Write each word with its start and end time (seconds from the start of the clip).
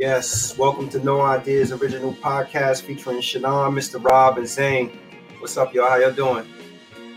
Yes, 0.00 0.56
welcome 0.56 0.88
to 0.88 0.98
No 1.04 1.20
Ideas 1.20 1.72
Original 1.72 2.14
Podcast 2.14 2.84
featuring 2.84 3.20
Shannon, 3.20 3.74
Mr. 3.74 4.02
Rob, 4.02 4.38
and 4.38 4.48
Zane. 4.48 4.98
What's 5.40 5.58
up, 5.58 5.74
y'all? 5.74 5.90
How 5.90 5.96
y'all 5.96 6.10
doing? 6.10 6.46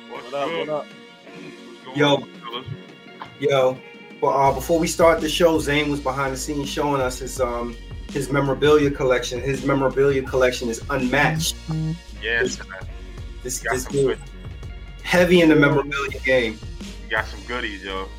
What 0.09 0.33
up? 0.33 0.50
What 0.52 0.67
up? 0.70 0.85
Yo, 1.96 2.27
yo. 3.40 3.77
But 4.19 4.27
uh, 4.27 4.54
before 4.54 4.80
we 4.80 4.88
start 4.88 5.22
the 5.22 5.30
show, 5.30 5.59
Zane 5.59 5.90
was 5.92 6.01
behind 6.01 6.33
the 6.33 6.38
scenes 6.38 6.67
showing 6.67 7.00
us 7.00 7.19
his 7.19 7.40
um 7.40 7.74
his 8.11 8.30
memorabilia 8.30 8.91
collection. 8.91 9.39
His 9.39 9.63
memorabilia 9.65 10.21
collection 10.23 10.68
is 10.68 10.81
unmatched. 10.89 11.55
Yes, 12.21 12.59
This, 13.43 13.59
Got 13.61 13.73
this 13.75 13.84
some 13.86 13.93
good- 13.93 14.20
heavy 15.04 15.39
in 15.39 15.47
the 15.47 15.55
memorabilia 15.55 16.20
game. 16.20 16.59
you 17.05 17.09
got 17.09 17.27
some 17.27 17.39
goodies, 17.47 17.81
yo. 17.81 18.09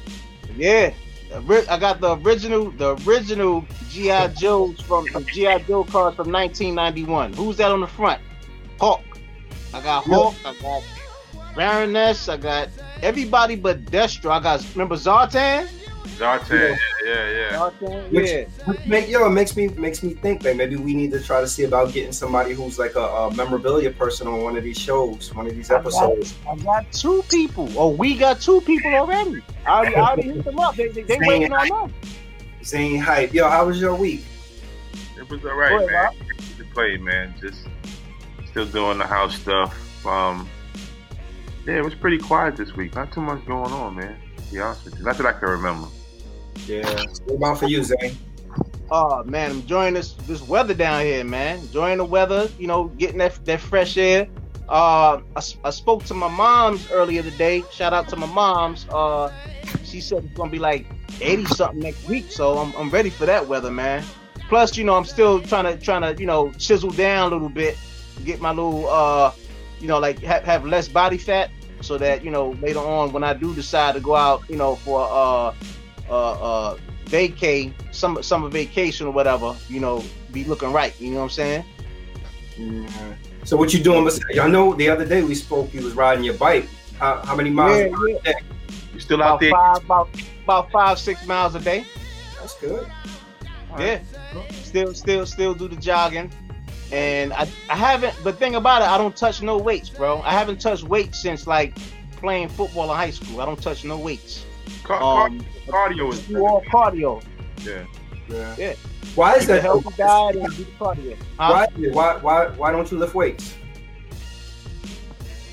Yeah. 0.57 0.95
I 1.35 1.79
got 1.79 2.01
the 2.01 2.17
original, 2.19 2.71
the 2.71 2.97
original 3.07 3.65
GI 3.91 4.35
Joes 4.37 4.81
from 4.81 5.07
the 5.13 5.21
GI 5.21 5.65
Joe 5.67 5.83
cards 5.85 6.17
from 6.17 6.31
1991. 6.31 7.33
Who's 7.33 7.57
that 7.57 7.73
on 7.73 7.81
the 7.81 7.89
front? 7.89 8.23
Hawk. 8.79 9.03
I 9.73 9.83
got 9.83 10.05
Hawk. 10.05 10.35
I 10.45 10.55
got 10.63 10.83
Baroness. 11.57 12.29
I 12.29 12.37
got 12.37 12.69
everybody 13.03 13.57
but 13.57 13.85
Destro. 13.87 14.31
I 14.31 14.41
got 14.41 14.65
remember 14.75 14.95
Zartan. 14.95 15.69
Zartan, 16.19 16.51
yeah, 16.51 16.77
yeah, 17.05 17.31
yeah. 17.31 17.51
Zartan. 17.59 18.11
Which- 18.13 18.31
Yeah. 18.31 18.45
Which 18.67 18.87
make 18.87 19.09
yo, 19.09 19.27
it 19.27 19.31
makes 19.31 19.57
me 19.57 19.69
makes 19.69 20.03
me 20.03 20.15
think 20.15 20.45
like 20.45 20.57
maybe 20.57 20.77
we 20.77 20.95
need 20.95 21.11
to 21.13 21.23
try 21.23 21.41
to 21.41 21.49
see 21.49 21.65
about 21.65 21.93
getting 21.93 22.13
somebody 22.13 22.55
who's 22.55 22.79
like 22.79 22.95
a, 22.95 23.01
a 23.01 23.35
memorabilia 23.35 23.91
person 23.91 24.27
on 24.29 24.43
one 24.43 24.57
of 24.57 24.63
these 24.65 24.79
shows, 24.79 25.35
one 25.35 25.47
of 25.47 25.55
these 25.55 25.71
I 25.71 25.75
got- 25.75 25.81
episodes. 25.81 26.35
I 26.49 26.57
got 26.57 26.91
two 26.93 27.23
people. 27.29 27.69
Oh, 27.77 27.89
we 27.89 28.17
got 28.17 28.41
two 28.41 28.61
people 28.63 28.95
already. 28.95 29.43
I 29.67 29.71
already, 29.71 29.97
I 29.97 30.01
already 30.01 30.23
hit 30.35 30.45
them 30.45 30.59
up. 30.61 30.77
They, 30.77 30.89
they, 30.89 31.03
they 31.03 31.19
waiting 31.21 31.53
on 31.53 31.73
us. 31.73 31.91
Zane 32.63 33.01
hype. 33.01 33.35
Yo, 33.35 33.49
how 33.49 33.67
was 33.67 33.81
your 33.81 33.95
week? 33.95 34.25
It 35.19 35.29
was 35.29 35.45
all 35.45 35.55
right, 35.55 35.79
Good, 35.79 35.91
man. 35.91 36.13
To 36.59 36.65
play, 36.75 36.97
man. 36.97 37.35
Just 37.41 37.67
still 38.51 38.67
doing 38.67 38.99
the 38.99 39.07
house 39.07 39.35
stuff. 39.41 40.07
Um, 40.07 40.49
yeah, 41.67 41.79
it 41.79 41.85
was 41.85 41.95
pretty 41.95 42.19
quiet 42.19 42.57
this 42.57 42.75
week. 42.77 42.95
Not 42.95 43.13
too 43.13 43.21
much 43.21 43.45
going 43.47 43.73
on, 43.73 43.97
man. 43.97 44.17
To 44.37 44.43
be 44.53 44.61
honest 44.61 44.85
with 44.85 44.99
you, 44.99 45.05
not 45.05 45.17
that 45.19 45.27
I 45.27 45.33
can 45.33 45.49
remember. 45.49 45.89
Yeah. 46.67 47.05
What 47.25 47.37
about 47.37 47.59
for 47.59 47.67
you, 47.67 47.83
Zane? 47.83 48.17
Oh 48.91 49.25
man, 49.25 49.51
I'm 49.51 49.57
enjoying 49.61 49.95
this 49.95 50.13
this 50.13 50.43
weather 50.43 50.75
down 50.75 51.03
here, 51.03 51.25
man. 51.25 51.59
Enjoying 51.59 51.99
the 51.99 52.05
weather, 52.05 52.49
you 52.59 52.67
know, 52.67 52.85
getting 52.89 53.19
that 53.19 53.45
that 53.45 53.61
fresh 53.61 53.97
air. 53.97 54.29
Uh, 54.69 55.21
I, 55.37 55.43
I 55.65 55.71
spoke 55.71 56.05
to 56.05 56.15
my 56.15 56.29
mom's 56.29 56.91
earlier 56.91 57.23
today. 57.23 57.63
Shout 57.71 57.93
out 57.93 58.09
to 58.09 58.17
my 58.17 58.27
mom's. 58.27 58.87
Uh, 58.89 59.33
she 59.85 60.01
said 60.01 60.25
it's 60.25 60.35
gonna 60.35 60.51
be 60.51 60.59
like 60.59 60.87
80 61.21 61.45
something 61.47 61.81
next 61.81 62.09
week, 62.09 62.31
so 62.31 62.59
I'm, 62.59 62.75
I'm 62.77 62.91
ready 62.91 63.11
for 63.11 63.27
that 63.27 63.47
weather, 63.47 63.71
man. 63.71 64.05
Plus, 64.49 64.77
you 64.77 64.85
know, 64.85 64.95
I'm 64.95 65.05
still 65.05 65.41
trying 65.41 65.65
to 65.65 65.83
trying 65.83 66.03
to 66.03 66.19
you 66.21 66.27
know 66.27 66.53
chisel 66.53 66.91
down 66.91 67.33
a 67.33 67.35
little 67.35 67.49
bit, 67.49 67.77
get 68.25 68.41
my 68.41 68.51
little 68.51 68.89
uh, 68.89 69.33
you 69.81 69.89
know, 69.89 69.99
like 69.99 70.19
have, 70.21 70.45
have 70.45 70.65
less 70.65 70.89
body 70.89 71.19
fat, 71.19 71.51
so 71.81 71.99
that 71.99 72.25
you 72.25 72.31
know 72.31 72.51
later 72.63 72.81
on 72.81 73.13
when 73.13 73.25
I 73.25 73.35
do 73.35 73.55
decide 73.55 73.95
to 73.95 74.01
go 74.01 74.15
out, 74.15 74.43
you 74.49 74.57
know, 74.57 74.77
for 74.77 75.07
uh 75.11 75.55
uh 76.09 76.33
uh 76.33 76.79
vacay, 77.07 77.73
some 77.93 78.23
summer 78.23 78.49
vacation 78.49 79.07
or 79.07 79.11
whatever, 79.13 79.55
you 79.69 79.81
know, 79.81 80.03
be 80.33 80.45
looking 80.45 80.73
right. 80.73 80.99
You 81.01 81.11
know 81.11 81.19
what 81.19 81.25
I'm 81.25 81.31
saying? 81.31 81.65
Yeah. 82.57 83.15
So 83.45 83.57
what 83.57 83.75
you 83.75 83.83
doing? 83.83 84.05
bes- 84.05 84.21
Y'all 84.31 84.49
know 84.49 84.75
the 84.75 84.89
other 84.89 85.05
day 85.05 85.23
we 85.23 85.35
spoke. 85.35 85.73
You 85.75 85.83
was 85.83 85.95
riding 85.95 86.25
your 86.25 86.35
bike. 86.35 86.67
How, 86.99 87.23
how 87.25 87.37
many 87.37 87.51
miles? 87.51 87.79
Yeah, 87.79 88.17
a 88.17 88.23
day? 88.23 88.35
You 88.95 89.01
still 89.01 89.23
out 89.23 89.41
there? 89.41 89.51
five, 89.51 89.85
about 89.85 90.09
about 90.45 90.71
five, 90.71 90.99
six 90.99 91.27
miles 91.27 91.55
a 91.55 91.61
day. 91.61 91.85
That's 92.39 92.59
good. 92.61 92.87
Yeah, 93.79 94.01
still, 94.63 94.95
still, 94.95 95.27
still 95.27 95.53
do 95.53 95.67
the 95.67 95.75
jogging, 95.75 96.31
and 96.93 97.33
I, 97.33 97.49
I 97.69 97.75
haven't. 97.77 98.15
the 98.23 98.33
thing 98.33 98.55
about 98.55 98.83
it, 98.83 98.89
I 98.89 98.97
don't 98.97 99.17
touch 99.17 99.43
no 99.43 99.59
weights, 99.59 99.91
bro. 99.91 100.21
I 100.23 100.31
haven't 100.31 100.61
touched 100.61 100.85
weights 100.85 101.21
since 101.21 101.49
like 101.49 101.77
playing 102.17 102.51
football 102.51 102.89
in 102.91 102.97
high 102.97 103.11
school. 103.11 103.41
I 103.41 103.47
don't 103.47 103.61
touch 103.61 103.85
no 103.85 103.99
weights. 103.99 104.45
Car- 104.83 104.99
car- 104.99 105.27
Um, 105.29 105.45
cardio 105.69 106.13
is 106.13 106.21
do 106.27 106.45
all 106.45 106.63
cardio. 106.73 107.23
yeah. 107.65 107.85
Yeah. 108.29 108.55
Yeah. 108.59 108.75
Why 109.15 109.35
is 109.35 109.45
Eat 109.45 109.47
that? 109.49 109.63
healthy 109.63 109.91
diet 109.97 110.37
and 110.37 110.57
do 110.57 110.65
cardio. 110.79 111.17
Huh? 111.39 111.67
Why, 111.77 111.89
why 111.93 112.17
why 112.19 112.47
why 112.57 112.73
don't 112.73 112.91
you 112.91 112.99
lift 112.99 113.15
weights? 113.15 113.55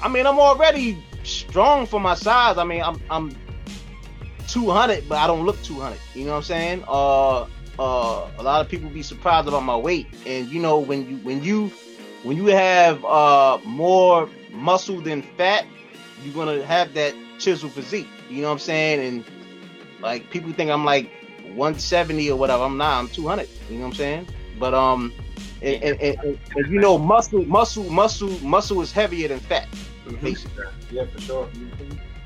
I 0.02 0.08
mean, 0.08 0.26
I'm 0.26 0.40
already 0.40 0.98
strong 1.24 1.86
for 1.86 2.00
my 2.00 2.16
size. 2.16 2.58
I 2.58 2.64
mean, 2.64 2.82
I'm 2.82 3.00
I'm 3.10 3.36
200, 4.48 5.08
but 5.08 5.18
I 5.18 5.28
don't 5.28 5.46
look 5.46 5.62
200. 5.64 5.98
You 6.16 6.26
know 6.26 6.32
what 6.32 6.38
I'm 6.38 6.44
saying? 6.44 6.84
Uh, 6.88 7.42
uh, 7.80 8.28
a 8.38 8.44
lot 8.44 8.62
of 8.62 8.68
people 8.70 8.90
be 8.90 9.04
surprised 9.04 9.48
about 9.48 9.64
my 9.64 9.76
weight, 9.78 10.08
and 10.26 10.48
you 10.50 10.60
know 10.60 10.80
when 10.80 11.08
you 11.10 11.18
when 11.18 11.44
you 11.44 11.72
when 12.24 12.38
you 12.38 12.48
have 12.48 13.04
uh 13.06 13.60
more 13.66 14.30
muscle 14.52 15.02
than 15.02 15.22
fat, 15.38 15.66
you're 16.24 16.34
gonna 16.34 16.64
have 16.66 16.94
that 16.96 17.14
chisel 17.40 17.70
physique. 17.70 18.08
You 18.32 18.42
know 18.42 18.48
what 18.48 18.54
I'm 18.54 18.60
saying? 18.60 19.00
And 19.08 19.26
like 20.02 20.30
people 20.30 20.54
think 20.54 20.72
I'm 20.72 20.86
like 20.86 21.12
170 21.44 22.32
or 22.32 22.38
whatever. 22.38 22.64
I'm 22.64 22.78
not. 22.78 23.00
I'm 23.00 23.08
200. 23.10 23.48
You 23.70 23.76
know 23.76 23.82
what 23.82 23.88
I'm 23.88 23.94
saying? 23.96 24.28
But 24.58 24.74
um, 24.74 25.14
and, 25.62 25.84
and, 25.84 26.02
and, 26.02 26.40
and- 26.56 26.72
you 26.72 26.80
know, 26.80 26.98
muscle, 26.98 27.44
muscle, 27.46 27.84
muscle, 27.90 28.30
muscle 28.40 28.82
is 28.82 28.92
heavier 28.92 29.28
than 29.28 29.40
fat. 29.40 29.68
Basically. 30.22 30.66
Yeah, 30.92 31.06
for 31.06 31.22
sure. 31.22 31.50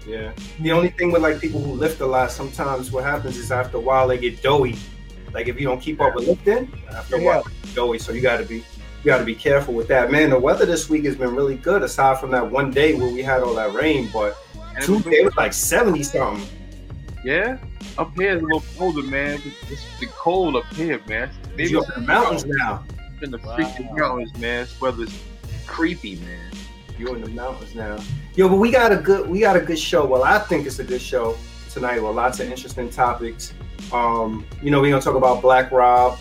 Yeah. 0.07 0.31
The 0.59 0.71
only 0.71 0.89
thing 0.89 1.11
with 1.11 1.21
like 1.23 1.39
people 1.39 1.61
who 1.61 1.73
lift 1.73 1.99
a 2.01 2.05
lot, 2.05 2.31
sometimes 2.31 2.91
what 2.91 3.03
happens 3.03 3.37
is 3.37 3.51
after 3.51 3.77
a 3.77 3.79
while 3.79 4.07
they 4.07 4.17
get 4.17 4.41
doughy. 4.43 4.77
Like 5.33 5.47
if 5.47 5.59
you 5.59 5.67
don't 5.67 5.81
keep 5.81 5.99
up 6.01 6.16
with 6.16 6.27
lifting, 6.27 6.72
after 6.91 7.17
a 7.17 7.22
while 7.22 7.43
doughy. 7.73 7.99
So 7.99 8.11
you 8.11 8.22
got 8.22 8.37
to 8.37 8.45
be 8.45 8.57
you 8.57 9.11
got 9.11 9.17
to 9.19 9.25
be 9.25 9.35
careful 9.35 9.73
with 9.73 9.87
that. 9.89 10.11
Man, 10.11 10.29
the 10.29 10.39
weather 10.39 10.66
this 10.66 10.89
week 10.89 11.05
has 11.05 11.16
been 11.16 11.35
really 11.35 11.55
good. 11.57 11.83
Aside 11.83 12.19
from 12.19 12.31
that 12.31 12.49
one 12.49 12.72
day 12.72 12.95
where 12.95 13.09
we 13.09 13.22
had 13.22 13.41
all 13.43 13.53
that 13.55 13.73
rain, 13.73 14.09
but 14.13 14.37
And 14.75 14.84
Tuesday 14.86 15.12
it 15.12 15.25
was 15.25 15.36
like 15.36 15.53
seventy 15.53 16.03
something. 16.03 16.47
Yeah, 17.24 17.58
up 17.97 18.13
here 18.16 18.36
is 18.36 18.41
a 18.41 18.46
little 18.46 18.63
colder, 18.78 19.02
man. 19.03 19.41
It's, 19.46 19.72
it's 19.72 20.00
the 20.00 20.06
cold 20.08 20.56
up 20.56 20.66
here, 20.74 21.02
man. 21.08 21.30
Maybe 21.56 21.72
You're 21.72 21.81
up 21.81 21.97
in 21.97 22.03
the 22.03 22.08
mountains 22.08 22.46
now. 22.46 22.84
in 23.22 23.31
the 23.31 23.38
Wow. 23.40 23.58
freaking 23.58 23.97
mountains, 23.97 24.31
man. 24.38 24.66
This 24.66 24.80
weather's 24.80 25.18
creepy, 25.66 26.18
man. 26.18 26.52
You're 27.00 27.16
in 27.16 27.22
the 27.24 27.30
mountains 27.30 27.74
now. 27.74 27.97
Yo, 28.35 28.47
but 28.47 28.58
we 28.58 28.69
got 28.72 28.91
a 28.91 28.97
good 28.97 29.28
we 29.30 29.40
got 29.40 29.56
a 29.56 29.59
good 29.62 29.80
show. 29.80 30.06
Well, 30.06 30.24
I 30.24 30.38
think 30.40 30.68
it's 30.68 30.80
a 30.80 30.84
good 30.84 31.02
show 31.02 31.35
tonight 31.72 32.00
with 32.02 32.16
lots 32.16 32.40
of 32.40 32.50
interesting 32.50 32.90
topics. 32.90 33.53
Um, 33.91 34.46
you 34.62 34.69
know, 34.72 34.80
we're 34.81 34.91
gonna 34.91 35.02
talk 35.02 35.16
about 35.16 35.41
Black 35.41 35.72
Rob, 35.72 36.19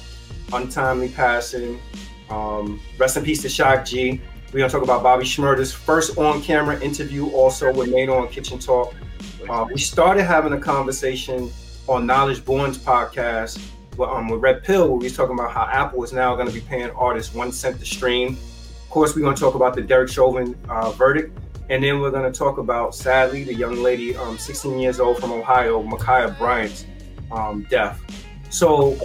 untimely 0.52 1.08
passing. 1.10 1.78
Um, 2.30 2.80
rest 2.98 3.16
in 3.18 3.24
peace 3.24 3.42
to 3.42 3.48
Shock 3.48 3.84
G. 3.84 4.20
We're 4.54 4.60
gonna 4.60 4.70
talk 4.70 4.84
about 4.84 5.02
Bobby 5.02 5.24
Shmurda's 5.24 5.72
first 5.72 6.16
on-camera 6.16 6.80
interview, 6.80 7.28
also 7.30 7.74
with 7.74 7.90
Made 7.90 8.08
on 8.08 8.28
Kitchen 8.28 8.60
Talk. 8.60 8.94
Uh, 9.50 9.66
we 9.68 9.80
started 9.80 10.22
having 10.22 10.52
a 10.52 10.60
conversation 10.60 11.50
on 11.88 12.06
Knowledge 12.06 12.44
Born's 12.44 12.78
podcast 12.78 13.60
with, 13.96 14.08
um, 14.08 14.28
with 14.28 14.40
Red 14.40 14.62
Pill, 14.62 14.86
where 14.86 14.96
we 14.96 15.06
was 15.06 15.16
talking 15.16 15.34
about 15.34 15.50
how 15.50 15.64
Apple 15.64 16.04
is 16.04 16.12
now 16.12 16.36
going 16.36 16.46
to 16.46 16.54
be 16.54 16.60
paying 16.60 16.92
artists 16.92 17.34
one 17.34 17.50
cent 17.50 17.80
to 17.80 17.84
stream. 17.84 18.34
Of 18.84 18.90
course, 18.90 19.16
we're 19.16 19.22
going 19.22 19.34
to 19.34 19.40
talk 19.40 19.56
about 19.56 19.74
the 19.74 19.82
Derek 19.82 20.08
Chauvin 20.08 20.56
uh, 20.68 20.92
verdict, 20.92 21.36
and 21.68 21.82
then 21.82 21.98
we're 21.98 22.12
going 22.12 22.32
to 22.32 22.38
talk 22.38 22.58
about, 22.58 22.94
sadly, 22.94 23.42
the 23.42 23.54
young 23.54 23.82
lady, 23.82 24.16
um, 24.16 24.38
16 24.38 24.78
years 24.78 25.00
old 25.00 25.18
from 25.18 25.32
Ohio, 25.32 25.82
Ma'Khia 25.82 26.38
Bryant's 26.38 26.86
um, 27.32 27.66
death. 27.68 28.00
So, 28.50 28.96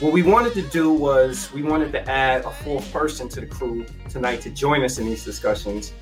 what 0.00 0.12
we 0.12 0.22
wanted 0.22 0.52
to 0.54 0.62
do 0.62 0.92
was 0.92 1.52
we 1.52 1.62
wanted 1.62 1.90
to 1.90 2.08
add 2.08 2.44
a 2.44 2.50
fourth 2.50 2.90
person 2.92 3.28
to 3.30 3.40
the 3.40 3.46
crew 3.46 3.84
tonight 4.08 4.40
to 4.42 4.50
join 4.50 4.84
us 4.84 4.98
in 4.98 5.06
these 5.06 5.24
discussions. 5.24 5.92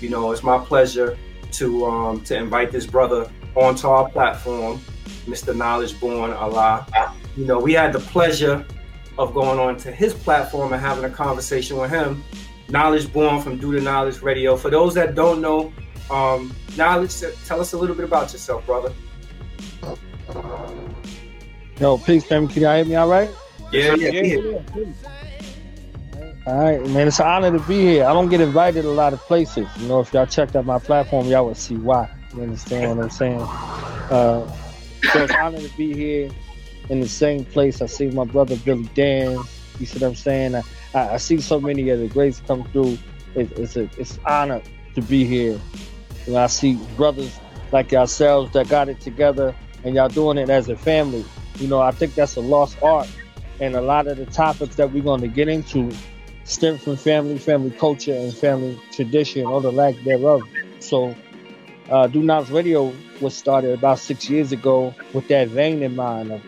You 0.00 0.08
know, 0.10 0.32
it's 0.32 0.42
my 0.42 0.58
pleasure 0.58 1.16
to 1.52 1.86
um, 1.86 2.20
to 2.22 2.36
invite 2.36 2.72
this 2.72 2.84
brother 2.84 3.30
onto 3.54 3.86
our 3.86 4.10
platform, 4.10 4.80
Mr. 5.26 5.56
Knowledge 5.56 5.98
Born 6.00 6.32
Allah. 6.32 6.86
You 7.36 7.44
know, 7.46 7.60
we 7.60 7.72
had 7.72 7.92
the 7.92 8.00
pleasure 8.00 8.66
of 9.18 9.32
going 9.32 9.60
on 9.60 9.76
to 9.78 9.92
his 9.92 10.14
platform 10.14 10.72
and 10.72 10.82
having 10.82 11.04
a 11.04 11.10
conversation 11.10 11.76
with 11.76 11.90
him. 11.90 12.24
Knowledge 12.68 13.12
Born 13.12 13.40
from 13.40 13.58
Do 13.58 13.72
the 13.72 13.80
Knowledge 13.80 14.20
Radio. 14.20 14.56
For 14.56 14.70
those 14.70 14.94
that 14.94 15.14
don't 15.14 15.40
know, 15.40 15.72
um, 16.10 16.52
Knowledge, 16.76 17.20
tell 17.44 17.60
us 17.60 17.72
a 17.72 17.78
little 17.78 17.94
bit 17.94 18.04
about 18.04 18.32
yourself, 18.32 18.66
brother. 18.66 18.92
Yo, 21.78 21.98
peace, 21.98 22.24
family. 22.24 22.52
Can 22.52 22.62
y'all 22.62 22.76
hear 22.76 22.84
me 22.84 22.96
all 22.96 23.08
right? 23.08 23.30
Yeah, 23.74 23.96
yeah, 23.96 24.22
Yeah. 24.22 24.62
All 26.46 26.58
right, 26.58 26.86
man. 26.90 27.08
It's 27.08 27.18
an 27.18 27.26
honor 27.26 27.58
to 27.58 27.64
be 27.66 27.80
here. 27.80 28.04
I 28.04 28.12
don't 28.12 28.28
get 28.28 28.40
invited 28.40 28.84
a 28.84 28.90
lot 28.90 29.12
of 29.12 29.18
places. 29.20 29.66
You 29.78 29.88
know, 29.88 29.98
if 29.98 30.12
y'all 30.12 30.26
checked 30.26 30.54
out 30.54 30.64
my 30.64 30.78
platform, 30.78 31.26
y'all 31.26 31.46
would 31.46 31.56
see 31.56 31.74
why. 31.76 32.08
You 32.36 32.42
understand 32.42 32.96
what 32.96 33.04
I'm 33.04 33.10
saying? 33.10 33.40
Uh, 33.40 34.46
so 35.10 35.22
it's 35.24 35.32
an 35.32 35.40
honor 35.40 35.60
to 35.60 35.76
be 35.76 35.92
here 35.92 36.30
in 36.88 37.00
the 37.00 37.08
same 37.08 37.44
place. 37.44 37.82
I 37.82 37.86
see 37.86 38.06
my 38.10 38.24
brother 38.24 38.56
Billy 38.58 38.88
Dan. 38.94 39.40
You 39.80 39.86
see 39.86 39.98
what 39.98 40.08
I'm 40.08 40.14
saying? 40.14 40.54
I, 40.54 40.62
I, 40.94 41.14
I 41.14 41.16
see 41.16 41.40
so 41.40 41.60
many 41.60 41.88
of 41.88 41.98
the 41.98 42.06
greats 42.06 42.40
come 42.46 42.62
through. 42.70 42.96
It, 43.34 43.50
it's 43.58 43.74
a 43.74 43.90
it's 43.98 44.18
an 44.18 44.22
honor 44.26 44.62
to 44.94 45.02
be 45.02 45.24
here. 45.24 45.58
You 46.26 46.34
know, 46.34 46.38
I 46.38 46.46
see 46.46 46.74
brothers 46.96 47.40
like 47.72 47.90
yourselves 47.90 48.52
that 48.52 48.68
got 48.68 48.88
it 48.88 49.00
together 49.00 49.52
and 49.82 49.96
y'all 49.96 50.08
doing 50.08 50.38
it 50.38 50.48
as 50.48 50.68
a 50.68 50.76
family. 50.76 51.24
You 51.56 51.66
know, 51.66 51.80
I 51.80 51.90
think 51.90 52.14
that's 52.14 52.36
a 52.36 52.40
lost 52.40 52.80
art 52.80 53.08
and 53.60 53.74
a 53.74 53.80
lot 53.80 54.06
of 54.06 54.16
the 54.16 54.26
topics 54.26 54.76
that 54.76 54.92
we're 54.92 55.02
going 55.02 55.20
to 55.20 55.28
get 55.28 55.48
into 55.48 55.90
stem 56.44 56.78
from 56.78 56.96
family, 56.96 57.38
family 57.38 57.70
culture, 57.70 58.14
and 58.14 58.34
family 58.34 58.78
tradition, 58.92 59.46
or 59.46 59.60
the 59.60 59.72
lack 59.72 59.94
thereof. 60.04 60.42
So, 60.80 61.14
uh, 61.90 62.06
Do 62.06 62.22
Knowledge 62.22 62.50
Radio 62.50 62.92
was 63.20 63.36
started 63.36 63.72
about 63.72 63.98
six 63.98 64.28
years 64.28 64.52
ago 64.52 64.94
with 65.12 65.28
that 65.28 65.48
vein 65.48 65.82
in 65.82 65.96
mind 65.96 66.32
of 66.32 66.42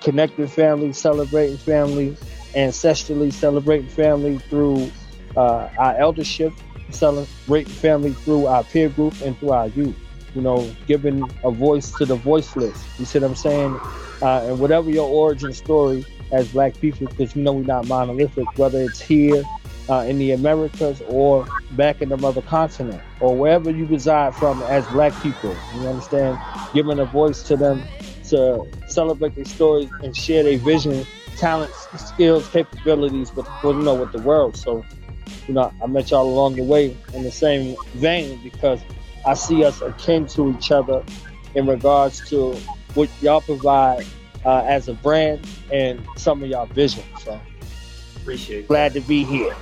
connecting 0.00 0.46
family, 0.48 0.92
celebrating 0.92 1.56
family, 1.56 2.16
ancestrally 2.54 3.32
celebrating 3.32 3.88
family 3.88 4.38
through 4.38 4.90
uh, 5.36 5.68
our 5.78 5.96
eldership, 5.96 6.52
celebrating 6.90 7.72
family 7.72 8.12
through 8.12 8.46
our 8.46 8.64
peer 8.64 8.88
group 8.88 9.14
and 9.22 9.38
through 9.38 9.50
our 9.50 9.68
youth. 9.68 9.96
You 10.34 10.42
know, 10.42 10.70
giving 10.86 11.28
a 11.42 11.50
voice 11.50 11.90
to 11.96 12.04
the 12.04 12.14
voiceless. 12.14 12.84
You 12.98 13.04
see 13.04 13.18
what 13.18 13.28
I'm 13.30 13.34
saying? 13.34 13.80
Uh, 14.20 14.46
and 14.46 14.58
whatever 14.60 14.90
your 14.90 15.08
origin 15.08 15.52
story 15.52 16.04
as 16.32 16.48
black 16.48 16.78
people, 16.80 17.06
because 17.06 17.34
you 17.34 17.42
know 17.42 17.52
we're 17.52 17.64
not 17.64 17.86
monolithic, 17.88 18.46
whether 18.56 18.80
it's 18.80 19.00
here 19.00 19.42
uh, 19.88 20.04
in 20.06 20.18
the 20.18 20.32
Americas 20.32 21.02
or 21.08 21.46
back 21.72 22.00
in 22.02 22.08
the 22.08 22.16
mother 22.16 22.42
continent 22.42 23.00
or 23.20 23.36
wherever 23.36 23.70
you 23.70 23.86
reside 23.86 24.34
from 24.34 24.62
as 24.64 24.86
black 24.88 25.14
people. 25.22 25.56
You 25.74 25.88
understand? 25.88 26.38
Giving 26.74 26.98
a 26.98 27.04
voice 27.04 27.42
to 27.44 27.56
them 27.56 27.82
to 28.28 28.66
celebrate 28.86 29.34
their 29.34 29.44
stories 29.44 29.90
and 30.02 30.14
share 30.14 30.42
their 30.42 30.58
vision, 30.58 31.06
talents, 31.36 31.88
skills, 31.96 32.48
capabilities 32.48 33.34
with, 33.34 33.48
you 33.62 33.72
know 33.74 33.94
with 33.94 34.12
the 34.12 34.18
world. 34.18 34.56
So, 34.56 34.84
you 35.46 35.54
know, 35.54 35.72
I 35.82 35.86
met 35.86 36.10
y'all 36.10 36.28
along 36.28 36.56
the 36.56 36.64
way 36.64 36.96
in 37.14 37.22
the 37.22 37.30
same 37.30 37.76
vein 37.94 38.38
because 38.42 38.80
I 39.26 39.34
see 39.34 39.64
us 39.64 39.80
akin 39.80 40.26
to 40.28 40.54
each 40.56 40.70
other 40.70 41.02
in 41.54 41.66
regards 41.66 42.28
to 42.28 42.54
what 42.94 43.08
y'all 43.22 43.40
provide 43.40 44.04
uh, 44.48 44.64
as 44.66 44.88
a 44.88 44.94
brand 44.94 45.46
and 45.70 46.02
some 46.16 46.42
of 46.42 46.48
y'all 46.48 46.64
vision. 46.64 47.04
So 47.20 47.38
Appreciate 48.16 48.60
it. 48.60 48.68
glad 48.68 48.94
to 48.94 49.00
be 49.02 49.22
here. 49.22 49.54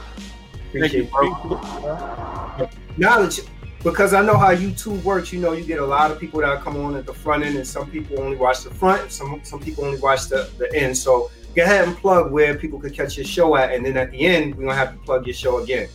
Appreciate 0.69 1.11
it. 1.13 2.71
Knowledge, 2.97 3.41
because 3.83 4.15
I 4.15 4.23
know 4.23 4.37
how 4.37 4.55
YouTube 4.55 5.03
works. 5.03 5.33
You 5.33 5.41
know, 5.41 5.53
you 5.53 5.65
get 5.65 5.81
a 5.81 5.85
lot 5.85 6.13
of 6.13 6.21
people 6.21 6.41
that 6.41 6.61
come 6.61 6.77
on 6.77 6.95
at 6.95 7.05
the 7.05 7.13
front 7.13 7.43
end, 7.45 7.57
and 7.57 7.67
some 7.67 7.91
people 7.91 8.21
only 8.21 8.37
watch 8.37 8.63
the 8.63 8.71
front. 8.71 9.11
Some 9.11 9.41
some 9.43 9.59
people 9.59 9.85
only 9.85 9.99
watch 9.99 10.29
the, 10.29 10.49
the 10.57 10.73
end. 10.73 10.97
So 10.97 11.33
go 11.57 11.65
ahead 11.65 11.89
and 11.89 11.97
plug 11.97 12.31
where 12.31 12.55
people 12.55 12.79
could 12.79 12.95
catch 12.95 13.17
your 13.17 13.27
show 13.27 13.57
at, 13.57 13.73
and 13.73 13.85
then 13.85 13.97
at 13.97 14.13
the 14.13 14.21
end 14.21 14.55
we're 14.55 14.67
gonna 14.67 14.77
have 14.77 14.93
to 14.93 14.99
plug 14.99 15.27
your 15.27 15.35
show 15.35 15.59
again. 15.59 15.89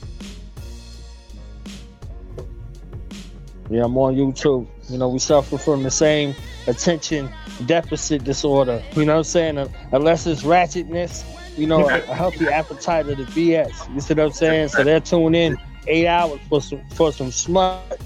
Yeah, 3.70 3.86
I'm 3.86 3.98
on 3.98 4.18
YouTube. 4.18 4.68
You 4.90 4.98
know, 4.98 5.08
we 5.08 5.20
suffer 5.20 5.58
from 5.58 5.82
the 5.82 5.92
same 5.92 6.36
attention 6.68 7.30
deficit 7.66 8.24
disorder. 8.24 8.84
You 8.96 9.06
know 9.06 9.14
what 9.14 9.18
I'm 9.20 9.24
saying? 9.24 9.58
Uh, 9.58 9.68
Unless 9.92 10.28
it's 10.28 10.44
ratchetness, 10.44 11.24
you 11.58 11.68
know, 11.68 11.88
a, 11.90 12.00
healthy 12.00 12.48
appetite 12.48 13.08
of 13.08 13.18
the 13.18 13.24
BS. 13.24 13.94
You 13.94 14.02
see 14.02 14.14
what 14.14 14.26
I'm 14.26 14.32
saying? 14.32 14.70
So 14.70 14.84
they're 14.84 15.00
tuning 15.00 15.54
in 15.54 15.58
eight 15.88 16.08
hours 16.08 16.40
for 16.50 16.62
some 16.62 16.82
for 16.90 17.12
some 17.12 17.32
smart. 17.32 18.00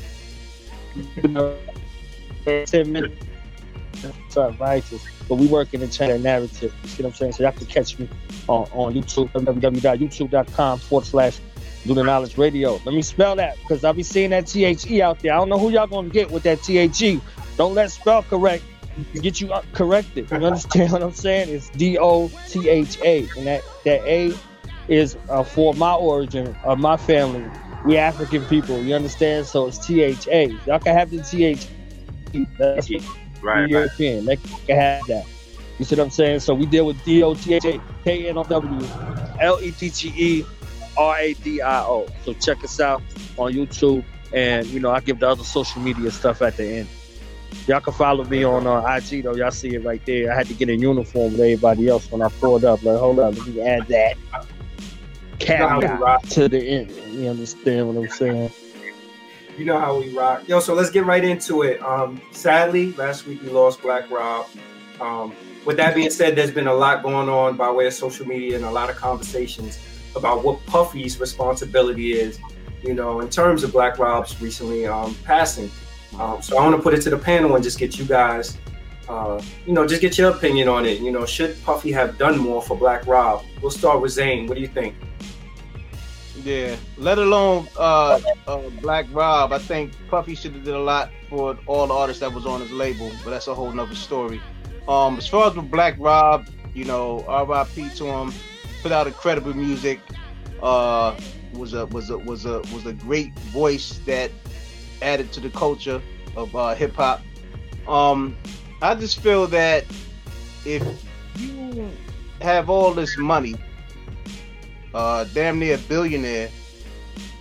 You 0.95 1.29
know, 1.29 1.57
ten 2.65 2.91
minutes. 2.91 3.25
Sorry, 4.29 4.55
righteous. 4.59 5.03
But 5.27 5.35
we 5.35 5.47
working 5.47 5.79
to 5.79 5.87
change 5.87 6.21
narrative. 6.21 6.73
You 6.83 6.89
see 6.89 7.03
what 7.03 7.09
I'm 7.09 7.15
saying? 7.15 7.31
So 7.33 7.43
y'all 7.43 7.51
can 7.51 7.65
catch 7.65 7.97
me 7.97 8.07
on, 8.47 8.67
on 8.73 8.93
YouTube, 8.93 9.31
www.youtube.com 9.31 10.79
forward 10.79 11.05
slash 11.05 11.39
do 11.93 12.03
knowledge 12.03 12.37
radio. 12.37 12.73
Let 12.85 12.95
me 12.95 13.01
spell 13.01 13.35
that 13.35 13.57
because 13.59 13.83
I'll 13.83 13.93
be 13.93 14.03
seeing 14.03 14.31
that 14.31 14.47
THE 14.47 15.01
out 15.01 15.19
there. 15.19 15.33
I 15.33 15.37
don't 15.37 15.49
know 15.49 15.59
who 15.59 15.69
y'all 15.69 15.87
gonna 15.87 16.09
get 16.09 16.31
with 16.31 16.43
that 16.43 16.63
THE. 16.63 17.21
Don't 17.57 17.73
let 17.73 17.91
spell 17.91 18.23
correct 18.23 18.63
get 19.13 19.41
you 19.41 19.51
up- 19.53 19.65
corrected. 19.73 20.31
You 20.31 20.37
understand 20.45 20.91
what 20.93 21.03
I'm 21.03 21.11
saying? 21.11 21.49
It's 21.49 21.69
D 21.69 21.97
O 21.97 22.31
T 22.49 22.69
H 22.69 22.99
A, 23.03 23.27
and 23.37 23.47
that 23.47 23.61
that 23.83 24.01
A 24.05 24.33
is 24.87 25.17
uh, 25.29 25.43
for 25.43 25.73
my 25.73 25.93
origin 25.93 26.55
of 26.63 26.79
my 26.79 26.97
family. 26.97 27.49
We 27.83 27.97
African 27.97 28.45
people. 28.45 28.81
You 28.81 28.95
understand? 28.95 29.45
So 29.45 29.67
it's 29.67 29.85
T 29.85 30.01
H 30.01 30.27
A. 30.29 30.47
Y'all 30.65 30.79
can 30.79 30.95
have 30.95 31.11
the 31.11 31.21
T 31.21 31.45
H. 31.45 31.67
E. 32.33 32.45
That's 32.57 32.89
Right, 32.89 33.61
right. 33.61 33.69
European. 33.69 34.25
They 34.25 34.37
can 34.37 34.75
have 34.75 35.05
that. 35.07 35.25
You 35.77 35.85
see 35.85 35.95
what 35.95 36.03
I'm 36.03 36.09
saying? 36.09 36.39
So 36.39 36.55
we 36.55 36.65
deal 36.65 36.85
with 36.85 37.03
D 37.03 37.21
O 37.21 37.35
T 37.35 37.53
H 40.97 41.37
A 41.37 41.43
K 41.43 41.59
N 41.59 41.59
O 41.59 41.59
W 41.59 41.59
L 41.59 41.59
T 41.59 41.59
T 41.59 41.59
R 41.59 41.59
A 41.59 41.59
D 41.59 41.61
I 41.61 41.81
O. 41.83 42.07
So 42.23 42.33
check 42.33 42.63
us 42.63 42.79
out 42.79 43.01
on 43.37 43.53
YouTube, 43.53 44.03
and 44.33 44.65
you 44.67 44.79
know 44.79 44.91
I 44.91 44.99
give 44.99 45.19
the 45.19 45.29
other 45.29 45.43
social 45.43 45.81
media 45.81 46.11
stuff 46.11 46.41
at 46.41 46.57
the 46.57 46.65
end. 46.65 46.89
Y'all 47.67 47.79
can 47.79 47.93
follow 47.93 48.23
me 48.23 48.43
on 48.43 48.67
uh, 48.67 48.81
IG 48.81 49.23
though. 49.23 49.35
Y'all 49.35 49.51
see 49.51 49.75
it 49.75 49.83
right 49.83 50.05
there. 50.05 50.31
I 50.31 50.35
had 50.35 50.47
to 50.47 50.53
get 50.53 50.69
in 50.69 50.79
uniform 50.81 51.31
with 51.31 51.41
everybody 51.41 51.87
else 51.87 52.11
when 52.11 52.21
I 52.21 52.29
pulled 52.29 52.65
up. 52.65 52.83
Like, 52.83 52.99
hold 52.99 53.19
up, 53.19 53.37
let 53.37 53.47
me 53.47 53.61
add 53.61 53.87
that 53.87 54.15
You 55.49 55.57
know 55.57 55.67
how 55.67 55.79
we 55.79 55.81
caveat 55.85 55.99
rock. 55.99 56.21
to 56.29 56.47
the 56.47 56.59
end. 56.59 56.91
You 56.91 57.29
understand 57.29 57.87
what 57.87 58.03
I'm 58.03 58.09
saying? 58.09 58.51
You 59.57 59.65
know 59.65 59.79
how 59.79 59.99
we 59.99 60.15
rock. 60.15 60.47
Yo, 60.47 60.59
so 60.59 60.73
let's 60.73 60.89
get 60.89 61.05
right 61.05 61.23
into 61.23 61.63
it. 61.63 61.81
Um, 61.81 62.21
sadly, 62.31 62.91
last 62.93 63.25
week 63.25 63.41
we 63.41 63.49
lost 63.49 63.81
Black 63.81 64.11
Rob. 64.11 64.47
Um, 64.99 65.33
with 65.65 65.77
that 65.77 65.95
being 65.95 66.09
said, 66.09 66.35
there's 66.35 66.51
been 66.51 66.67
a 66.67 66.73
lot 66.73 67.03
going 67.03 67.29
on 67.29 67.57
by 67.57 67.71
way 67.71 67.87
of 67.87 67.93
social 67.93 68.27
media 68.27 68.57
and 68.57 68.65
a 68.65 68.71
lot 68.71 68.89
of 68.89 68.95
conversations 68.97 69.79
about 70.15 70.43
what 70.43 70.65
Puffy's 70.65 71.19
responsibility 71.19 72.13
is, 72.13 72.39
you 72.83 72.93
know, 72.93 73.21
in 73.21 73.29
terms 73.29 73.63
of 73.63 73.71
Black 73.71 73.97
Rob's 73.99 74.39
recently 74.41 74.85
um, 74.87 75.15
passing. 75.23 75.69
Um, 76.19 76.41
so 76.41 76.57
I 76.57 76.63
want 76.63 76.75
to 76.75 76.81
put 76.81 76.93
it 76.93 77.01
to 77.01 77.09
the 77.09 77.17
panel 77.17 77.55
and 77.55 77.63
just 77.63 77.77
get 77.77 77.97
you 77.97 78.05
guys, 78.05 78.57
uh, 79.09 79.41
you 79.65 79.73
know, 79.73 79.85
just 79.85 80.01
get 80.01 80.17
your 80.17 80.31
opinion 80.31 80.67
on 80.67 80.85
it. 80.85 80.99
You 80.99 81.11
know, 81.11 81.25
should 81.25 81.61
Puffy 81.63 81.91
have 81.91 82.17
done 82.17 82.37
more 82.37 82.61
for 82.61 82.77
Black 82.77 83.05
Rob? 83.05 83.43
We'll 83.61 83.71
start 83.71 84.01
with 84.01 84.11
Zane. 84.11 84.47
What 84.47 84.55
do 84.55 84.61
you 84.61 84.67
think? 84.67 84.95
Yeah, 86.43 86.75
let 86.97 87.17
alone 87.17 87.67
uh, 87.77 88.19
uh, 88.45 88.69
Black 88.81 89.07
Rob. 89.11 89.51
I 89.51 89.57
think 89.57 89.93
Puffy 90.09 90.35
should 90.35 90.53
have 90.53 90.63
did 90.63 90.73
a 90.73 90.79
lot 90.79 91.09
for 91.29 91.57
all 91.65 91.87
the 91.87 91.93
artists 91.93 92.19
that 92.19 92.31
was 92.31 92.45
on 92.45 92.61
his 92.61 92.71
label, 92.71 93.11
but 93.23 93.31
that's 93.31 93.47
a 93.47 93.55
whole 93.55 93.71
nother 93.71 93.95
story. 93.95 94.41
Um, 94.87 95.17
as 95.17 95.27
far 95.27 95.49
as 95.49 95.55
with 95.55 95.71
Black 95.71 95.95
Rob, 95.97 96.47
you 96.73 96.85
know, 96.85 97.23
R.I.P. 97.27 97.89
to 97.95 98.05
him. 98.05 98.33
Put 98.85 98.91
out 98.91 99.07
incredible 99.07 99.55
music. 99.55 99.99
Uh, 100.61 101.19
was 101.53 101.73
a 101.73 101.87
was 101.87 102.11
a 102.11 102.19
was 102.19 102.45
a 102.45 102.59
was 102.71 102.85
a 102.85 102.93
great 102.93 103.33
voice 103.49 103.97
that 104.05 104.29
added 105.01 105.31
to 105.31 105.39
the 105.39 105.49
culture 105.49 105.99
of 106.35 106.55
uh, 106.55 106.75
hip 106.75 106.93
hop. 106.93 107.23
Um, 107.87 108.37
I 108.83 108.93
just 108.93 109.21
feel 109.21 109.47
that 109.47 109.85
if 110.65 110.83
you 111.39 111.89
have 112.41 112.69
all 112.69 112.93
this 112.93 113.17
money 113.17 113.55
uh, 114.93 115.23
damn 115.33 115.57
near 115.57 115.77
a 115.77 115.79
billionaire, 115.79 116.51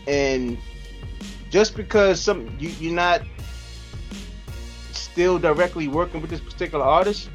and 0.09 0.57
just 1.51 1.77
because 1.77 2.23
some 2.23 2.57
you, 2.59 2.71
you're 2.81 2.95
not 2.95 3.21
still 4.93 5.39
directly 5.39 5.89
working 5.89 6.23
with 6.23 6.31
this 6.31 6.41
particular 6.41 6.87
artist, 6.87 7.29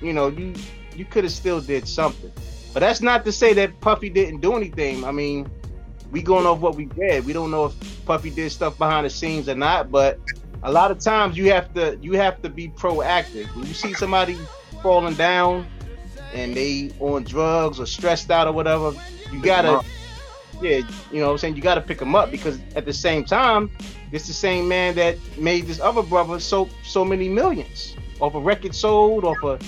you 0.00 0.14
know, 0.14 0.28
you 0.28 0.54
you 0.96 1.04
could 1.04 1.24
have 1.24 1.34
still 1.34 1.60
did 1.60 1.86
something. 1.86 2.32
But 2.72 2.80
that's 2.80 3.00
not 3.00 3.24
to 3.24 3.32
say 3.32 3.52
that 3.54 3.80
Puffy 3.80 4.08
didn't 4.08 4.40
do 4.40 4.54
anything. 4.54 5.04
I 5.04 5.12
mean, 5.12 5.50
we 6.10 6.22
going 6.22 6.46
off 6.46 6.60
what 6.60 6.74
we 6.74 6.86
read. 6.86 7.24
We 7.24 7.32
don't 7.32 7.50
know 7.50 7.66
if 7.66 8.06
Puffy 8.06 8.30
did 8.30 8.50
stuff 8.52 8.78
behind 8.78 9.06
the 9.06 9.10
scenes 9.10 9.48
or 9.48 9.54
not, 9.54 9.90
but 9.90 10.18
a 10.62 10.70
lot 10.70 10.90
of 10.90 10.98
times 10.98 11.36
you 11.36 11.50
have 11.50 11.72
to 11.74 11.98
you 12.00 12.12
have 12.12 12.40
to 12.42 12.48
be 12.48 12.68
proactive. 12.68 13.54
When 13.56 13.66
you 13.66 13.74
see 13.74 13.94
somebody 13.94 14.36
falling 14.82 15.14
down 15.14 15.66
and 16.32 16.54
they 16.54 16.92
on 17.00 17.24
drugs 17.24 17.80
or 17.80 17.86
stressed 17.86 18.30
out 18.30 18.46
or 18.46 18.52
whatever, 18.52 18.92
you 19.32 19.42
gotta 19.42 19.84
yeah, 20.60 20.78
you 21.10 21.18
know 21.18 21.26
what 21.26 21.32
I'm 21.32 21.38
saying? 21.38 21.56
You 21.56 21.62
gotta 21.62 21.80
pick 21.80 21.98
them 21.98 22.14
up 22.14 22.30
because 22.30 22.58
at 22.76 22.84
the 22.84 22.92
same 22.92 23.24
time, 23.24 23.70
it's 24.12 24.26
the 24.26 24.34
same 24.34 24.68
man 24.68 24.94
that 24.94 25.16
made 25.36 25.66
this 25.66 25.80
other 25.80 26.02
brother 26.02 26.38
so 26.38 26.68
so 26.84 27.04
many 27.04 27.28
millions 27.28 27.96
off 28.20 28.34
a 28.34 28.40
record 28.40 28.74
sold, 28.74 29.24
off 29.24 29.42
of 29.42 29.60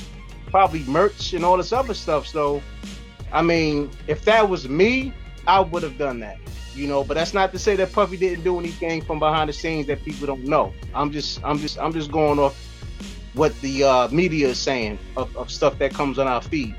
probably 0.47 0.85
merch 0.85 1.33
and 1.33 1.45
all 1.45 1.57
this 1.57 1.73
other 1.73 1.95
stuff. 1.95 2.27
So 2.27 2.63
I 3.35 3.43
mean, 3.43 3.91
if 4.07 4.25
that 4.25 4.49
was 4.49 4.69
me, 4.69 5.13
I 5.47 5.61
would 5.61 5.83
have 5.83 5.99
done 5.99 6.21
that. 6.21 6.39
You 6.75 6.87
know, 6.87 7.05
but 7.05 7.15
that's 7.15 7.35
not 7.35 7.53
to 7.53 7.59
say 7.59 7.77
that 7.77 7.93
Puffy 7.93 8.17
didn't 8.17 8.43
do 8.43 8.59
anything 8.59 9.03
from 9.03 9.19
behind 9.19 9.49
the 9.49 9.53
scenes 9.53 9.87
that 9.89 10.05
people 10.05 10.27
don't 10.27 10.45
know. 10.45 10.73
I'm 10.95 11.13
just 11.13 11.45
I'm 11.45 11.59
just 11.59 11.79
I'm 11.79 11.93
just 11.93 12.11
going 12.11 12.39
off 12.39 12.57
what 13.35 13.61
the 13.61 13.85
uh, 13.85 14.09
media 14.09 14.49
is 14.49 14.59
saying 14.59 14.99
of, 15.17 15.37
of 15.37 15.51
stuff 15.51 15.79
that 15.79 15.93
comes 15.93 16.19
on 16.19 16.27
our 16.27 16.41
feed. 16.41 16.75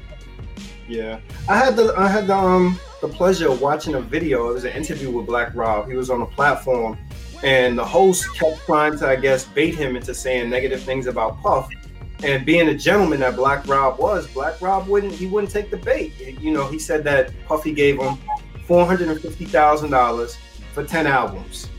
Yeah, 0.87 1.19
I 1.49 1.57
had 1.57 1.75
the 1.75 1.93
I 1.97 2.07
had 2.07 2.27
the 2.27 2.35
um 2.35 2.79
the 3.01 3.07
pleasure 3.07 3.49
of 3.49 3.61
watching 3.61 3.95
a 3.95 4.01
video. 4.01 4.49
It 4.49 4.53
was 4.53 4.63
an 4.65 4.73
interview 4.73 5.11
with 5.11 5.25
Black 5.27 5.55
Rob. 5.55 5.89
He 5.89 5.95
was 5.95 6.09
on 6.09 6.21
a 6.21 6.25
platform, 6.25 6.97
and 7.43 7.77
the 7.77 7.85
host 7.85 8.33
kept 8.35 8.65
trying 8.65 8.97
to, 8.99 9.07
I 9.07 9.15
guess, 9.15 9.45
bait 9.45 9.75
him 9.75 9.95
into 9.95 10.13
saying 10.13 10.49
negative 10.49 10.81
things 10.83 11.07
about 11.07 11.41
Puff. 11.41 11.69
And 12.23 12.45
being 12.45 12.69
a 12.69 12.73
gentleman 12.73 13.19
that 13.19 13.35
Black 13.35 13.67
Rob 13.67 13.99
was, 13.99 14.27
Black 14.27 14.61
Rob 14.61 14.87
wouldn't 14.87 15.13
he 15.13 15.27
wouldn't 15.27 15.51
take 15.51 15.69
the 15.69 15.77
bait. 15.77 16.13
You 16.39 16.51
know, 16.53 16.67
he 16.67 16.79
said 16.79 17.03
that 17.03 17.33
Puffy 17.45 17.73
gave 17.73 17.99
him 17.99 18.17
four 18.65 18.85
hundred 18.85 19.09
and 19.09 19.19
fifty 19.19 19.45
thousand 19.45 19.91
dollars 19.91 20.37
for 20.73 20.83
ten 20.83 21.07
albums, 21.07 21.69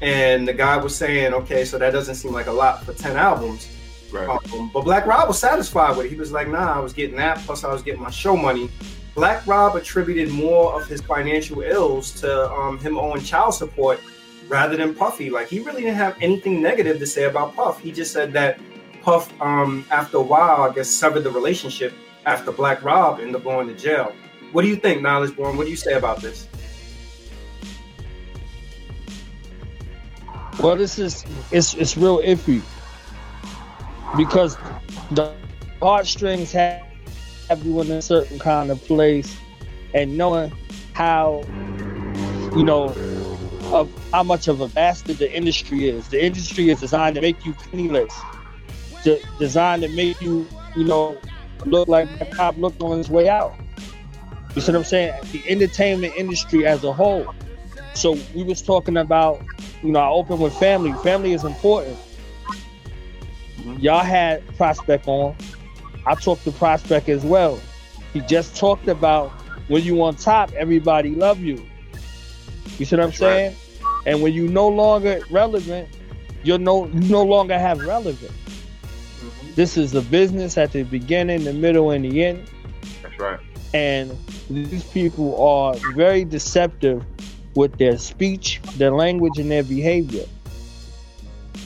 and 0.00 0.46
the 0.46 0.52
guy 0.52 0.76
was 0.76 0.94
saying, 0.94 1.34
okay, 1.34 1.64
so 1.64 1.78
that 1.78 1.90
doesn't 1.90 2.16
seem 2.16 2.32
like 2.32 2.46
a 2.46 2.52
lot 2.52 2.84
for 2.84 2.92
ten 2.92 3.16
albums. 3.16 3.74
Right. 4.12 4.28
Um, 4.28 4.70
but 4.72 4.84
Black 4.84 5.06
Rob 5.06 5.28
was 5.28 5.38
satisfied 5.38 5.96
with 5.96 6.06
it. 6.06 6.10
He 6.10 6.16
was 6.16 6.32
like, 6.32 6.48
nah, 6.48 6.76
I 6.76 6.80
was 6.80 6.92
getting 6.92 7.16
that, 7.16 7.38
plus 7.38 7.64
I 7.64 7.72
was 7.72 7.82
getting 7.82 8.00
my 8.02 8.10
show 8.10 8.36
money. 8.36 8.70
Black 9.14 9.46
Rob 9.46 9.74
attributed 9.74 10.30
more 10.30 10.80
of 10.80 10.86
his 10.86 11.00
financial 11.00 11.62
ills 11.62 12.12
to 12.20 12.50
um, 12.52 12.78
him 12.78 12.96
owing 12.96 13.22
child 13.22 13.54
support 13.54 14.00
rather 14.48 14.76
than 14.76 14.94
Puffy. 14.94 15.28
Like 15.28 15.48
he 15.48 15.58
really 15.60 15.82
didn't 15.82 15.96
have 15.96 16.16
anything 16.20 16.62
negative 16.62 16.98
to 17.00 17.06
say 17.06 17.24
about 17.24 17.56
Puff. 17.56 17.80
He 17.80 17.90
just 17.90 18.12
said 18.12 18.32
that 18.34 18.60
Puff, 19.02 19.32
um, 19.40 19.84
after 19.90 20.18
a 20.18 20.22
while, 20.22 20.62
I 20.62 20.74
guess, 20.74 20.88
severed 20.88 21.20
the 21.20 21.30
relationship 21.30 21.94
after 22.26 22.52
Black 22.52 22.82
Rob 22.84 23.20
ended 23.20 23.36
up 23.36 23.44
going 23.44 23.68
to 23.68 23.74
jail. 23.74 24.12
What 24.52 24.62
do 24.62 24.68
you 24.68 24.76
think, 24.76 25.02
Knowledge 25.02 25.36
Born? 25.36 25.56
What 25.56 25.64
do 25.64 25.70
you 25.70 25.76
say 25.76 25.94
about 25.94 26.20
this? 26.20 26.46
Well, 30.60 30.74
this 30.74 30.98
is 30.98 31.24
it's 31.52 31.74
it's 31.74 31.96
real 31.96 32.18
iffy 32.18 32.62
because 34.16 34.56
the 35.12 35.32
heartstrings 35.80 36.50
have 36.52 36.82
you 37.62 37.80
in 37.80 37.90
a 37.92 38.02
certain 38.02 38.38
kind 38.38 38.70
of 38.70 38.84
place, 38.84 39.36
and 39.94 40.18
knowing 40.18 40.52
how 40.94 41.44
you 42.56 42.64
know 42.64 42.92
of 43.72 43.88
how 44.10 44.22
much 44.24 44.48
of 44.48 44.60
a 44.60 44.68
bastard 44.68 45.18
the 45.18 45.32
industry 45.32 45.88
is. 45.88 46.08
The 46.08 46.24
industry 46.24 46.70
is 46.70 46.80
designed 46.80 47.14
to 47.14 47.20
make 47.20 47.46
you 47.46 47.52
penniless, 47.52 48.14
de- 49.04 49.22
designed 49.38 49.82
to 49.82 49.88
make 49.88 50.20
you 50.20 50.46
you 50.76 50.84
know 50.84 51.18
look 51.64 51.88
like 51.88 52.08
a 52.20 52.26
cop 52.26 52.56
looked 52.56 52.82
on 52.82 52.98
his 52.98 53.10
way 53.10 53.28
out. 53.28 53.54
You 54.54 54.62
see 54.62 54.72
what 54.72 54.78
I'm 54.78 54.84
saying? 54.84 55.14
The 55.32 55.42
entertainment 55.48 56.14
industry 56.16 56.66
as 56.66 56.84
a 56.84 56.92
whole. 56.92 57.26
So 57.94 58.16
we 58.34 58.44
was 58.44 58.62
talking 58.62 58.96
about, 58.96 59.42
you 59.82 59.90
know, 59.90 59.98
I 59.98 60.08
opened 60.08 60.40
with 60.40 60.54
family. 60.54 60.92
Family 61.02 61.32
is 61.32 61.44
important. 61.44 61.98
Mm-hmm. 63.58 63.76
Y'all 63.80 64.04
had 64.04 64.46
Prospect 64.56 65.06
on. 65.08 65.36
I 66.06 66.14
talked 66.14 66.44
to 66.44 66.52
Prospect 66.52 67.08
as 67.08 67.24
well. 67.24 67.60
He 68.12 68.20
just 68.20 68.56
talked 68.56 68.88
about 68.88 69.30
when 69.68 69.82
you 69.82 70.02
on 70.02 70.16
top, 70.16 70.52
everybody 70.52 71.14
love 71.14 71.40
you. 71.40 71.64
You 72.78 72.84
see 72.84 72.96
what 72.96 73.04
I'm 73.04 73.12
saying? 73.12 73.56
And 74.06 74.22
when 74.22 74.32
you 74.32 74.48
no 74.48 74.68
longer 74.68 75.20
relevant, 75.30 75.88
you're 76.42 76.58
no 76.58 76.86
you 76.86 77.00
no 77.00 77.22
longer 77.24 77.58
have 77.58 77.80
relevant. 77.84 78.32
This 79.58 79.76
is 79.76 79.92
a 79.92 80.02
business 80.02 80.56
at 80.56 80.70
the 80.70 80.84
beginning, 80.84 81.42
the 81.42 81.52
middle, 81.52 81.90
and 81.90 82.04
the 82.04 82.24
end. 82.24 82.48
That's 83.02 83.18
right. 83.18 83.40
And 83.74 84.16
these 84.48 84.84
people 84.84 85.36
are 85.44 85.74
very 85.96 86.24
deceptive 86.24 87.04
with 87.56 87.76
their 87.76 87.98
speech, 87.98 88.60
their 88.76 88.92
language, 88.92 89.36
and 89.36 89.50
their 89.50 89.64
behavior. 89.64 90.26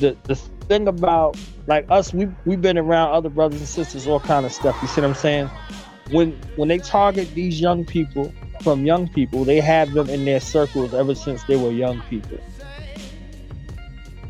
The 0.00 0.16
the 0.22 0.36
thing 0.36 0.88
about 0.88 1.36
like 1.66 1.84
us, 1.90 2.14
we 2.14 2.28
we've 2.46 2.62
been 2.62 2.78
around 2.78 3.12
other 3.12 3.28
brothers 3.28 3.60
and 3.60 3.68
sisters, 3.68 4.06
all 4.06 4.20
kind 4.20 4.46
of 4.46 4.52
stuff. 4.52 4.74
You 4.80 4.88
see 4.88 5.02
what 5.02 5.08
I'm 5.08 5.14
saying? 5.14 5.50
When 6.12 6.32
when 6.56 6.68
they 6.68 6.78
target 6.78 7.34
these 7.34 7.60
young 7.60 7.84
people 7.84 8.32
from 8.62 8.86
young 8.86 9.06
people, 9.06 9.44
they 9.44 9.60
have 9.60 9.92
them 9.92 10.08
in 10.08 10.24
their 10.24 10.40
circles 10.40 10.94
ever 10.94 11.14
since 11.14 11.44
they 11.44 11.56
were 11.56 11.70
young 11.70 12.00
people. 12.08 12.38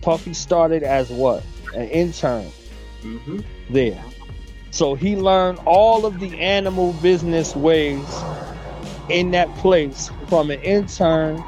Puffy 0.01 0.35
started 0.35 0.83
as 0.83 1.11
what? 1.11 1.45
An 1.77 1.89
intern 1.91 2.51
Mm-hmm. 3.03 3.41
there. 3.71 4.03
So 4.71 4.95
he 4.95 5.17
learned 5.17 5.59
all 5.67 6.07
of 6.07 6.19
the 6.19 6.39
animal 6.41 6.95
business 6.95 7.55
ways 7.55 8.07
in 9.09 9.31
that 9.33 9.55
place 9.57 10.11
from 10.29 10.51
an 10.51 10.61
intern 10.63 11.43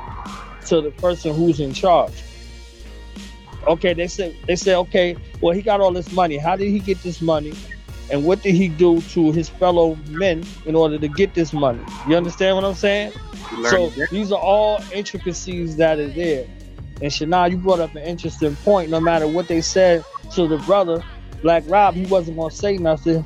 to 0.67 0.81
the 0.81 0.91
person 0.91 1.35
who's 1.35 1.61
in 1.61 1.73
charge. 1.73 2.23
Okay, 3.67 3.95
they 3.95 4.09
said 4.09 4.37
they 4.47 4.57
said, 4.57 4.77
okay, 4.77 5.17
well 5.41 5.55
he 5.55 5.63
got 5.63 5.81
all 5.81 5.93
this 5.93 6.13
money. 6.13 6.37
How 6.37 6.57
did 6.57 6.69
he 6.69 6.81
get 6.81 7.03
this 7.03 7.23
money? 7.23 7.55
And 8.11 8.25
what 8.25 8.43
did 8.43 8.55
he 8.55 8.69
do 8.69 9.01
to 9.01 9.33
his 9.33 9.49
fellow 9.49 9.95
men 10.09 10.45
in 10.67 10.75
order 10.75 10.99
to 10.99 11.09
get 11.09 11.35
this 11.35 11.53
money? 11.53 11.83
You 12.07 12.17
understand 12.17 12.57
what 12.57 12.65
I'm 12.65 12.75
saying? 12.75 13.13
So 13.71 13.89
that. 13.91 14.09
these 14.11 14.31
are 14.33 14.39
all 14.39 14.83
intricacies 14.93 15.77
that 15.77 15.99
are 15.99 16.11
there. 16.11 16.47
And 17.01 17.11
Shana, 17.11 17.51
you 17.51 17.57
brought 17.57 17.81
up 17.81 17.95
an 17.95 18.03
interesting 18.03 18.57
point. 18.57 18.91
No 18.91 19.01
matter 19.01 19.27
what 19.27 19.49
they 19.49 19.63
said 19.63 20.05
to 20.35 20.47
the 20.47 20.59
brother, 20.59 21.03
Black 21.45 21.63
Rob, 21.67 21.95
he 21.95 22.07
wasn't 22.07 22.39
gonna 22.39 22.51
say 22.51 22.79
nothing 22.79 23.23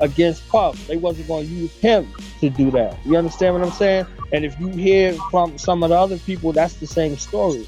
against 0.00 0.46
Puff. 0.48 0.88
They 0.88 0.96
wasn't 0.96 1.28
gonna 1.28 1.42
use 1.42 1.72
him 1.78 2.08
to 2.40 2.50
do 2.50 2.72
that. 2.72 2.98
You 3.06 3.16
understand 3.16 3.54
what 3.54 3.62
I'm 3.62 3.70
saying? 3.70 4.06
And 4.32 4.44
if 4.44 4.58
you 4.58 4.66
hear 4.66 5.14
from 5.30 5.56
some 5.56 5.84
of 5.84 5.90
the 5.90 5.96
other 5.96 6.18
people, 6.18 6.52
that's 6.52 6.74
the 6.74 6.86
same 6.88 7.16
story. 7.16 7.64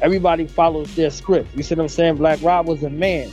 Everybody 0.00 0.46
follows 0.46 0.94
their 0.94 1.10
script. 1.10 1.48
You 1.56 1.64
see 1.64 1.74
what 1.74 1.82
I'm 1.82 1.88
saying? 1.88 2.16
Black 2.16 2.40
Rob 2.40 2.68
was 2.68 2.84
a 2.84 2.90
man. 2.90 3.32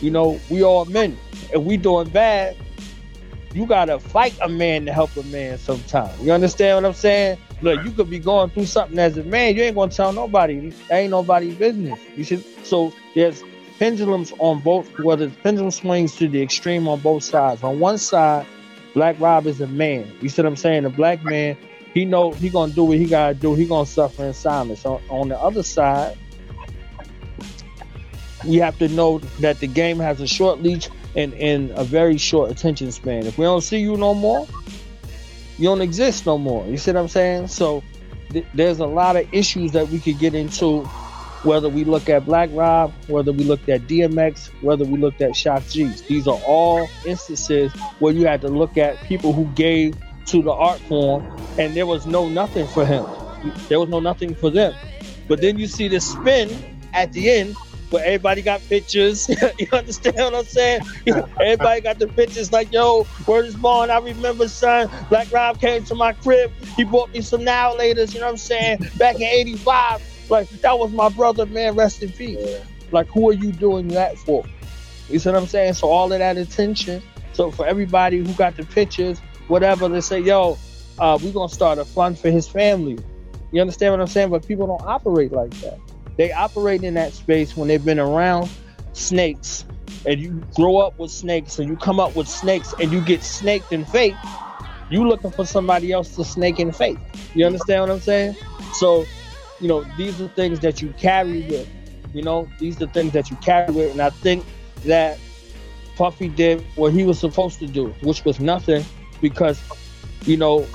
You 0.00 0.10
know, 0.10 0.40
we 0.50 0.64
all 0.64 0.86
men. 0.86 1.16
If 1.52 1.62
we 1.62 1.76
doing 1.76 2.08
bad, 2.08 2.56
you 3.52 3.66
gotta 3.66 4.00
fight 4.00 4.36
a 4.42 4.48
man 4.48 4.86
to 4.86 4.92
help 4.92 5.16
a 5.16 5.22
man 5.24 5.56
sometimes. 5.56 6.20
You 6.20 6.32
understand 6.32 6.78
what 6.82 6.88
I'm 6.88 6.96
saying? 6.96 7.38
Look, 7.62 7.84
you 7.84 7.92
could 7.92 8.10
be 8.10 8.18
going 8.18 8.50
through 8.50 8.66
something 8.66 8.98
as 8.98 9.16
a 9.16 9.22
man, 9.22 9.54
you 9.54 9.62
ain't 9.62 9.76
gonna 9.76 9.92
tell 9.92 10.12
nobody. 10.12 10.70
That 10.88 10.96
ain't 10.96 11.10
nobody's 11.12 11.54
business. 11.54 12.00
You 12.16 12.24
should 12.24 12.44
so 12.66 12.92
there's 13.14 13.44
pendulums 13.78 14.32
on 14.38 14.60
both 14.60 14.88
whether 15.00 15.26
the 15.26 15.36
pendulum 15.36 15.70
swings 15.70 16.16
to 16.16 16.28
the 16.28 16.42
extreme 16.42 16.88
on 16.88 17.00
both 17.00 17.24
sides. 17.24 17.62
On 17.62 17.80
one 17.80 17.98
side, 17.98 18.46
Black 18.94 19.18
Rob 19.20 19.46
is 19.46 19.60
a 19.60 19.66
man. 19.66 20.10
You 20.20 20.28
see 20.28 20.42
what 20.42 20.48
I'm 20.48 20.56
saying? 20.56 20.84
A 20.84 20.90
black 20.90 21.24
man, 21.24 21.56
he 21.92 22.04
know 22.04 22.32
he 22.32 22.48
gonna 22.48 22.72
do 22.72 22.84
what 22.84 22.98
he 22.98 23.06
gotta 23.06 23.34
do, 23.34 23.54
he 23.54 23.66
gonna 23.66 23.86
suffer 23.86 24.24
in 24.24 24.32
silence. 24.32 24.86
On, 24.86 25.00
on 25.08 25.28
the 25.28 25.38
other 25.38 25.62
side, 25.62 26.16
we 28.46 28.56
have 28.56 28.78
to 28.78 28.88
know 28.88 29.18
that 29.40 29.58
the 29.60 29.66
game 29.66 29.98
has 29.98 30.20
a 30.20 30.26
short 30.26 30.62
leash 30.62 30.88
and, 31.16 31.34
and 31.34 31.70
a 31.72 31.84
very 31.84 32.18
short 32.18 32.50
attention 32.50 32.92
span. 32.92 33.26
If 33.26 33.38
we 33.38 33.44
don't 33.44 33.62
see 33.62 33.78
you 33.78 33.96
no 33.96 34.14
more, 34.14 34.46
you 35.58 35.64
don't 35.64 35.80
exist 35.80 36.26
no 36.26 36.38
more. 36.38 36.66
You 36.66 36.76
see 36.76 36.92
what 36.92 37.00
I'm 37.00 37.08
saying? 37.08 37.48
So 37.48 37.82
th- 38.30 38.46
there's 38.54 38.80
a 38.80 38.86
lot 38.86 39.16
of 39.16 39.32
issues 39.32 39.72
that 39.72 39.88
we 39.88 39.98
could 39.98 40.18
get 40.18 40.34
into, 40.34 40.88
whether 41.44 41.68
we 41.68 41.84
look 41.84 42.08
at 42.08 42.24
Black 42.24 42.48
Rob, 42.52 42.92
whether 43.06 43.30
we 43.32 43.44
looked 43.44 43.68
at 43.68 43.82
DMX, 43.82 44.50
whether 44.62 44.84
we 44.84 44.98
looked 44.98 45.20
at 45.20 45.36
Shock 45.36 45.66
G's. 45.68 46.02
These 46.02 46.26
are 46.26 46.40
all 46.46 46.88
instances 47.04 47.72
where 47.98 48.12
you 48.12 48.26
had 48.26 48.40
to 48.40 48.48
look 48.48 48.76
at 48.76 49.00
people 49.02 49.32
who 49.32 49.44
gave 49.54 49.96
to 50.26 50.42
the 50.42 50.52
art 50.52 50.80
form, 50.80 51.22
and 51.58 51.74
there 51.74 51.86
was 51.86 52.06
no 52.06 52.28
nothing 52.28 52.66
for 52.66 52.86
him. 52.86 53.04
There 53.68 53.78
was 53.78 53.90
no 53.90 54.00
nothing 54.00 54.34
for 54.34 54.50
them. 54.50 54.74
But 55.28 55.40
then 55.40 55.58
you 55.58 55.66
see 55.66 55.88
the 55.88 56.00
spin 56.00 56.50
at 56.94 57.12
the 57.12 57.30
end 57.30 57.56
where 57.90 58.04
everybody 58.04 58.40
got 58.40 58.60
pictures. 58.68 59.28
you 59.58 59.68
understand 59.72 60.16
what 60.16 60.34
I'm 60.34 60.44
saying? 60.44 60.80
everybody 61.40 61.80
got 61.82 61.98
the 61.98 62.08
pictures 62.08 62.52
like, 62.52 62.72
yo, 62.72 63.06
word 63.26 63.44
is 63.46 63.54
born. 63.54 63.90
I 63.90 63.98
remember, 63.98 64.48
son, 64.48 64.90
Black 65.10 65.30
Rob 65.30 65.60
came 65.60 65.84
to 65.84 65.94
my 65.94 66.14
crib. 66.14 66.50
He 66.76 66.84
bought 66.84 67.12
me 67.12 67.20
some 67.20 67.44
now 67.44 67.74
you 67.78 67.94
know 67.94 68.02
what 68.02 68.22
I'm 68.22 68.36
saying? 68.38 68.78
Back 68.96 69.16
in 69.16 69.22
85. 69.22 70.13
Like, 70.28 70.48
that 70.48 70.78
was 70.78 70.92
my 70.92 71.08
brother, 71.08 71.46
man. 71.46 71.74
Rest 71.74 72.02
in 72.02 72.12
peace. 72.12 72.60
Like, 72.90 73.06
who 73.08 73.28
are 73.30 73.34
you 73.34 73.52
doing 73.52 73.88
that 73.88 74.18
for? 74.18 74.44
You 75.08 75.18
see 75.18 75.30
what 75.30 75.38
I'm 75.38 75.46
saying? 75.46 75.74
So 75.74 75.90
all 75.90 76.12
of 76.12 76.18
that 76.18 76.36
attention. 76.36 77.02
So 77.32 77.50
for 77.50 77.66
everybody 77.66 78.18
who 78.18 78.32
got 78.34 78.56
the 78.56 78.64
pictures, 78.64 79.20
whatever, 79.48 79.88
they 79.88 80.00
say, 80.00 80.20
yo, 80.20 80.56
uh, 80.98 81.18
we're 81.20 81.32
gonna 81.32 81.48
start 81.48 81.78
a 81.78 81.84
fund 81.84 82.18
for 82.18 82.30
his 82.30 82.48
family. 82.48 82.98
You 83.52 83.60
understand 83.60 83.92
what 83.92 84.00
I'm 84.00 84.06
saying? 84.06 84.30
But 84.30 84.46
people 84.46 84.66
don't 84.66 84.86
operate 84.86 85.32
like 85.32 85.50
that. 85.60 85.78
They 86.16 86.32
operate 86.32 86.84
in 86.84 86.94
that 86.94 87.12
space 87.12 87.56
when 87.56 87.68
they've 87.68 87.84
been 87.84 87.98
around 87.98 88.48
snakes 88.92 89.64
and 90.06 90.20
you 90.20 90.42
grow 90.54 90.78
up 90.78 90.98
with 90.98 91.10
snakes 91.10 91.58
and 91.58 91.68
you 91.68 91.76
come 91.76 91.98
up 91.98 92.14
with 92.14 92.28
snakes 92.28 92.74
and 92.80 92.92
you 92.92 93.00
get 93.00 93.22
snaked 93.22 93.72
in 93.72 93.84
faith. 93.84 94.16
You 94.90 95.08
looking 95.08 95.30
for 95.30 95.44
somebody 95.44 95.92
else 95.92 96.14
to 96.16 96.24
snake 96.24 96.60
in 96.60 96.70
faith. 96.72 96.98
You 97.34 97.46
understand 97.46 97.82
what 97.82 97.90
I'm 97.90 98.00
saying? 98.00 98.36
So, 98.74 99.04
you 99.60 99.68
know, 99.68 99.84
these 99.96 100.20
are 100.20 100.28
things 100.28 100.60
that 100.60 100.82
you 100.82 100.92
carry 100.98 101.42
with. 101.42 101.68
You 102.12 102.22
know, 102.22 102.48
these 102.58 102.80
are 102.80 102.86
things 102.86 103.12
that 103.12 103.30
you 103.30 103.36
carry 103.36 103.72
with, 103.72 103.90
and 103.92 104.00
I 104.00 104.10
think 104.10 104.44
that 104.84 105.18
Puffy 105.96 106.28
did 106.28 106.64
what 106.76 106.92
he 106.92 107.04
was 107.04 107.18
supposed 107.18 107.58
to 107.60 107.66
do, 107.66 107.94
which 108.02 108.24
was 108.24 108.40
nothing, 108.40 108.84
because 109.20 109.60
you 110.24 110.36
know 110.36 110.66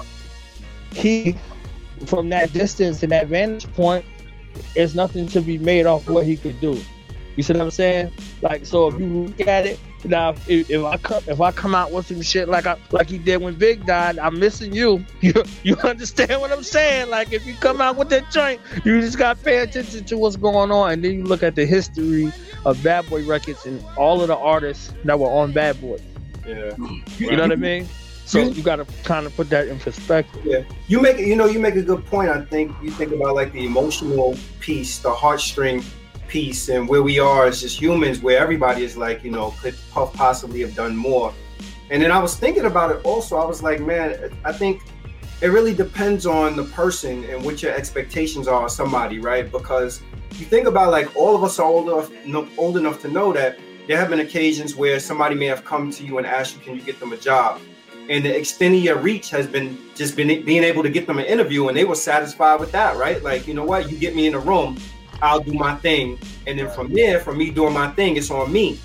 he 0.94 1.38
from 2.06 2.30
that 2.30 2.52
distance 2.54 3.04
and 3.04 3.12
that 3.12 3.28
vantage 3.28 3.72
point, 3.74 4.06
there's 4.74 4.96
nothing 4.96 5.28
to 5.28 5.42
be 5.42 5.58
made 5.58 5.86
off 5.86 6.10
what 6.10 6.26
he 6.26 6.38
could 6.38 6.60
do. 6.60 6.80
You 7.36 7.44
see 7.44 7.54
what 7.54 7.62
I'm 7.62 7.72
saying? 7.72 8.12
Like, 8.42 8.66
so 8.66 8.88
if 8.88 9.00
you 9.00 9.08
look 9.08 9.48
at 9.48 9.66
it 9.66 9.80
now, 10.06 10.30
if, 10.48 10.70
if 10.70 10.84
I 10.84 10.98
come, 10.98 11.24
if 11.28 11.42
I 11.42 11.52
come 11.52 11.76
out 11.76 11.92
with 11.92 12.08
some 12.08 12.22
shit 12.22 12.48
like 12.48 12.66
I 12.66 12.78
like 12.92 13.10
he 13.10 13.18
did 13.18 13.42
when 13.42 13.56
Big 13.56 13.86
died, 13.86 14.18
I'm 14.20 14.40
missing 14.40 14.74
you. 14.74 15.06
You 15.22 15.34
you 15.64 15.76
understand 15.78 16.40
what 16.40 16.52
I'm 16.52 16.64
saying? 16.64 17.10
Like, 17.10 17.34
if 17.34 17.46
you 17.46 17.54
come 17.56 17.82
out 17.82 17.98
with 17.98 18.10
that 18.10 18.32
joint, 18.32 18.62
you 18.86 19.02
just 19.02 19.18
got 19.18 19.38
to 19.38 19.44
pay 19.44 19.58
attention 19.58 20.06
to 20.06 20.18
what's 20.18 20.38
going 20.38 20.72
on, 20.72 20.92
and 20.92 21.04
then 21.04 21.14
you 21.14 21.24
look 21.24 21.44
at 21.44 21.56
the 21.56 21.66
history 21.66 22.32
of 22.66 22.82
Bad 22.82 23.10
Boy 23.10 23.26
Records 23.26 23.66
and 23.66 23.84
all 23.98 24.22
of 24.22 24.30
the 24.30 24.38
artists 24.38 24.94
that 25.04 25.20
were 25.20 25.30
on 25.30 25.52
Bad 25.52 25.80
Boy. 25.82 26.00
Yeah. 26.48 26.74
You 27.18 27.36
know 27.36 27.44
what 27.44 27.52
I 27.52 27.56
mean? 27.56 27.88
So 28.26 28.40
you 28.40 28.62
got 28.62 28.76
to 28.76 28.86
kind 29.04 29.26
of 29.26 29.36
put 29.36 29.50
that 29.50 29.68
in 29.68 29.80
perspective. 29.80 30.46
Yeah, 30.46 30.64
you 30.88 31.02
make 31.02 31.18
you 31.18 31.36
know 31.36 31.48
you 31.48 31.60
make 31.60 31.76
a 31.76 31.82
good 31.82 32.06
point. 32.06 32.30
I 32.30 32.46
think 32.46 32.72
you 32.82 32.92
think 32.92 33.12
about 33.12 33.34
like 33.36 33.52
the 33.54 33.66
emotional 33.66 34.38
piece, 34.60 35.00
the 35.00 35.12
heartstring 35.12 35.84
piece 36.30 36.70
and 36.70 36.88
where 36.88 37.04
we 37.04 37.20
are 37.20 37.48
as 37.48 37.60
just 37.62 37.82
humans, 37.82 38.22
where 38.22 38.40
everybody 38.40 38.84
is 38.84 38.96
like, 38.96 39.24
you 39.24 39.32
know, 39.32 39.54
could 39.62 39.76
Puff 39.92 40.14
possibly 40.14 40.62
have 40.62 40.76
done 40.76 40.96
more? 40.96 41.34
And 41.90 42.02
then 42.02 42.12
I 42.12 42.20
was 42.20 42.36
thinking 42.36 42.66
about 42.66 42.92
it 42.92 43.04
also. 43.04 43.36
I 43.38 43.46
was 43.46 43.62
like, 43.62 43.82
man, 43.82 44.32
I 44.46 44.54
think 44.54 44.84
it 45.42 45.48
really 45.48 45.74
depends 45.74 46.26
on 46.26 46.56
the 46.56 46.66
person 46.66 47.24
and 47.26 47.44
what 47.44 47.62
your 47.64 47.74
expectations 47.74 48.48
are 48.48 48.66
of 48.66 48.72
somebody, 48.72 49.20
right? 49.20 49.52
Because 49.52 50.02
you 50.34 50.46
think 50.46 50.68
about 50.68 50.92
like 50.92 51.14
all 51.16 51.36
of 51.36 51.44
us 51.44 51.60
are 51.60 51.66
old 51.66 51.90
enough, 51.90 52.58
old 52.58 52.78
enough 52.78 53.02
to 53.02 53.08
know 53.08 53.34
that 53.34 53.58
there 53.88 53.98
have 53.98 54.10
been 54.10 54.20
occasions 54.20 54.76
where 54.76 55.00
somebody 55.00 55.34
may 55.34 55.48
have 55.48 55.66
come 55.66 55.90
to 55.92 56.06
you 56.06 56.20
and 56.20 56.28
asked 56.28 56.56
you, 56.56 56.62
can 56.62 56.76
you 56.76 56.82
get 56.82 57.00
them 57.00 57.12
a 57.12 57.18
job? 57.18 57.60
And 58.08 58.24
the 58.26 58.36
extent 58.36 58.76
of 58.76 58.82
your 58.82 58.98
reach 58.98 59.30
has 59.32 59.48
been 59.48 59.78
just 59.96 60.16
been 60.16 60.44
being 60.44 60.64
able 60.64 60.84
to 60.84 60.90
get 60.90 61.08
them 61.08 61.20
an 61.20 61.26
interview, 61.26 61.68
and 61.68 61.78
they 61.78 61.86
were 61.86 61.96
satisfied 61.96 62.60
with 62.60 62.72
that, 62.72 62.98
right? 62.98 63.22
Like, 63.24 63.48
you 63.48 63.54
know 63.54 63.64
what, 63.64 63.90
you 63.90 63.98
get 63.98 64.16
me 64.16 64.26
in 64.26 64.34
a 64.34 64.40
room, 64.40 64.78
I'll 65.22 65.40
do 65.40 65.54
my 65.54 65.76
thing, 65.76 66.20
and 66.48 66.58
then 66.58 66.70
from 66.70 66.94
there, 66.94 67.20
from 67.20 67.38
me 67.38 67.52
doing 67.52 67.74
my 67.74 67.90
thing, 67.92 68.18
it's 68.18 68.32
on 68.32 68.52
me. 68.52 68.80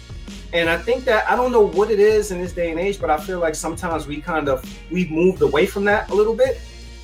And 0.52 0.70
I 0.70 0.78
think 0.78 1.04
that 1.04 1.28
I 1.28 1.34
don't 1.34 1.50
know 1.50 1.66
what 1.66 1.90
it 1.90 1.98
is 1.98 2.30
in 2.30 2.40
this 2.40 2.52
day 2.52 2.70
and 2.70 2.78
age, 2.78 3.00
but 3.00 3.10
I 3.10 3.18
feel 3.18 3.40
like 3.40 3.56
sometimes 3.56 4.06
we 4.06 4.20
kind 4.20 4.48
of 4.48 4.64
we've 4.90 5.10
moved 5.10 5.42
away 5.42 5.66
from 5.66 5.84
that 5.86 6.10
a 6.10 6.14
little 6.14 6.34
bit. 6.34 6.60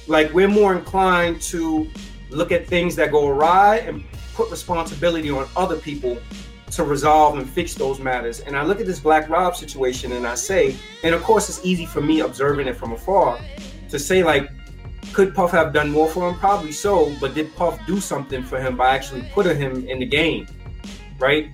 Like 0.07 0.33
we're 0.33 0.49
more 0.49 0.75
inclined 0.75 1.43
to 1.43 1.89
look 2.31 2.53
at 2.53 2.67
things 2.67 2.95
that 2.97 3.11
go 3.11 3.27
awry 3.27 3.79
and 3.79 4.05
put 4.35 4.51
responsibility 4.51 5.31
on 5.31 5.49
other 5.57 5.77
people 5.77 6.17
to 6.71 6.85
resolve 6.85 7.39
and 7.39 7.49
fix 7.49 7.75
those 7.75 7.99
matters. 7.99 8.41
And 8.41 8.57
I 8.57 8.63
look 8.63 8.81
at 8.81 8.87
this 8.87 9.01
Black 9.01 9.29
Rob 9.29 9.57
situation 9.57 10.13
and 10.13 10.27
I 10.27 10.37
say, 10.37 10.77
and 11.03 11.15
of 11.15 11.23
course 11.23 11.49
it's 11.49 11.65
easy 11.65 11.87
for 11.87 12.01
me 12.01 12.21
observing 12.21 12.69
it 12.69 12.77
from 12.77 12.93
afar 12.93 13.41
to 13.89 13.99
say 13.99 14.23
like, 14.23 14.49
could 15.13 15.35
Puff 15.35 15.51
have 15.51 15.73
done 15.73 15.91
more 15.91 16.09
for 16.09 16.29
him? 16.29 16.39
Probably 16.39 16.73
so, 16.73 17.15
but 17.21 17.35
did 17.35 17.55
Puff 17.57 17.79
do 17.87 18.01
something 18.01 18.43
for 18.43 18.61
him 18.61 18.77
by 18.77 18.95
actually 18.95 19.23
putting 19.33 19.57
him 19.57 19.87
in 19.89 19.99
the 19.99 20.07
game? 20.07 20.47
Right? 21.19 21.51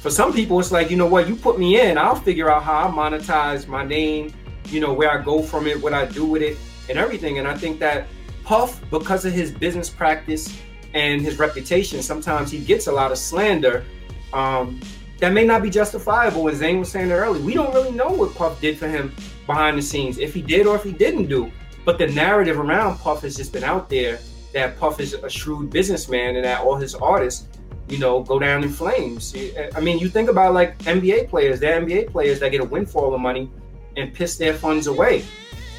For 0.00 0.10
some 0.10 0.32
people, 0.32 0.58
it's 0.60 0.72
like, 0.72 0.90
you 0.90 0.96
know 0.96 1.06
what, 1.06 1.28
you 1.28 1.36
put 1.36 1.58
me 1.58 1.80
in, 1.80 1.98
I'll 1.98 2.14
figure 2.14 2.50
out 2.50 2.62
how 2.62 2.88
I 2.88 2.90
monetize 2.90 3.66
my 3.66 3.84
name, 3.84 4.32
you 4.66 4.80
know, 4.80 4.92
where 4.92 5.10
I 5.10 5.22
go 5.22 5.42
from 5.42 5.66
it, 5.66 5.80
what 5.82 5.92
I 5.92 6.06
do 6.06 6.24
with 6.24 6.42
it, 6.42 6.56
and 6.88 6.98
everything. 6.98 7.38
And 7.38 7.46
I 7.46 7.56
think 7.56 7.80
that 7.80 8.06
Puff, 8.44 8.80
because 8.90 9.24
of 9.24 9.32
his 9.32 9.50
business 9.50 9.90
practice 9.90 10.56
and 10.94 11.20
his 11.20 11.38
reputation, 11.38 12.02
sometimes 12.02 12.50
he 12.50 12.60
gets 12.60 12.86
a 12.86 12.92
lot 12.92 13.12
of 13.12 13.18
slander 13.18 13.84
um, 14.32 14.80
that 15.18 15.32
may 15.32 15.44
not 15.44 15.62
be 15.62 15.68
justifiable. 15.68 16.48
As 16.48 16.56
Zane 16.56 16.78
was 16.78 16.90
saying 16.90 17.12
earlier, 17.12 17.42
we 17.42 17.54
don't 17.54 17.74
really 17.74 17.92
know 17.92 18.08
what 18.08 18.34
Puff 18.34 18.60
did 18.60 18.78
for 18.78 18.88
him 18.88 19.14
behind 19.46 19.76
the 19.76 19.82
scenes, 19.82 20.18
if 20.18 20.32
he 20.32 20.40
did 20.40 20.66
or 20.66 20.76
if 20.76 20.82
he 20.82 20.92
didn't 20.92 21.26
do. 21.26 21.52
But 21.90 21.98
the 21.98 22.06
narrative 22.06 22.60
around 22.60 22.98
Puff 22.98 23.22
has 23.22 23.34
just 23.34 23.52
been 23.52 23.64
out 23.64 23.90
there 23.90 24.20
that 24.54 24.78
Puff 24.78 25.00
is 25.00 25.12
a 25.12 25.28
shrewd 25.28 25.70
businessman 25.70 26.36
and 26.36 26.44
that 26.44 26.60
all 26.60 26.76
his 26.76 26.94
artists, 26.94 27.48
you 27.88 27.98
know, 27.98 28.22
go 28.22 28.38
down 28.38 28.62
in 28.62 28.68
flames. 28.68 29.34
I 29.74 29.80
mean, 29.80 29.98
you 29.98 30.08
think 30.08 30.30
about 30.30 30.54
like 30.54 30.78
NBA 30.84 31.28
players, 31.28 31.58
they're 31.58 31.80
NBA 31.80 32.12
players 32.12 32.38
that 32.38 32.52
get 32.52 32.60
a 32.60 32.64
windfall 32.64 33.12
of 33.12 33.20
money 33.20 33.50
and 33.96 34.14
piss 34.14 34.36
their 34.36 34.54
funds 34.54 34.86
away 34.86 35.24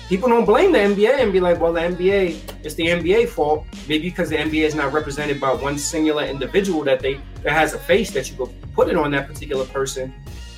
people 0.10 0.28
don't 0.28 0.44
blame 0.44 0.74
the 0.74 0.78
NBA 0.78 1.20
and 1.22 1.32
be 1.32 1.40
like, 1.40 1.62
well, 1.62 1.72
the 1.72 1.80
NBA, 1.80 2.66
it's 2.66 2.76
the 2.76 2.88
NBA 2.88 3.30
fault. 3.30 3.66
Maybe 3.88 4.10
because 4.10 4.28
the 4.28 4.36
NBA 4.36 4.66
is 4.66 4.76
not 4.76 4.92
represented 4.92 5.40
by 5.40 5.54
one 5.54 5.78
singular 5.78 6.26
individual 6.26 6.84
that 6.84 7.00
they 7.00 7.22
that 7.44 7.54
has 7.54 7.74
a 7.74 7.80
face 7.80 8.12
that 8.12 8.30
you 8.30 8.36
could 8.36 8.54
put 8.74 8.90
it 8.90 8.98
on 8.98 9.12
that 9.12 9.26
particular 9.26 9.64
person. 9.64 10.14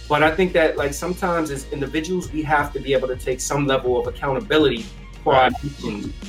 But 0.10 0.24
I 0.24 0.36
think 0.36 0.54
that 0.54 0.76
like 0.76 0.92
sometimes 0.92 1.52
as 1.52 1.72
individuals, 1.72 2.32
we 2.32 2.42
have 2.42 2.74
to 2.74 2.80
be 2.80 2.94
able 2.94 3.08
to 3.10 3.16
take 3.16 3.40
some 3.40 3.68
level 3.68 4.02
of 4.02 4.08
accountability 4.08 4.88
right. 5.26 5.54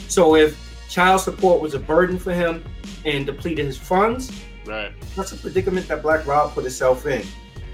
So 0.08 0.36
if 0.36 0.58
child 0.88 1.20
support 1.20 1.60
was 1.60 1.74
a 1.74 1.78
burden 1.78 2.18
for 2.18 2.32
him 2.32 2.64
and 3.04 3.26
depleted 3.26 3.66
his 3.66 3.76
funds, 3.76 4.32
right, 4.64 4.92
that's 5.16 5.32
a 5.32 5.36
predicament 5.36 5.88
that 5.88 6.02
Black 6.02 6.26
Rob 6.26 6.52
put 6.52 6.64
himself 6.64 7.06
in. 7.06 7.26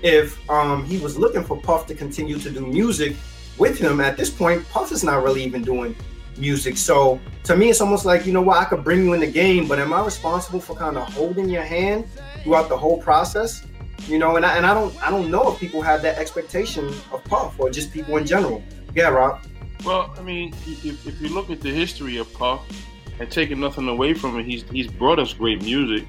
If 0.03 0.49
um, 0.49 0.85
he 0.85 0.99
was 0.99 1.19
looking 1.19 1.45
for 1.45 1.61
Puff 1.61 1.87
to 1.89 1.95
continue 1.95 2.39
to 2.39 2.50
do 2.50 2.67
music 2.67 3.17
with 3.59 3.79
him 3.79 4.00
at 4.00 4.17
this 4.17 4.31
point, 4.31 4.67
Puff 4.71 4.93
is 4.93 5.05
not 5.05 5.23
really 5.23 5.45
even 5.45 5.62
doing 5.62 5.95
music. 6.39 6.77
So 6.77 7.21
to 7.45 7.57
me, 7.57 7.69
it's 7.71 7.81
almost 7.81 8.05
like, 8.05 8.27
you 8.27 8.33
know 8.33 8.43
what, 8.43 8.59
I 8.59 8.65
could 8.65 8.83
bring 8.83 9.05
you 9.05 9.12
in 9.12 9.21
the 9.21 9.31
game, 9.31 9.69
but 9.69 9.79
am 9.79 9.93
I 9.93 10.03
responsible 10.05 10.61
for 10.61 10.75
kind 10.75 10.97
of 10.97 11.12
holding 11.12 11.49
your 11.49 11.62
hand 11.62 12.07
throughout 12.42 12.68
the 12.68 12.77
whole 12.79 12.99
process? 12.99 13.66
You 14.07 14.18
know, 14.18 14.37
and 14.37 14.47
I, 14.47 14.57
and 14.57 14.64
I 14.64 14.73
don't 14.73 14.97
I 15.03 15.11
don't 15.11 15.31
know 15.31 15.53
if 15.53 15.61
people 15.61 15.83
have 15.83 16.01
that 16.03 16.18
expectation 16.18 16.88
of 17.12 17.23
Puff 17.25 17.61
or 17.61 17.68
just 17.68 17.92
people 17.92 18.16
in 18.16 18.27
general. 18.27 18.62
Yeah, 18.94 19.09
Rob. 19.09 19.40
Well, 19.85 20.14
I 20.19 20.23
mean, 20.23 20.55
if, 20.66 21.07
if 21.07 21.21
you 21.21 21.29
look 21.29 21.51
at 21.51 21.61
the 21.61 21.71
history 21.71 22.19
of 22.19 22.33
Puff 22.35 22.66
and 23.19 23.31
taking 23.31 23.61
nothing 23.61 23.88
away 23.88 24.14
from 24.14 24.38
it, 24.38 24.45
he's 24.45 24.62
he's 24.71 24.88
brought 24.88 25.19
us 25.19 25.33
great 25.33 25.62
music. 25.62 26.07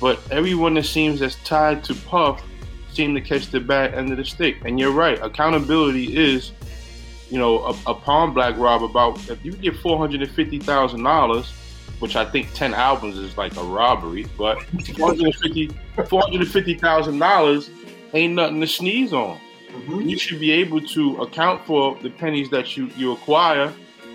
But 0.00 0.20
everyone 0.30 0.74
that 0.74 0.84
seems 0.84 1.20
that's 1.20 1.36
tied 1.36 1.82
to 1.84 1.94
Puff 1.94 2.42
seem 2.90 3.14
to 3.14 3.20
catch 3.20 3.50
the 3.50 3.60
bad 3.60 3.94
end 3.94 4.10
of 4.10 4.18
the 4.18 4.24
stick. 4.24 4.58
And 4.64 4.78
you're 4.78 4.92
right, 4.92 5.20
accountability 5.20 6.16
is 6.16 6.52
you 7.30 7.38
know, 7.38 7.58
a 7.64 7.90
upon 7.90 8.32
Black 8.32 8.56
Rob 8.56 8.82
about 8.82 9.18
if 9.28 9.44
you 9.44 9.52
get 9.52 9.76
four 9.76 9.98
hundred 9.98 10.22
and 10.22 10.30
fifty 10.30 10.58
thousand 10.58 11.02
dollars, 11.02 11.50
which 11.98 12.16
I 12.16 12.24
think 12.24 12.52
ten 12.54 12.74
albums 12.74 13.18
is 13.18 13.36
like 13.36 13.56
a 13.56 13.62
robbery, 13.62 14.26
but 14.36 14.62
four 14.96 15.08
hundred 15.08 15.26
and 15.26 15.34
fifty 15.34 15.70
four 16.08 16.22
hundred 16.22 16.42
and 16.42 16.50
fifty 16.50 16.74
thousand 16.74 17.18
dollars 17.18 17.70
ain't 18.14 18.34
nothing 18.34 18.60
to 18.60 18.66
sneeze 18.66 19.12
on. 19.12 19.38
Mm-hmm. 19.70 20.00
You 20.00 20.18
should 20.18 20.40
be 20.40 20.50
able 20.52 20.80
to 20.80 21.16
account 21.18 21.64
for 21.66 21.96
the 22.02 22.10
pennies 22.10 22.50
that 22.50 22.76
you 22.76 22.90
you 22.96 23.12
acquire 23.12 23.72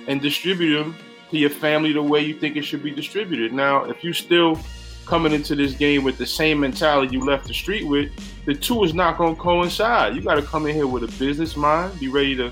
and 0.07 0.21
distribute 0.21 0.83
them 0.83 0.95
to 1.31 1.37
your 1.37 1.49
family 1.49 1.93
the 1.93 2.01
way 2.01 2.21
you 2.21 2.33
think 2.33 2.55
it 2.57 2.63
should 2.63 2.83
be 2.83 2.91
distributed. 2.91 3.53
Now, 3.53 3.85
if 3.85 4.03
you 4.03 4.13
still 4.13 4.59
coming 5.05 5.33
into 5.33 5.55
this 5.55 5.73
game 5.73 6.03
with 6.03 6.17
the 6.17 6.25
same 6.25 6.59
mentality 6.59 7.15
you 7.15 7.25
left 7.25 7.47
the 7.47 7.53
street 7.53 7.85
with, 7.85 8.11
the 8.45 8.55
two 8.55 8.83
is 8.83 8.93
not 8.93 9.17
going 9.17 9.35
to 9.35 9.41
coincide. 9.41 10.15
You 10.15 10.21
got 10.21 10.35
to 10.35 10.41
come 10.41 10.65
in 10.65 10.75
here 10.75 10.87
with 10.87 11.03
a 11.03 11.19
business 11.19 11.55
mind, 11.55 11.99
be 11.99 12.07
ready 12.07 12.35
to 12.37 12.51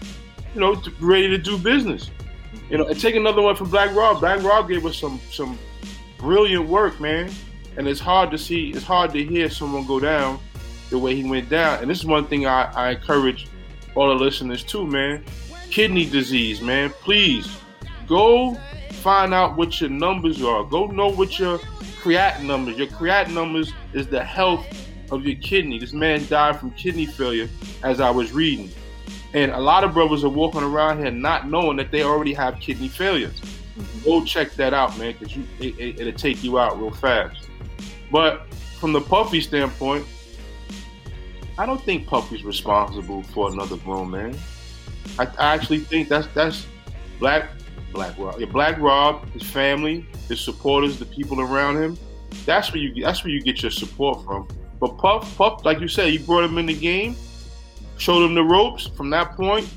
you 0.54 0.60
know, 0.60 0.82
ready 1.00 1.30
to 1.30 1.38
do 1.38 1.58
business. 1.58 2.10
You 2.70 2.78
know, 2.78 2.88
and 2.88 3.00
take 3.00 3.16
another 3.16 3.42
one 3.42 3.56
from 3.56 3.70
Black 3.70 3.96
Rob. 3.96 4.20
Black 4.20 4.44
Rob 4.44 4.68
gave 4.70 4.86
us 4.86 4.98
some 4.98 5.20
some 5.32 5.58
brilliant 6.18 6.68
work, 6.68 7.00
man. 7.00 7.32
And 7.78 7.88
it's 7.88 8.00
hard 8.00 8.32
to 8.32 8.38
see, 8.38 8.72
it's 8.72 8.84
hard 8.84 9.14
to 9.14 9.24
hear 9.24 9.50
someone 9.50 9.86
go 9.86 10.00
down 10.00 10.40
the 10.92 11.00
way 11.00 11.16
he 11.16 11.28
went 11.28 11.50
down. 11.50 11.80
And 11.80 11.90
this 11.90 12.00
is 12.00 12.06
one 12.06 12.28
thing 12.28 12.46
I, 12.46 12.72
I 12.74 12.92
encourage 12.92 13.48
all 13.96 14.10
the 14.10 14.24
listeners 14.24 14.64
too, 14.64 14.86
man. 14.86 15.24
Kidney 15.72 16.06
disease, 16.06 16.62
man. 16.62 16.92
Please 17.02 17.58
go 18.08 18.56
find 19.02 19.34
out 19.34 19.58
what 19.58 19.82
your 19.82 19.90
numbers 19.90 20.44
are. 20.44 20.64
Go 20.64 20.86
know 20.86 21.08
what 21.08 21.40
your 21.40 21.58
creatinine 22.02 22.46
numbers. 22.46 22.78
Your 22.78 22.88
creatinine 22.88 23.34
numbers 23.34 23.74
is 23.94 24.08
the 24.08 24.24
health 24.24 24.66
of 25.12 25.26
your 25.26 25.36
kidney. 25.38 25.80
This 25.80 25.94
man 25.94 26.26
died 26.28 26.60
from 26.60 26.72
kidney 26.72 27.06
failure 27.06 27.50
as 27.84 28.00
I 28.00 28.12
was 28.12 28.32
reading. 28.32 28.70
And 29.34 29.52
a 29.52 29.60
lot 29.60 29.84
of 29.84 29.94
brothers 29.94 30.24
are 30.24 30.30
walking 30.30 30.62
around 30.62 31.00
here 31.00 31.12
not 31.12 31.50
knowing 31.50 31.78
that 31.78 31.90
they 31.92 32.04
already 32.04 32.34
have 32.34 32.60
kidney 32.60 32.90
failures. 32.90 33.40
Mm-hmm. 33.40 34.04
Go 34.04 34.26
check 34.26 34.52
that 34.56 34.74
out, 34.74 34.98
man, 34.98 35.16
because 35.18 35.36
it, 35.60 35.80
it, 35.80 36.00
it'll 36.02 36.14
take 36.14 36.44
you 36.44 36.60
out 36.60 36.80
real 36.80 36.92
fast. 36.92 37.50
But 38.12 38.54
from 38.80 38.92
the 38.92 39.00
Puffy 39.00 39.40
standpoint, 39.40 40.06
I 41.58 41.66
don't 41.66 41.82
think 41.82 42.08
Puffy's 42.08 42.44
responsible 42.44 43.24
for 43.24 43.52
another 43.52 43.78
grown 43.78 44.12
man. 44.12 44.38
I, 45.20 45.26
I 45.38 45.54
actually 45.54 45.80
think 45.80 46.08
that's 46.08 46.28
that's 46.28 46.66
Black 47.20 47.50
Black 47.92 48.18
Rob, 48.18 48.40
yeah, 48.40 48.46
Black 48.46 48.80
Rob, 48.80 49.30
his 49.32 49.44
family, 49.44 50.06
his 50.28 50.40
supporters, 50.40 50.98
the 50.98 51.06
people 51.06 51.42
around 51.42 51.78
him. 51.78 51.98
That's 52.46 52.72
where 52.72 52.82
you 52.82 53.04
that's 53.04 53.24
where 53.24 53.34
you 53.34 53.42
get 53.42 53.62
your 53.62 53.72
support 53.72 54.24
from. 54.26 54.48
But 54.80 54.98
Puff, 54.98 55.38
Puff, 55.38 55.66
like 55.66 55.80
you 55.80 55.88
said, 55.88 56.12
you 56.14 56.20
brought 56.20 56.44
him 56.44 56.58
in 56.58 56.66
the 56.66 56.74
game 56.74 57.16
show 58.02 58.20
them 58.20 58.34
the 58.34 58.44
ropes. 58.44 58.88
From 58.88 59.12
that 59.12 59.36
point, 59.36 59.70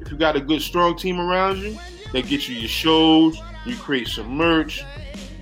if 0.00 0.10
you 0.10 0.16
got 0.16 0.34
a 0.34 0.40
good, 0.40 0.62
strong 0.62 0.96
team 0.96 1.20
around 1.20 1.58
you, 1.58 1.78
they 2.12 2.22
get 2.22 2.48
you 2.48 2.56
your 2.56 2.68
shows. 2.68 3.38
You 3.66 3.76
create 3.76 4.08
some 4.08 4.30
merch. 4.36 4.82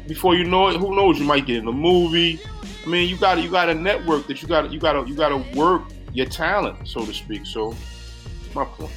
Before 0.09 0.35
you 0.35 0.45
know 0.45 0.69
it, 0.69 0.77
who 0.77 0.95
knows? 0.97 1.19
You 1.19 1.25
might 1.25 1.47
get 1.47 1.59
in 1.59 1.69
a 1.69 1.73
movie. 1.73 2.41
I 2.85 2.89
mean, 2.89 3.09
you 3.09 3.17
got 3.17 3.43
you 3.43 3.51
got 3.51 3.69
a 3.69 3.75
network 3.75 4.27
that 4.27 4.43
you 4.43 4.49
got 4.49 4.71
you 4.71 4.79
got 4.79 4.93
to 4.93 5.09
you 5.09 5.15
got 5.15 5.31
to 5.31 5.59
work 5.59 5.83
your 6.13 6.27
talent, 6.27 6.87
so 6.87 7.05
to 7.05 7.15
speak. 7.15 7.47
So, 7.47 7.75
my 8.55 8.65
point. 8.65 8.93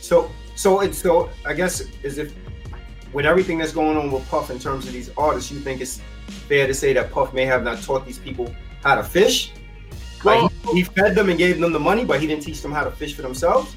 So, 0.00 0.30
so 0.54 0.80
it's 0.80 0.98
so 0.98 1.30
I 1.44 1.54
guess 1.54 1.80
is 2.02 2.18
if 2.18 2.34
with 3.12 3.26
everything 3.26 3.58
that's 3.58 3.72
going 3.72 3.96
on 3.96 4.10
with 4.10 4.28
Puff 4.28 4.50
in 4.50 4.58
terms 4.58 4.86
of 4.86 4.92
these 4.92 5.10
artists, 5.16 5.50
you 5.50 5.60
think 5.60 5.80
it's 5.80 6.00
fair 6.48 6.66
to 6.66 6.74
say 6.74 6.92
that 6.92 7.10
Puff 7.10 7.32
may 7.34 7.44
have 7.44 7.62
not 7.62 7.82
taught 7.82 8.06
these 8.06 8.18
people 8.18 8.54
how 8.82 8.94
to 8.94 9.02
fish? 9.02 9.52
Well, 10.24 10.42
like 10.42 10.52
he, 10.70 10.78
he, 10.78 10.84
fed 10.84 11.14
them 11.14 11.28
and 11.28 11.38
gave 11.38 11.58
them 11.58 11.72
the 11.72 11.80
money, 11.80 12.04
but 12.04 12.20
he 12.20 12.26
didn't 12.26 12.44
teach 12.44 12.62
them 12.62 12.72
how 12.72 12.84
to 12.84 12.90
fish 12.90 13.14
for 13.14 13.22
themselves. 13.22 13.74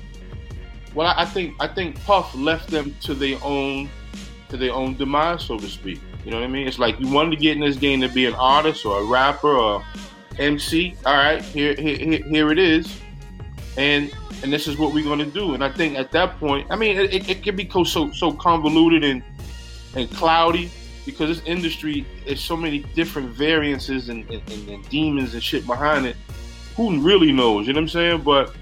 Well, 0.93 1.13
I 1.17 1.25
think 1.25 1.55
I 1.59 1.67
think 1.67 2.01
Puff 2.05 2.33
left 2.35 2.69
them 2.69 2.95
to 3.01 3.13
their 3.13 3.37
own 3.43 3.89
to 4.49 4.57
their 4.57 4.73
own 4.73 4.95
demise, 4.95 5.43
so 5.43 5.57
to 5.57 5.67
speak. 5.67 5.99
You 6.25 6.31
know 6.31 6.37
what 6.37 6.45
I 6.45 6.47
mean? 6.47 6.67
It's 6.67 6.79
like 6.79 6.99
you 6.99 7.07
wanted 7.07 7.31
to 7.31 7.37
get 7.37 7.55
in 7.55 7.61
this 7.61 7.77
game 7.77 8.01
to 8.01 8.09
be 8.09 8.25
an 8.25 8.33
artist 8.33 8.83
or 8.83 8.99
a 8.99 9.03
rapper 9.03 9.55
or 9.55 9.85
MC. 10.39 10.95
All 11.05 11.13
right, 11.13 11.41
here 11.41 11.75
here 11.75 12.17
here 12.23 12.51
it 12.51 12.57
is, 12.57 12.99
and 13.77 14.11
and 14.41 14.51
this 14.51 14.67
is 14.67 14.77
what 14.77 14.91
we're 14.91 15.03
going 15.03 15.19
to 15.19 15.25
do. 15.25 15.53
And 15.53 15.63
I 15.63 15.71
think 15.71 15.97
at 15.97 16.11
that 16.11 16.39
point, 16.39 16.67
I 16.71 16.75
mean, 16.75 16.97
it, 16.97 17.29
it, 17.29 17.43
can 17.43 17.55
be 17.55 17.69
so 17.85 18.11
so 18.11 18.31
convoluted 18.33 19.03
and 19.03 19.23
and 19.95 20.09
cloudy 20.11 20.71
because 21.05 21.37
this 21.37 21.45
industry 21.45 22.07
is 22.25 22.41
so 22.41 22.57
many 22.57 22.79
different 22.79 23.29
variances 23.29 24.09
and, 24.09 24.27
and, 24.31 24.69
and 24.69 24.89
demons 24.89 25.35
and 25.35 25.43
shit 25.43 25.65
behind 25.67 26.07
it. 26.07 26.17
Who 26.75 26.99
really 26.99 27.31
knows? 27.31 27.67
You 27.67 27.73
know 27.73 27.77
what 27.77 27.83
I'm 27.83 27.89
saying? 27.89 28.21
But 28.21 28.55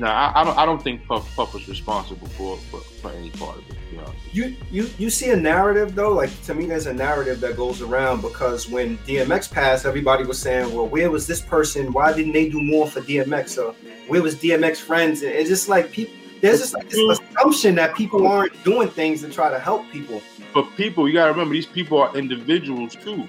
no, 0.00 0.06
I, 0.06 0.32
I, 0.34 0.44
don't. 0.44 0.56
I 0.56 0.64
don't 0.64 0.82
think 0.82 1.06
Puff 1.06 1.36
Puff 1.36 1.52
was 1.52 1.68
responsible 1.68 2.26
for, 2.28 2.56
for, 2.56 2.80
for 2.80 3.10
any 3.10 3.28
part 3.32 3.58
of 3.58 3.68
it. 3.68 3.76
You, 3.92 3.98
know? 3.98 4.12
you 4.32 4.56
you 4.70 4.88
you 4.96 5.10
see 5.10 5.28
a 5.28 5.36
narrative 5.36 5.94
though. 5.94 6.14
Like 6.14 6.30
to 6.44 6.54
me, 6.54 6.64
there's 6.64 6.86
a 6.86 6.94
narrative 6.94 7.38
that 7.40 7.54
goes 7.54 7.82
around 7.82 8.22
because 8.22 8.66
when 8.66 8.96
DMX 8.98 9.52
passed, 9.52 9.84
everybody 9.84 10.24
was 10.24 10.38
saying, 10.38 10.74
"Well, 10.74 10.86
where 10.86 11.10
was 11.10 11.26
this 11.26 11.42
person? 11.42 11.92
Why 11.92 12.14
didn't 12.14 12.32
they 12.32 12.48
do 12.48 12.62
more 12.62 12.86
for 12.86 13.02
DMX? 13.02 13.62
Or 13.62 13.74
where 14.08 14.22
was 14.22 14.36
DMX 14.36 14.78
friends?" 14.78 15.20
And 15.20 15.32
it's 15.32 15.50
just 15.50 15.68
like 15.68 15.92
people. 15.92 16.14
There's 16.40 16.60
just 16.60 16.72
like 16.72 16.88
this 16.88 17.20
assumption 17.20 17.74
that 17.74 17.94
people 17.94 18.26
aren't 18.26 18.64
doing 18.64 18.88
things 18.88 19.20
to 19.20 19.28
try 19.28 19.50
to 19.50 19.58
help 19.58 19.86
people. 19.90 20.22
But 20.54 20.64
people, 20.78 21.06
you 21.06 21.12
gotta 21.12 21.32
remember, 21.32 21.52
these 21.52 21.66
people 21.66 22.00
are 22.00 22.16
individuals 22.16 22.96
too. 22.96 23.28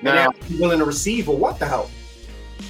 Now, 0.00 0.32
willing 0.58 0.78
to 0.78 0.86
receive 0.86 1.28
or 1.28 1.36
what 1.36 1.58
the 1.58 1.66
hell? 1.66 1.90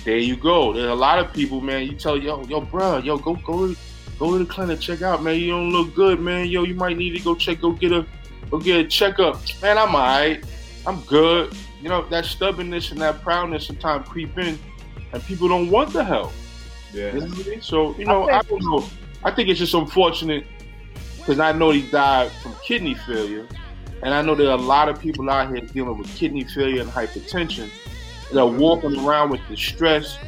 There 0.05 0.17
you 0.17 0.37
go. 0.37 0.73
There's 0.73 0.91
a 0.91 0.95
lot 0.95 1.19
of 1.19 1.33
people, 1.33 1.61
man. 1.61 1.87
You 1.87 1.93
tell 1.93 2.17
yo, 2.17 2.43
yo, 2.45 2.61
bro, 2.61 2.99
yo, 2.99 3.19
go, 3.19 3.35
go, 3.37 3.75
go 4.19 4.33
to 4.33 4.39
the 4.39 4.47
clinic, 4.47 4.81
check 4.81 5.03
out, 5.03 5.23
man. 5.23 5.37
You 5.37 5.51
don't 5.51 5.71
look 5.71 5.95
good, 5.95 6.21
man. 6.21 6.47
Yo, 6.47 6.65
you 6.65 6.75
might 6.75 6.97
need 6.97 7.17
to 7.17 7.21
go 7.23 7.35
check, 7.35 7.61
go 7.61 7.73
get 7.73 7.93
a, 7.93 8.07
go 8.51 8.59
get 8.59 8.81
a 8.81 8.85
checkup. 8.85 9.41
Man, 9.61 9.79
I'm 9.79 9.95
alright. 9.95 10.45
I'm 10.87 11.01
good. 11.03 11.55
You 11.83 11.89
know 11.89 12.09
that 12.09 12.25
stubbornness 12.25 12.91
and 12.91 13.01
that 13.01 13.23
proudness 13.23 13.67
sometimes 13.67 14.09
creep 14.09 14.37
in, 14.39 14.59
and 15.13 15.23
people 15.25 15.49
don't 15.49 15.71
want 15.71 15.93
the 15.93 16.03
help. 16.03 16.33
Yeah. 16.93 17.15
You 17.15 17.21
know 17.21 17.27
I 17.27 17.49
mean? 17.49 17.61
So 17.61 17.95
you 17.97 18.05
know, 18.05 18.29
I, 18.29 18.39
I 18.39 18.43
don't 18.43 18.65
know. 18.65 18.89
I 19.25 19.31
think 19.31 19.49
it's 19.49 19.59
just 19.59 19.75
unfortunate 19.75 20.47
because 21.19 21.39
I 21.39 21.53
know 21.53 21.71
he 21.71 21.83
died 21.91 22.33
from 22.43 22.55
kidney 22.65 22.95
failure, 22.95 23.47
and 24.03 24.15
I 24.15 24.23
know 24.23 24.35
there 24.35 24.49
are 24.49 24.59
a 24.59 24.63
lot 24.63 24.89
of 24.89 24.99
people 24.99 25.29
out 25.29 25.55
here 25.55 25.65
dealing 25.67 25.99
with 25.99 26.09
kidney 26.17 26.45
failure 26.45 26.81
and 26.81 26.91
hypertension 26.91 27.71
that 28.31 28.41
are 28.41 28.47
walking 28.47 28.99
around 29.05 29.31
with 29.31 29.41
the 29.49 29.57
stress. 29.57 30.19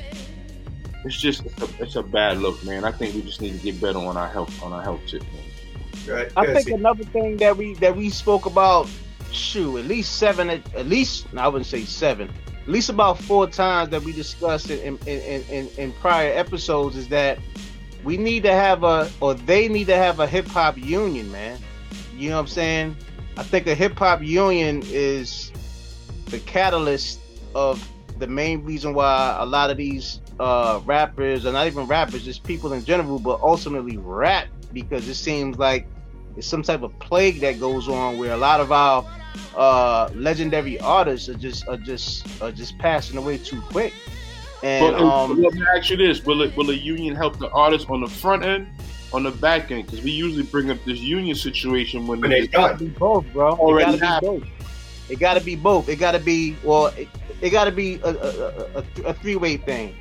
It's 1.05 1.19
just 1.19 1.45
it's 1.47 1.63
a, 1.63 1.83
it's 1.83 1.97
a, 1.97 2.03
bad 2.03 2.39
look, 2.39 2.63
man. 2.65 2.85
I 2.85 2.93
think 2.93 3.15
we 3.15 3.23
just 3.23 3.41
need 3.41 3.53
to 3.53 3.59
get 3.59 3.81
better 3.81 3.99
on 3.99 4.17
our 4.17 4.29
health 4.29 4.63
on 4.63 4.73
our 4.73 4.83
health 4.83 5.01
tip, 5.07 5.23
man. 5.23 5.43
Right. 6.07 6.33
I 6.37 6.53
think 6.53 6.69
another 6.69 7.05
thing 7.05 7.37
that 7.39 7.57
we 7.57 7.75
that 7.75 7.97
we 7.97 8.11
spoke 8.11 8.47
about, 8.47 8.89
shoot, 9.33 9.79
at 9.79 9.87
least 9.87 10.17
seven, 10.17 10.51
at, 10.51 10.75
at 10.75 10.87
least 10.87 11.27
I 11.37 11.49
wouldn't 11.49 11.67
say 11.67 11.85
seven, 11.85 12.31
at 12.61 12.69
least 12.69 12.91
about 12.91 13.19
four 13.19 13.47
times 13.47 13.91
that 13.91 14.03
we 14.03 14.13
discussed 14.13 14.71
in 14.71 14.99
in, 15.07 15.21
in, 15.21 15.43
in, 15.45 15.69
in 15.79 15.93
prior 15.95 16.33
episodes 16.33 16.97
is 16.97 17.09
that 17.09 17.39
we 18.05 18.17
need 18.17 18.43
to 18.43 18.53
have 18.53 18.85
a 18.85 19.11
or 19.21 19.35
they 19.35 19.69
need 19.69 19.87
to 19.87 19.97
have 19.97 20.21
a 20.21 20.27
hip 20.27 20.47
hop 20.47 20.77
union, 20.77 21.31
man. 21.33 21.59
You 22.15 22.31
know 22.31 22.37
what 22.37 22.43
I'm 22.43 22.47
saying? 22.49 22.97
I 23.39 23.43
think 23.43 23.67
a 23.67 23.75
hip 23.75 23.99
hop 23.99 24.23
union 24.23 24.83
is 24.87 25.51
the 26.27 26.39
catalyst 26.41 27.20
of 27.55 27.87
the 28.19 28.27
main 28.27 28.65
reason 28.65 28.95
why 28.95 29.37
a 29.41 29.47
lot 29.47 29.71
of 29.71 29.77
these 29.77 30.21
uh, 30.39 30.81
rappers, 30.85 31.47
or 31.47 31.53
not 31.53 31.67
even 31.67 31.87
rappers, 31.87 32.25
just 32.25 32.45
people 32.45 32.73
in 32.73 32.85
general, 32.85 33.19
but 33.19 33.41
ultimately 33.41 33.97
rap, 33.97 34.49
because 34.73 35.09
it 35.09 35.15
seems 35.15 35.59
like 35.59 35.87
it's 36.37 36.47
some 36.47 36.63
type 36.63 36.83
of 36.83 36.97
plague 36.99 37.41
that 37.41 37.59
goes 37.59 37.89
on 37.89 38.19
where 38.19 38.33
a 38.33 38.37
lot 38.37 38.61
of 38.61 38.73
our 38.73 39.05
uh, 39.57 40.11
legendary 40.15 40.79
artists 40.81 41.29
are 41.29 41.35
just 41.35 41.67
are 41.69 41.77
just 41.77 42.27
are 42.43 42.53
just 42.53 42.79
passing 42.79 43.17
away 43.17 43.39
too 43.39 43.61
quick. 43.63 43.93
And 44.63 44.95
well, 44.95 45.11
um, 45.11 45.43
let 45.43 45.55
me 45.55 45.63
ask 45.75 45.91
you 45.91 45.97
this: 45.97 46.25
Will 46.25 46.43
it 46.43 46.55
will 46.57 46.71
a 46.71 46.75
union 46.75 47.15
help 47.15 47.39
the 47.39 47.51
artists 47.51 47.89
on 47.89 48.01
the 48.01 48.09
front 48.09 48.45
end, 48.45 48.69
on 49.13 49.23
the 49.23 49.31
back 49.31 49.71
end? 49.71 49.87
Because 49.87 50.03
we 50.05 50.11
usually 50.11 50.45
bring 50.45 50.71
up 50.71 50.79
this 50.85 50.99
union 50.99 51.35
situation 51.35 52.07
when, 52.07 52.21
when 52.21 52.31
they 52.31 52.47
gotta 52.47 52.77
be 52.77 52.89
both, 52.89 53.25
bro. 53.33 53.53
Already 53.53 53.99
it 55.11 55.19
gotta 55.19 55.41
be 55.41 55.57
both. 55.57 55.89
It 55.89 55.97
gotta 55.97 56.19
be 56.19 56.53
both. 56.53 56.59
It 56.59 56.61
gotta 56.61 56.61
be 56.61 56.63
well. 56.63 56.87
It, 56.87 57.09
it 57.41 57.51
gotta 57.51 57.73
be 57.73 58.01
a, 58.05 58.11
a, 58.11 58.79
a, 58.79 58.85
a 59.07 59.15
three 59.15 59.37
way 59.37 59.57
thing. 59.57 59.97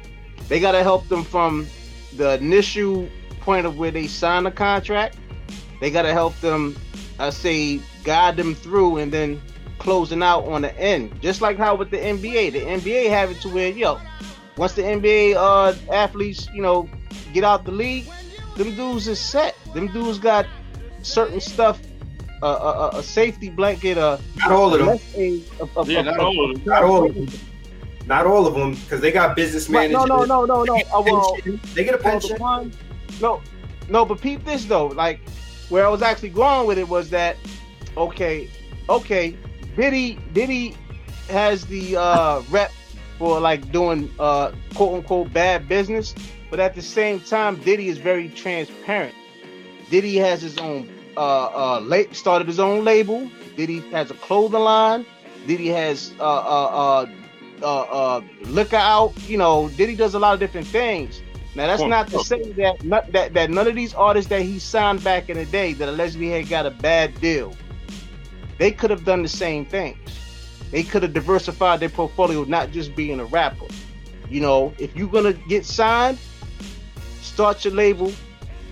They 0.47 0.59
gotta 0.59 0.83
help 0.83 1.07
them 1.07 1.23
from 1.23 1.67
the 2.15 2.35
initial 2.35 3.09
point 3.41 3.65
of 3.65 3.77
where 3.77 3.91
they 3.91 4.07
sign 4.07 4.43
the 4.43 4.51
contract. 4.51 5.17
They 5.79 5.89
gotta 5.89 6.13
help 6.13 6.39
them, 6.41 6.75
I 7.17 7.29
say, 7.29 7.79
guide 8.03 8.37
them 8.37 8.53
through, 8.53 8.97
and 8.97 9.11
then 9.11 9.41
closing 9.79 10.21
out 10.21 10.45
on 10.45 10.61
the 10.61 10.77
end. 10.79 11.19
Just 11.21 11.41
like 11.41 11.57
how 11.57 11.75
with 11.75 11.89
the 11.89 11.97
NBA, 11.97 12.51
the 12.51 12.61
NBA 12.61 13.09
have 13.09 13.31
it 13.31 13.41
to 13.41 13.49
where 13.49 13.69
yo, 13.69 13.99
once 14.57 14.73
the 14.73 14.83
NBA 14.83 15.35
uh, 15.35 15.73
athletes, 15.91 16.47
you 16.53 16.61
know, 16.61 16.87
get 17.33 17.43
out 17.43 17.65
the 17.65 17.71
league, 17.71 18.05
them 18.57 18.75
dudes 18.75 19.07
is 19.07 19.19
set. 19.19 19.55
Them 19.73 19.87
dudes 19.87 20.19
got 20.19 20.45
certain 21.01 21.39
stuff, 21.39 21.79
uh, 22.41 22.47
a, 22.47 22.49
uh, 22.49 22.99
a 22.99 23.03
safety 23.03 23.49
blanket, 23.49 23.97
uh, 23.97 24.17
not 24.37 24.51
all 24.51 24.73
of 24.73 24.79
them. 24.79 24.99
A, 25.15 25.43
a, 25.79 25.85
yeah, 25.85 26.01
not, 26.01 26.19
all 26.19 26.51
of 26.51 26.55
them. 26.55 26.65
not 26.65 26.83
all 26.83 27.05
of 27.05 27.15
them. 27.15 27.27
Not 28.05 28.25
all 28.25 28.47
of 28.47 28.55
them, 28.55 28.73
because 28.73 29.01
they 29.01 29.11
got 29.11 29.35
business 29.35 29.69
managers. 29.69 29.93
No, 29.93 30.05
no, 30.05 30.23
no, 30.23 30.45
no, 30.45 30.63
no. 30.63 30.75
Uh, 30.93 31.01
well, 31.01 31.37
they 31.73 31.83
get 31.83 31.93
a 31.93 31.97
pension. 31.97 32.39
One, 32.39 32.73
no, 33.21 33.41
no, 33.87 34.05
but 34.05 34.21
peep 34.21 34.43
this 34.45 34.65
though. 34.65 34.87
Like 34.87 35.19
where 35.69 35.85
I 35.85 35.89
was 35.89 36.01
actually 36.01 36.29
going 36.29 36.67
with 36.67 36.77
it 36.77 36.87
was 36.87 37.09
that, 37.11 37.37
okay, 37.95 38.49
okay, 38.89 39.37
Diddy, 39.75 40.19
Diddy 40.33 40.75
has 41.29 41.65
the 41.65 41.95
uh, 41.95 42.41
rep 42.49 42.71
for 43.17 43.39
like 43.39 43.71
doing 43.71 44.11
uh, 44.19 44.51
quote 44.73 44.95
unquote 44.95 45.31
bad 45.31 45.67
business, 45.67 46.15
but 46.49 46.59
at 46.59 46.73
the 46.73 46.81
same 46.81 47.19
time, 47.19 47.57
Diddy 47.57 47.89
is 47.89 47.97
very 47.97 48.29
transparent. 48.29 49.13
Diddy 49.89 50.17
has 50.17 50.41
his 50.41 50.57
own 50.57 50.89
uh, 51.19 51.79
uh, 51.81 52.03
started 52.13 52.47
his 52.47 52.59
own 52.59 52.85
label. 52.85 53.29
Diddy 53.57 53.79
has 53.91 54.09
a 54.09 54.13
clothing 54.15 54.61
line. 54.61 55.05
Diddy 55.45 55.67
has 55.67 56.13
uh, 56.19 56.23
uh, 56.23 57.05
uh, 57.05 57.05
uh, 57.61 57.81
uh, 57.81 58.21
liquor 58.45 58.77
out. 58.77 59.13
You 59.27 59.37
know, 59.37 59.69
Diddy 59.75 59.95
does 59.95 60.13
a 60.13 60.19
lot 60.19 60.33
of 60.33 60.39
different 60.39 60.67
things. 60.67 61.21
Now 61.55 61.67
that's 61.67 61.83
not 61.83 62.07
to 62.09 62.19
say 62.19 62.51
that 62.53 62.83
not, 62.85 63.11
that 63.11 63.33
that 63.33 63.49
none 63.49 63.67
of 63.67 63.75
these 63.75 63.93
artists 63.93 64.29
that 64.29 64.43
he 64.43 64.59
signed 64.59 65.03
back 65.03 65.29
in 65.29 65.37
the 65.37 65.45
day 65.45 65.73
that 65.73 65.89
allegedly 65.89 66.29
had 66.29 66.47
got 66.47 66.65
a 66.65 66.71
bad 66.71 67.19
deal, 67.19 67.53
they 68.57 68.71
could 68.71 68.89
have 68.89 69.03
done 69.03 69.21
the 69.23 69.29
same 69.29 69.65
things. 69.65 69.97
They 70.71 70.83
could 70.83 71.03
have 71.03 71.13
diversified 71.13 71.79
their 71.79 71.89
portfolio, 71.89 72.43
not 72.45 72.71
just 72.71 72.95
being 72.95 73.19
a 73.19 73.25
rapper. 73.25 73.65
You 74.29 74.41
know, 74.41 74.73
if 74.77 74.95
you're 74.95 75.09
gonna 75.09 75.33
get 75.33 75.65
signed, 75.65 76.19
start 77.21 77.65
your 77.65 77.73
label, 77.73 78.13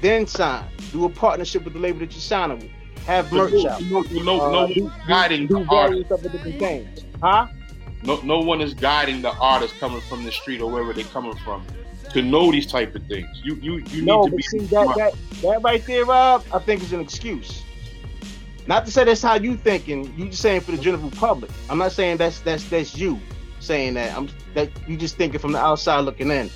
then 0.01 0.27
sign. 0.27 0.65
Do 0.91 1.05
a 1.05 1.09
partnership 1.09 1.63
with 1.63 1.73
the 1.73 1.79
label 1.79 1.99
that 1.99 2.11
you're 2.11 2.21
signing 2.21 2.59
with. 2.59 2.71
Have 3.05 3.31
merch 3.31 3.53
no, 3.53 3.69
out. 3.69 3.81
No, 3.83 4.01
no, 4.01 4.41
uh, 4.41 4.51
no 4.51 4.73
do, 4.73 4.91
guiding 5.07 5.47
do, 5.47 5.59
do 5.59 5.65
various 5.65 6.07
different 6.07 6.59
things. 6.59 7.05
Huh? 7.21 7.47
No, 8.03 8.19
no 8.21 8.39
one 8.39 8.61
is 8.61 8.73
guiding 8.73 9.21
the 9.21 9.31
artist 9.33 9.77
coming 9.79 10.01
from 10.01 10.23
the 10.23 10.31
street 10.31 10.61
or 10.61 10.69
wherever 10.69 10.93
they're 10.93 11.05
coming 11.05 11.35
from 11.37 11.65
to 12.13 12.21
know 12.21 12.51
these 12.51 12.67
type 12.67 12.95
of 12.95 13.05
things. 13.07 13.29
You 13.43 13.55
you 13.55 13.77
you 13.89 14.03
no, 14.03 14.23
need 14.23 14.31
to 14.31 14.35
be. 14.35 14.43
See, 14.43 14.59
that, 14.59 14.95
that 14.97 15.13
that 15.41 15.61
right 15.63 15.85
there, 15.85 16.05
Rob, 16.05 16.43
I 16.53 16.59
think 16.59 16.81
is 16.81 16.93
an 16.93 17.01
excuse. 17.01 17.63
Not 18.67 18.85
to 18.85 18.91
say 18.91 19.05
that's 19.05 19.21
how 19.21 19.35
you 19.35 19.55
thinking. 19.55 20.13
You 20.17 20.29
just 20.29 20.41
saying 20.41 20.61
for 20.61 20.71
the 20.71 20.77
general 20.77 21.09
public. 21.11 21.51
I'm 21.69 21.77
not 21.77 21.91
saying 21.91 22.17
that's 22.17 22.39
that's 22.41 22.63
that's 22.69 22.97
you 22.97 23.19
saying 23.59 23.95
that. 23.95 24.15
I'm 24.15 24.29
that 24.53 24.69
you 24.87 24.97
just 24.97 25.15
thinking 25.15 25.39
from 25.39 25.53
the 25.53 25.59
outside 25.59 26.01
looking 26.01 26.31
in. 26.31 26.49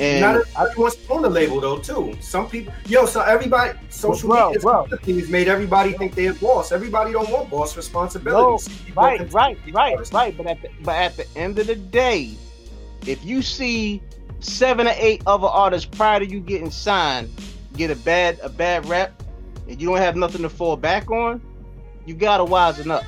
And 0.00 0.20
not 0.20 0.70
everyone's 0.70 0.96
on 1.10 1.22
the 1.22 1.30
label 1.30 1.60
though 1.60 1.78
too. 1.78 2.16
Some 2.20 2.48
people, 2.48 2.72
yo, 2.86 3.06
so 3.06 3.20
everybody, 3.20 3.76
social 3.88 4.28
bro, 4.28 4.48
media 4.48 4.60
bro. 4.60 4.86
has 4.86 5.28
made 5.28 5.48
everybody 5.48 5.92
think 5.92 6.14
they're 6.14 6.34
boss. 6.34 6.70
Everybody 6.70 7.12
don't 7.12 7.30
want 7.30 7.50
boss 7.50 7.76
responsibilities. 7.76 8.68
No, 8.88 8.94
right, 8.94 9.32
right, 9.32 9.58
right, 9.72 10.12
right. 10.12 10.36
But 10.36 10.46
at 10.46 10.62
the, 10.62 10.70
but 10.82 10.94
at 10.94 11.16
the 11.16 11.26
end 11.36 11.58
of 11.58 11.66
the 11.66 11.74
day, 11.74 12.36
if 13.06 13.24
you 13.24 13.42
see 13.42 14.00
seven 14.40 14.86
or 14.86 14.94
eight 14.96 15.22
other 15.26 15.48
artists 15.48 15.88
prior 15.90 16.20
to 16.20 16.26
you 16.26 16.40
getting 16.40 16.70
signed 16.70 17.28
get 17.78 17.90
a 17.90 17.96
bad 17.96 18.38
a 18.42 18.48
bad 18.50 18.84
rep, 18.86 19.22
and 19.68 19.80
you 19.80 19.88
don't 19.88 19.98
have 19.98 20.16
nothing 20.16 20.42
to 20.42 20.50
fall 20.50 20.76
back 20.76 21.10
on, 21.10 21.40
you 22.04 22.14
gotta 22.14 22.44
wisen 22.44 22.90
up. 22.90 23.04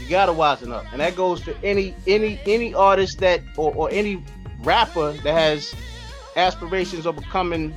You 0.00 0.08
gotta 0.08 0.32
wisen 0.32 0.72
up, 0.72 0.86
and 0.92 1.00
that 1.00 1.16
goes 1.16 1.42
for 1.42 1.54
any 1.62 1.94
any 2.06 2.40
any 2.46 2.72
artist 2.72 3.18
that 3.18 3.42
or, 3.56 3.74
or 3.74 3.90
any 3.90 4.22
rapper 4.60 5.12
that 5.12 5.32
has 5.34 5.74
aspirations 6.36 7.06
of 7.06 7.16
becoming 7.16 7.74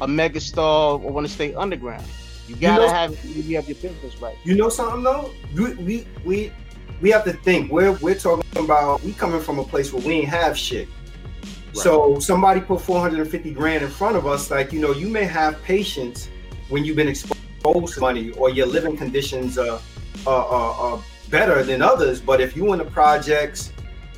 a 0.00 0.06
megastar 0.06 1.02
or 1.02 1.10
want 1.10 1.26
to 1.26 1.32
stay 1.32 1.54
underground. 1.54 2.04
You 2.46 2.56
gotta 2.56 2.82
you 2.82 2.88
know, 2.88 2.94
have 2.94 3.24
you 3.24 3.56
have 3.56 3.68
your 3.68 3.76
business 3.76 4.20
right. 4.22 4.36
You 4.44 4.54
know 4.54 4.68
something 4.68 5.02
though? 5.02 5.32
We 5.54 5.74
we 5.74 6.06
we, 6.24 6.52
we 7.00 7.10
have 7.10 7.24
to 7.24 7.32
think. 7.32 7.70
We're 7.70 7.92
we're 7.92 8.14
talking 8.14 8.44
about 8.56 9.02
we 9.02 9.12
coming 9.12 9.40
from 9.40 9.58
a 9.58 9.64
place 9.64 9.92
where 9.92 10.02
we 10.02 10.14
ain't 10.14 10.28
have 10.28 10.56
shit. 10.56 10.88
Right. 11.68 11.76
So 11.76 12.18
somebody 12.18 12.60
put 12.60 12.80
450 12.80 13.52
grand 13.52 13.84
in 13.84 13.90
front 13.90 14.16
of 14.16 14.26
us, 14.26 14.50
like 14.50 14.72
you 14.72 14.80
know, 14.80 14.92
you 14.92 15.08
may 15.08 15.24
have 15.24 15.62
patience 15.62 16.30
when 16.70 16.84
you've 16.84 16.96
been 16.96 17.08
exposed 17.08 17.94
to 17.94 18.00
money 18.00 18.30
or 18.32 18.48
your 18.50 18.66
living 18.66 18.96
conditions 18.96 19.58
are, 19.58 19.80
are, 20.26 20.44
are, 20.46 20.74
are 20.74 21.02
better 21.28 21.62
than 21.62 21.82
others. 21.82 22.20
But 22.20 22.40
if 22.40 22.56
you 22.56 22.72
in 22.72 22.78
the 22.78 22.86
projects, 22.86 23.72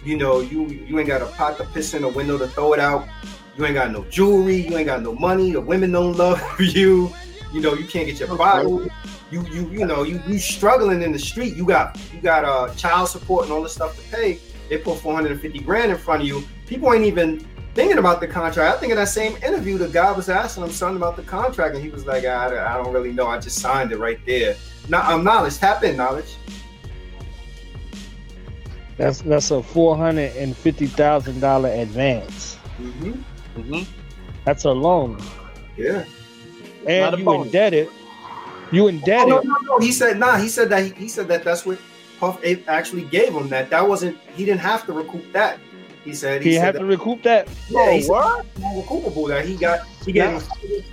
you 0.04 0.16
know, 0.16 0.40
you 0.40 0.66
you 0.68 0.98
ain't 0.98 1.08
got 1.08 1.22
a 1.22 1.26
pot 1.26 1.58
to 1.58 1.64
piss 1.64 1.94
in, 1.94 2.04
a 2.04 2.08
window 2.08 2.38
to 2.38 2.46
throw 2.46 2.72
it 2.72 2.80
out. 2.80 3.08
You 3.60 3.66
ain't 3.66 3.74
got 3.74 3.90
no 3.90 4.04
jewelry. 4.04 4.66
You 4.66 4.78
ain't 4.78 4.86
got 4.86 5.02
no 5.02 5.14
money. 5.14 5.50
The 5.50 5.60
women 5.60 5.92
don't 5.92 6.16
love 6.16 6.40
you. 6.58 7.12
You 7.52 7.60
know, 7.60 7.74
you 7.74 7.86
can't 7.86 8.06
get 8.06 8.18
your 8.18 8.34
bottle. 8.34 8.88
you 9.30 9.46
you 9.48 9.68
you 9.68 9.84
know 9.84 10.02
you 10.02 10.18
you 10.26 10.38
struggling 10.38 11.02
in 11.02 11.12
the 11.12 11.18
street. 11.18 11.56
You 11.56 11.66
got 11.66 12.00
you 12.14 12.22
got 12.22 12.46
uh 12.46 12.74
child 12.74 13.10
support 13.10 13.44
and 13.44 13.52
all 13.52 13.62
this 13.62 13.74
stuff 13.74 13.94
to 13.96 14.16
pay. 14.16 14.38
They 14.70 14.78
put 14.78 14.98
450 15.00 15.58
grand 15.58 15.92
in 15.92 15.98
front 15.98 16.22
of 16.22 16.26
you. 16.28 16.42
People 16.66 16.94
ain't 16.94 17.04
even 17.04 17.46
thinking 17.74 17.98
about 17.98 18.22
the 18.22 18.28
contract. 18.28 18.74
I 18.74 18.80
think 18.80 18.92
in 18.92 18.96
that 18.96 19.08
same 19.08 19.36
interview, 19.42 19.76
the 19.76 19.88
guy 19.88 20.10
was 20.10 20.30
asking 20.30 20.62
him 20.62 20.70
something 20.70 20.96
about 20.96 21.16
the 21.16 21.22
contract, 21.22 21.74
and 21.74 21.84
he 21.84 21.90
was 21.90 22.06
like, 22.06 22.24
"I, 22.24 22.46
I 22.46 22.82
don't 22.82 22.94
really 22.94 23.12
know. 23.12 23.26
I 23.26 23.38
just 23.38 23.58
signed 23.58 23.92
it 23.92 23.98
right 23.98 24.24
there." 24.24 24.56
Now, 24.88 25.14
um, 25.14 25.22
knowledge, 25.22 25.58
tap 25.58 25.84
in 25.84 25.98
knowledge. 25.98 26.34
That's 28.96 29.20
that's 29.20 29.50
a 29.50 29.62
four 29.62 29.98
hundred 29.98 30.34
and 30.36 30.56
fifty 30.56 30.86
thousand 30.86 31.40
dollar 31.40 31.68
advance. 31.68 32.56
Mm-hmm. 32.80 33.20
Hmm 33.54 33.82
That's 34.44 34.64
a 34.64 34.70
loan, 34.72 35.20
Yeah. 35.76 36.04
And 36.86 37.18
you 37.18 37.24
bonus. 37.24 37.46
indebted. 37.46 37.88
You 38.72 38.84
Oh, 38.84 38.88
indebted. 38.88 39.28
no, 39.28 39.40
no, 39.42 39.56
no. 39.64 39.78
He 39.80 39.92
said, 39.92 40.18
nah. 40.18 40.36
He 40.36 40.48
said 40.48 40.70
that. 40.70 40.84
He, 40.84 40.90
he 40.92 41.08
said 41.08 41.28
that. 41.28 41.44
That's 41.44 41.66
what 41.66 41.78
Puff 42.18 42.42
A- 42.44 42.62
actually 42.68 43.02
gave 43.02 43.34
him. 43.34 43.48
That 43.48 43.68
that 43.70 43.86
wasn't. 43.86 44.16
He 44.34 44.44
didn't 44.44 44.60
have 44.60 44.86
to 44.86 44.92
recoup 44.92 45.30
that. 45.32 45.58
He 46.04 46.14
said. 46.14 46.42
He. 46.42 46.50
He 46.50 46.54
said 46.56 46.64
had 46.64 46.74
that, 46.76 46.78
to 46.78 46.84
recoup 46.86 47.22
that. 47.24 47.48
Yeah, 47.68 47.90
he 47.92 47.98
Oh, 47.98 48.00
said 48.00 48.08
what? 48.08 48.46
recoupable. 48.86 49.28
That 49.28 49.44
he 49.44 49.56
got. 49.56 49.80
He 50.06 50.12
gave. 50.12 50.30
him- 50.30 50.42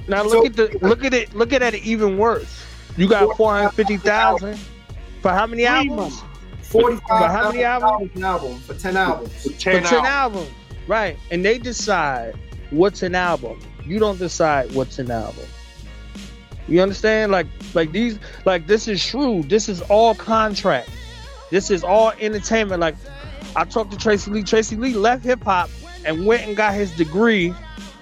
Now 0.07 0.23
So- 0.23 0.29
look 0.41 0.45
at 0.47 0.55
the 0.55 0.77
look 0.81 1.05
at 1.05 1.13
it 1.13 1.33
look 1.33 1.53
at 1.53 1.61
it 1.61 1.75
even 1.85 2.17
worse. 2.17 2.63
You 2.97 3.07
got 3.07 3.37
four 3.37 3.53
hundred 3.55 3.69
fifty 3.71 3.97
thousand 3.97 4.59
for 5.21 5.29
how 5.31 5.45
many 5.47 5.65
albums? 5.65 6.21
Forty-five 6.63 7.07
But 7.07 7.29
how 7.31 7.51
many 7.51 7.63
albums? 7.63 8.11
an 8.15 8.23
album 8.25 8.59
for 8.59 8.73
ten 8.73 8.97
albums. 8.97 9.43
For 9.43 9.49
10 9.57 9.83
ten 9.83 9.99
out. 9.99 10.05
albums, 10.05 10.49
right? 10.87 11.15
And 11.31 11.45
they 11.45 11.59
decide 11.59 12.35
what's 12.71 13.03
an 13.03 13.15
album. 13.15 13.59
You 13.85 13.99
don't 13.99 14.19
decide 14.19 14.73
what's 14.73 14.99
an 14.99 15.11
album. 15.11 15.45
You 16.67 16.81
understand? 16.81 17.31
Like 17.31 17.47
like 17.73 17.91
these 17.91 18.19
like 18.45 18.67
this 18.67 18.87
is 18.87 19.05
true. 19.05 19.43
This 19.43 19.69
is 19.69 19.81
all 19.83 20.15
contract. 20.15 20.89
This 21.49 21.71
is 21.71 21.83
all 21.83 22.11
entertainment. 22.19 22.81
Like 22.81 22.95
I 23.55 23.63
talked 23.63 23.91
to 23.91 23.97
Tracy 23.97 24.31
Lee. 24.31 24.43
Tracy 24.43 24.75
Lee 24.75 24.93
left 24.93 25.23
hip 25.23 25.43
hop 25.43 25.69
and 26.05 26.25
went 26.25 26.45
and 26.45 26.55
got 26.55 26.73
his 26.73 26.91
degree 26.95 27.53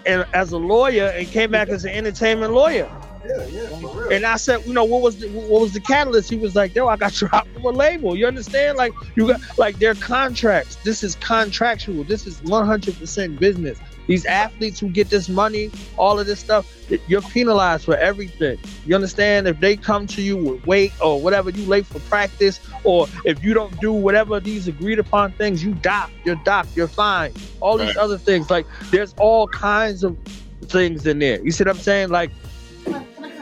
and 0.05 0.25
as 0.33 0.51
a 0.51 0.57
lawyer 0.57 1.11
and 1.15 1.27
came 1.27 1.51
back 1.51 1.69
as 1.69 1.85
an 1.85 1.91
entertainment 1.91 2.53
lawyer. 2.53 2.89
Yeah, 3.25 3.45
yeah. 3.47 4.07
And 4.11 4.25
I 4.25 4.35
said, 4.37 4.65
you 4.65 4.73
know, 4.73 4.83
what 4.83 5.01
was 5.01 5.17
the, 5.17 5.29
what 5.29 5.61
was 5.61 5.73
the 5.73 5.79
catalyst? 5.79 6.29
He 6.29 6.37
was 6.37 6.55
like, 6.55 6.75
yo, 6.75 6.87
I 6.87 6.95
got 6.95 7.13
dropped 7.13 7.49
from 7.53 7.65
a 7.65 7.69
label. 7.69 8.15
You 8.15 8.27
understand? 8.27 8.77
Like 8.77 8.93
you 9.15 9.27
got 9.27 9.41
like 9.57 9.79
their 9.79 9.95
contracts. 9.95 10.75
This 10.77 11.03
is 11.03 11.15
contractual. 11.15 12.03
This 12.03 12.27
is 12.27 12.39
100% 12.41 13.39
business. 13.39 13.79
These 14.07 14.25
athletes 14.25 14.79
who 14.79 14.89
get 14.89 15.09
this 15.09 15.29
money, 15.29 15.71
all 15.97 16.19
of 16.19 16.25
this 16.27 16.39
stuff, 16.39 16.67
you're 17.07 17.21
penalized 17.21 17.85
for 17.85 17.97
everything. 17.97 18.57
You 18.85 18.95
understand? 18.95 19.47
If 19.47 19.59
they 19.59 19.77
come 19.77 20.07
to 20.07 20.21
you 20.21 20.37
with 20.37 20.65
weight 20.65 20.93
or 21.01 21.21
whatever, 21.21 21.49
you 21.49 21.65
late 21.65 21.87
for 21.87 21.99
practice, 22.01 22.59
or 22.83 23.07
if 23.25 23.43
you 23.43 23.53
don't 23.53 23.79
do 23.79 23.91
whatever 23.91 24.39
these 24.39 24.67
agreed 24.67 24.99
upon 24.99 25.33
things, 25.33 25.63
you 25.63 25.73
dock. 25.73 26.11
You're 26.23 26.35
docked. 26.45 26.75
You're 26.75 26.87
fine. 26.87 27.31
All 27.61 27.77
these 27.77 27.87
Right. 27.87 27.97
other 27.97 28.17
things, 28.17 28.49
like 28.49 28.67
there's 28.91 29.13
all 29.17 29.47
kinds 29.47 30.03
of 30.03 30.17
things 30.67 31.05
in 31.05 31.19
there. 31.19 31.41
You 31.43 31.51
see 31.51 31.63
what 31.63 31.71
I'm 31.71 31.79
saying? 31.79 32.09
Like 32.09 32.31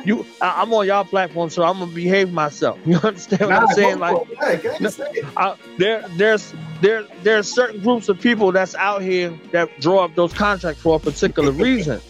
you, 0.05 0.25
I, 0.41 0.61
I'm 0.61 0.73
on 0.73 0.85
y'all 0.87 1.03
platform, 1.05 1.49
so 1.49 1.63
I'm 1.63 1.79
gonna 1.79 1.91
behave 1.91 2.31
myself. 2.31 2.79
You 2.85 2.97
understand 3.03 3.41
what 3.41 3.49
Nah, 3.49 3.61
I'm 3.61 3.67
saying? 3.67 3.99
Like 3.99 4.17
for 4.17 4.51
it. 4.51 4.63
Yeah, 4.81 4.89
say 4.89 5.09
it. 5.13 5.25
uh, 5.37 5.55
there, 5.77 6.05
there's 6.17 6.53
there 6.81 7.03
there's 7.23 7.47
certain 7.51 7.81
groups 7.81 8.09
of 8.09 8.19
people 8.19 8.51
that's 8.51 8.75
out 8.75 9.01
here 9.01 9.37
that 9.51 9.69
draw 9.79 10.03
up 10.05 10.15
those 10.15 10.33
contracts 10.33 10.81
for 10.81 10.95
a 10.95 10.99
particular 10.99 11.51
reason. 11.67 12.01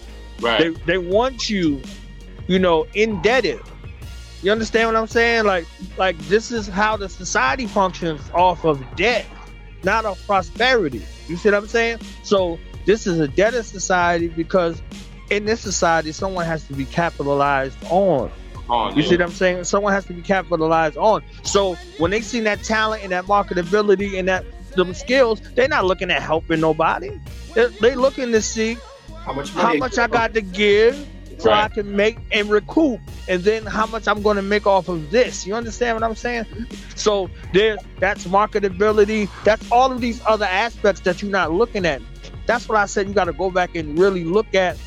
Right. 0.42 0.60
They 0.60 0.70
they 0.86 0.98
want 0.98 1.50
you, 1.50 1.82
you 2.48 2.60
know, 2.60 2.86
indebted. 2.94 3.60
You 4.42 4.52
understand 4.52 4.88
what 4.90 4.96
I'm 4.98 5.08
saying? 5.08 5.46
Like 5.46 5.66
like 5.98 6.18
this 6.28 6.52
is 6.52 6.68
how 6.68 6.98
the 6.98 7.08
society 7.08 7.68
functions 7.68 8.22
off 8.34 8.66
of 8.66 8.84
debt, 8.96 9.26
not 9.84 10.04
of 10.06 10.20
prosperity. 10.26 11.02
You 11.28 11.38
see 11.38 11.50
what 11.50 11.56
I'm 11.60 11.68
saying? 11.68 12.00
So 12.24 12.60
this 12.86 13.08
is 13.08 13.20
a 13.22 13.28
debtor 13.30 13.64
society 13.64 14.28
because 14.28 14.82
in 15.30 15.46
this 15.46 15.62
society 15.62 16.12
someone 16.12 16.46
has 16.46 16.66
to 16.68 16.74
be 16.74 16.86
capitalized 16.86 17.78
on. 17.90 18.32
On, 18.70 18.96
You 18.96 19.04
see 19.04 19.16
what 19.16 19.22
I'm 19.24 19.32
saying? 19.32 19.66
Someone 19.66 19.92
has 19.92 20.06
to 20.06 20.14
be 20.14 20.22
capitalized 20.22 20.96
on. 20.98 21.22
So 21.44 21.76
when 21.98 22.12
they 22.12 22.22
see 22.22 22.40
that 22.42 22.64
talent 22.64 23.04
and 23.04 23.12
that 23.12 23.26
marketability 23.26 24.18
and 24.18 24.28
that 24.30 24.46
them 24.76 24.94
skills, 24.94 25.42
they're 25.56 25.68
not 25.68 25.86
looking 25.86 26.10
at 26.10 26.22
helping 26.22 26.62
nobody. 26.62 27.12
They're, 27.54 27.68
they 27.68 27.96
looking 27.96 28.32
to 28.32 28.42
see 28.42 28.78
How 29.26 29.34
much 29.34 29.50
how 29.52 29.74
much 29.76 29.98
I 29.98 30.08
got 30.08 30.34
to 30.34 30.42
give 30.42 31.08
so 31.40 31.52
I 31.52 31.68
can 31.68 31.94
make 31.96 32.18
and 32.32 32.50
recoup, 32.50 33.02
and 33.28 33.44
then 33.44 33.66
how 33.66 33.86
much 33.86 34.08
I'm 34.08 34.22
going 34.22 34.38
to 34.38 34.42
make 34.42 34.66
off 34.66 34.88
of 34.88 35.12
this. 35.12 35.46
You 35.46 35.56
understand 35.56 35.98
what 35.98 36.04
I'm 36.04 36.16
saying? 36.16 36.46
So 36.96 37.30
there, 37.52 37.78
that's 38.00 38.26
marketability. 38.26 39.30
That's 39.44 39.70
all 39.72 39.92
of 39.92 40.00
these 40.00 40.22
other 40.26 40.46
aspects 40.46 41.02
that 41.02 41.22
you're 41.22 41.32
not 41.32 41.52
looking 41.52 41.86
at. 41.86 42.02
That's 42.46 42.70
what 42.70 42.78
I 42.78 42.86
said. 42.86 43.08
You 43.08 43.14
got 43.14 43.26
to 43.26 43.34
go 43.34 43.52
back 43.52 43.76
and 43.76 43.98
really 44.00 44.24
look 44.24 44.56
at 44.56 44.78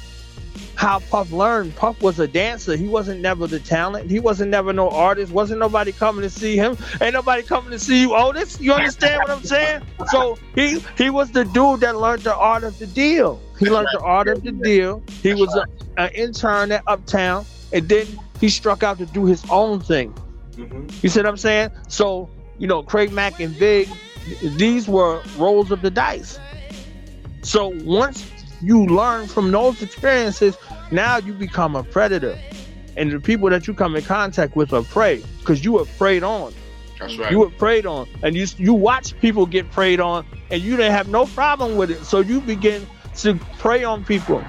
how 0.76 1.00
Puff 1.00 1.32
learned. 1.32 1.74
Puff 1.74 2.00
was 2.02 2.20
a 2.20 2.28
dancer. 2.28 2.76
He 2.76 2.86
wasn't 2.86 3.20
never 3.20 3.46
the 3.46 3.58
talent. 3.58 4.10
He 4.10 4.20
wasn't 4.20 4.50
never 4.50 4.72
no 4.72 4.88
artist. 4.90 5.32
Wasn't 5.32 5.58
nobody 5.58 5.90
coming 5.90 6.22
to 6.22 6.30
see 6.30 6.54
him. 6.56 6.76
Ain't 7.00 7.14
nobody 7.14 7.42
coming 7.42 7.70
to 7.72 7.78
see 7.78 8.00
you, 8.02 8.14
Otis. 8.14 8.60
You 8.60 8.74
understand 8.74 9.18
what 9.18 9.30
I'm 9.30 9.42
saying? 9.42 9.82
So 10.10 10.38
he 10.54 10.80
he 10.96 11.10
was 11.10 11.32
the 11.32 11.44
dude 11.44 11.80
that 11.80 11.96
learned 11.96 12.22
the 12.22 12.36
art 12.36 12.62
of 12.62 12.78
the 12.78 12.86
deal. 12.86 13.40
He 13.58 13.66
learned 13.70 13.88
the 13.92 14.00
art 14.00 14.28
of 14.28 14.42
the 14.42 14.52
deal. 14.52 15.02
He 15.22 15.32
was 15.34 15.54
a, 15.56 15.66
an 16.00 16.10
intern 16.14 16.70
at 16.72 16.82
Uptown, 16.86 17.46
and 17.72 17.88
then 17.88 18.06
he 18.40 18.50
struck 18.50 18.82
out 18.82 18.98
to 18.98 19.06
do 19.06 19.24
his 19.24 19.42
own 19.50 19.80
thing. 19.80 20.12
Mhm. 20.56 21.02
You 21.02 21.08
see 21.08 21.20
what 21.20 21.26
I'm 21.26 21.36
saying? 21.38 21.70
So, 21.88 22.28
you 22.58 22.66
know, 22.66 22.82
Craig 22.82 23.12
Mack 23.12 23.40
and 23.40 23.58
Big, 23.58 23.88
these 24.42 24.88
were 24.88 25.22
rolls 25.38 25.70
of 25.70 25.80
the 25.80 25.90
dice. 25.90 26.38
So 27.42 27.68
once 27.84 28.30
you 28.62 28.86
learn 28.86 29.26
from 29.26 29.50
those 29.50 29.82
experiences, 29.82 30.56
now 30.90 31.16
you 31.18 31.32
become 31.32 31.76
a 31.76 31.82
predator. 31.82 32.38
And 32.96 33.12
the 33.12 33.20
people 33.20 33.50
that 33.50 33.66
you 33.66 33.74
come 33.74 33.94
in 33.94 34.04
contact 34.04 34.56
with 34.56 34.72
are 34.72 34.82
prey 34.82 35.22
because 35.40 35.64
you 35.64 35.72
were 35.72 35.84
preyed 35.84 36.22
on. 36.22 36.54
That's 36.98 37.18
right. 37.18 37.30
You 37.30 37.40
were 37.40 37.50
preyed 37.50 37.84
on. 37.84 38.08
And 38.22 38.34
you 38.34 38.46
you 38.56 38.72
watch 38.72 39.18
people 39.20 39.44
get 39.44 39.70
preyed 39.70 40.00
on 40.00 40.24
and 40.50 40.62
you 40.62 40.76
didn't 40.76 40.92
have 40.92 41.08
no 41.08 41.26
problem 41.26 41.76
with 41.76 41.90
it. 41.90 42.04
So 42.04 42.20
you 42.20 42.40
begin 42.40 42.86
to 43.16 43.34
prey 43.58 43.84
on 43.84 44.04
people. 44.04 44.46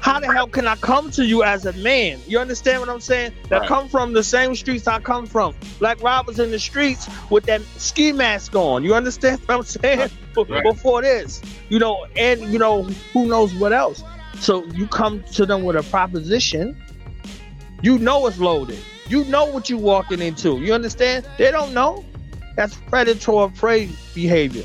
How 0.00 0.20
the 0.20 0.32
hell 0.32 0.46
can 0.46 0.66
I 0.66 0.76
come 0.76 1.10
to 1.12 1.24
you 1.24 1.42
as 1.42 1.66
a 1.66 1.72
man? 1.74 2.20
You 2.26 2.38
understand 2.38 2.80
what 2.80 2.88
I'm 2.88 3.00
saying? 3.00 3.32
That 3.48 3.60
Right. 3.60 3.68
come 3.68 3.88
from 3.88 4.12
the 4.12 4.22
same 4.22 4.54
streets 4.54 4.86
I 4.86 5.00
come 5.00 5.26
from. 5.26 5.54
Black 5.80 6.00
robbers 6.02 6.38
in 6.38 6.50
the 6.50 6.58
streets 6.58 7.08
with 7.30 7.44
that 7.46 7.60
ski 7.76 8.12
mask 8.12 8.54
on. 8.54 8.84
You 8.84 8.94
understand 8.94 9.40
what 9.46 9.56
I'm 9.56 9.64
saying? 9.64 10.10
Right. 10.48 10.62
Before 10.62 11.02
this, 11.02 11.42
you 11.68 11.78
know, 11.80 12.06
and 12.16 12.40
you 12.42 12.58
know, 12.60 12.84
who 13.12 13.26
knows 13.26 13.52
what 13.56 13.72
else. 13.72 14.02
So 14.34 14.64
you 14.66 14.86
come 14.86 15.22
to 15.32 15.46
them 15.46 15.64
with 15.64 15.76
a 15.76 15.82
proposition. 15.84 16.76
You 17.82 17.98
know 17.98 18.26
it's 18.26 18.38
loaded. 18.38 18.78
You 19.08 19.24
know 19.24 19.46
what 19.46 19.70
you're 19.70 19.78
walking 19.78 20.20
into. 20.20 20.58
You 20.58 20.74
understand? 20.74 21.26
They 21.38 21.50
don't 21.50 21.72
know. 21.72 22.04
That's 22.56 22.74
predator 22.74 23.48
prey 23.48 23.88
behavior. 24.14 24.64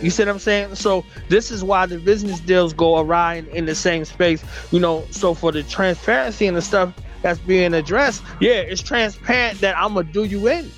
You 0.00 0.10
see 0.10 0.22
what 0.22 0.30
I'm 0.30 0.38
saying? 0.38 0.76
So 0.76 1.04
this 1.28 1.50
is 1.50 1.62
why 1.62 1.84
the 1.86 1.98
business 1.98 2.40
deals 2.40 2.72
go 2.72 2.98
awry 2.98 3.34
in, 3.34 3.46
in 3.48 3.66
the 3.66 3.74
same 3.74 4.04
space. 4.04 4.42
You 4.70 4.80
know, 4.80 5.04
so 5.10 5.34
for 5.34 5.52
the 5.52 5.62
transparency 5.64 6.46
and 6.46 6.56
the 6.56 6.62
stuff 6.62 6.94
that's 7.20 7.38
being 7.40 7.74
addressed, 7.74 8.22
yeah, 8.40 8.52
it's 8.52 8.80
transparent 8.82 9.60
that 9.60 9.76
I'm 9.76 9.94
gonna 9.94 10.10
do 10.10 10.24
you 10.24 10.48
in. 10.48 10.70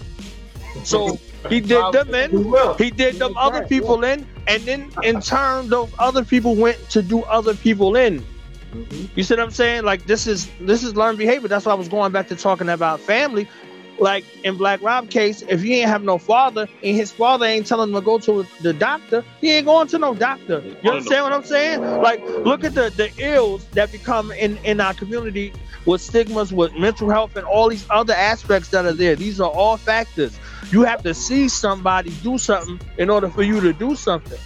So 0.82 1.18
he 1.48 1.60
did 1.60 1.92
them 1.92 2.14
in, 2.14 2.30
he 2.78 2.90
did 2.90 3.16
them 3.16 3.34
other 3.36 3.64
people 3.66 4.04
in, 4.04 4.26
and 4.46 4.62
then 4.62 4.90
in 5.02 5.20
turn 5.20 5.68
those 5.68 5.90
other 5.98 6.24
people 6.24 6.56
went 6.56 6.78
to 6.90 7.02
do 7.02 7.22
other 7.24 7.54
people 7.54 7.96
in. 7.96 8.24
Mhm. 8.72 9.08
You 9.14 9.22
see 9.22 9.34
what 9.34 9.42
I'm 9.42 9.50
saying? 9.50 9.84
Like 9.84 10.06
this 10.06 10.26
is 10.26 10.48
this 10.60 10.82
is 10.82 10.96
learned 10.96 11.18
behavior. 11.18 11.48
That's 11.48 11.66
why 11.66 11.72
I 11.72 11.76
was 11.76 11.88
going 11.88 12.12
back 12.12 12.28
to 12.28 12.36
talking 12.36 12.68
about 12.68 13.00
family. 13.00 13.48
Like 13.98 14.24
in 14.44 14.56
Black 14.56 14.82
Rob 14.82 15.10
case, 15.10 15.42
if 15.42 15.62
he 15.62 15.80
ain't 15.80 15.88
have 15.88 16.02
no 16.02 16.18
father 16.18 16.68
and 16.82 16.96
his 16.96 17.12
father 17.12 17.46
ain't 17.46 17.66
telling 17.66 17.90
him 17.90 17.94
to 17.94 18.00
go 18.00 18.18
to 18.18 18.46
the 18.60 18.72
doctor, 18.72 19.24
he 19.40 19.52
ain't 19.52 19.66
going 19.66 19.88
to 19.88 19.98
no 19.98 20.14
doctor. 20.14 20.62
You 20.82 20.90
understand 20.90 21.24
what 21.24 21.32
I'm 21.32 21.44
saying? 21.44 21.80
Like 21.80 22.20
look 22.22 22.64
at 22.64 22.74
the 22.74 22.90
the 22.90 23.12
ills 23.18 23.64
that 23.72 23.92
become 23.92 24.32
in 24.32 24.56
in 24.58 24.80
our 24.80 24.94
community 24.94 25.52
with 25.86 26.00
stigmas, 26.00 26.52
with 26.52 26.74
mental 26.74 27.10
health, 27.10 27.36
and 27.36 27.46
all 27.46 27.68
these 27.68 27.86
other 27.90 28.14
aspects 28.14 28.70
that 28.70 28.86
are 28.86 28.92
there. 28.92 29.16
These 29.16 29.40
are 29.40 29.50
all 29.50 29.76
factors. 29.76 30.38
You 30.70 30.82
have 30.82 31.02
to 31.02 31.12
see 31.12 31.48
somebody 31.48 32.10
do 32.22 32.38
something 32.38 32.80
in 32.96 33.10
order 33.10 33.28
for 33.28 33.42
you 33.42 33.60
to 33.60 33.72
do 33.72 33.94
something. 33.94 34.38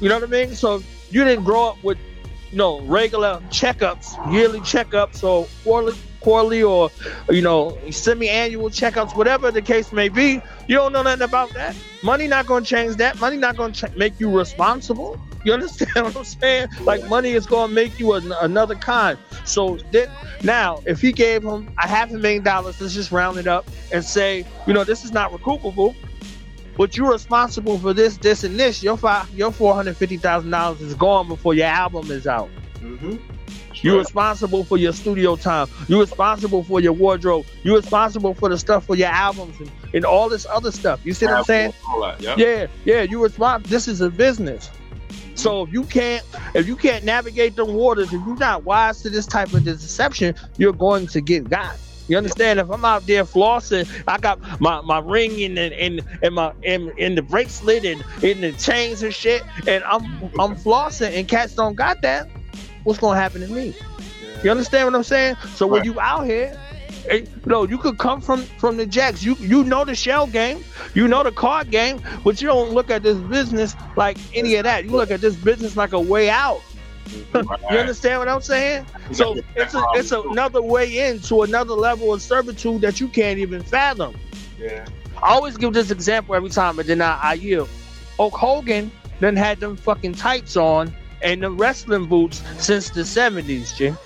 You 0.00 0.10
know 0.10 0.16
what 0.16 0.24
I 0.24 0.30
mean? 0.30 0.54
So 0.54 0.82
you 1.10 1.24
didn't 1.24 1.44
grow 1.44 1.70
up 1.70 1.82
with 1.82 1.98
you 2.52 2.58
know, 2.58 2.82
regular 2.82 3.40
checkups, 3.48 4.30
yearly 4.30 4.60
checkups, 4.60 5.24
or 5.24 5.48
quarterly, 5.64 5.96
quarterly, 6.22 6.62
or 6.62 6.90
you 7.30 7.42
know, 7.42 7.76
semi-annual 7.90 8.70
checkups, 8.70 9.16
whatever 9.16 9.50
the 9.50 9.62
case 9.62 9.92
may 9.92 10.08
be. 10.08 10.40
You 10.66 10.76
don't 10.76 10.92
know 10.92 11.02
nothing 11.02 11.22
about 11.22 11.52
that. 11.54 11.76
Money 12.02 12.26
not 12.26 12.46
going 12.46 12.64
to 12.64 12.70
change 12.70 12.96
that. 12.96 13.20
Money 13.20 13.36
not 13.36 13.56
going 13.56 13.72
to 13.72 13.88
ch- 13.88 13.96
make 13.96 14.18
you 14.18 14.30
responsible. 14.30 15.20
You 15.44 15.52
understand 15.52 15.90
what 15.94 16.16
I'm 16.16 16.24
saying? 16.24 16.68
Like 16.82 17.08
money 17.08 17.32
is 17.32 17.46
gonna 17.46 17.72
make 17.72 17.98
you 17.98 18.14
an, 18.14 18.32
another 18.40 18.74
kind. 18.74 19.18
So 19.44 19.78
then, 19.90 20.08
now, 20.42 20.82
if 20.86 21.00
he 21.00 21.12
gave 21.12 21.42
him 21.42 21.72
a 21.82 21.88
half 21.88 22.10
a 22.10 22.18
million 22.18 22.42
dollars, 22.42 22.80
let's 22.80 22.94
just 22.94 23.10
round 23.10 23.38
it 23.38 23.46
up 23.46 23.66
and 23.92 24.04
say, 24.04 24.46
you 24.66 24.72
know, 24.72 24.84
this 24.84 25.04
is 25.04 25.12
not 25.12 25.32
recoupable, 25.32 25.94
but 26.76 26.96
you're 26.96 27.10
responsible 27.10 27.78
for 27.78 27.92
this, 27.92 28.16
this, 28.18 28.44
and 28.44 28.58
this. 28.58 28.82
Your 28.82 28.96
five, 28.96 29.28
your 29.30 29.50
four 29.52 29.74
hundred 29.74 29.96
fifty 29.96 30.16
thousand 30.16 30.50
dollars 30.50 30.80
is 30.80 30.94
gone 30.94 31.28
before 31.28 31.54
your 31.54 31.66
album 31.66 32.10
is 32.10 32.26
out. 32.26 32.48
Mm-hmm. 32.76 33.16
You're 33.82 33.98
responsible 33.98 34.64
for 34.64 34.76
your 34.78 34.92
studio 34.92 35.36
time. 35.36 35.68
You're 35.88 36.00
responsible 36.00 36.62
for 36.62 36.80
your 36.80 36.92
wardrobe. 36.92 37.46
You're 37.62 37.76
responsible 37.76 38.34
for 38.34 38.48
the 38.48 38.58
stuff 38.58 38.86
for 38.86 38.96
your 38.96 39.08
albums 39.08 39.58
and, 39.60 39.70
and 39.92 40.04
all 40.04 40.28
this 40.28 40.46
other 40.46 40.70
stuff. 40.70 41.00
You 41.04 41.12
see 41.12 41.26
what 41.26 41.34
I'm 41.38 41.44
saying? 41.44 41.72
Yep. 42.20 42.38
Yeah, 42.38 42.66
yeah. 42.84 43.02
You 43.02 43.22
respond. 43.22 43.64
This 43.66 43.88
is 43.88 44.00
a 44.00 44.10
business. 44.10 44.70
So 45.34 45.62
if 45.62 45.72
you 45.72 45.84
can't, 45.84 46.24
if 46.54 46.66
you 46.66 46.76
can't 46.76 47.04
navigate 47.04 47.56
the 47.56 47.64
waters, 47.64 48.12
if 48.12 48.24
you're 48.26 48.36
not 48.36 48.64
wise 48.64 49.02
to 49.02 49.10
this 49.10 49.26
type 49.26 49.52
of 49.52 49.64
deception, 49.64 50.34
you're 50.58 50.72
going 50.72 51.06
to 51.08 51.20
get 51.20 51.48
got. 51.48 51.76
You 52.08 52.16
understand? 52.16 52.58
If 52.58 52.70
I'm 52.70 52.84
out 52.84 53.06
there 53.06 53.24
flossing, 53.24 53.88
I 54.06 54.18
got 54.18 54.60
my, 54.60 54.80
my 54.82 54.98
ring 54.98 55.38
in 55.38 55.54
the 55.54 55.84
in, 55.84 56.00
in 56.22 56.34
my 56.34 56.52
in, 56.62 56.92
in 56.98 57.14
the 57.14 57.22
bracelet 57.22 57.84
and 57.84 58.04
in 58.22 58.40
the 58.40 58.52
chains 58.52 59.02
and 59.02 59.14
shit, 59.14 59.42
and 59.66 59.82
I'm 59.84 60.04
I'm 60.38 60.56
flossing 60.56 61.16
and 61.16 61.26
cats 61.26 61.54
don't 61.54 61.74
got 61.74 62.02
that. 62.02 62.28
What's 62.84 62.98
gonna 62.98 63.18
happen 63.18 63.40
to 63.42 63.48
me? 63.48 63.74
You 64.42 64.50
understand 64.50 64.86
what 64.86 64.94
I'm 64.94 65.04
saying? 65.04 65.36
So 65.54 65.66
when 65.66 65.84
you 65.84 65.98
out 66.00 66.26
here, 66.26 66.58
you 67.10 67.26
know 67.46 67.64
you 67.66 67.78
could 67.78 67.98
come 67.98 68.20
from 68.20 68.42
from 68.42 68.76
the 68.76 68.86
jacks. 68.86 69.22
You 69.22 69.34
you 69.36 69.64
know 69.64 69.84
the 69.84 69.94
shell 69.94 70.26
game, 70.26 70.64
you 70.94 71.06
know 71.06 71.22
the 71.22 71.32
card 71.32 71.70
game, 71.70 72.00
but 72.24 72.40
you 72.40 72.48
don't 72.48 72.70
look 72.70 72.90
at 72.90 73.02
this 73.02 73.18
business 73.18 73.76
like 73.96 74.18
any 74.34 74.56
of 74.56 74.64
that. 74.64 74.84
You 74.84 74.90
look 74.90 75.10
at 75.10 75.20
this 75.20 75.36
business 75.36 75.76
like 75.76 75.92
a 75.92 76.00
way 76.00 76.30
out. 76.30 76.60
You 77.34 77.78
understand 77.78 78.20
what 78.20 78.28
I'm 78.28 78.40
saying? 78.40 78.86
So 79.12 79.36
it's 79.56 79.74
a, 79.74 79.82
it's 79.94 80.12
another 80.12 80.62
way 80.62 81.08
into 81.08 81.42
another 81.42 81.74
level 81.74 82.12
of 82.12 82.22
servitude 82.22 82.80
that 82.82 83.00
you 83.00 83.08
can't 83.08 83.38
even 83.38 83.62
fathom. 83.62 84.14
Yeah. 84.58 84.86
I 85.22 85.34
always 85.34 85.56
give 85.56 85.72
this 85.72 85.90
example 85.90 86.34
every 86.34 86.50
time, 86.50 86.76
but 86.76 86.86
then 86.86 87.00
I, 87.00 87.18
I 87.22 87.32
yield. 87.34 87.68
Hulk 88.16 88.34
Hogan 88.34 88.90
then 89.20 89.36
had 89.36 89.60
them 89.60 89.76
fucking 89.76 90.14
tights 90.14 90.56
on 90.56 90.94
and 91.22 91.42
the 91.42 91.50
wrestling 91.50 92.06
boots 92.06 92.42
since 92.58 92.90
the 92.90 93.02
70s, 93.02 93.76
Jim. 93.76 93.96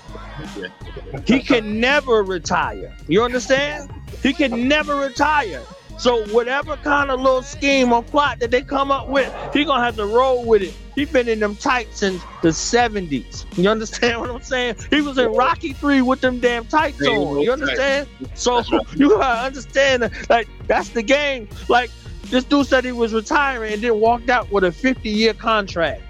He 1.25 1.39
can 1.41 1.79
never 1.79 2.23
retire. 2.23 2.95
You 3.07 3.23
understand? 3.23 3.91
He 4.21 4.33
can 4.33 4.67
never 4.67 4.95
retire. 4.95 5.61
So 5.97 6.23
whatever 6.27 6.77
kind 6.77 7.09
of 7.09 7.19
little 7.19 7.41
scheme 7.41 7.91
or 7.91 8.03
plot 8.03 8.39
that 8.39 8.51
they 8.51 8.61
come 8.61 8.91
up 8.91 9.09
with, 9.09 9.33
he 9.51 9.65
gonna 9.65 9.83
have 9.83 9.95
to 9.95 10.05
roll 10.05 10.45
with 10.45 10.61
it. 10.61 10.73
He 10.93 11.05
been 11.05 11.27
in 11.27 11.39
them 11.39 11.55
tights 11.55 11.99
since 11.99 12.21
the 12.43 12.49
70s. 12.49 13.45
You 13.57 13.69
understand 13.69 14.19
what 14.19 14.29
I'm 14.29 14.41
saying? 14.41 14.75
He 14.91 15.01
was 15.01 15.17
in 15.17 15.31
Rocky 15.33 15.73
3 15.73 16.01
with 16.03 16.21
them 16.21 16.39
damn 16.39 16.65
tights 16.65 17.01
on. 17.01 17.39
You 17.39 17.51
understand? 17.51 18.07
So 18.35 18.63
you 18.95 19.09
gotta 19.09 19.45
understand 19.45 20.03
that 20.03 20.29
like 20.29 20.47
that's 20.67 20.89
the 20.89 21.01
game. 21.01 21.49
Like 21.67 21.89
this 22.25 22.43
dude 22.43 22.67
said 22.67 22.85
he 22.85 22.91
was 22.91 23.13
retiring 23.13 23.73
and 23.73 23.81
then 23.81 23.99
walked 23.99 24.29
out 24.29 24.51
with 24.51 24.65
a 24.65 24.71
50 24.71 25.09
year 25.09 25.33
contract. 25.33 26.03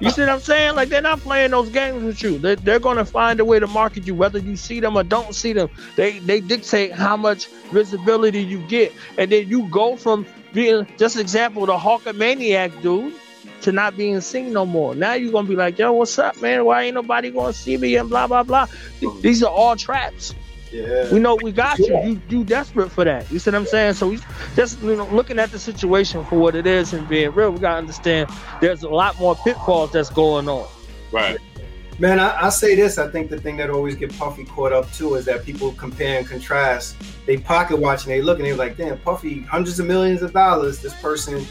You 0.00 0.10
see 0.10 0.22
what 0.22 0.28
I'm 0.30 0.40
saying? 0.40 0.74
Like 0.74 0.88
they're 0.88 1.02
not 1.02 1.20
playing 1.20 1.50
those 1.50 1.68
games 1.70 2.02
with 2.02 2.22
you. 2.22 2.38
They, 2.38 2.54
they're 2.56 2.78
going 2.78 2.96
to 2.96 3.04
find 3.04 3.40
a 3.40 3.44
way 3.44 3.58
to 3.58 3.66
market 3.66 4.06
you, 4.06 4.14
whether 4.14 4.38
you 4.38 4.56
see 4.56 4.80
them 4.80 4.96
or 4.96 5.02
don't 5.02 5.34
see 5.34 5.52
them. 5.52 5.68
They 5.96 6.18
they 6.20 6.40
dictate 6.40 6.92
how 6.92 7.16
much 7.16 7.46
visibility 7.72 8.42
you 8.42 8.58
get, 8.68 8.92
and 9.16 9.30
then 9.30 9.48
you 9.48 9.68
go 9.68 9.96
from 9.96 10.26
being 10.52 10.86
just 10.96 11.16
example 11.18 11.66
the 11.66 11.76
Hulkamaniac 11.76 12.80
dude 12.82 13.14
to 13.62 13.72
not 13.72 13.96
being 13.96 14.20
seen 14.20 14.52
no 14.52 14.64
more. 14.64 14.94
Now 14.94 15.14
you're 15.14 15.32
gonna 15.32 15.48
be 15.48 15.56
like, 15.56 15.78
yo, 15.78 15.92
what's 15.92 16.18
up, 16.18 16.40
man? 16.40 16.64
Why 16.64 16.84
ain't 16.84 16.94
nobody 16.94 17.30
gonna 17.30 17.52
see 17.52 17.76
me? 17.76 17.96
And 17.96 18.08
blah 18.08 18.26
blah 18.26 18.42
blah. 18.42 18.66
These 19.20 19.42
are 19.42 19.50
all 19.52 19.76
traps. 19.76 20.34
Yeah. 20.72 21.10
We 21.12 21.18
know 21.18 21.36
we 21.42 21.52
got 21.52 21.78
you. 21.78 21.98
You 22.02 22.20
you 22.28 22.44
desperate 22.44 22.90
for 22.90 23.04
that. 23.04 23.30
You 23.30 23.38
see 23.38 23.50
what 23.50 23.56
I'm 23.56 23.66
saying? 23.66 23.94
So 23.94 24.08
we 24.08 24.18
just 24.56 24.80
you 24.82 24.96
know 24.96 25.06
looking 25.06 25.38
at 25.38 25.50
the 25.50 25.58
situation 25.58 26.24
for 26.24 26.38
what 26.38 26.54
it 26.54 26.66
is 26.66 26.92
and 26.92 27.08
being 27.08 27.30
real, 27.32 27.50
we 27.50 27.58
gotta 27.60 27.78
understand 27.78 28.28
there's 28.60 28.82
a 28.82 28.88
lot 28.88 29.18
more 29.18 29.34
pitfalls 29.36 29.92
that's 29.92 30.10
going 30.10 30.48
on. 30.48 30.66
Right. 31.12 31.38
Man, 32.00 32.20
I, 32.20 32.46
I 32.46 32.48
say 32.50 32.76
this. 32.76 32.96
I 32.96 33.08
think 33.10 33.28
the 33.28 33.40
thing 33.40 33.56
that 33.56 33.70
always 33.70 33.96
get 33.96 34.16
Puffy 34.16 34.44
caught 34.44 34.72
up 34.72 34.90
too 34.92 35.16
is 35.16 35.24
that 35.24 35.44
people 35.44 35.72
compare 35.72 36.18
and 36.18 36.26
contrast. 36.28 36.94
They 37.26 37.38
pocket 37.38 37.76
watch 37.80 38.04
and 38.04 38.12
they 38.12 38.22
look 38.22 38.38
and 38.38 38.46
they're 38.46 38.54
like, 38.54 38.76
"Damn, 38.76 38.98
Puffy, 38.98 39.42
hundreds 39.42 39.80
of 39.80 39.86
millions 39.86 40.22
of 40.22 40.32
dollars. 40.32 40.78
This 40.80 40.94
person, 41.00 41.44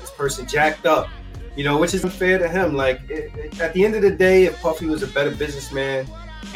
this 0.00 0.10
person 0.10 0.46
jacked 0.48 0.84
up." 0.86 1.08
You 1.54 1.64
know, 1.64 1.76
which 1.78 1.92
is 1.94 2.02
unfair 2.04 2.38
to 2.38 2.48
him. 2.48 2.74
Like 2.74 3.00
it, 3.08 3.32
it- 3.36 3.60
at 3.60 3.72
the 3.72 3.84
end 3.84 3.94
of 3.94 4.02
the 4.02 4.10
day, 4.10 4.44
if 4.44 4.60
Puffy 4.60 4.86
was 4.86 5.02
a 5.04 5.08
better 5.08 5.30
businessman 5.30 6.06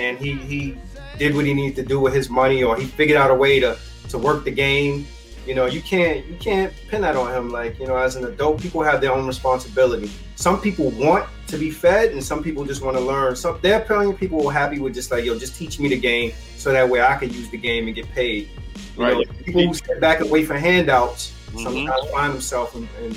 and 0.00 0.18
he 0.18 0.32
he 0.34 0.76
did 1.22 1.36
what 1.36 1.46
he 1.46 1.54
needed 1.54 1.76
to 1.76 1.84
do 1.94 2.00
with 2.00 2.14
his 2.14 2.28
money, 2.28 2.62
or 2.64 2.76
he 2.76 2.84
figured 2.84 3.16
out 3.22 3.30
a 3.30 3.34
way 3.34 3.60
to 3.60 3.78
to 4.08 4.18
work 4.18 4.44
the 4.44 4.50
game, 4.50 5.06
you 5.46 5.54
know, 5.54 5.66
you 5.66 5.80
can't 5.80 6.26
you 6.26 6.36
can't 6.48 6.72
pin 6.88 7.00
that 7.02 7.16
on 7.16 7.32
him. 7.32 7.48
Like 7.50 7.78
you 7.78 7.86
know, 7.86 7.96
as 7.96 8.16
an 8.16 8.24
adult, 8.24 8.60
people 8.60 8.82
have 8.82 9.00
their 9.00 9.12
own 9.12 9.26
responsibility. 9.26 10.10
Some 10.34 10.60
people 10.60 10.90
want 10.90 11.24
to 11.46 11.56
be 11.58 11.70
fed, 11.70 12.10
and 12.12 12.22
some 12.30 12.42
people 12.42 12.64
just 12.64 12.82
want 12.82 12.96
to 12.96 13.02
learn. 13.12 13.36
Some 13.36 13.58
there 13.62 13.74
are 13.78 13.84
plenty 13.84 14.10
of 14.10 14.18
people 14.18 14.40
who 14.42 14.48
are 14.48 14.52
happy 14.52 14.78
with 14.80 14.94
just 14.94 15.10
like 15.12 15.24
yo, 15.24 15.38
just 15.38 15.54
teach 15.56 15.78
me 15.78 15.88
the 15.88 15.98
game, 16.10 16.32
so 16.56 16.72
that 16.72 16.88
way 16.88 17.00
I 17.00 17.16
can 17.16 17.30
use 17.32 17.48
the 17.50 17.58
game 17.58 17.86
and 17.86 17.94
get 17.94 18.08
paid. 18.10 18.48
You 18.96 19.02
Right. 19.04 19.16
know, 19.16 19.24
people 19.46 19.62
who 19.68 19.74
sit 19.74 20.00
back 20.00 20.20
and 20.20 20.28
wait 20.30 20.46
for 20.46 20.54
handouts 20.68 21.32
Mhm. 21.52 21.62
sometimes 21.62 22.10
find 22.10 22.30
themselves 22.34 22.74
in, 22.74 22.88
in 23.04 23.14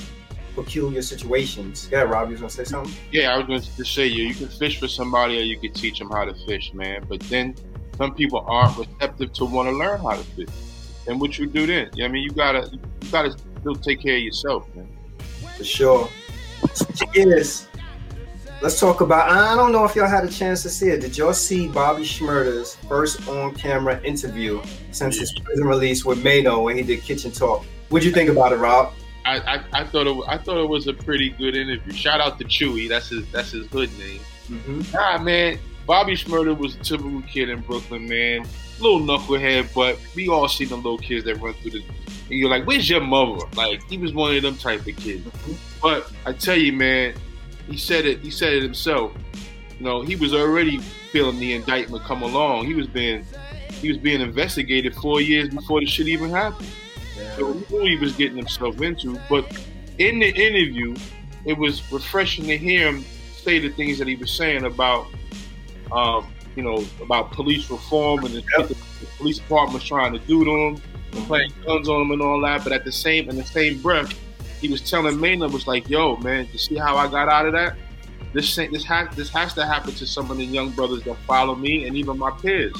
peculiar 0.55 1.01
situations. 1.01 1.89
Yeah, 1.91 2.03
Rob, 2.03 2.27
you 2.27 2.33
was 2.33 2.41
gonna 2.41 2.49
say 2.61 2.63
something? 2.63 2.93
Yeah, 3.11 3.33
I 3.33 3.37
was 3.37 3.45
going 3.47 3.61
to 3.61 3.85
say 3.85 4.05
you. 4.07 4.23
You 4.29 4.35
can 4.41 4.47
fish 4.47 4.79
for 4.79 4.87
somebody, 4.87 5.37
or 5.39 5.41
you 5.51 5.57
can 5.59 5.73
teach 5.73 5.99
them 5.99 6.09
how 6.09 6.23
to 6.25 6.33
fish, 6.47 6.71
man. 6.73 7.05
But 7.09 7.19
then 7.33 7.55
some 7.97 8.13
people 8.13 8.43
aren't 8.47 8.77
receptive 8.77 9.34
to 9.34 9.45
want 9.45 9.69
to 9.69 9.75
learn 9.75 9.99
how 9.99 10.12
to 10.12 10.23
fish. 10.23 10.49
And 11.08 11.19
what 11.21 11.38
you 11.38 11.45
do 11.45 11.65
then? 11.65 11.89
I 12.01 12.08
mean, 12.08 12.23
you 12.23 12.31
gotta 12.31 12.69
you 12.71 12.79
gotta 13.12 13.36
still 13.60 13.75
take 13.75 14.01
care 14.01 14.15
of 14.15 14.23
yourself, 14.23 14.67
man. 14.75 14.88
For 15.58 15.63
sure. 15.63 16.10
Yes. 17.13 17.67
Let's 18.62 18.79
talk 18.79 19.01
about. 19.01 19.29
I 19.29 19.53
don't 19.55 19.71
know 19.71 19.86
if 19.86 19.95
y'all 19.95 20.08
had 20.08 20.23
a 20.23 20.29
chance 20.29 20.63
to 20.63 20.69
see 20.69 20.88
it. 20.88 21.01
Did 21.01 21.17
y'all 21.17 21.34
see 21.34 21.67
Bobby 21.67 22.03
Shmurda's 22.03 22.75
first 22.88 23.27
on-camera 23.27 24.01
interview 24.03 24.62
since 24.91 25.19
his 25.19 25.38
prison 25.39 25.65
release 25.67 26.05
with 26.05 26.23
Maino 26.23 26.63
when 26.63 26.77
he 26.77 26.81
did 26.81 27.01
Kitchen 27.01 27.31
Talk? 27.31 27.65
What'd 27.89 28.05
you 28.05 28.13
think 28.13 28.29
about 28.29 28.53
it, 28.53 28.58
Rob? 28.58 28.93
I, 29.25 29.39
I, 29.39 29.63
I 29.73 29.84
thought 29.84 30.08
it, 30.08 30.23
I 30.27 30.38
thought 30.38 30.58
it 30.58 30.67
was 30.67 30.88
a 30.88 30.93
pretty 30.93 31.29
good 31.31 31.55
interview. 31.55 31.93
Shout 31.93 32.21
out 32.21 32.39
to 32.39 32.45
Chewy. 32.45 32.88
That's 32.88 33.10
his 33.10 33.29
that's 33.31 33.51
his 33.51 33.67
hood 33.67 33.89
name. 33.99 34.21
Mm-hmm. 34.49 34.91
Nah, 34.93 35.17
man. 35.19 35.60
Bobby 35.86 36.13
Shmurda 36.13 36.58
was 36.58 36.76
a 36.76 36.80
typical 36.80 37.21
kid 37.24 37.50
in 37.50 37.62
Brooklyn, 37.62 38.08
man. 38.08 38.48
Little 38.80 39.00
knucklehead, 39.00 39.74
but 39.74 40.00
we 40.15 40.28
all 40.28 40.48
seen 40.48 40.69
the 40.69 40.76
little 40.76 40.98
kids 40.98 41.26
that 41.26 41.36
run 41.36 41.54
through 41.56 41.71
the. 41.71 41.84
And 42.28 42.39
you're 42.39 42.50
like, 42.50 42.65
where's 42.65 42.89
your 42.89 43.02
mother? 43.02 43.45
Like, 43.56 43.84
he 43.88 43.98
was 43.98 44.12
one 44.13 44.36
of 44.36 44.41
them 44.41 44.58
type 44.58 44.88
of 44.88 44.95
kids. 44.98 45.28
But 45.82 46.12
I 46.26 46.34
tell 46.34 46.58
you, 46.58 46.74
man, 46.74 47.13
he 47.69 47.78
said 47.78 48.06
it. 48.06 48.19
He 48.21 48.32
said 48.32 48.54
it 48.54 48.63
himself. 48.63 49.13
You 49.78 49.86
know, 49.86 50.02
he 50.02 50.15
was 50.15 50.34
already 50.34 50.80
feeling 51.12 51.38
the 51.38 51.54
indictment 51.54 52.04
come 52.04 52.24
along. 52.24 52.65
He 52.65 52.74
was 52.74 52.88
being, 52.88 53.24
he 53.69 53.89
was 53.89 53.98
being 53.98 54.21
investigated 54.21 54.95
four 54.95 55.21
years 55.21 55.50
before 55.50 55.82
the 55.82 55.86
shit 55.86 56.08
even 56.08 56.32
happened. 56.32 56.67
So 57.38 57.54
he 57.54 57.76
knew 57.76 57.86
he 57.86 57.98
was 57.98 58.13
getting 58.15 58.38
himself 58.38 58.82
into. 58.82 59.19
But 59.30 59.45
in 60.00 60.19
the 60.19 60.30
interview, 60.30 60.95
it 61.45 61.58
was 61.58 61.91
refreshing 61.91 62.45
to 62.45 62.58
hear 62.58 62.88
him 62.88 63.06
say 63.36 63.60
the 63.60 63.69
things 63.69 64.00
that 64.00 64.08
he 64.08 64.15
was 64.15 64.32
saying 64.32 64.65
about, 64.65 65.08
um, 65.91 66.28
you 66.56 66.63
know, 66.63 66.84
about 67.02 67.32
police 67.32 67.69
reform 67.69 68.26
and 68.26 68.36
the, 68.36 68.43
that 68.58 68.69
the 68.69 68.76
police 69.17 69.39
department 69.39 69.74
was 69.74 69.84
trying 69.84 70.13
to 70.13 70.19
do 70.19 70.45
to 70.45 70.52
him, 70.52 70.82
and 71.13 71.28
playing 71.28 71.52
guns 71.65 71.89
on 71.89 72.02
him 72.02 72.12
and 72.12 72.21
all 72.21 72.41
that. 72.41 72.63
But 72.63 72.74
at 72.74 72.86
the 72.86 72.91
same, 72.91 73.30
in 73.30 73.36
the 73.36 73.43
same 73.43 73.82
breath, 73.82 74.17
he 74.62 74.67
was 74.69 74.82
telling 74.82 75.17
Maino 75.17 75.52
was 75.52 75.67
like, 75.67 75.89
"Yo, 75.89 76.15
man, 76.17 76.48
you 76.52 76.58
see 76.58 76.76
how 76.76 76.98
I 76.98 77.08
got 77.08 77.30
out 77.30 77.45
of 77.45 77.54
that? 77.54 77.76
This 78.34 78.56
this 78.56 78.84
has 78.86 79.15
this 79.15 79.30
has 79.30 79.54
to 79.54 79.65
happen 79.65 79.93
to 79.95 80.06
some 80.06 80.32
of 80.32 80.38
the 80.38 80.45
young 80.45 80.71
brothers 80.71 81.04
that 81.04 81.17
follow 81.28 81.56
me 81.56 81.88
and 81.88 81.95
even 81.95 82.17
my 82.17 82.32
peers. 82.32 82.76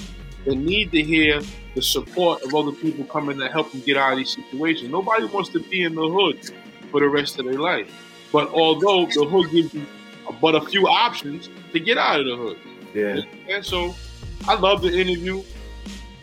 They 0.46 0.56
need 0.56 0.92
to 0.92 1.02
hear 1.02 1.42
the 1.74 1.82
support 1.82 2.44
of 2.44 2.54
other 2.54 2.72
people 2.72 3.04
coming 3.06 3.38
to 3.40 3.50
help 3.50 3.72
them 3.72 3.82
get 3.82 3.98
out 3.98 4.14
of 4.14 4.18
these 4.18 4.36
situations. 4.36 4.92
Nobody 4.92 5.26
wants 5.26 5.50
to 5.50 5.60
be 5.60 5.84
in 5.84 5.96
the 5.96 6.08
hood 6.08 6.52
for 6.92 7.00
the 7.00 7.10
rest 7.10 7.40
of 7.40 7.46
their 7.46 7.60
life. 7.60 7.92
But 8.32 8.50
although 8.50 9.06
the 9.08 9.26
hood 9.26 9.52
gives 9.52 9.74
you 9.74 9.86
but 10.42 10.56
a 10.56 10.62
few 10.62 10.88
options 10.88 11.50
to 11.72 11.80
get 11.80 11.98
out 11.98 12.20
of 12.20 12.26
the 12.26 12.36
hood. 12.36 12.58
Yeah. 12.96 13.20
And 13.50 13.66
so 13.66 13.96
I 14.48 14.56
love 14.56 14.82
the 14.82 14.90
interview. 14.92 15.44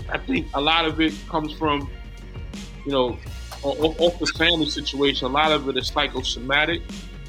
I 0.09 0.19
think 0.19 0.49
a 0.55 0.61
lot 0.61 0.85
of 0.85 1.01
it 1.01 1.13
comes 1.29 1.53
from, 1.53 1.91
you 2.85 2.93
know, 2.93 3.19
o- 3.63 3.77
o- 3.79 3.97
off 4.07 4.19
the 4.19 4.27
family 4.27 4.69
situation. 4.69 5.27
A 5.27 5.31
lot 5.31 5.53
of 5.53 5.69
it 5.69 5.77
is 5.77 5.89
psychosomatic 5.89 6.83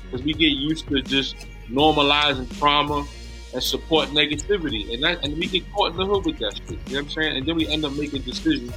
because 0.06 0.24
we 0.24 0.34
get 0.34 0.48
used 0.48 0.88
to 0.90 1.02
just 1.02 1.36
normalizing 1.70 2.48
trauma 2.58 3.06
and 3.54 3.62
support 3.62 4.10
negativity. 4.10 4.94
And 4.94 5.04
that, 5.04 5.24
and 5.24 5.38
we 5.38 5.48
get 5.48 5.72
caught 5.74 5.92
in 5.92 5.98
the 5.98 6.06
hood 6.06 6.26
with 6.26 6.40
that 6.40 6.56
shit. 6.56 6.70
You 6.72 6.76
know 6.76 6.80
what 6.88 6.98
I'm 7.00 7.10
saying? 7.10 7.38
And 7.38 7.46
then 7.46 7.56
we 7.56 7.68
end 7.68 7.86
up 7.86 7.94
making 7.94 8.24
decisions 8.24 8.74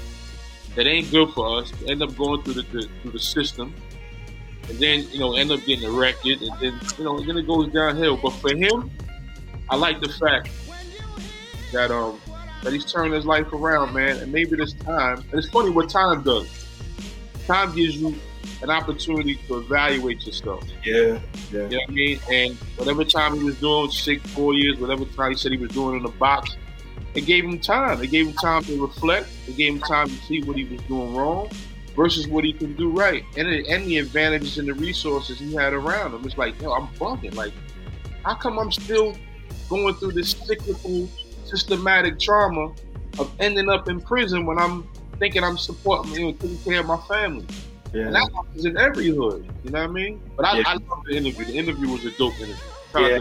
that 0.75 0.87
ain't 0.87 1.11
good 1.11 1.31
for 1.31 1.61
us. 1.61 1.73
We 1.81 1.89
end 1.89 2.03
up 2.03 2.15
going 2.17 2.43
through 2.43 2.55
the, 2.55 2.63
the 2.63 2.89
through 3.03 3.13
the 3.13 3.19
system 3.21 3.75
and 4.69 4.79
then 4.79 5.07
you 5.11 5.19
know 5.19 5.35
end 5.35 5.51
up 5.53 5.65
getting 5.65 5.85
erected, 5.89 6.43
and 6.43 6.53
then 6.61 6.81
you 6.99 7.05
know 7.05 7.21
then 7.21 7.37
it 7.37 7.47
goes 7.47 7.73
downhill. 7.73 8.17
But 8.17 8.31
for 8.31 8.55
him, 8.55 8.91
I 9.69 9.77
like 9.77 10.01
the 10.01 10.09
fact 10.09 10.51
that 11.73 11.91
um 11.91 12.21
that 12.63 12.73
he's 12.73 12.85
turning 12.85 13.13
his 13.13 13.25
life 13.25 13.53
around, 13.53 13.95
man. 13.95 14.17
And 14.19 14.33
maybe 14.33 14.57
this 14.57 14.73
time, 14.73 15.19
and 15.31 15.35
it's 15.35 15.49
funny 15.49 15.71
what 15.71 15.89
time 15.89 16.23
does. 16.23 16.67
Time 17.47 17.75
gives 17.75 17.97
you 17.97 18.15
an 18.63 18.71
opportunity 18.71 19.37
to 19.47 19.59
evaluate 19.59 20.27
yourself. 20.27 20.65
Yeah, 20.85 20.95
yeah. 20.95 21.19
You 21.53 21.61
know 21.61 21.67
what 21.69 21.89
I 21.89 21.93
mean? 21.93 22.21
And 22.33 22.55
whatever 22.77 23.05
time 23.05 23.37
he 23.37 23.45
was 23.45 23.61
doing, 23.61 23.91
six, 23.91 24.23
four 24.33 24.55
years, 24.55 24.79
whatever 24.79 25.05
time 25.05 25.33
he 25.33 25.37
said 25.37 25.53
he 25.53 25.59
was 25.59 25.71
doing 25.71 25.97
in 25.97 26.03
the 26.03 26.11
box, 26.11 26.57
it 27.15 27.27
gave 27.27 27.45
him 27.45 27.59
time. 27.61 28.03
It 28.03 28.11
gave 28.11 28.27
him 28.27 28.35
time 28.35 28.65
to 28.65 28.81
reflect. 28.81 29.29
It 29.47 29.57
gave 29.57 29.75
him 29.75 29.81
time 29.81 30.09
to 30.09 30.15
see 30.25 30.43
what 30.43 30.57
he 30.57 30.65
was 30.65 30.81
doing 30.83 31.15
wrong 31.15 31.51
versus 31.95 32.27
what 32.29 32.45
he 32.45 32.53
can 32.53 32.75
do 32.75 32.91
right. 32.91 33.25
And, 33.37 33.49
it, 33.49 33.67
and 33.69 33.87
the 33.87 33.99
advantages 33.99 34.59
and 34.59 34.69
the 34.69 34.75
resources 34.75 35.39
he 35.39 35.55
had 35.55 35.73
around 35.73 36.15
him. 36.15 36.25
It's 36.25 36.37
like, 36.37 36.61
yo, 36.61 36.73
I'm 36.73 36.89
bugging. 36.99 37.35
Like, 37.35 37.53
how 38.25 38.35
come 38.35 38.59
I'm 38.59 38.73
still 38.73 39.17
going 39.69 39.95
through 39.95 40.13
this 40.13 40.31
cyclical, 40.31 41.09
systematic 41.45 42.19
trauma 42.19 42.73
of 43.19 43.33
ending 43.41 43.69
up 43.69 43.89
in 43.89 44.01
prison 44.01 44.47
when 44.47 44.59
I'm 44.59 44.87
thinking 45.19 45.43
I'm 45.43 45.59
supporting, 45.59 46.13
you 46.13 46.21
know, 46.27 46.33
taking 46.33 46.59
care 46.59 46.81
of 46.81 46.87
my 46.87 46.99
family? 47.09 47.47
Yeah. 47.95 48.07
And 48.07 48.15
that 48.15 48.31
happens 48.35 48.65
in 48.65 48.77
every 48.77 49.09
hood. 49.09 49.49
You 49.65 49.71
know 49.71 49.81
what 49.81 49.91
I 49.91 49.93
mean? 49.93 50.21
But 50.37 50.47
I, 50.47 50.59
Yeah. 50.59 50.65
I 50.67 50.73
love 50.75 51.05
the 51.09 51.17
interview. 51.17 51.45
The 51.45 51.55
interview 51.55 51.89
was 51.89 52.05
a 52.05 52.11
dope 52.13 52.35
interview. 52.35 52.55
Yeah. 52.99 53.21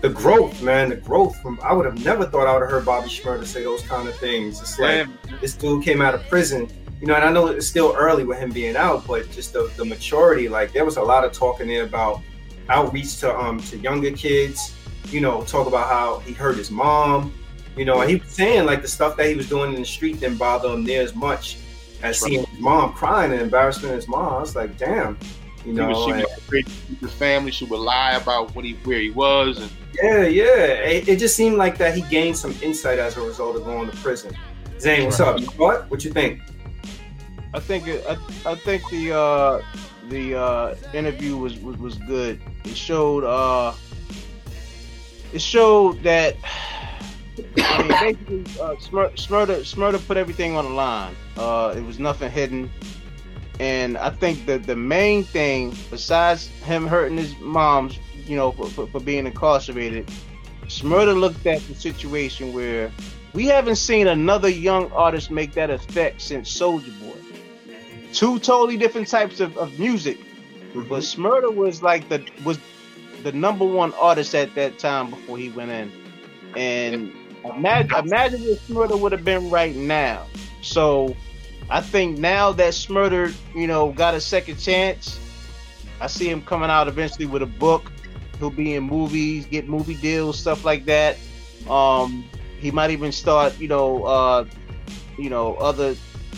the 0.00 0.08
growth, 0.08 0.62
man, 0.62 0.88
the 0.90 0.96
growth 0.96 1.40
from 1.42 1.58
I 1.62 1.72
would 1.72 1.84
have 1.84 2.02
never 2.04 2.24
thought 2.24 2.46
I 2.46 2.52
would 2.52 2.62
have 2.62 2.70
heard 2.70 2.84
Bobby 2.84 3.08
Shmurda 3.08 3.44
say 3.44 3.62
those 3.62 3.82
kind 3.82 4.08
of 4.08 4.14
things. 4.16 4.60
It's 4.60 4.78
like 4.78 5.08
this 5.40 5.54
dude 5.54 5.84
came 5.84 6.00
out 6.00 6.14
of 6.14 6.26
prison, 6.28 6.68
you 7.00 7.06
know, 7.06 7.14
and 7.14 7.24
I 7.24 7.32
know 7.32 7.48
it's 7.48 7.66
still 7.66 7.94
early 7.98 8.24
with 8.24 8.38
him 8.38 8.50
being 8.50 8.76
out, 8.76 9.06
but 9.06 9.30
just 9.30 9.52
the, 9.52 9.70
the 9.76 9.84
maturity, 9.84 10.48
like 10.48 10.72
there 10.72 10.84
was 10.84 10.96
a 10.96 11.02
lot 11.02 11.24
of 11.24 11.32
talking 11.32 11.66
there 11.68 11.84
about 11.84 12.20
outreach 12.68 13.18
to 13.18 13.36
um 13.36 13.60
to 13.64 13.76
younger 13.78 14.12
kids, 14.12 14.74
you 15.12 15.20
know, 15.20 15.42
talk 15.44 15.66
about 15.66 15.88
how 15.88 16.18
he 16.20 16.32
hurt 16.32 16.56
his 16.56 16.70
mom, 16.70 17.32
you 17.76 17.84
know, 17.84 18.00
and 18.00 18.10
he 18.10 18.16
was 18.16 18.28
saying 18.28 18.64
like 18.66 18.82
the 18.82 18.88
stuff 18.88 19.16
that 19.16 19.26
he 19.28 19.34
was 19.34 19.48
doing 19.48 19.74
in 19.74 19.80
the 19.80 19.86
street 19.86 20.20
didn't 20.20 20.38
bother 20.38 20.70
him 20.70 20.84
near 20.84 21.02
as 21.02 21.14
much 21.14 21.58
as 22.02 22.20
Right. 22.22 22.30
seeing 22.30 22.44
his 22.46 22.58
mom 22.60 22.92
crying 22.94 23.32
and 23.32 23.40
embarrassment 23.40 23.90
of 23.94 23.96
his 23.96 24.08
mom. 24.08 24.34
I 24.34 24.40
was 24.40 24.56
like, 24.56 24.76
damn, 24.78 25.16
you 25.64 25.66
She 25.66 25.72
know, 25.72 25.88
was, 25.88 26.04
she 26.04 26.10
and- 26.12 26.22
was 26.22 26.38
afraid 26.38 26.68
his 27.00 27.12
family. 27.12 27.50
She 27.52 27.64
would 27.66 27.78
lie 27.80 28.12
about 28.14 28.54
what 28.54 28.64
he 28.64 28.72
where 28.84 28.98
he 28.98 29.10
was, 29.10 29.58
and 29.60 29.70
Yeah, 30.02 30.22
yeah. 30.26 30.44
It, 30.96 31.08
it 31.08 31.18
just 31.18 31.36
seemed 31.36 31.56
like 31.56 31.76
that 31.78 31.94
he 31.94 32.02
gained 32.02 32.36
some 32.36 32.54
insight 32.62 32.98
as 32.98 33.16
a 33.16 33.20
result 33.20 33.56
of 33.56 33.64
going 33.64 33.90
to 33.90 33.96
prison. 33.98 34.34
Zane, 34.80 35.04
what's 35.04 35.20
up? 35.20 35.38
What? 35.56 35.88
What 35.90 36.04
you 36.04 36.10
think? 36.12 36.40
I 37.54 37.60
think 37.60 37.86
it, 37.86 38.04
I, 38.08 38.16
I 38.50 38.54
think 38.56 38.82
the 38.90 39.12
uh, 39.12 39.62
the 40.08 40.34
uh, 40.34 40.74
interview 40.94 41.36
was, 41.36 41.56
was 41.60 41.76
was 41.76 41.98
good. 41.98 42.40
It 42.64 42.76
showed 42.76 43.22
uh, 43.24 43.72
it 45.32 45.40
showed 45.40 46.02
that 46.02 46.36
I 47.56 47.78
mean 47.82 47.88
basically 47.88 48.40
uh, 48.60 48.74
Smur- 48.76 49.12
Shmurda 49.14 49.60
Shmurda 49.60 50.06
put 50.06 50.16
everything 50.16 50.56
on 50.56 50.64
the 50.64 50.70
line. 50.70 51.14
Uh, 51.36 51.74
it 51.76 51.82
was 51.82 51.98
nothing 51.98 52.30
hidden, 52.30 52.70
and 53.58 53.96
I 53.96 54.10
think 54.10 54.46
that 54.46 54.64
the 54.64 54.76
main 54.76 55.24
thing 55.24 55.74
besides 55.90 56.46
him 56.46 56.86
hurting 56.86 57.16
his 57.16 57.34
mom's, 57.38 57.98
you 58.26 58.36
know, 58.36 58.52
for, 58.52 58.66
for, 58.66 58.86
for 58.86 59.00
being 59.00 59.26
incarcerated, 59.26 60.10
Shmurda 60.66 61.18
looked 61.18 61.46
at 61.46 61.60
the 61.68 61.74
situation 61.74 62.52
where 62.52 62.92
we 63.32 63.46
haven't 63.46 63.76
seen 63.76 64.08
another 64.08 64.48
young 64.48 64.92
artist 64.92 65.30
make 65.30 65.52
that 65.52 65.70
effect 65.70 66.20
since 66.20 66.54
Soulja 66.54 66.92
Boy. 67.00 67.16
Two 68.12 68.38
totally 68.38 68.76
different 68.76 69.08
types 69.08 69.40
of, 69.40 69.56
of 69.56 69.78
music, 69.78 70.18
but 70.74 71.00
Shmurda 71.00 71.54
was 71.54 71.82
like 71.82 72.10
the 72.10 72.22
was 72.44 72.58
the 73.22 73.32
number 73.32 73.64
one 73.64 73.92
artist 73.94 74.34
at 74.34 74.54
that 74.54 74.78
time 74.78 75.10
before 75.10 75.38
he 75.38 75.50
went 75.50 75.70
in. 75.70 75.92
And 76.56 77.12
imagine 77.44 77.96
imagine 77.96 78.42
where 78.42 78.56
Shmurda 78.56 78.98
would 78.98 79.12
have 79.12 79.24
been 79.24 79.50
right 79.50 79.74
now. 79.74 80.26
So 80.60 81.16
I 81.70 81.80
think 81.80 82.18
now 82.18 82.52
that 82.52 82.72
Shmurda, 82.72 83.34
you 83.54 83.66
know, 83.66 83.92
got 83.92 84.14
a 84.14 84.20
second 84.20 84.58
chance, 84.58 85.18
I 86.00 86.06
see 86.06 86.28
him 86.28 86.42
coming 86.42 86.70
out 86.70 86.88
eventually 86.88 87.26
with 87.26 87.42
a 87.42 87.46
book. 87.46 87.90
He'll 88.38 88.50
be 88.50 88.74
in 88.74 88.84
movies, 88.84 89.46
get 89.46 89.68
movie 89.68 89.94
deals, 89.94 90.38
stuff 90.38 90.64
like 90.64 90.84
that. 90.86 91.16
Um, 91.70 92.24
he 92.58 92.70
might 92.70 92.90
even 92.90 93.12
start, 93.12 93.58
you 93.58 93.68
know, 93.68 94.04
uh, 94.04 94.44
you 95.16 95.30
know, 95.30 95.54
other 95.56 95.94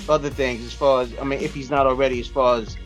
other 0.09 0.29
things 0.29 0.65
as 0.65 0.73
far 0.73 1.03
as 1.03 1.13
I 1.19 1.25
mean, 1.25 1.41
if 1.41 1.55
he's 1.55 1.71
not 1.71 1.87
already, 1.87 2.21
as 2.21 2.29
far 2.29 2.59
as 2.59 2.77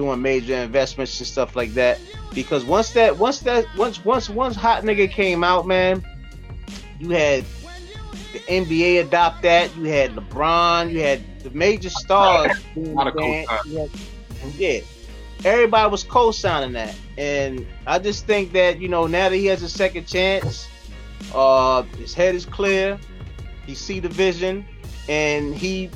doing 0.00 0.22
major 0.22 0.54
investments 0.54 1.18
and 1.20 1.26
stuff 1.26 1.54
like 1.54 1.74
that. 1.74 2.00
Because 2.34 2.64
once 2.64 2.90
that, 2.92 3.18
once 3.18 3.40
that, 3.40 3.66
once 3.76 4.02
once 4.02 4.30
once 4.30 4.56
hot 4.56 4.82
nigga 4.82 5.10
came 5.10 5.44
out, 5.44 5.66
man, 5.66 6.02
you 6.98 7.10
had 7.10 7.44
the 8.32 8.38
NBA 8.48 9.02
adopt 9.02 9.42
that. 9.42 9.76
You 9.76 9.84
had 9.84 10.12
LeBron. 10.16 10.90
You 10.90 11.00
had 11.00 11.20
the 11.42 11.50
major 11.50 11.90
stars. 11.90 12.52
doing 12.74 12.94
Lot 12.94 13.08
of 13.08 13.14
the 13.14 13.20
dance, 13.20 13.48
co-sign. 13.48 13.72
you 13.72 13.78
had- 13.78 14.54
Yeah, 14.56 14.80
everybody 15.44 15.90
was 15.90 16.02
co-signing 16.02 16.72
that, 16.72 16.94
and 17.18 17.66
I 17.86 17.98
just 17.98 18.26
think 18.26 18.52
that 18.52 18.80
you 18.80 18.88
know 18.88 19.06
now 19.06 19.28
that 19.28 19.36
he 19.36 19.46
has 19.46 19.62
a 19.62 19.68
second 19.68 20.06
chance, 20.06 20.66
uh, 21.34 21.82
his 21.98 22.14
head 22.14 22.34
is 22.34 22.46
clear. 22.46 22.98
He 23.66 23.74
see 23.74 24.00
the 24.00 24.08
vision, 24.08 24.64
and 25.10 25.54
he 25.54 25.90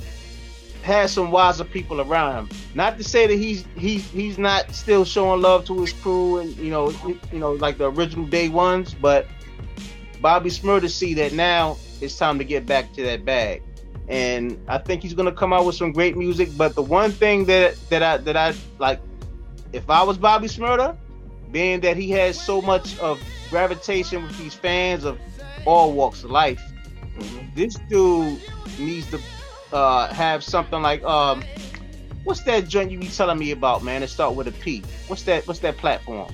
has 0.84 1.10
some 1.12 1.30
wiser 1.30 1.64
people 1.64 2.00
around 2.00 2.34
him. 2.36 2.48
Not 2.74 2.98
to 2.98 3.04
say 3.04 3.26
that 3.26 3.36
he's 3.36 3.64
he's 3.76 4.08
he's 4.10 4.38
not 4.38 4.70
still 4.74 5.04
showing 5.04 5.40
love 5.40 5.64
to 5.66 5.80
his 5.80 5.92
crew 5.94 6.38
and 6.38 6.54
you 6.56 6.70
know 6.70 6.90
you 7.32 7.38
know 7.38 7.52
like 7.52 7.78
the 7.78 7.90
original 7.90 8.26
day 8.26 8.48
ones, 8.50 8.94
but 8.94 9.26
Bobby 10.20 10.50
Shmurda 10.50 10.90
see 10.90 11.14
that 11.14 11.32
now 11.32 11.76
it's 12.00 12.16
time 12.18 12.38
to 12.38 12.44
get 12.44 12.66
back 12.66 12.92
to 12.94 13.02
that 13.02 13.24
bag. 13.24 13.62
And 14.08 14.62
I 14.68 14.76
think 14.76 15.02
he's 15.02 15.14
gonna 15.14 15.32
come 15.32 15.54
out 15.54 15.64
with 15.64 15.74
some 15.74 15.90
great 15.92 16.16
music. 16.18 16.50
But 16.56 16.74
the 16.74 16.82
one 16.82 17.10
thing 17.12 17.46
that 17.46 17.76
that 17.88 18.02
I 18.02 18.18
that 18.18 18.36
I 18.36 18.54
like, 18.78 19.00
if 19.72 19.88
I 19.88 20.02
was 20.02 20.18
Bobby 20.18 20.48
Shmurda, 20.48 20.96
being 21.50 21.80
that 21.80 21.96
he 21.96 22.10
has 22.10 22.38
so 22.38 22.60
much 22.60 22.98
of 22.98 23.18
gravitation 23.48 24.22
with 24.22 24.36
these 24.36 24.52
fans 24.54 25.04
of 25.04 25.18
all 25.64 25.92
walks 25.92 26.24
of 26.24 26.30
life, 26.30 26.60
Mhm. 27.18 27.54
this 27.54 27.78
dude 27.88 28.38
needs 28.78 29.10
to 29.10 29.18
uh, 29.74 30.12
have 30.14 30.42
something 30.44 30.80
like 30.80 31.02
um, 31.04 31.42
what's 32.22 32.42
that 32.44 32.68
joint 32.68 32.90
you 32.90 32.98
be 32.98 33.08
telling 33.08 33.38
me 33.38 33.50
about, 33.50 33.82
man? 33.82 34.02
It 34.02 34.08
start 34.08 34.34
with 34.34 34.46
a 34.48 34.52
P. 34.52 34.82
What's 35.08 35.24
that? 35.24 35.46
What's 35.46 35.58
that 35.60 35.76
platform? 35.76 36.32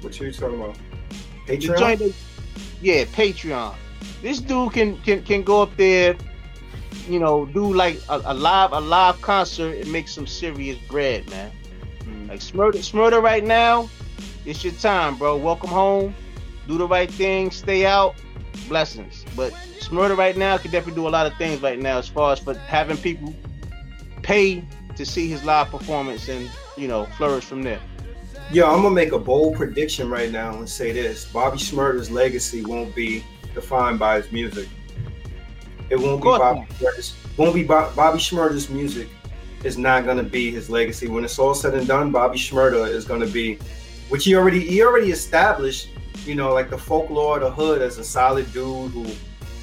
What 0.00 0.18
you 0.20 0.32
talking 0.32 0.60
about? 0.60 0.76
Patreon? 1.46 1.98
that- 1.98 2.14
yeah, 2.80 3.04
Patreon. 3.04 3.74
This 4.20 4.40
dude 4.40 4.72
can 4.72 4.98
can 5.02 5.22
can 5.22 5.42
go 5.44 5.62
up 5.62 5.76
there, 5.76 6.16
you 7.08 7.20
know, 7.20 7.46
do 7.46 7.72
like 7.72 8.00
a, 8.08 8.20
a 8.24 8.34
live 8.34 8.72
a 8.72 8.80
live 8.80 9.20
concert 9.22 9.78
and 9.78 9.90
make 9.92 10.08
some 10.08 10.26
serious 10.26 10.78
bread, 10.88 11.28
man. 11.30 11.52
Mm. 12.00 12.28
Like 12.28 12.40
Shmurda, 12.40 12.78
Shmurda 12.78 13.22
right 13.22 13.44
now, 13.44 13.88
it's 14.44 14.64
your 14.64 14.72
time, 14.74 15.16
bro. 15.16 15.36
Welcome 15.36 15.70
home. 15.70 16.14
Do 16.66 16.78
the 16.78 16.86
right 16.86 17.10
thing. 17.10 17.52
Stay 17.52 17.86
out. 17.86 18.16
Blessings. 18.68 19.24
But 19.36 19.52
Shmurda 19.80 20.16
right 20.16 20.36
now 20.36 20.56
can 20.58 20.70
definitely 20.70 21.00
do 21.00 21.08
a 21.08 21.10
lot 21.10 21.26
of 21.26 21.34
things 21.34 21.60
right 21.62 21.78
now 21.78 21.98
as 21.98 22.08
far 22.08 22.32
as 22.32 22.38
for 22.38 22.54
having 22.54 22.96
people 22.96 23.34
pay 24.22 24.64
to 24.96 25.06
see 25.06 25.28
his 25.28 25.44
live 25.44 25.68
performance 25.68 26.28
and 26.28 26.50
you 26.76 26.88
know 26.88 27.06
flourish 27.16 27.44
from 27.44 27.62
there. 27.62 27.80
Yeah, 28.50 28.64
I'm 28.64 28.82
gonna 28.82 28.90
make 28.90 29.12
a 29.12 29.18
bold 29.18 29.56
prediction 29.56 30.10
right 30.10 30.30
now 30.30 30.54
and 30.56 30.68
say 30.68 30.92
this: 30.92 31.24
Bobby 31.24 31.58
Shmurda's 31.58 32.10
legacy 32.10 32.64
won't 32.64 32.94
be 32.94 33.24
defined 33.54 33.98
by 33.98 34.20
his 34.20 34.30
music. 34.32 34.68
It 35.90 35.96
won't 35.96 36.22
be 36.22 36.28
Bobby 36.28 36.66
not. 36.80 37.14
Won't 37.36 37.54
be 37.54 37.64
Bo- 37.64 37.92
Bobby 37.94 38.20
music. 38.70 39.08
Is 39.64 39.78
not 39.78 40.04
gonna 40.04 40.24
be 40.24 40.50
his 40.50 40.68
legacy. 40.68 41.06
When 41.06 41.24
it's 41.24 41.38
all 41.38 41.54
said 41.54 41.74
and 41.74 41.86
done, 41.86 42.10
Bobby 42.10 42.36
Schmurder 42.36 42.88
is 42.88 43.04
gonna 43.04 43.26
be, 43.26 43.58
which 44.08 44.24
he 44.24 44.34
already 44.34 44.60
he 44.60 44.82
already 44.82 45.12
established. 45.12 45.90
You 46.24 46.34
know, 46.34 46.52
like 46.52 46.70
the 46.70 46.78
folklore 46.78 47.36
of 47.36 47.42
the 47.42 47.50
hood 47.50 47.82
as 47.82 47.98
a 47.98 48.04
solid 48.04 48.52
dude 48.52 48.92
who 48.92 49.06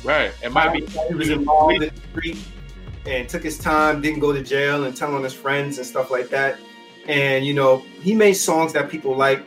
right, 0.03 0.31
it 0.43 0.51
might 0.51 0.73
be. 0.73 0.85
he 1.07 1.13
was 1.13 1.29
involved 1.29 1.75
in 1.75 1.81
the 1.81 2.01
street 2.11 2.37
and 3.05 3.29
took 3.29 3.43
his 3.43 3.57
time, 3.57 4.01
didn't 4.01 4.19
go 4.19 4.33
to 4.33 4.43
jail, 4.43 4.83
and 4.83 4.95
tell 4.95 5.15
on 5.15 5.23
his 5.23 5.33
friends 5.33 5.77
and 5.77 5.87
stuff 5.87 6.11
like 6.11 6.29
that. 6.29 6.59
And 7.07 7.45
you 7.45 7.53
know, 7.53 7.77
he 8.01 8.13
made 8.13 8.33
songs 8.33 8.73
that 8.73 8.89
people 8.89 9.15
like, 9.15 9.43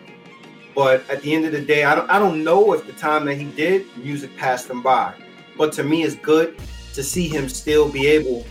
but 0.74 1.08
at 1.10 1.22
the 1.22 1.34
end 1.34 1.44
of 1.44 1.52
the 1.52 1.60
day, 1.60 1.84
I 1.84 1.94
don't 1.94 2.08
I 2.10 2.18
don't 2.18 2.42
know 2.42 2.72
if 2.72 2.86
the 2.86 2.92
time 2.94 3.24
that 3.26 3.34
he 3.34 3.44
did, 3.44 3.86
music 3.96 4.36
passed 4.36 4.68
him 4.70 4.82
by. 4.82 5.14
But 5.58 5.72
to 5.74 5.84
me, 5.84 6.02
it's 6.02 6.16
good 6.16 6.58
to 6.94 7.02
see 7.02 7.28
him 7.28 7.48
still 7.48 7.90
be 7.90 8.06
able 8.06 8.46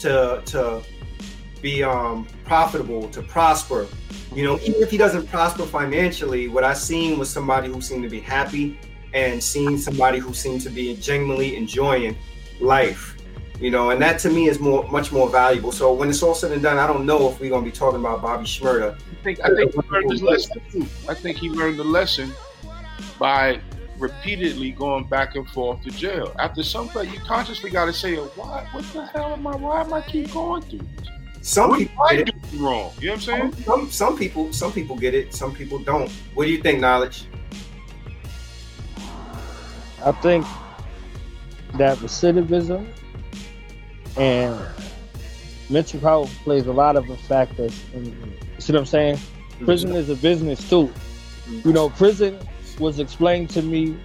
to 0.00 0.42
to 0.46 0.82
be 1.62 1.82
um 1.82 2.26
profitable, 2.44 3.08
to 3.10 3.22
prosper. 3.22 3.86
You 4.34 4.44
know, 4.44 4.58
even 4.60 4.82
if 4.82 4.90
he 4.90 4.96
doesn't 4.96 5.26
prosper 5.26 5.64
financially, 5.64 6.48
what 6.48 6.64
I 6.64 6.72
seen 6.74 7.18
was 7.18 7.28
somebody 7.28 7.68
who 7.68 7.80
seemed 7.80 8.04
to 8.04 8.08
be 8.08 8.20
happy 8.20 8.78
and 9.12 9.42
seeing 9.42 9.76
somebody 9.76 10.18
who 10.18 10.32
seemed 10.32 10.60
to 10.62 10.70
be 10.70 10.94
genuinely 10.96 11.56
enjoying 11.56 12.16
life. 12.60 13.16
You 13.58 13.70
know, 13.70 13.90
and 13.90 14.00
that 14.00 14.18
to 14.20 14.30
me 14.30 14.48
is 14.48 14.58
more 14.58 14.88
much 14.88 15.12
more 15.12 15.28
valuable. 15.28 15.72
So 15.72 15.92
when 15.92 16.08
it's 16.08 16.22
all 16.22 16.34
said 16.34 16.52
and 16.52 16.62
done, 16.62 16.78
I 16.78 16.86
don't 16.86 17.04
know 17.04 17.28
if 17.28 17.40
we're 17.40 17.50
gonna 17.50 17.64
be 17.64 17.72
talking 17.72 18.00
about 18.00 18.22
Bobby 18.22 18.44
Shmurda. 18.44 18.94
I 18.94 19.22
think 19.22 19.40
I 19.44 19.48
think 19.54 19.74
he 19.74 19.80
learned 19.90 20.10
his 20.10 20.22
lesson. 20.22 20.88
I 21.08 21.14
think 21.14 21.36
he 21.36 21.50
learned 21.50 21.78
the 21.78 21.84
lesson 21.84 22.32
by 23.18 23.60
repeatedly 23.98 24.70
going 24.70 25.04
back 25.04 25.36
and 25.36 25.46
forth 25.50 25.82
to 25.82 25.90
jail. 25.90 26.34
After 26.38 26.62
some 26.62 26.88
point, 26.88 27.12
you 27.12 27.18
consciously 27.20 27.70
got 27.70 27.84
to 27.84 27.92
say, 27.92 28.16
"Why? 28.16 28.66
What 28.72 28.84
the 28.94 29.04
hell 29.06 29.34
am 29.34 29.46
I? 29.46 29.56
Why 29.56 29.82
am 29.82 29.92
I 29.92 30.00
keep 30.00 30.32
going 30.32 30.62
through 30.62 30.78
this? 30.96 31.08
Some 31.42 31.70
What 31.70 31.78
people 31.78 32.04
am 32.04 32.08
I 32.12 32.16
get 32.16 32.28
it. 32.28 32.34
wrong?" 32.54 32.92
You 33.00 33.06
know 33.08 33.12
what 33.14 33.28
I'm 33.28 33.52
saying? 33.52 33.52
Some, 33.64 33.90
some 33.90 34.16
people 34.16 34.52
some 34.52 34.72
people 34.72 34.96
get 34.96 35.14
it. 35.14 35.34
Some 35.34 35.54
people 35.54 35.78
don't. 35.78 36.10
What 36.34 36.44
do 36.44 36.50
you 36.50 36.60
think, 36.62 36.80
knowledge? 36.80 37.24
I 40.04 40.12
think 40.12 40.46
that 41.74 41.98
recidivism 41.98 42.86
and 44.16 44.58
mental 45.68 46.00
health 46.00 46.30
plays 46.42 46.66
a 46.66 46.72
lot 46.72 46.96
of 46.96 47.08
a 47.10 47.16
factors. 47.16 47.78
In, 47.94 48.04
you 48.06 48.60
see 48.60 48.72
what 48.72 48.80
I'm 48.80 48.86
saying? 48.86 49.16
Mm-hmm. 49.16 49.64
Prison 49.66 49.94
is 49.94 50.08
a 50.08 50.16
business 50.16 50.68
too. 50.68 50.92
You 51.64 51.72
know, 51.72 51.90
prison 51.90 52.38
was 52.78 52.98
explained 52.98 53.50
to 53.50 53.62
me 53.62 53.96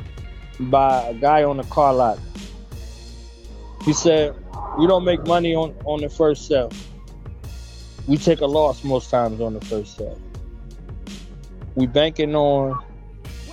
by 0.60 1.04
a 1.10 1.14
guy 1.14 1.44
on 1.44 1.58
the 1.58 1.64
car 1.64 1.94
lot. 1.94 2.20
He 3.84 3.94
said, 3.94 4.36
"You 4.80 4.88
don't 4.88 5.06
make 5.06 5.26
money 5.26 5.56
on 5.56 5.76
on 5.86 6.02
the 6.02 6.10
first 6.10 6.48
sale. 6.48 6.72
We 8.08 8.18
take 8.18 8.42
a 8.42 8.46
loss 8.46 8.84
most 8.84 9.10
times 9.10 9.42
on 9.42 9.54
the 9.54 9.62
first 9.62 9.98
sale. 9.98 10.20
We 11.76 11.88
banking 11.88 12.36
on 12.36 12.80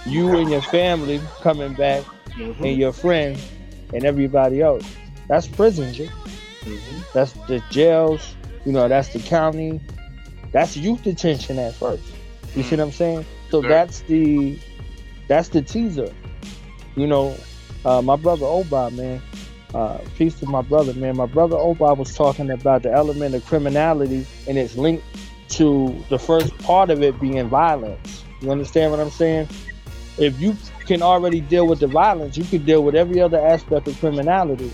you 0.07 0.37
and 0.37 0.51
your 0.51 0.63
family 0.63 1.21
coming 1.41 1.75
back 1.75 2.05
Mm-hmm. 2.33 2.65
and 2.65 2.79
your 2.79 2.95
friends 2.95 3.47
and 3.93 4.07
everybody 4.07 4.63
else. 4.63 4.87
That's 5.29 5.47
prison. 5.47 5.93
Mm-hmm. 5.93 7.01
That's 7.13 7.33
the 7.47 7.63
jails. 7.71 8.35
You 8.65 8.73
know, 8.73 8.89
that's 8.89 9.13
the 9.13 9.19
county. 9.19 9.83
That's 10.51 10.75
youth 10.75 11.03
detention 11.03 11.59
at 11.59 11.75
first. 11.75 12.03
You 12.57 12.63
see 12.63 12.77
what 12.77 12.85
I'm 12.85 12.91
saying? 12.93 13.27
So 13.51 13.61
Sure. 13.61 13.69
that's 13.69 14.01
the 14.01 14.59
that's 15.29 15.49
the 15.51 15.61
teaser. 15.61 16.11
You 16.97 17.07
know, 17.07 17.37
uh, 17.85 18.01
my 18.01 18.17
brother 18.17 18.47
Oba, 18.47 18.91
man. 18.93 19.21
Uh, 19.75 19.99
peace 20.17 20.39
to 20.41 20.47
my 20.47 20.61
brother, 20.63 20.93
man. 20.95 21.17
My 21.17 21.27
brother 21.27 21.57
Oba 21.57 21.95
was 21.95 22.15
talking 22.15 22.51
about 22.51 22.83
the 22.83 22.93
element 22.93 23.35
of 23.35 23.45
criminality 23.47 24.27
and 24.47 24.59
its 24.59 24.77
linked 24.77 25.05
to 25.51 26.05
the 26.09 26.19
first 26.19 26.57
part 26.59 26.91
of 26.91 27.03
it 27.03 27.19
being 27.21 27.49
violence. 27.49 28.25
You 28.41 28.51
understand 28.51 28.91
what 28.91 29.01
I'm 29.01 29.11
saying? 29.11 29.49
If 30.19 30.39
you 30.41 30.57
can 30.87 31.01
already 31.01 31.41
deal 31.41 31.67
with 31.67 31.81
the 31.81 31.87
violence, 31.87 32.37
you 32.37 32.45
can 32.45 32.65
deal 32.65 32.83
with 32.83 32.95
every 32.95 33.21
other 33.21 33.39
aspect 33.39 33.89
of 33.89 33.99
criminality. 33.99 34.71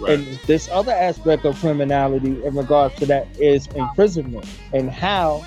Right. 0.00 0.18
And 0.18 0.26
this 0.46 0.68
other 0.70 0.92
aspect 0.92 1.44
of 1.44 1.58
criminality 1.58 2.42
in 2.44 2.54
regards 2.54 2.94
to 2.96 3.06
that 3.06 3.26
is 3.38 3.66
imprisonment 3.68 4.46
and 4.72 4.90
how 4.90 5.44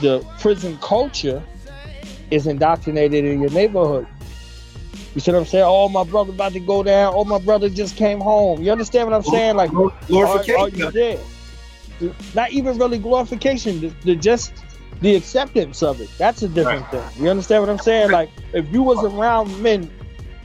the 0.00 0.26
prison 0.40 0.76
culture 0.82 1.42
is 2.30 2.46
indoctrinated 2.46 3.24
in 3.24 3.40
your 3.40 3.50
neighborhood. 3.50 4.06
You 5.14 5.20
see 5.20 5.30
what 5.32 5.40
I'm 5.40 5.46
saying? 5.46 5.64
Oh, 5.66 5.88
my 5.88 6.04
brother 6.04 6.32
about 6.32 6.52
to 6.52 6.60
go 6.60 6.82
down. 6.82 7.12
Oh, 7.14 7.24
my 7.24 7.38
brother 7.38 7.68
just 7.68 7.96
came 7.96 8.20
home. 8.20 8.62
You 8.62 8.72
understand 8.72 9.10
what 9.10 9.14
I'm 9.14 9.22
saying? 9.22 9.56
Like, 9.56 9.70
Glorification. 9.70 10.60
are 10.60 10.68
you 10.68 10.90
there? 10.90 11.18
Not 12.34 12.50
even 12.50 12.78
really 12.78 12.98
glorification. 12.98 13.80
The, 13.80 13.88
the 14.04 14.16
just 14.16 14.52
the 15.00 15.14
acceptance 15.14 15.82
of 15.82 16.00
it. 16.00 16.10
That's 16.16 16.42
a 16.42 16.48
different 16.48 16.88
thing. 16.90 17.04
You 17.16 17.28
understand 17.28 17.62
what 17.62 17.70
I'm 17.70 17.78
saying? 17.78 18.10
Like, 18.10 18.30
if 18.52 18.66
you 18.72 18.82
was 18.82 19.04
around 19.04 19.60
men, 19.62 19.90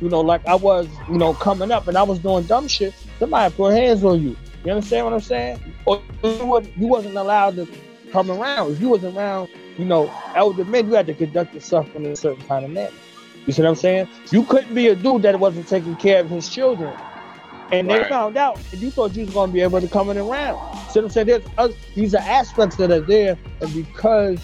you 0.02 0.10
know, 0.10 0.22
like 0.22 0.46
I 0.46 0.56
was, 0.56 0.88
you 1.08 1.18
know, 1.18 1.34
coming 1.34 1.72
up 1.72 1.88
and 1.88 1.98
I 1.98 2.04
was 2.04 2.20
doing 2.20 2.44
dumb 2.46 2.68
shit, 2.68 2.94
somebody 3.20 3.54
put 3.56 3.74
hands 3.74 4.04
on 4.04 4.22
you. 4.22 4.36
You 4.66 4.72
understand 4.74 5.06
what 5.06 5.14
I'm 5.14 5.22
saying? 5.22 5.74
Or 5.86 6.02
you 6.24 6.46
wasn't, 6.46 6.78
you 6.78 6.88
wasn't 6.88 7.16
allowed 7.16 7.56
to 7.56 7.68
come 8.12 8.30
around. 8.30 8.74
If 8.74 8.82
you 8.82 8.90
was 8.90 9.04
around, 9.04 9.50
you 9.78 9.86
know, 9.86 10.12
elder 10.36 10.66
men, 10.66 10.88
you 10.88 10.94
had 10.94 11.08
to 11.08 11.14
conduct 11.14 11.54
yourself 11.54 11.96
in 11.96 12.06
a 12.06 12.16
certain 12.16 12.46
kind 12.48 12.66
of 12.66 12.72
manner. 12.72 12.92
You 13.48 13.54
see 13.54 13.62
what 13.62 13.70
I'm 13.70 13.76
saying? 13.76 14.08
You 14.30 14.44
couldn't 14.44 14.76
be 14.76 14.88
a 14.88 14.96
dude 14.96 15.22
that 15.24 15.40
wasn't 15.40 15.68
taking 15.68 15.96
care 15.96 16.20
of 16.20 16.30
his 16.30 16.50
children. 16.50 16.94
And 17.72 17.90
they 17.90 18.04
found 18.04 18.38
out, 18.38 18.60
and 18.72 18.82
you 18.82 18.92
thought 18.92 19.16
you 19.16 19.26
was 19.26 19.34
going 19.34 19.50
to 19.50 19.54
be 19.54 19.62
able 19.62 19.82
to 19.82 19.88
come 19.88 20.10
in 20.10 20.18
and 20.18 20.30
around. 20.30 20.58
See 20.90 21.00
what 21.00 21.06
I'm 21.06 21.10
saying? 21.10 21.28
There's 21.28 21.76
these 21.96 22.14
are 22.14 22.22
aspects 22.22 22.76
that 22.78 22.92
are 22.92 23.02
there, 23.02 23.38
and 23.62 23.74
because 23.74 24.40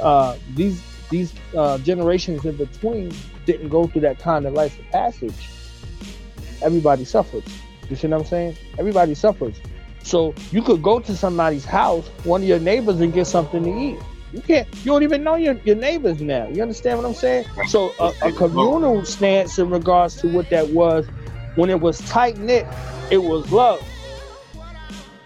uh, 0.00 0.36
these 0.54 0.82
these 1.10 1.32
uh, 1.56 1.78
generations 1.78 2.44
in 2.44 2.56
between 2.56 3.12
didn't 3.46 3.68
go 3.68 3.86
through 3.86 4.02
that 4.02 4.18
kind 4.18 4.46
of 4.46 4.52
life 4.52 4.78
of 4.78 4.84
passage, 4.90 5.48
everybody 6.62 7.04
suffers. 7.04 7.44
You 7.88 7.96
see 7.96 8.06
what 8.08 8.20
I'm 8.20 8.26
saying? 8.26 8.56
Everybody 8.78 9.14
suffers. 9.14 9.56
So 10.02 10.34
you 10.52 10.62
could 10.62 10.82
go 10.82 11.00
to 11.00 11.16
somebody's 11.16 11.64
house, 11.64 12.06
one 12.24 12.42
of 12.42 12.48
your 12.48 12.60
neighbors, 12.60 13.00
and 13.00 13.12
get 13.12 13.26
something 13.26 13.64
to 13.64 13.70
eat. 13.70 13.98
You 14.32 14.40
can't. 14.42 14.68
You 14.78 14.84
don't 14.84 15.02
even 15.02 15.24
know 15.24 15.36
your, 15.36 15.54
your 15.64 15.76
neighbors 15.76 16.20
now. 16.20 16.48
You 16.48 16.62
understand 16.62 16.98
what 16.98 17.06
I'm 17.06 17.14
saying? 17.14 17.46
So 17.68 17.94
a, 17.98 18.12
a 18.22 18.32
communal 18.32 19.04
stance 19.04 19.58
in 19.58 19.70
regards 19.70 20.16
to 20.16 20.28
what 20.28 20.50
that 20.50 20.68
was, 20.68 21.06
when 21.54 21.70
it 21.70 21.80
was 21.80 21.98
tight 22.00 22.36
knit, 22.38 22.66
it 23.10 23.18
was 23.18 23.50
love. 23.50 23.82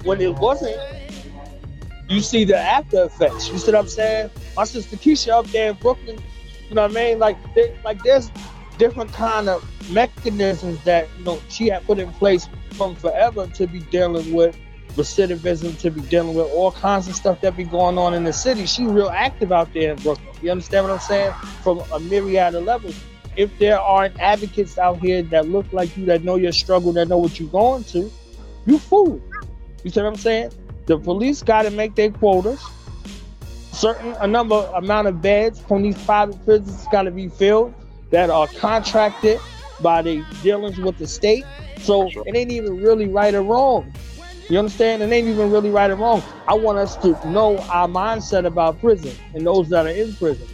When 0.05 0.21
it 0.21 0.35
wasn't, 0.37 0.77
you 2.09 2.21
see 2.21 2.45
the 2.45 2.59
after 2.59 3.05
effects. 3.05 3.49
You 3.49 3.59
see 3.59 3.73
what 3.73 3.81
I'm 3.81 3.89
saying? 3.89 4.31
My 4.57 4.65
sister 4.65 4.97
Keisha 4.97 5.31
up 5.31 5.47
there 5.47 5.71
in 5.71 5.77
Brooklyn, 5.77 6.21
you 6.69 6.75
know 6.75 6.83
what 6.83 6.91
I 6.91 6.95
mean? 6.95 7.19
Like, 7.19 7.37
they, 7.55 7.77
like 7.85 8.03
there's 8.03 8.31
different 8.79 9.13
kind 9.13 9.49
of 9.49 9.91
mechanisms 9.91 10.83
that 10.85 11.09
you 11.19 11.25
know 11.25 11.41
she 11.49 11.69
had 11.69 11.85
put 11.87 11.99
in 11.99 12.11
place 12.13 12.49
from 12.73 12.95
forever 12.97 13.47
to 13.47 13.67
be 13.67 13.81
dealing 13.81 14.33
with 14.33 14.57
recidivism, 14.97 15.79
to 15.81 15.91
be 15.91 16.01
dealing 16.03 16.35
with 16.35 16.51
all 16.53 16.73
kinds 16.73 17.09
of 17.09 17.17
stuff 17.17 17.41
that 17.41 17.57
be 17.57 17.65
going 17.65 17.99
on 17.99 18.15
in 18.15 18.25
the 18.25 18.33
city. 18.33 18.67
She 18.67 18.85
real 18.85 19.09
active 19.09 19.53
out 19.53 19.73
there 19.73 19.93
in 19.93 19.99
Brooklyn. 19.99 20.35
You 20.43 20.51
understand 20.51 20.87
what 20.87 20.93
I'm 20.93 21.01
saying? 21.01 21.33
From 21.63 21.81
a 21.93 22.01
myriad 22.01 22.55
of 22.55 22.65
levels. 22.65 22.99
If 23.37 23.57
there 23.59 23.81
aren't 23.81 24.19
advocates 24.21 24.77
out 24.77 24.99
here 24.99 25.23
that 25.23 25.49
look 25.49 25.73
like 25.73 25.97
you, 25.97 26.05
that 26.07 26.23
know 26.23 26.37
your 26.37 26.53
struggle, 26.53 26.93
that 26.93 27.09
know 27.09 27.17
what 27.17 27.41
you're 27.41 27.49
going 27.49 27.85
to, 27.85 28.11
you 28.67 28.79
fool. 28.79 29.21
You 29.83 29.91
see 29.91 30.01
what 30.01 30.09
I'm 30.09 30.17
saying? 30.17 30.53
The 30.87 30.99
police 30.99 31.43
got 31.43 31.63
to 31.63 31.71
make 31.71 31.95
their 31.95 32.11
quotas. 32.11 32.63
Certain 33.73 34.15
a 34.21 34.27
number 34.27 34.71
amount 34.75 35.09
of 35.09 35.23
beds 35.23 35.59
from 35.61 35.83
these 35.83 35.97
private 36.05 36.45
prisons 36.45 36.87
got 36.93 37.03
to 37.03 37.11
be 37.11 37.29
filled 37.29 37.75
that 38.11 38.29
are 38.29 38.47
contracted 38.47 39.41
by 39.81 40.03
the 40.03 40.25
dealings 40.43 40.79
with 40.79 40.99
the 40.99 41.07
state. 41.07 41.45
So 41.81 42.11
Sure. 42.11 42.23
it 42.27 42.37
ain't 42.37 42.53
even 42.53 42.83
really 42.83 43.09
right 43.09 43.35
or 43.35 43.43
wrong. 43.43 43.93
You 44.53 44.59
understand? 44.59 45.03
It 45.03 45.11
ain't 45.11 45.29
even 45.29 45.51
really 45.51 45.71
right 45.71 45.91
or 45.91 45.95
wrong. 45.95 46.23
I 46.47 46.53
want 46.53 46.77
us 46.77 46.95
to 46.97 47.17
know 47.27 47.57
our 47.71 47.89
mindset 47.89 48.45
about 48.45 48.79
prison 48.81 49.17
and 49.33 49.47
those 49.47 49.71
that 49.71 49.87
are 49.87 49.89
in 49.89 50.15
prison. 50.15 50.47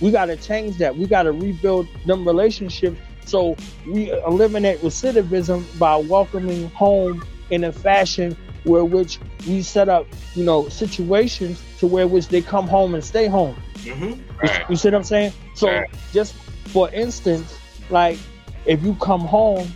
We- 0.00 0.12
got 0.12 0.26
to 0.26 0.36
change 0.36 0.78
that. 0.78 0.96
We 0.96 1.08
got 1.08 1.24
to 1.24 1.32
rebuild 1.32 1.88
them 2.06 2.24
relationships 2.24 3.00
so 3.24 3.56
we 3.84 4.12
eliminate 4.28 4.78
recidivism 4.78 5.76
by 5.76 5.96
welcoming 5.96 6.70
home 6.70 7.20
in 7.50 7.64
a 7.64 7.72
fashion 7.72 8.36
where 8.62 8.84
which 8.84 9.18
we 9.48 9.60
set 9.60 9.88
up, 9.88 10.06
you 10.36 10.44
know, 10.44 10.68
situations 10.68 11.60
to 11.80 11.88
where 11.88 12.06
which 12.06 12.28
they 12.28 12.40
come 12.40 12.68
home 12.68 12.94
and 12.94 13.02
stay 13.04 13.26
home. 13.26 13.56
Mm-hmm. 13.78 14.22
Right. 14.40 14.70
You 14.70 14.76
see 14.76 14.86
what 14.86 14.94
I'm 14.94 15.02
saying? 15.02 15.32
So 15.54 15.66
Right. 15.66 15.90
just 16.12 16.32
for 16.68 16.88
instance, 16.90 17.58
like 17.90 18.18
if 18.66 18.84
you 18.84 18.94
come 19.00 19.22
home, 19.22 19.66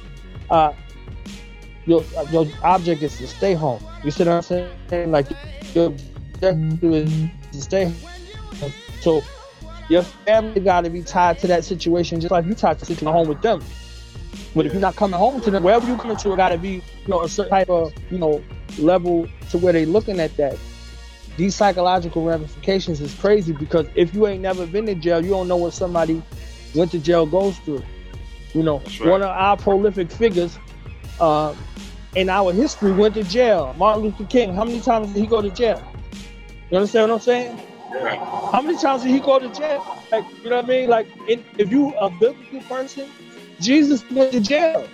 uh, 0.50 0.72
your 1.90 2.04
your 2.30 2.46
object 2.62 3.02
is 3.02 3.18
to 3.18 3.26
stay 3.26 3.54
home. 3.54 3.82
You 4.04 4.12
see 4.12 4.24
what 4.24 4.32
I'm 4.32 4.42
saying? 4.42 5.10
Like 5.10 5.26
your 5.74 5.86
objective 5.86 6.84
is 6.84 7.28
to 7.52 7.60
stay. 7.60 7.84
Home. 8.60 8.72
So 9.00 9.22
your 9.88 10.02
family 10.02 10.60
got 10.60 10.82
to 10.82 10.90
be 10.90 11.02
tied 11.02 11.40
to 11.40 11.48
that 11.48 11.64
situation, 11.64 12.20
just 12.20 12.30
like 12.30 12.46
you 12.46 12.54
tied 12.54 12.78
to 12.78 12.84
sitting 12.84 13.08
home 13.08 13.26
with 13.26 13.42
them. 13.42 13.60
But 14.54 14.66
if 14.66 14.72
you're 14.72 14.80
not 14.80 14.94
coming 14.94 15.18
home 15.18 15.40
to 15.40 15.50
them, 15.50 15.64
wherever 15.64 15.86
you 15.86 15.96
coming 15.96 16.16
to, 16.16 16.32
it 16.32 16.36
got 16.36 16.50
to 16.50 16.58
be 16.58 16.74
you 16.74 17.08
know 17.08 17.22
a 17.22 17.28
certain 17.28 17.50
type 17.50 17.68
of 17.68 17.92
you 18.10 18.18
know 18.18 18.42
level 18.78 19.26
to 19.50 19.58
where 19.58 19.72
they 19.72 19.84
looking 19.84 20.20
at 20.20 20.36
that. 20.36 20.56
These 21.36 21.56
psychological 21.56 22.24
ramifications 22.24 23.00
is 23.00 23.14
crazy 23.14 23.52
because 23.52 23.86
if 23.94 24.14
you 24.14 24.26
ain't 24.26 24.42
never 24.42 24.66
been 24.66 24.86
to 24.86 24.94
jail, 24.94 25.24
you 25.24 25.30
don't 25.30 25.48
know 25.48 25.56
what 25.56 25.72
somebody 25.72 26.22
went 26.74 26.92
to 26.92 26.98
jail 26.98 27.26
goes 27.26 27.58
through. 27.58 27.82
You 28.52 28.62
know, 28.62 28.78
right. 28.78 29.06
one 29.06 29.22
of 29.22 29.28
our 29.28 29.56
prolific 29.56 30.10
figures 30.10 30.58
uh, 31.20 31.54
in 32.14 32.28
our 32.28 32.52
history 32.52 32.92
went 32.92 33.14
to 33.14 33.22
jail. 33.22 33.74
Martin 33.78 34.04
Luther 34.04 34.24
King. 34.24 34.54
How 34.54 34.64
many 34.64 34.80
times 34.80 35.12
did 35.12 35.20
he 35.20 35.26
go 35.26 35.40
to 35.40 35.50
jail? 35.50 35.82
You 36.70 36.78
understand 36.78 37.10
what 37.10 37.16
I'm 37.16 37.20
saying? 37.20 37.60
Right. 37.92 38.18
How 38.52 38.62
many 38.62 38.78
times 38.78 39.02
did 39.02 39.10
he 39.10 39.20
go 39.20 39.38
to 39.38 39.48
jail? 39.48 39.84
Like, 40.12 40.24
you 40.42 40.50
know 40.50 40.56
what 40.56 40.64
I 40.64 40.68
mean? 40.68 40.88
Like, 40.88 41.06
in, 41.28 41.44
if 41.58 41.70
you 41.70 41.94
a 41.96 42.10
biblical 42.10 42.60
person, 42.62 43.08
Jesus 43.60 44.08
went 44.10 44.32
to 44.32 44.40
jail. 44.40 44.88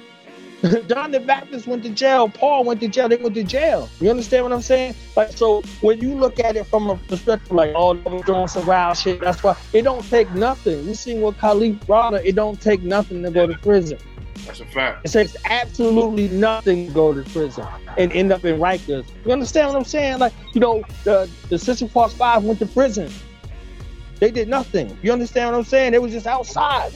John 0.89 1.11
the 1.11 1.21
Baptist 1.21 1.67
went 1.67 1.83
to 1.83 1.91
jail. 1.91 2.29
Paul 2.29 2.65
went 2.65 2.81
to 2.81 2.89
jail. 2.89 3.09
They 3.09 3.17
went 3.17 3.35
to 3.35 3.45
jail. 3.45 3.89
You 4.01 4.11
understand 4.11 4.45
what 4.45 4.53
I'm 4.53 4.63
saying? 4.63 4.95
Like, 5.15 5.33
so 5.33 5.63
when 5.83 6.01
you 6.01 6.15
look 6.15 6.41
at 6.41 6.57
it 6.57 6.65
from 6.65 6.89
a 6.89 6.97
perspective 6.97 7.53
like, 7.53 7.73
oh, 7.77 7.95
they're 7.95 8.21
doing 8.23 8.49
some 8.49 8.67
wild 8.67 8.97
shit, 8.97 9.21
that's 9.21 9.43
why 9.43 9.57
it 9.75 9.83
don't 9.83 10.03
take 10.09 10.31
nothing. 10.33 10.87
You 10.87 10.95
seen 10.95 11.21
what 11.21 11.37
Kalief 11.37 11.79
Browder. 11.85 12.25
It 12.25 12.35
don't 12.35 12.61
take 12.61 12.83
nothing 12.83 13.23
to 13.23 13.31
go 13.31 13.47
to 13.47 13.55
prison. 13.59 13.99
That's 14.47 14.61
a 14.61 14.65
fact. 14.67 15.05
It 15.05 15.11
takes 15.11 15.37
absolutely 15.45 16.29
nothing 16.29 16.87
to 16.87 16.93
go 16.93 17.13
to 17.13 17.29
prison 17.31 17.67
and 17.99 18.13
end 18.13 18.33
up 18.33 18.45
in 18.45 18.59
Rikers. 18.61 19.07
You 19.25 19.33
understand 19.33 19.69
what 19.69 19.77
I'm 19.77 19.85
saying? 19.85 20.19
Like, 20.19 20.33
you 20.53 20.61
know, 20.61 20.85
the 21.05 21.29
the 21.49 21.59
Central 21.59 21.89
Five 21.89 22.45
went 22.45 22.59
to 22.61 22.67
prison. 22.67 23.11
They 24.21 24.31
did 24.31 24.49
nothing. 24.49 24.97
You 25.03 25.13
understand 25.13 25.51
what 25.51 25.59
I'm 25.59 25.65
saying? 25.65 25.93
They 25.93 25.99
was 25.99 26.13
just 26.13 26.27
outside. 26.27 26.93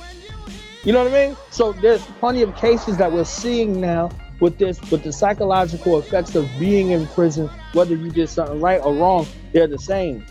You 0.84 0.92
know 0.92 1.04
what 1.04 1.12
I 1.12 1.28
mean? 1.28 1.36
So 1.50 1.72
there's 1.72 2.02
plenty 2.20 2.40
of 2.42 2.56
cases 2.56 2.96
that 2.96 3.12
we're 3.12 3.24
seeing 3.24 3.80
now 3.80 4.10
with 4.40 4.56
this, 4.56 4.80
with 4.90 5.02
the 5.02 5.12
psychological 5.12 5.98
effects 5.98 6.34
of 6.34 6.48
being 6.58 6.90
in 6.90 7.06
prison, 7.08 7.50
whether 7.74 7.94
you 7.94 8.10
did 8.10 8.28
something 8.28 8.58
right 8.60 8.80
or 8.82 8.94
wrong, 8.94 9.26
they're 9.52 9.66
the 9.66 9.78
same. 9.78 10.24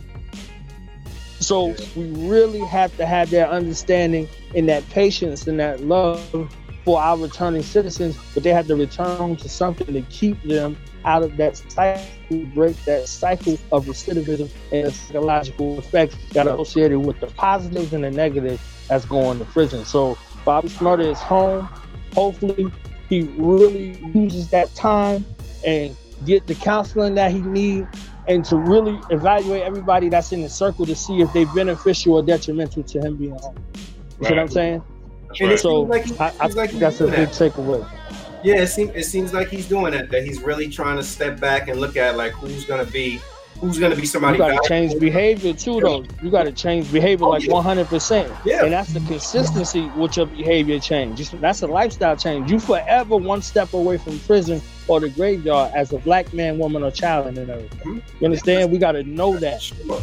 So 1.40 1.76
we 1.96 2.06
really 2.28 2.60
have 2.62 2.96
to 2.98 3.06
have 3.06 3.30
that 3.30 3.50
understanding 3.50 4.28
and 4.56 4.68
that 4.68 4.88
patience 4.90 5.48
and 5.48 5.60
that 5.60 5.82
love 5.82 6.54
for 6.90 7.00
our 7.00 7.20
returning 7.20 7.62
citizens, 7.62 8.18
but 8.34 8.42
they 8.42 8.52
have 8.52 8.66
to 8.66 8.76
return 8.76 9.36
to 9.36 9.48
something 9.48 9.94
to 9.94 10.02
keep 10.10 10.42
them 10.42 10.76
out 11.06 11.22
of 11.22 11.38
that 11.38 11.56
cycle, 11.56 12.40
break 12.56 12.76
that 12.86 13.08
cycle 13.08 13.60
of 13.72 13.86
recidivism 13.86 14.50
and 14.72 14.88
the 14.88 14.92
psychological 14.92 15.78
effects 15.78 16.18
that 16.32 16.48
are 16.48 16.56
associated 16.56 16.98
with 16.98 17.20
the 17.20 17.28
positives 17.28 17.94
and 17.94 18.04
the 18.04 18.10
negatives 18.10 18.60
that's 18.88 19.06
going 19.06 19.38
to 19.38 19.46
prison. 19.46 19.86
So 19.86 20.18
Bobby 20.44 20.70
Shmurda 20.70 21.06
is 21.06 21.20
home. 21.20 21.70
Hopefully, 22.16 22.72
he 23.08 23.22
really 23.38 24.00
uses 24.16 24.50
that 24.50 24.74
time 24.74 25.24
and 25.64 25.96
get 26.26 26.48
the 26.48 26.56
counseling 26.56 27.14
that 27.14 27.30
he 27.30 27.42
needs 27.42 28.10
and 28.28 28.44
to 28.46 28.58
really 28.58 29.00
evaluate 29.12 29.62
everybody 29.62 30.10
that's 30.10 30.32
in 30.32 30.42
the 30.42 30.50
circle 30.50 30.88
to 30.88 30.96
see 30.96 31.22
if 31.22 31.32
they're 31.34 31.46
beneficial 31.54 32.16
or 32.16 32.24
detrimental 32.24 32.82
to 32.82 33.00
him 33.00 33.16
being 33.16 33.38
home. 33.38 33.56
You 33.76 33.82
right. 34.22 34.28
see 34.28 34.34
what 34.34 34.40
I'm 34.40 34.50
saying? 34.50 34.84
Right. 35.40 35.60
So 35.60 35.82
like 35.82 36.06
he, 36.06 36.18
I, 36.18 36.34
I 36.40 36.48
like 36.48 36.72
that's 36.72 37.02
a 37.02 37.06
big 37.06 37.30
that. 37.30 37.30
takeaway. 37.30 37.88
Yeah, 38.44 38.62
it 38.62 38.68
seems 38.68 38.92
it 38.96 39.04
seems 39.04 39.34
like 39.34 39.50
he's 39.50 39.68
doing 39.68 39.92
that. 39.92 40.10
That 40.10 40.24
he's 40.24 40.42
really 40.42 40.70
trying 40.70 40.98
to 40.98 41.04
step 41.04 41.40
back 41.40 41.68
and 41.68 41.80
look 41.80 41.98
at 41.98 42.16
like 42.16 42.32
who's 42.34 42.66
gonna 42.66 42.86
be 42.86 43.20
who's 43.60 43.80
going 43.80 43.92
to 43.94 44.00
be 44.00 44.06
somebody. 44.06 44.38
You 44.38 44.44
got 44.44 44.64
to 44.64 44.70
change 44.70 45.00
behavior 45.00 45.54
too, 45.54 45.80
though. 45.82 46.04
You 46.22 46.30
got 46.30 46.44
to 46.44 46.52
change 46.52 46.92
behavior 46.92 47.26
oh, 47.26 47.30
like 47.30 47.50
one 47.50 47.64
hundred 47.64 47.88
percent. 47.88 48.32
Yeah, 48.46 48.64
and 48.64 48.72
that's 48.72 48.94
the 48.94 49.02
consistency 49.02 49.90
with 49.98 50.18
your 50.18 50.26
behavior 50.26 50.80
change. 50.80 51.30
That's 51.32 51.62
a 51.62 51.68
lifestyle 51.68 52.16
change. 52.16 52.52
You 52.52 52.60
forever 52.60 53.18
one 53.18 53.42
step 53.42 53.74
away 53.74 53.98
from 53.98 54.20
prison 54.20 54.62
or 54.88 55.00
the 55.00 55.10
graveyard 55.10 55.74
as 55.76 55.94
a 55.94 55.98
black 56.00 56.34
man, 56.34 56.58
woman, 56.58 56.84
or 56.84 56.92
child, 56.92 57.28
and 57.28 57.38
everything. 57.38 57.80
Mm-hmm. 57.80 58.18
You 58.20 58.26
understand? 58.26 58.72
We 58.72 58.78
got 58.78 58.94
to 58.94 59.04
know 59.04 59.38
that. 59.38 59.62
Sure. 59.62 60.02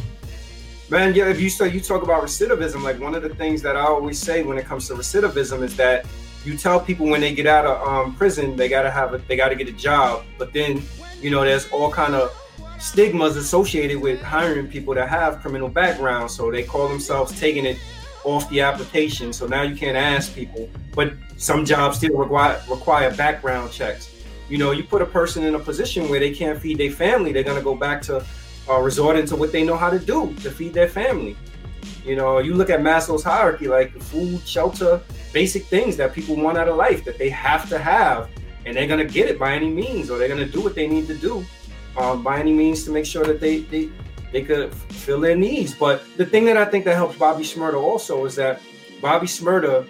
Man, 0.89 1.15
yeah. 1.15 1.29
If 1.29 1.41
you 1.41 1.51
say 1.51 1.69
you 1.69 1.81
talk 1.81 2.05
about 2.05 2.23
recidivism, 2.23 2.83
like 2.83 3.01
one 3.01 3.17
of 3.17 3.23
the 3.23 3.31
things 3.31 3.61
that 3.63 3.77
I 3.77 3.81
always 3.81 4.21
say 4.21 4.45
when 4.45 4.57
it 4.57 4.67
comes 4.67 4.87
to 4.87 4.95
recidivism 4.95 5.63
is 5.63 5.77
that 5.77 6.07
you 6.45 6.57
tell 6.57 6.79
people 6.79 7.07
when 7.07 7.21
they 7.21 7.35
get 7.35 7.49
out 7.49 7.65
of 7.65 7.89
um, 7.89 8.15
prison 8.15 8.55
they 8.55 8.69
gotta 8.69 8.91
have 8.91 9.13
a 9.13 9.19
they 9.19 9.37
gotta 9.37 9.57
get 9.57 9.69
a 9.69 9.73
job, 9.73 10.23
but 10.39 10.53
then 10.53 10.81
you 11.21 11.29
know 11.29 11.45
there's 11.45 11.69
all 11.73 11.91
kind 11.91 12.15
of 12.15 12.33
stigmas 12.79 13.37
associated 13.37 14.01
with 14.01 14.23
hiring 14.23 14.69
people 14.69 14.95
that 14.95 15.09
have 15.09 15.41
criminal 15.41 15.69
backgrounds. 15.69 16.37
So 16.37 16.53
they 16.53 16.63
call 16.63 16.89
themselves 16.89 17.39
taking 17.41 17.67
it 17.67 17.79
off 18.23 18.49
the 18.49 18.61
application. 18.61 19.33
So 19.33 19.49
now 19.49 19.63
you 19.63 19.75
can't 19.75 19.97
ask 19.97 20.37
people, 20.37 20.71
but 20.95 21.15
some 21.37 21.65
jobs 21.65 21.97
still 21.97 22.17
require 22.17 22.63
require 22.71 23.13
background 23.17 23.73
checks. 23.73 24.13
You 24.49 24.59
know, 24.59 24.71
you 24.71 24.85
put 24.85 25.03
a 25.03 25.07
person 25.07 25.43
in 25.43 25.57
a 25.57 25.59
position 25.59 26.09
where 26.09 26.21
they 26.21 26.33
can't 26.33 26.61
feed 26.61 26.79
their 26.79 26.93
family, 26.93 27.33
they're 27.33 27.43
gonna 27.43 27.61
go 27.61 27.75
back 27.75 28.03
to 28.03 28.25
uh, 28.69 28.81
resorting 28.81 29.27
to 29.27 29.37
what 29.37 29.53
they 29.53 29.65
know 29.65 29.77
how 29.77 29.91
to 29.91 29.99
do 29.99 30.35
to 30.37 30.51
feed 30.51 30.75
their 30.75 30.89
family. 30.89 31.37
You 32.05 32.17
know, 32.17 32.39
you 32.39 32.55
look 32.55 32.71
at 32.71 32.81
Maslow's 32.81 33.25
hierarchy, 33.25 33.69
like 33.69 33.93
food, 34.01 34.41
shelter, 34.47 35.01
basic 35.33 35.65
things 35.67 35.97
that 35.97 36.13
people 36.13 36.37
want 36.37 36.57
out 36.59 36.69
of 36.69 36.77
life 36.77 37.05
that 37.05 37.19
they 37.19 37.29
have 37.31 37.69
to 37.69 37.79
have, 37.79 38.29
and 38.65 38.77
they're 38.77 38.87
gonna 38.87 39.05
get 39.05 39.29
it 39.29 39.39
by 39.39 39.53
any 39.53 39.71
means, 39.71 40.11
or 40.11 40.19
they're 40.19 40.29
gonna 40.29 40.47
do 40.47 40.61
what 40.61 40.75
they 40.75 40.87
need 40.87 41.07
to 41.09 41.15
do 41.15 41.45
um, 41.97 42.23
by 42.23 42.39
any 42.39 42.53
means 42.53 42.85
to 42.85 42.91
make 42.91 43.07
sure 43.07 43.25
that 43.25 43.41
they 43.41 43.61
they 43.61 43.89
they 44.33 44.43
could 44.43 44.75
fill 44.75 45.21
their 45.21 45.37
needs. 45.37 45.75
But 45.75 46.03
the 46.17 46.27
thing 46.27 46.45
that 46.47 46.57
I 46.57 46.65
think 46.65 46.85
that 46.85 46.95
helps 46.95 47.17
Bobby 47.17 47.45
Shmurda 47.45 47.81
also 47.81 48.25
is 48.25 48.37
that 48.37 48.61
Bobby 49.01 49.27
Shmurda, 49.27 49.89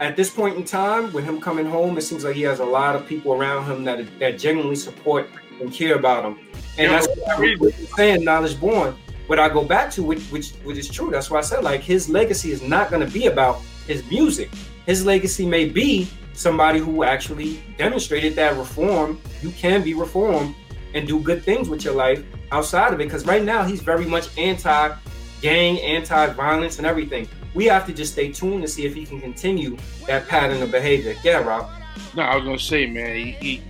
at 0.00 0.16
this 0.16 0.30
point 0.30 0.56
in 0.56 0.64
time, 0.64 1.12
with 1.12 1.24
him 1.24 1.40
coming 1.40 1.66
home, 1.66 1.96
it 1.98 2.02
seems 2.02 2.24
like 2.24 2.34
he 2.34 2.42
has 2.42 2.60
a 2.60 2.64
lot 2.64 2.96
of 2.96 3.06
people 3.06 3.32
around 3.32 3.66
him 3.66 3.84
that 3.84 4.06
that 4.18 4.38
genuinely 4.38 4.76
support 4.76 5.28
and 5.60 5.72
care 5.72 5.96
about 5.96 6.24
him. 6.24 6.38
And 6.78 6.90
that's 6.90 7.06
what 7.08 7.28
I 7.28 7.56
was 7.60 7.74
saying, 7.96 8.24
knowledge 8.24 8.58
born. 8.58 8.96
What 9.26 9.38
I 9.38 9.48
go 9.48 9.64
back 9.64 9.90
to, 9.92 10.02
which, 10.02 10.22
which 10.24 10.50
which 10.64 10.76
is 10.76 10.88
true. 10.88 11.10
That's 11.10 11.30
why 11.30 11.38
I 11.38 11.42
said 11.42 11.62
like 11.62 11.80
his 11.80 12.08
legacy 12.08 12.50
is 12.50 12.62
not 12.62 12.90
going 12.90 13.06
to 13.06 13.12
be 13.12 13.26
about 13.26 13.60
his 13.86 14.04
music. 14.10 14.50
His 14.86 15.06
legacy 15.06 15.46
may 15.46 15.68
be 15.68 16.08
somebody 16.32 16.78
who 16.78 17.04
actually 17.04 17.62
demonstrated 17.78 18.34
that 18.36 18.56
reform. 18.56 19.20
You 19.42 19.50
can 19.50 19.82
be 19.82 19.94
reformed 19.94 20.54
and 20.94 21.06
do 21.06 21.20
good 21.20 21.42
things 21.44 21.68
with 21.68 21.84
your 21.84 21.94
life 21.94 22.22
outside 22.50 22.92
of 22.92 23.00
it. 23.00 23.04
Because 23.04 23.24
right 23.26 23.44
now 23.44 23.64
he's 23.64 23.80
very 23.80 24.04
much 24.04 24.28
anti-gang, 24.36 25.80
anti-violence, 25.80 26.78
and 26.78 26.86
everything. 26.86 27.28
We 27.54 27.66
have 27.66 27.86
to 27.86 27.92
just 27.92 28.12
stay 28.12 28.32
tuned 28.32 28.62
to 28.62 28.68
see 28.68 28.84
if 28.86 28.94
he 28.94 29.06
can 29.06 29.20
continue 29.20 29.76
that 30.06 30.26
pattern 30.26 30.62
of 30.62 30.70
behavior. 30.70 31.14
Yeah, 31.22 31.42
Rob. 31.42 31.70
No, 32.14 32.22
I 32.22 32.36
was 32.36 32.44
gonna 32.44 32.58
say, 32.58 32.86
man, 32.86 33.14
he, 33.14 33.30
he, 33.32 33.62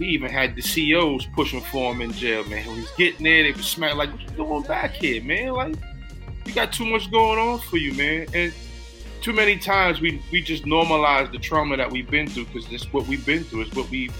he 0.00 0.06
even 0.06 0.30
had 0.30 0.56
the 0.56 0.62
CEOs 0.62 1.26
pushing 1.34 1.60
for 1.60 1.92
him 1.92 2.00
in 2.00 2.10
jail, 2.12 2.42
man. 2.44 2.64
He 2.64 2.80
was 2.80 2.90
getting 2.96 3.24
there, 3.24 3.42
they 3.42 3.52
was 3.52 3.66
smack 3.66 3.94
like, 3.94 4.10
"What 4.10 4.22
you 4.22 4.28
doing 4.28 4.62
back 4.62 4.92
here, 4.92 5.22
man? 5.22 5.52
Like, 5.52 5.74
you 6.46 6.54
got 6.54 6.72
too 6.72 6.86
much 6.86 7.10
going 7.10 7.38
on 7.38 7.60
for 7.60 7.76
you, 7.76 7.92
man." 7.92 8.26
And 8.32 8.52
too 9.20 9.34
many 9.34 9.58
times 9.58 10.00
we 10.00 10.22
we 10.32 10.40
just 10.40 10.64
normalize 10.64 11.30
the 11.30 11.38
trauma 11.38 11.76
that 11.76 11.90
we've 11.90 12.10
been 12.10 12.26
through 12.26 12.46
because 12.46 12.72
it's 12.72 12.90
what 12.92 13.06
we've 13.06 13.24
been 13.26 13.44
through. 13.44 13.62
It's 13.62 13.76
what 13.76 13.90
we 13.90 14.10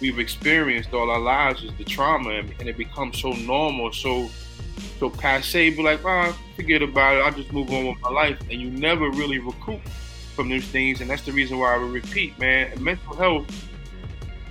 we've 0.00 0.18
experienced 0.18 0.92
all 0.92 1.10
our 1.10 1.20
lives 1.20 1.64
is 1.64 1.72
the 1.78 1.84
trauma, 1.84 2.30
and, 2.30 2.52
and 2.60 2.68
it 2.68 2.76
becomes 2.76 3.18
so 3.18 3.32
normal, 3.32 3.92
so 3.92 4.28
so 4.98 5.08
passe. 5.08 5.70
Be 5.70 5.82
like, 5.82 6.04
ah, 6.04 6.36
forget 6.54 6.82
about 6.82 7.16
it. 7.16 7.20
I'll 7.20 7.32
just 7.32 7.52
move 7.52 7.70
on 7.70 7.86
with 7.86 8.00
my 8.02 8.10
life, 8.10 8.38
and 8.50 8.60
you 8.60 8.70
never 8.70 9.10
really 9.10 9.38
recoup 9.38 9.80
from 10.36 10.50
those 10.50 10.64
things, 10.66 11.00
and 11.00 11.08
that's 11.08 11.22
the 11.22 11.32
reason 11.32 11.58
why 11.58 11.72
I 11.72 11.76
repeat, 11.76 12.38
man. 12.38 12.82
mental 12.82 13.16
health, 13.16 13.46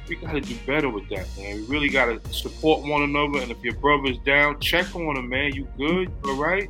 we 0.07 0.15
gotta 0.15 0.41
do 0.41 0.55
better 0.65 0.89
with 0.89 1.07
that, 1.09 1.27
man. 1.37 1.55
We 1.55 1.65
really 1.67 1.89
gotta 1.89 2.19
support 2.33 2.85
one 2.85 3.03
another, 3.03 3.41
and 3.41 3.51
if 3.51 3.63
your 3.63 3.75
brother's 3.75 4.17
down, 4.19 4.59
check 4.59 4.95
on 4.95 5.17
him, 5.17 5.29
man. 5.29 5.53
You 5.53 5.67
good? 5.77 6.11
You 6.23 6.31
all 6.31 6.35
right? 6.35 6.69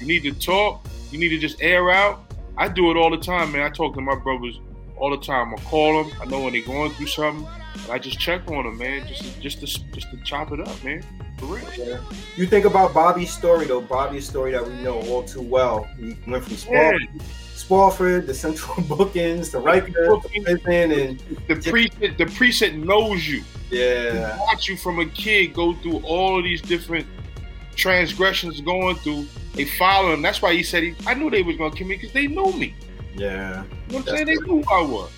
You 0.00 0.06
need 0.06 0.22
to 0.24 0.32
talk. 0.32 0.84
You 1.10 1.18
need 1.18 1.28
to 1.30 1.38
just 1.38 1.62
air 1.62 1.90
out. 1.90 2.32
I 2.56 2.68
do 2.68 2.90
it 2.90 2.96
all 2.96 3.10
the 3.10 3.18
time, 3.18 3.52
man. 3.52 3.62
I 3.62 3.70
talk 3.70 3.94
to 3.94 4.00
my 4.00 4.16
brothers 4.16 4.60
all 4.96 5.10
the 5.10 5.24
time. 5.24 5.54
I 5.54 5.58
call 5.62 6.02
them. 6.04 6.12
I 6.20 6.24
know 6.26 6.40
when 6.40 6.52
they're 6.52 6.62
going 6.62 6.90
through 6.92 7.06
something. 7.06 7.46
and 7.74 7.90
I 7.90 7.98
just 7.98 8.18
check 8.18 8.50
on 8.50 8.64
them, 8.64 8.78
man, 8.78 9.06
just 9.06 9.40
just 9.40 9.60
to 9.60 9.66
just 9.66 10.10
to 10.10 10.16
chop 10.24 10.52
it 10.52 10.60
up, 10.60 10.84
man. 10.84 11.04
For 11.38 11.46
real. 11.46 11.64
Yeah. 11.76 12.00
You 12.36 12.46
think 12.46 12.64
about 12.64 12.94
Bobby's 12.94 13.32
story 13.32 13.66
though. 13.66 13.80
Bobby's 13.80 14.28
story 14.28 14.52
that 14.52 14.66
we 14.66 14.74
know 14.82 15.00
all 15.02 15.22
too 15.22 15.42
well. 15.42 15.84
He 15.98 16.16
went 16.26 16.44
from 16.44 16.56
Spofford, 16.56 17.02
yeah. 17.14 17.22
Spofford 17.62 18.26
the 18.26 18.34
Central 18.34 18.82
Bookings, 18.88 19.50
the 19.50 19.58
Rikers, 19.58 20.22
the 20.22 20.58
prison, 20.62 20.92
and 20.92 21.18
the 21.46 21.70
precinct. 21.70 22.18
The 22.18 22.26
precinct 22.26 22.84
knows 22.84 23.26
you. 23.26 23.42
Yeah, 23.70 24.38
watch 24.40 24.68
you 24.68 24.76
from 24.76 24.98
a 24.98 25.06
kid 25.06 25.54
go 25.54 25.74
through 25.74 26.00
all 26.04 26.38
of 26.38 26.44
these 26.44 26.60
different 26.60 27.06
transgressions 27.76 28.60
going 28.60 28.96
through. 28.96 29.26
They 29.54 29.64
follow 29.64 30.12
him. 30.12 30.22
That's 30.22 30.42
why 30.42 30.54
he 30.54 30.62
said 30.62 30.82
he. 30.82 30.94
I 31.06 31.14
knew 31.14 31.30
they 31.30 31.42
was 31.42 31.56
gonna 31.56 31.74
kill 31.74 31.86
me 31.86 31.96
because 31.96 32.12
they 32.12 32.26
knew 32.26 32.52
me. 32.52 32.74
Yeah, 33.14 33.62
you 33.88 33.92
know 33.92 33.98
what 33.98 34.08
I'm 34.08 34.16
saying? 34.16 34.26
They 34.26 34.34
knew 34.34 34.62
who 34.62 34.74
I 34.74 34.82
was. 34.82 35.10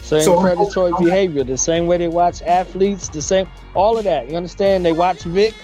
Same 0.00 0.22
so, 0.22 0.40
predatory 0.40 0.92
behavior, 1.02 1.44
the 1.44 1.56
same 1.56 1.86
way 1.86 1.96
they 1.96 2.08
watch 2.08 2.42
athletes, 2.42 3.08
the 3.08 3.22
same, 3.22 3.48
all 3.74 3.96
of 3.96 4.04
that. 4.04 4.28
You 4.28 4.36
understand? 4.36 4.84
They 4.84 4.92
watch 4.92 5.22
Vick. 5.22 5.54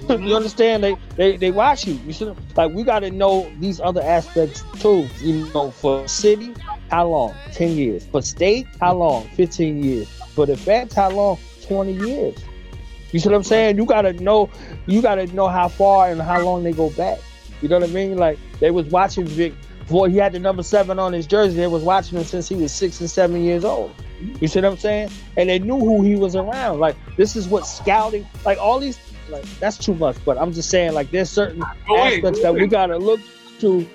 you 0.08 0.36
understand? 0.36 0.84
They, 0.84 0.96
they 1.16 1.36
they 1.36 1.50
watch 1.50 1.86
you. 1.86 1.94
You 2.06 2.12
should 2.12 2.36
like 2.56 2.72
we 2.72 2.82
got 2.84 3.00
to 3.00 3.10
know 3.10 3.50
these 3.58 3.80
other 3.80 4.02
aspects 4.02 4.62
too. 4.80 5.08
You 5.20 5.50
know, 5.52 5.70
for 5.70 6.06
city, 6.06 6.54
how 6.90 7.08
long? 7.08 7.34
Ten 7.52 7.76
years. 7.76 8.06
For 8.06 8.22
state, 8.22 8.66
how 8.80 8.94
long? 8.94 9.28
Fifteen 9.30 9.82
years. 9.82 10.08
For 10.34 10.46
the 10.46 10.56
feds, 10.56 10.94
how 10.94 11.10
long? 11.10 11.38
Twenty 11.66 11.92
years. 11.92 12.36
You 13.12 13.18
see 13.18 13.28
what 13.28 13.36
I'm 13.36 13.42
saying? 13.42 13.76
You 13.76 13.86
gotta 13.86 14.12
know. 14.14 14.50
You 14.86 15.02
gotta 15.02 15.26
know 15.28 15.48
how 15.48 15.68
far 15.68 16.10
and 16.10 16.20
how 16.20 16.40
long 16.42 16.62
they 16.62 16.72
go 16.72 16.90
back. 16.90 17.18
You 17.60 17.68
know 17.68 17.78
what 17.78 17.88
I 17.88 17.92
mean? 17.92 18.16
Like 18.16 18.38
they 18.60 18.70
was 18.70 18.86
watching 18.86 19.26
Vick 19.26 19.54
Boy, 19.88 20.10
he 20.10 20.18
had 20.18 20.32
the 20.32 20.38
number 20.38 20.62
seven 20.62 20.98
on 20.98 21.14
his 21.14 21.26
jersey. 21.26 21.56
They 21.56 21.66
was 21.66 21.82
watching 21.82 22.18
him 22.18 22.24
since 22.24 22.48
he 22.48 22.54
was 22.54 22.72
six 22.72 23.00
and 23.00 23.08
seven 23.08 23.42
years 23.42 23.64
old. 23.64 23.90
You 24.40 24.46
see 24.46 24.60
what 24.60 24.72
I'm 24.72 24.76
saying? 24.76 25.10
And 25.36 25.48
they 25.48 25.58
knew 25.58 25.78
who 25.78 26.02
he 26.02 26.14
was 26.14 26.36
around. 26.36 26.78
Like 26.78 26.96
this 27.16 27.36
is 27.36 27.48
what 27.48 27.66
scouting, 27.66 28.26
like 28.44 28.58
all 28.58 28.78
these, 28.78 28.98
like 29.28 29.44
that's 29.60 29.76
too 29.76 29.94
much. 29.94 30.16
But 30.24 30.38
I'm 30.40 30.52
just 30.52 30.70
saying, 30.70 30.94
like 30.94 31.10
there's 31.10 31.30
certain 31.30 31.62
aspects 31.96 32.42
that 32.42 32.54
we 32.54 32.66
gotta 32.66 32.98
look 32.98 33.20
to 33.60 33.88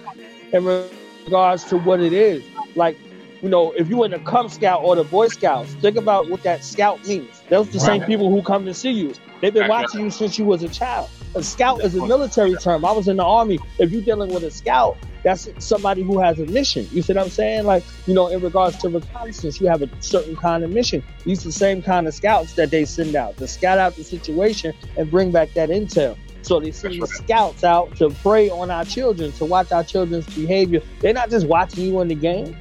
in 0.52 0.90
regards 1.26 1.64
to 1.66 1.78
what 1.78 2.00
it 2.02 2.14
is. 2.14 2.44
Like 2.76 2.98
you 3.42 3.50
know, 3.50 3.72
if 3.74 3.90
you 3.90 3.98
were 3.98 4.06
in 4.06 4.12
the 4.12 4.20
Cub 4.20 4.50
Scout 4.50 4.82
or 4.84 4.96
the 4.96 5.04
Boy 5.04 5.28
Scouts, 5.28 5.74
think 5.76 5.98
about 5.98 6.30
what 6.30 6.44
that 6.44 6.64
scout 6.64 7.06
means. 7.06 7.42
Those 7.50 7.68
are 7.68 7.72
the 7.74 7.80
same 7.80 8.04
people 8.04 8.30
who 8.30 8.42
come 8.42 8.66
to 8.66 8.74
see 8.74 8.92
you. 8.92 9.14
They've 9.42 9.54
been 9.54 9.68
watching 9.68 10.00
you 10.00 10.10
since 10.12 10.40
you 10.40 10.46
was 10.46 10.64
a 10.64 10.70
child. 10.70 11.10
A 11.36 11.44
scout 11.44 11.84
is 11.84 11.96
a 11.96 12.06
military 12.06 12.56
term. 12.56 12.86
I 12.86 12.92
was 12.92 13.08
in 13.08 13.18
the 13.18 13.24
army. 13.24 13.60
If 13.80 13.92
you're 13.92 14.04
dealing 14.04 14.34
with 14.34 14.44
a 14.44 14.52
scout, 14.52 14.98
that's 15.24 15.50
somebody 15.58 16.04
who 16.04 16.20
has 16.20 16.40
a 16.40 16.46
mission. 16.46 16.88
You 16.92 17.02
see 17.02 17.14
what 17.14 17.24
I'm 17.24 17.30
saying? 17.30 17.66
Like, 17.66 17.84
you 18.06 18.14
know, 18.14 18.28
in 18.28 18.42
regards 18.42 18.78
to 18.80 18.90
reconnaissance, 18.90 19.60
you 19.60 19.68
have 19.68 19.82
a 19.82 19.90
certain 20.02 20.36
kind 20.36 20.64
of 20.64 20.70
mission. 20.70 21.02
These 21.24 21.42
are 21.42 21.46
the 21.46 21.52
same 21.52 21.82
kind 21.82 22.08
of 22.08 22.14
scouts 22.14 22.54
that 22.54 22.70
they 22.70 22.86
send 22.86 23.16
out 23.16 23.38
to 23.38 23.48
scout 23.48 23.80
out 23.80 23.96
the 23.96 24.04
situation 24.04 24.74
and 24.96 25.10
bring 25.10 25.32
back 25.32 25.54
that 25.54 25.70
intel. 25.70 26.18
So 26.44 26.60
they 26.60 26.72
send 26.72 27.02
the 27.02 27.08
scouts 27.08 27.64
out 27.64 27.96
to 27.98 28.10
prey 28.10 28.50
on 28.50 28.70
our 28.70 28.86
children, 28.86 29.32
to 29.34 29.46
watch 29.46 29.72
our 29.72 29.84
children's 29.84 30.28
behavior. 30.36 30.82
They're 31.00 31.14
not 31.14 31.30
just 31.30 31.48
watching 31.48 31.86
you 31.86 32.00
in 32.02 32.10
the 32.10 32.16
game. 32.16 32.56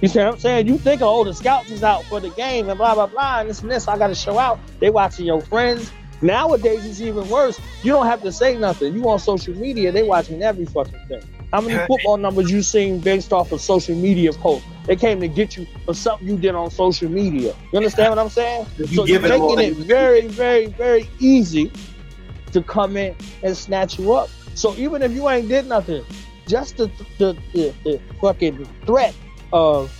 You 0.00 0.08
see 0.08 0.18
what 0.18 0.28
I'm 0.28 0.38
saying? 0.38 0.66
You 0.66 0.78
think, 0.78 1.02
oh, 1.02 1.22
the 1.24 1.34
scouts 1.34 1.70
is 1.70 1.84
out 1.84 2.04
for 2.04 2.18
the 2.20 2.30
game 2.30 2.70
and 2.70 2.78
blah 2.78 2.94
blah 2.94 3.06
blah, 3.06 3.40
and 3.40 3.50
this 3.50 3.60
and 3.60 3.70
this. 3.70 3.86
I 3.86 3.98
got 3.98 4.06
to 4.08 4.14
show 4.14 4.38
out. 4.38 4.58
They 4.80 4.88
watching 4.88 5.26
your 5.26 5.42
friends. 5.42 5.92
Nowadays 6.22 6.84
it's 6.84 7.00
even 7.00 7.28
worse. 7.28 7.60
You 7.82 7.92
don't 7.92 8.06
have 8.06 8.22
to 8.22 8.32
say 8.32 8.56
nothing. 8.56 8.94
You 8.94 9.08
on 9.08 9.18
social 9.18 9.54
media, 9.54 9.90
they 9.92 10.02
watching 10.02 10.42
every 10.42 10.66
fucking 10.66 11.00
thing. 11.08 11.22
How 11.52 11.60
many 11.60 11.78
football 11.86 12.16
numbers 12.16 12.50
you 12.50 12.62
seen 12.62 13.00
based 13.00 13.32
off 13.32 13.52
of 13.52 13.60
social 13.60 13.96
media 13.96 14.32
posts? 14.32 14.66
They 14.86 14.96
came 14.96 15.20
to 15.20 15.28
get 15.28 15.56
you 15.56 15.66
for 15.84 15.94
something 15.94 16.26
you 16.26 16.36
did 16.36 16.54
on 16.54 16.70
social 16.70 17.08
media. 17.08 17.54
You 17.72 17.76
understand 17.76 18.10
what 18.10 18.18
I'm 18.18 18.28
saying? 18.28 18.66
You 18.76 18.86
so 18.86 19.04
you're 19.06 19.24
it 19.24 19.28
making 19.28 19.60
it 19.60 19.74
very, 19.76 20.26
very, 20.26 20.66
very 20.66 21.08
easy 21.18 21.72
to 22.52 22.62
come 22.62 22.96
in 22.96 23.14
and 23.42 23.56
snatch 23.56 23.98
you 23.98 24.12
up. 24.12 24.28
So 24.54 24.74
even 24.76 25.02
if 25.02 25.12
you 25.12 25.28
ain't 25.28 25.48
did 25.48 25.66
nothing, 25.66 26.04
just 26.46 26.76
the 26.76 26.90
the, 27.18 27.36
the, 27.52 27.74
the 27.84 28.00
fucking 28.20 28.66
threat 28.84 29.14
of 29.52 29.92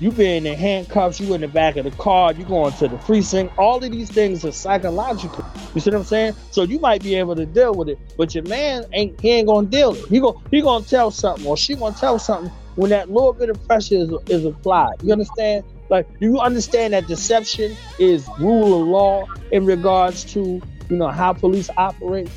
you 0.00 0.12
being 0.12 0.46
in 0.46 0.56
handcuffs, 0.56 1.20
you 1.20 1.34
in 1.34 1.40
the 1.40 1.48
back 1.48 1.76
of 1.76 1.84
the 1.84 1.90
car, 1.92 2.32
you 2.32 2.44
going 2.44 2.72
to 2.74 2.88
the 2.88 2.96
precinct, 2.98 3.52
all 3.58 3.82
of 3.82 3.90
these 3.90 4.10
things 4.10 4.44
are 4.44 4.52
psychological. 4.52 5.44
You 5.74 5.80
see 5.80 5.90
what 5.90 5.98
I'm 5.98 6.04
saying? 6.04 6.34
So 6.50 6.62
you 6.62 6.78
might 6.78 7.02
be 7.02 7.16
able 7.16 7.34
to 7.34 7.46
deal 7.46 7.74
with 7.74 7.88
it, 7.88 7.98
but 8.16 8.34
your 8.34 8.44
man 8.44 8.84
ain't 8.92 9.20
he 9.20 9.30
ain't 9.30 9.48
gonna 9.48 9.66
deal 9.66 9.94
it. 9.94 10.06
He 10.08 10.20
gonna 10.20 10.38
he 10.50 10.62
gonna 10.62 10.84
tell 10.84 11.10
something 11.10 11.46
or 11.46 11.56
she 11.56 11.74
gonna 11.74 11.96
tell 11.96 12.18
something 12.18 12.52
when 12.76 12.90
that 12.90 13.10
little 13.10 13.32
bit 13.32 13.50
of 13.50 13.66
pressure 13.66 13.96
is, 13.96 14.12
is 14.28 14.44
applied. 14.44 14.94
You 15.02 15.12
understand? 15.12 15.64
Like 15.88 16.06
you 16.20 16.38
understand 16.38 16.92
that 16.92 17.06
deception 17.06 17.76
is 17.98 18.28
rule 18.38 18.80
of 18.80 18.86
law 18.86 19.26
in 19.50 19.64
regards 19.64 20.24
to 20.32 20.60
you 20.88 20.96
know 20.96 21.08
how 21.08 21.32
police 21.32 21.70
operate. 21.76 22.30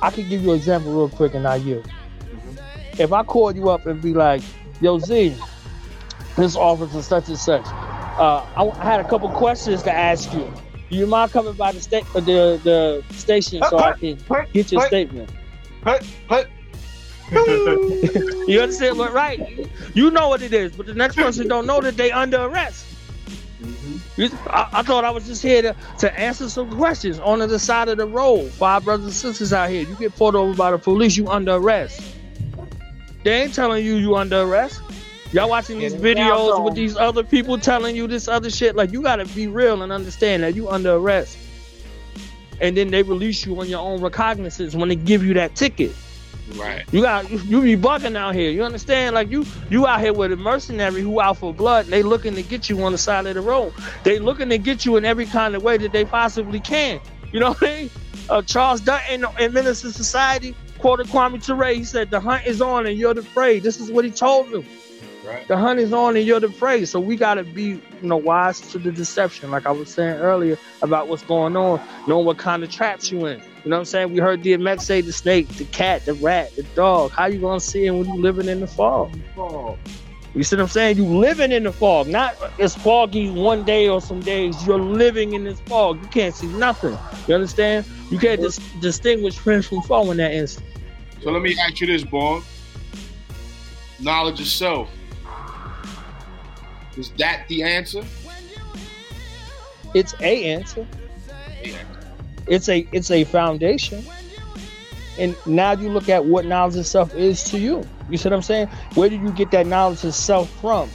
I 0.00 0.10
could 0.10 0.28
give 0.28 0.42
you 0.42 0.50
an 0.52 0.56
example 0.56 0.92
real 0.92 1.08
quick 1.08 1.34
and 1.34 1.46
I 1.46 1.56
you. 1.56 1.82
If 2.98 3.12
I 3.12 3.22
call 3.22 3.54
you 3.54 3.70
up 3.70 3.86
and 3.86 4.00
be 4.02 4.12
like, 4.12 4.42
yo 4.80 4.98
Z, 4.98 5.34
this 6.36 6.56
officer 6.56 7.02
such 7.02 7.28
and 7.28 7.38
such. 7.38 7.64
Uh, 7.66 8.44
I, 8.56 8.64
I 8.64 8.84
had 8.84 9.00
a 9.00 9.08
couple 9.08 9.28
questions 9.30 9.82
to 9.84 9.92
ask 9.92 10.32
you. 10.32 10.50
Do 10.90 10.96
you 10.98 11.06
mind 11.06 11.32
coming 11.32 11.54
by 11.54 11.72
the 11.72 11.80
state 11.80 12.04
uh, 12.14 12.20
the 12.20 12.60
the 12.62 13.14
station 13.14 13.62
so 13.64 13.78
I 13.78 13.92
can 13.92 14.18
get 14.52 14.70
your 14.72 14.80
statement? 14.88 15.30
put, 15.82 16.04
put. 16.28 16.48
You 18.46 18.60
understand 18.60 18.98
what 18.98 19.12
right? 19.12 19.40
You 19.94 20.10
know 20.10 20.28
what 20.28 20.42
it 20.42 20.52
is, 20.52 20.72
but 20.72 20.84
the 20.86 20.94
next 20.94 21.16
person 21.16 21.48
don't 21.48 21.66
know 21.66 21.80
that 21.80 21.96
they 21.96 22.12
under 22.12 22.42
arrest. 22.42 22.84
You- 24.16 24.28
I, 24.48 24.68
I 24.72 24.82
thought 24.82 25.04
I 25.04 25.10
was 25.10 25.26
just 25.26 25.42
here 25.42 25.62
to, 25.62 25.76
to 26.00 26.20
answer 26.20 26.48
some 26.50 26.70
questions 26.76 27.18
on 27.20 27.38
the 27.38 27.58
side 27.58 27.88
of 27.88 27.96
the 27.96 28.06
road. 28.06 28.50
Five 28.50 28.84
brothers 28.84 29.06
and 29.06 29.14
sisters 29.14 29.52
out 29.54 29.70
here. 29.70 29.82
You 29.88 29.94
get 29.96 30.14
pulled 30.14 30.36
over 30.36 30.54
by 30.54 30.70
the 30.72 30.78
police, 30.78 31.16
you 31.16 31.28
under 31.28 31.54
arrest. 31.54 32.02
They 33.24 33.42
ain't 33.44 33.54
telling 33.54 33.84
you 33.84 33.94
you 33.96 34.16
under 34.16 34.42
arrest. 34.42 34.82
Y'all 35.32 35.48
watching 35.48 35.78
these 35.78 35.94
Yeah, 35.94 35.98
they 35.98 36.14
now 36.14 36.36
videos 36.36 36.64
with 36.64 36.74
these 36.74 36.96
other 36.96 37.24
people 37.24 37.58
telling 37.58 37.96
you 37.96 38.06
this 38.06 38.28
other 38.28 38.50
shit. 38.50 38.76
Like 38.76 38.92
you 38.92 39.02
gotta 39.02 39.24
be 39.24 39.46
real 39.46 39.82
and 39.82 39.90
understand 39.90 40.42
that 40.42 40.54
you 40.54 40.68
under 40.68 40.94
arrest. 40.94 41.38
And 42.60 42.76
then 42.76 42.90
they 42.90 43.02
release 43.02 43.44
you 43.44 43.58
on 43.58 43.68
your 43.68 43.80
own 43.80 44.00
recognizance 44.00 44.74
when 44.74 44.88
they 44.88 44.94
give 44.94 45.24
you 45.24 45.34
that 45.34 45.56
ticket. 45.56 45.94
Right. 46.54 46.84
You 46.92 47.02
got 47.02 47.30
you, 47.30 47.38
you 47.38 47.62
be 47.62 47.76
bugging 47.82 48.16
out 48.16 48.34
here. 48.34 48.50
You 48.50 48.62
understand? 48.62 49.14
Like 49.14 49.30
you 49.30 49.46
you 49.70 49.86
out 49.86 50.00
here 50.00 50.12
with 50.12 50.32
a 50.32 50.36
mercenary 50.36 51.00
who 51.00 51.20
out 51.20 51.38
for 51.38 51.54
blood. 51.54 51.86
They 51.86 52.02
looking 52.02 52.34
to 52.34 52.42
get 52.42 52.68
you 52.68 52.82
on 52.84 52.92
the 52.92 52.98
side 52.98 53.26
of 53.26 53.34
the 53.34 53.40
road. 53.40 53.72
They 54.04 54.18
looking 54.18 54.50
to 54.50 54.58
get 54.58 54.84
you 54.84 54.96
in 54.96 55.04
every 55.04 55.26
kind 55.26 55.54
of 55.54 55.62
way 55.62 55.78
that 55.78 55.92
they 55.92 56.04
possibly 56.04 56.60
can. 56.60 57.00
You 57.32 57.40
know 57.40 57.50
what 57.50 57.62
I 57.62 57.80
mean? 57.82 57.90
Uh, 58.28 58.42
Charles 58.42 58.82
Dutton 58.82 59.24
in 59.40 59.52
Menace 59.52 59.82
II 59.84 59.92
Society 59.92 60.54
quoted 60.78 61.06
Kwame 61.06 61.42
Ture. 61.42 61.68
He 61.68 61.84
said, 61.84 62.10
"The 62.10 62.20
hunt 62.20 62.46
is 62.46 62.60
on 62.60 62.86
and 62.86 62.98
you're 62.98 63.14
the 63.14 63.22
prey." 63.22 63.58
This 63.60 63.80
is 63.80 63.90
what 63.90 64.04
he 64.04 64.10
told 64.10 64.50
them. 64.50 64.66
Right. 65.24 65.46
The 65.46 65.56
hunt 65.56 65.78
is 65.78 65.92
on 65.92 66.16
and 66.16 66.26
you're 66.26 66.40
the 66.40 66.48
prey. 66.48 66.84
So 66.84 66.98
we 66.98 67.16
gotta 67.16 67.44
be, 67.44 67.62
you 67.62 67.80
know, 68.02 68.16
wise 68.16 68.60
to 68.72 68.78
the 68.78 68.90
deception, 68.90 69.50
like 69.50 69.66
I 69.66 69.70
was 69.70 69.88
saying 69.88 70.16
earlier 70.16 70.58
about 70.82 71.08
what's 71.08 71.22
going 71.22 71.56
on, 71.56 71.80
knowing 72.08 72.26
what 72.26 72.38
kind 72.38 72.64
of 72.64 72.70
traps 72.70 73.12
you 73.12 73.26
in. 73.26 73.38
You 73.38 73.70
know 73.70 73.76
what 73.76 73.80
I'm 73.80 73.84
saying? 73.84 74.12
We 74.12 74.18
heard 74.18 74.42
DMX 74.42 74.82
say 74.82 75.00
the 75.00 75.12
snake, 75.12 75.48
the 75.50 75.64
cat, 75.66 76.04
the 76.04 76.14
rat, 76.14 76.54
the 76.56 76.64
dog. 76.74 77.12
How 77.12 77.26
you 77.26 77.40
gonna 77.40 77.60
see 77.60 77.86
it 77.86 77.92
when 77.92 78.06
you 78.06 78.16
living 78.16 78.48
in 78.48 78.60
the 78.60 78.66
fog? 78.66 79.16
You 80.34 80.42
see 80.42 80.56
what 80.56 80.62
I'm 80.62 80.68
saying? 80.68 80.96
You 80.96 81.04
living 81.04 81.52
in 81.52 81.64
the 81.64 81.72
fog. 81.72 82.08
Not 82.08 82.34
it's 82.58 82.74
foggy 82.74 83.30
one 83.30 83.64
day 83.64 83.88
or 83.88 84.00
some 84.00 84.20
days. 84.20 84.66
You're 84.66 84.80
living 84.80 85.34
in 85.34 85.44
this 85.44 85.60
fog. 85.60 86.02
You 86.02 86.08
can't 86.08 86.34
see 86.34 86.46
nothing. 86.48 86.98
You 87.28 87.34
understand? 87.34 87.86
You 88.10 88.18
can't 88.18 88.40
dis- 88.40 88.58
distinguish 88.80 89.38
friends 89.38 89.68
from 89.68 89.82
foe 89.82 90.10
in 90.10 90.16
that 90.16 90.32
instant. 90.32 90.66
So 91.22 91.30
let 91.30 91.42
me 91.42 91.56
ask 91.60 91.80
you 91.80 91.86
this, 91.86 92.02
Born. 92.02 92.42
Knowledge 94.00 94.40
of 94.40 94.46
self. 94.48 94.90
Is 96.96 97.10
that 97.18 97.46
the 97.48 97.62
answer? 97.62 98.04
It's 99.94 100.14
a 100.20 100.44
answer. 100.44 100.86
Yeah. 101.62 101.78
It's 102.46 102.68
a 102.68 102.86
it's 102.92 103.10
a 103.10 103.24
foundation. 103.24 104.04
And 105.18 105.36
now 105.46 105.72
you 105.72 105.90
look 105.90 106.08
at 106.08 106.24
what 106.24 106.46
knowledge 106.46 106.76
of 106.76 106.86
self 106.86 107.14
is 107.14 107.44
to 107.44 107.58
you. 107.58 107.86
You 108.08 108.16
see 108.16 108.28
what 108.28 108.36
I'm 108.36 108.42
saying? 108.42 108.68
Where 108.94 109.08
did 109.08 109.20
you 109.20 109.30
get 109.30 109.50
that 109.50 109.66
knowledge 109.66 110.04
of 110.04 110.14
self 110.14 110.50
from? 110.60 110.88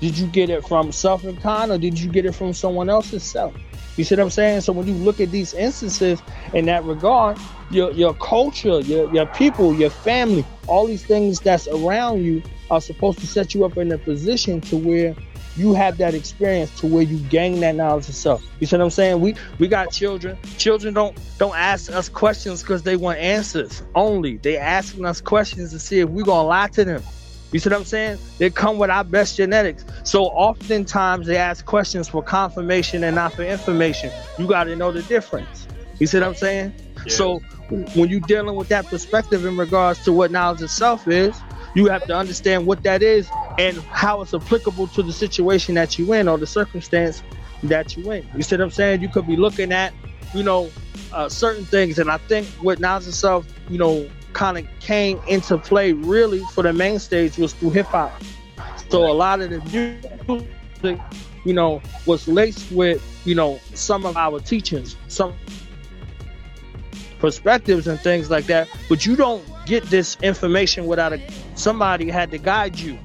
Did 0.00 0.16
you 0.16 0.26
get 0.26 0.50
it 0.50 0.66
from 0.66 0.92
self 0.92 1.24
and 1.24 1.40
con 1.40 1.70
or 1.70 1.78
did 1.78 1.98
you 1.98 2.10
get 2.10 2.26
it 2.26 2.32
from 2.32 2.52
someone 2.52 2.88
else's 2.88 3.22
self? 3.22 3.54
You 4.00 4.04
see 4.04 4.14
what 4.14 4.22
I'm 4.22 4.30
saying? 4.30 4.62
So 4.62 4.72
when 4.72 4.86
you 4.86 4.94
look 4.94 5.20
at 5.20 5.30
these 5.30 5.52
instances 5.52 6.22
in 6.54 6.64
that 6.64 6.84
regard, 6.84 7.36
your 7.68 7.90
your 7.92 8.14
culture, 8.14 8.80
your 8.80 9.12
your 9.12 9.26
people, 9.26 9.74
your 9.74 9.90
family, 9.90 10.42
all 10.66 10.86
these 10.86 11.04
things 11.04 11.38
that's 11.38 11.68
around 11.68 12.24
you 12.24 12.42
are 12.70 12.80
supposed 12.80 13.18
to 13.18 13.26
set 13.26 13.52
you 13.52 13.62
up 13.66 13.76
in 13.76 13.92
a 13.92 13.98
position 13.98 14.62
to 14.62 14.78
where 14.78 15.14
you 15.54 15.74
have 15.74 15.98
that 15.98 16.14
experience 16.14 16.74
to 16.80 16.86
where 16.86 17.02
you 17.02 17.18
gain 17.28 17.60
that 17.60 17.74
knowledge 17.74 18.08
of 18.08 18.14
self. 18.14 18.42
You 18.58 18.66
see 18.66 18.78
what 18.78 18.84
I'm 18.84 18.90
saying? 18.90 19.20
We 19.20 19.34
we 19.58 19.68
got 19.68 19.92
children. 19.92 20.38
Children 20.56 20.94
don't 20.94 21.14
don't 21.36 21.54
ask 21.54 21.92
us 21.92 22.08
questions 22.08 22.62
because 22.62 22.82
they 22.84 22.96
want 22.96 23.18
answers 23.18 23.82
only. 23.94 24.38
They 24.38 24.56
asking 24.56 25.04
us 25.04 25.20
questions 25.20 25.72
to 25.72 25.78
see 25.78 25.98
if 26.00 26.08
we're 26.08 26.24
gonna 26.24 26.48
lie 26.48 26.68
to 26.68 26.86
them. 26.86 27.02
You 27.52 27.58
see 27.58 27.68
what 27.68 27.78
I'm 27.78 27.84
saying? 27.84 28.18
They 28.38 28.50
come 28.50 28.78
with 28.78 28.90
our 28.90 29.04
best 29.04 29.36
genetics. 29.36 29.84
So 30.04 30.24
oftentimes 30.24 31.26
they 31.26 31.36
ask 31.36 31.64
questions 31.64 32.08
for 32.08 32.22
confirmation 32.22 33.02
and 33.04 33.16
not 33.16 33.32
for 33.32 33.42
information. 33.42 34.10
You 34.38 34.46
got 34.46 34.64
to 34.64 34.76
know 34.76 34.92
the 34.92 35.02
difference. 35.02 35.66
You 35.98 36.06
see 36.06 36.18
what 36.18 36.28
I'm 36.28 36.34
saying? 36.34 36.72
So 37.08 37.40
when 37.68 38.08
you're 38.08 38.20
dealing 38.20 38.56
with 38.56 38.68
that 38.68 38.86
perspective 38.86 39.44
in 39.44 39.56
regards 39.56 40.02
to 40.04 40.12
what 40.12 40.30
knowledge 40.30 40.62
itself 40.62 41.08
is, 41.08 41.40
you 41.74 41.86
have 41.86 42.04
to 42.06 42.16
understand 42.16 42.66
what 42.66 42.82
that 42.82 43.02
is 43.02 43.28
and 43.58 43.76
how 43.90 44.22
it's 44.22 44.34
applicable 44.34 44.88
to 44.88 45.02
the 45.02 45.12
situation 45.12 45.74
that 45.74 45.98
you're 45.98 46.14
in 46.16 46.28
or 46.28 46.38
the 46.38 46.46
circumstance 46.46 47.22
that 47.64 47.96
you're 47.96 48.14
in. 48.14 48.28
You 48.34 48.42
see 48.42 48.56
what 48.56 48.62
I'm 48.62 48.70
saying? 48.70 49.02
You 49.02 49.08
could 49.08 49.26
be 49.26 49.36
looking 49.36 49.72
at, 49.72 49.92
you 50.34 50.42
know, 50.42 50.70
uh, 51.12 51.28
certain 51.28 51.64
things, 51.64 51.98
and 51.98 52.10
I 52.10 52.18
think 52.18 52.46
what 52.60 52.78
knowledge 52.78 53.08
itself, 53.08 53.46
you 53.68 53.78
know, 53.78 54.08
kind 54.32 54.58
of 54.58 54.66
came 54.80 55.20
into 55.28 55.58
play 55.58 55.92
really 55.92 56.40
for 56.54 56.62
the 56.62 56.72
main 56.72 56.98
stage 56.98 57.36
was 57.38 57.52
through 57.52 57.70
hip 57.70 57.86
hop. 57.86 58.12
So 58.88 59.10
a 59.10 59.12
lot 59.12 59.40
of 59.40 59.50
the 59.50 59.60
music, 60.82 61.00
you 61.44 61.52
know, 61.52 61.80
was 62.06 62.26
laced 62.26 62.72
with, 62.72 63.02
you 63.24 63.34
know, 63.34 63.60
some 63.74 64.04
of 64.04 64.16
our 64.16 64.40
teachings, 64.40 64.96
some 65.08 65.34
perspectives 67.20 67.86
and 67.86 68.00
things 68.00 68.30
like 68.30 68.46
that. 68.46 68.68
But 68.88 69.06
you 69.06 69.14
don't 69.14 69.44
get 69.66 69.84
this 69.84 70.16
information 70.22 70.86
without 70.86 71.12
a 71.12 71.20
somebody 71.54 72.10
had 72.10 72.30
to 72.32 72.38
guide 72.38 72.78
you. 72.78 72.98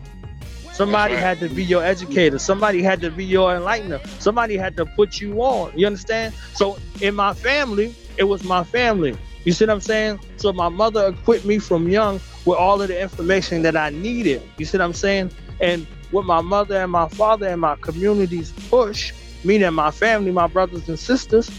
Somebody 0.74 1.16
had 1.16 1.40
to 1.40 1.48
be 1.48 1.64
your 1.64 1.84
educator. 1.84 2.38
Somebody 2.38 2.82
had 2.82 3.00
to 3.02 3.10
be 3.10 3.24
your 3.24 3.56
enlightener. 3.56 4.06
Somebody 4.20 4.58
had 4.58 4.76
to 4.76 4.86
put 4.86 5.22
you 5.22 5.42
on. 5.42 5.72
You 5.78 5.88
understand? 5.88 6.34
So 6.54 6.78
in 7.00 7.16
my 7.16 7.34
family, 7.34 7.96
it 8.18 8.26
was 8.26 8.44
my 8.44 8.64
family. 8.66 9.18
You 9.46 9.52
see 9.54 9.66
what 9.66 9.74
I'm 9.74 9.82
saying? 9.82 10.20
So 10.38 10.52
my 10.52 10.70
mother 10.70 11.08
equipped 11.08 11.46
me 11.46 11.60
from 11.60 11.88
young 11.88 12.20
with 12.46 12.58
all 12.58 12.82
of 12.82 12.88
the 12.88 13.00
information 13.00 13.62
that 13.62 13.78
I 13.78 13.92
needed. 13.92 14.42
You 14.58 14.66
see 14.66 14.78
what 14.78 14.84
I'm 14.84 14.94
saying? 14.94 15.32
And 15.62 15.88
with 16.12 16.26
my 16.26 16.42
mother 16.42 16.82
and 16.82 16.92
my 16.92 17.08
father 17.10 17.48
and 17.48 17.62
my 17.62 17.76
community's 17.76 18.52
push, 18.70 19.14
meaning 19.44 19.68
and 19.68 19.76
my 19.76 19.92
family, 19.92 20.32
my 20.32 20.48
brothers 20.48 20.90
and 20.90 21.00
sisters, 21.00 21.50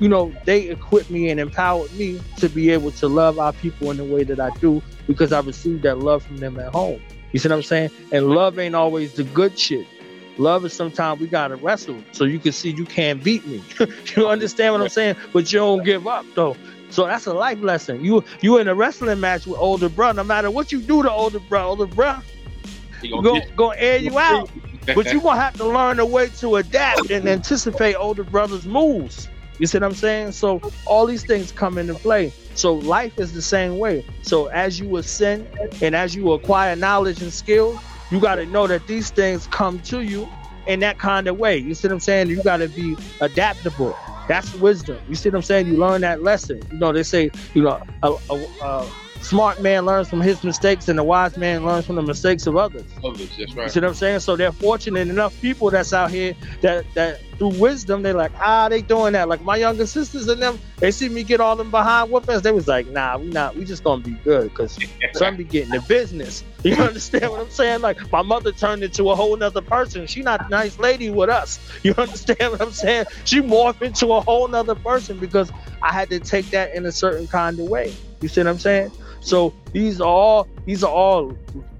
you 0.00 0.08
know, 0.08 0.32
they 0.44 0.62
equipped 0.68 1.10
me 1.10 1.28
and 1.28 1.38
empowered 1.38 1.92
me 1.92 2.20
to 2.38 2.48
be 2.48 2.70
able 2.70 2.90
to 2.92 3.08
love 3.08 3.38
our 3.38 3.52
people 3.52 3.90
in 3.90 3.98
the 3.98 4.04
way 4.04 4.24
that 4.24 4.40
I 4.40 4.50
do 4.58 4.82
because 5.06 5.32
I 5.32 5.40
received 5.40 5.82
that 5.82 5.98
love 5.98 6.22
from 6.22 6.38
them 6.38 6.58
at 6.58 6.72
home. 6.72 7.00
You 7.32 7.38
see 7.38 7.48
what 7.48 7.56
I'm 7.56 7.62
saying? 7.62 7.90
And 8.10 8.28
love 8.30 8.58
ain't 8.58 8.74
always 8.74 9.14
the 9.14 9.24
good 9.24 9.58
shit. 9.58 9.86
Love 10.38 10.64
is 10.64 10.72
sometimes 10.72 11.20
we 11.20 11.28
gotta 11.28 11.56
wrestle 11.56 12.02
so 12.12 12.24
you 12.24 12.38
can 12.40 12.52
see 12.52 12.70
you 12.70 12.84
can't 12.84 13.22
beat 13.22 13.46
me. 13.46 13.62
you 14.16 14.28
understand 14.28 14.74
what 14.74 14.82
I'm 14.82 14.88
saying? 14.88 15.16
But 15.32 15.52
you 15.52 15.60
don't 15.60 15.84
give 15.84 16.06
up 16.08 16.26
though. 16.34 16.56
So 16.94 17.06
that's 17.06 17.26
a 17.26 17.34
life 17.34 17.60
lesson. 17.60 18.04
You 18.04 18.22
you 18.40 18.58
in 18.58 18.68
a 18.68 18.74
wrestling 18.74 19.18
match 19.18 19.48
with 19.48 19.58
older 19.58 19.88
bro. 19.88 20.12
No 20.12 20.22
matter 20.22 20.48
what 20.48 20.70
you 20.70 20.80
do 20.80 21.02
to 21.02 21.10
older 21.10 21.40
bro, 21.40 21.66
older 21.70 21.86
bro, 21.86 22.20
gonna, 23.02 23.22
go 23.22 23.40
go 23.56 23.70
air 23.70 23.96
you 23.96 24.16
out. 24.16 24.48
but 24.86 25.12
you 25.12 25.20
gonna 25.20 25.40
have 25.40 25.56
to 25.56 25.66
learn 25.66 25.98
a 25.98 26.06
way 26.06 26.28
to 26.28 26.54
adapt 26.54 27.10
and 27.10 27.28
anticipate 27.28 27.96
older 27.96 28.22
brothers' 28.22 28.64
moves. 28.64 29.28
You 29.58 29.66
see 29.66 29.78
what 29.78 29.84
I'm 29.84 29.94
saying? 29.94 30.32
So 30.32 30.60
all 30.86 31.04
these 31.06 31.24
things 31.24 31.50
come 31.50 31.78
into 31.78 31.94
play. 31.94 32.32
So 32.54 32.74
life 32.74 33.18
is 33.18 33.32
the 33.32 33.42
same 33.42 33.78
way. 33.78 34.06
So 34.22 34.46
as 34.46 34.78
you 34.78 34.96
ascend 34.96 35.48
and 35.82 35.96
as 35.96 36.14
you 36.14 36.30
acquire 36.32 36.76
knowledge 36.76 37.22
and 37.22 37.32
skill, 37.32 37.80
you 38.12 38.20
got 38.20 38.36
to 38.36 38.46
know 38.46 38.68
that 38.68 38.86
these 38.86 39.10
things 39.10 39.48
come 39.48 39.80
to 39.80 40.02
you 40.02 40.28
in 40.68 40.78
that 40.80 40.98
kind 40.98 41.26
of 41.26 41.38
way. 41.38 41.56
You 41.56 41.74
see 41.74 41.88
what 41.88 41.94
I'm 41.94 42.00
saying? 42.00 42.28
You 42.28 42.42
got 42.42 42.58
to 42.58 42.68
be 42.68 42.96
adaptable. 43.20 43.96
That's 44.26 44.54
wisdom. 44.54 44.98
You 45.08 45.14
see 45.14 45.28
what 45.28 45.36
I'm 45.36 45.42
saying? 45.42 45.66
You 45.66 45.76
learn 45.76 46.00
that 46.02 46.22
lesson. 46.22 46.62
You 46.72 46.78
know, 46.78 46.92
they 46.92 47.02
say, 47.02 47.30
you 47.54 47.62
know, 47.62 47.80
a, 48.02 48.14
a, 48.30 48.46
a 48.62 48.90
smart 49.20 49.60
man 49.60 49.86
learns 49.86 50.08
from 50.08 50.20
his 50.20 50.44
mistakes 50.44 50.88
and 50.88 50.98
a 50.98 51.04
wise 51.04 51.36
man 51.36 51.64
learns 51.64 51.86
from 51.86 51.96
the 51.96 52.02
mistakes 52.02 52.46
of 52.46 52.56
others. 52.56 52.84
Others, 53.02 53.36
that's 53.38 53.54
right. 53.54 53.64
You 53.64 53.70
see 53.70 53.80
what 53.80 53.88
I'm 53.88 53.94
saying? 53.94 54.20
So 54.20 54.36
they're 54.36 54.52
fortunate 54.52 55.08
enough 55.08 55.38
people 55.40 55.70
that's 55.70 55.92
out 55.92 56.10
here 56.10 56.34
that 56.62 56.84
that 56.94 57.20
through 57.34 57.58
wisdom 57.58 58.02
they're 58.02 58.14
like, 58.14 58.32
ah, 58.40 58.68
they 58.68 58.82
doing 58.82 59.12
that. 59.12 59.28
Like 59.28 59.42
my 59.42 59.56
younger 59.56 59.86
sisters 59.86 60.28
and 60.28 60.40
them, 60.42 60.58
they 60.78 60.90
see 60.90 61.08
me 61.08 61.22
get 61.22 61.40
all 61.40 61.56
them 61.56 61.70
behind 61.70 62.10
whoopings. 62.10 62.42
They 62.42 62.52
was 62.52 62.68
like, 62.68 62.86
nah, 62.88 63.18
we 63.18 63.26
not, 63.26 63.56
we 63.56 63.64
just 63.64 63.84
gonna 63.84 64.02
be 64.02 64.12
good 64.12 64.50
because 64.50 64.78
some 65.14 65.36
be 65.36 65.44
getting 65.44 65.70
the 65.70 65.80
business. 65.80 66.44
You 66.62 66.74
understand 66.82 67.30
what 67.30 67.40
I'm 67.40 67.50
saying? 67.50 67.80
Like 67.80 68.10
my 68.12 68.22
mother 68.22 68.52
turned 68.52 68.82
into 68.82 69.10
a 69.10 69.14
whole 69.14 69.36
nother 69.36 69.62
person. 69.62 70.06
She 70.06 70.22
not 70.22 70.46
a 70.46 70.48
nice 70.48 70.78
lady 70.78 71.10
with 71.10 71.28
us. 71.28 71.58
You 71.82 71.94
understand 71.98 72.52
what 72.52 72.62
I'm 72.62 72.72
saying? 72.72 73.06
She 73.24 73.40
morphed 73.40 73.82
into 73.82 74.12
a 74.12 74.20
whole 74.20 74.48
nother 74.48 74.74
person 74.74 75.18
because 75.18 75.52
I 75.82 75.92
had 75.92 76.10
to 76.10 76.20
take 76.20 76.50
that 76.50 76.74
in 76.74 76.86
a 76.86 76.92
certain 76.92 77.26
kind 77.26 77.58
of 77.58 77.68
way. 77.68 77.94
You 78.20 78.28
see 78.28 78.40
what 78.40 78.48
I'm 78.48 78.58
saying? 78.58 78.90
So 79.20 79.54
these 79.72 80.00
are 80.00 80.08
all 80.08 80.48
these 80.64 80.84
are 80.84 80.90
all 80.90 81.36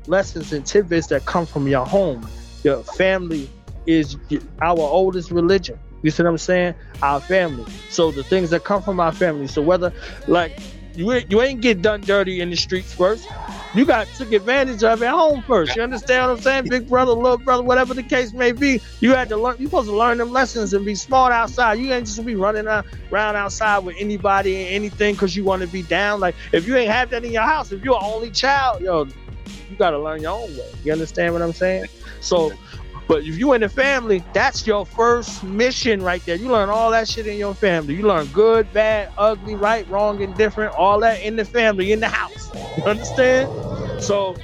lessons 0.07 0.52
and 0.52 0.64
tidbits 0.64 1.09
that 1.09 1.24
come 1.26 1.46
from 1.46 1.66
your 1.68 1.86
home. 1.86 2.26
Your 2.62 2.82
family 2.82 3.48
is 3.87 4.16
our 4.61 4.78
oldest 4.78 5.30
religion. 5.30 5.78
You 6.03 6.11
see 6.11 6.22
what 6.22 6.30
I'm 6.30 6.39
saying? 6.39 6.74
Our 7.03 7.20
family. 7.20 7.64
So 7.89 8.11
the 8.11 8.22
things 8.22 8.51
that 8.51 8.64
come 8.64 8.82
from 8.82 9.01
our 9.01 9.12
family. 9.12 9.47
So 9.47 9.62
whether 9.62 9.93
like 10.26 10.59
you 10.95 11.12
you 11.28 11.43
ain't 11.43 11.61
get 11.61 11.82
done 11.82 12.03
dirty 12.03 12.41
in 12.41 12.51
the 12.51 12.57
streets 12.57 12.93
first. 12.93 13.26
You 13.74 13.85
got 13.85 14.07
took 14.16 14.30
advantage 14.32 14.85
of 14.85 15.03
at 15.03 15.11
home 15.11 15.43
first. 15.43 15.74
You 15.74 15.82
understand 15.82 16.30
what 16.30 16.37
I'm 16.37 16.43
saying? 16.43 16.68
Big 16.68 16.89
brother, 16.89 17.11
little 17.11 17.39
brother, 17.39 17.64
whatever 17.64 17.93
the 17.93 18.05
case 18.05 18.32
may 18.32 18.53
be. 18.53 18.80
You 19.01 19.14
had 19.14 19.28
to 19.30 19.37
learn. 19.37 19.57
You 19.59 19.66
supposed 19.66 19.89
to 19.89 19.97
learn 19.97 20.18
them 20.18 20.30
lessons 20.30 20.72
and 20.74 20.85
be 20.85 20.95
smart 20.95 21.32
outside. 21.32 21.78
You 21.78 21.93
ain't 21.93 22.07
just 22.07 22.24
be 22.24 22.37
running 22.37 22.68
around 22.68 23.37
outside 23.37 23.78
with 23.78 23.97
anybody 23.99 24.57
and 24.57 24.74
anything 24.74 25.14
because 25.14 25.35
you 25.35 25.43
want 25.43 25.62
to 25.62 25.68
be 25.68 25.82
down. 25.82 26.20
Like 26.20 26.37
if 26.53 26.68
you 26.68 26.76
ain't 26.76 26.93
have 26.93 27.11
that 27.11 27.24
in 27.24 27.32
your 27.32 27.43
house, 27.43 27.72
if 27.72 27.82
you're 27.82 28.01
only 28.01 28.30
child, 28.30 28.80
yo, 28.80 29.07
you 29.70 29.76
got 29.76 29.91
to 29.91 29.99
learn 29.99 30.22
your 30.22 30.32
own 30.32 30.57
way. 30.57 30.70
You 30.85 30.93
understand 30.93 31.32
what 31.32 31.43
I'm 31.43 31.53
saying? 31.53 31.87
So 32.20 32.53
but 33.07 33.24
if 33.24 33.36
you 33.38 33.52
in 33.52 33.61
the 33.61 33.68
family, 33.68 34.22
that's 34.32 34.66
your 34.66 34.86
first 34.86 35.42
mission 35.44 36.02
right 36.02 36.24
there. 36.24 36.36
You 36.36 36.48
learn 36.50 36.70
all 36.70 36.90
that 36.92 37.09
shit 37.09 37.26
in 37.26 37.36
your 37.36 37.55
family. 37.55 37.94
You 37.94 38.07
learn 38.07 38.26
good, 38.26 38.72
bad, 38.72 39.11
ugly, 39.18 39.55
right, 39.55 39.88
wrong, 39.88 40.22
and 40.22 40.34
different. 40.36 40.74
All 40.74 41.00
that 41.00 41.22
in 41.22 41.36
the 41.36 41.44
family, 41.44 41.92
in 41.92 42.00
the 42.00 42.09
house. 42.09 42.50
You 42.78 42.84
understand? 42.84 44.02
So 44.02 44.36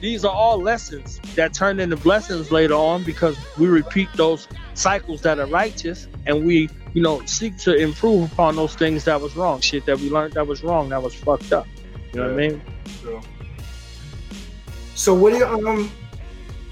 these 0.00 0.24
are 0.24 0.32
all 0.32 0.60
lessons 0.60 1.20
that 1.36 1.54
turn 1.54 1.78
into 1.78 1.96
blessings 1.96 2.50
later 2.50 2.74
on 2.74 3.04
because 3.04 3.36
we 3.56 3.68
repeat 3.68 4.08
those 4.14 4.48
cycles 4.74 5.22
that 5.22 5.38
are 5.38 5.46
righteous 5.46 6.08
and 6.26 6.44
we, 6.44 6.68
you 6.92 7.02
know, 7.02 7.24
seek 7.26 7.56
to 7.58 7.74
improve 7.74 8.32
upon 8.32 8.56
those 8.56 8.74
things 8.74 9.04
that 9.04 9.20
was 9.20 9.36
wrong. 9.36 9.60
Shit 9.60 9.86
that 9.86 9.98
we 9.98 10.10
learned 10.10 10.34
that 10.34 10.46
was 10.46 10.64
wrong, 10.64 10.88
that 10.88 11.02
was 11.02 11.14
fucked 11.14 11.52
up. 11.52 11.66
You 12.12 12.20
know 12.20 12.28
yeah. 12.28 12.34
what 12.34 12.42
I 12.42 12.48
mean? 12.48 13.22
So 14.94 15.14
what 15.14 15.32
do 15.32 15.38
you 15.38 15.46
um 15.46 15.90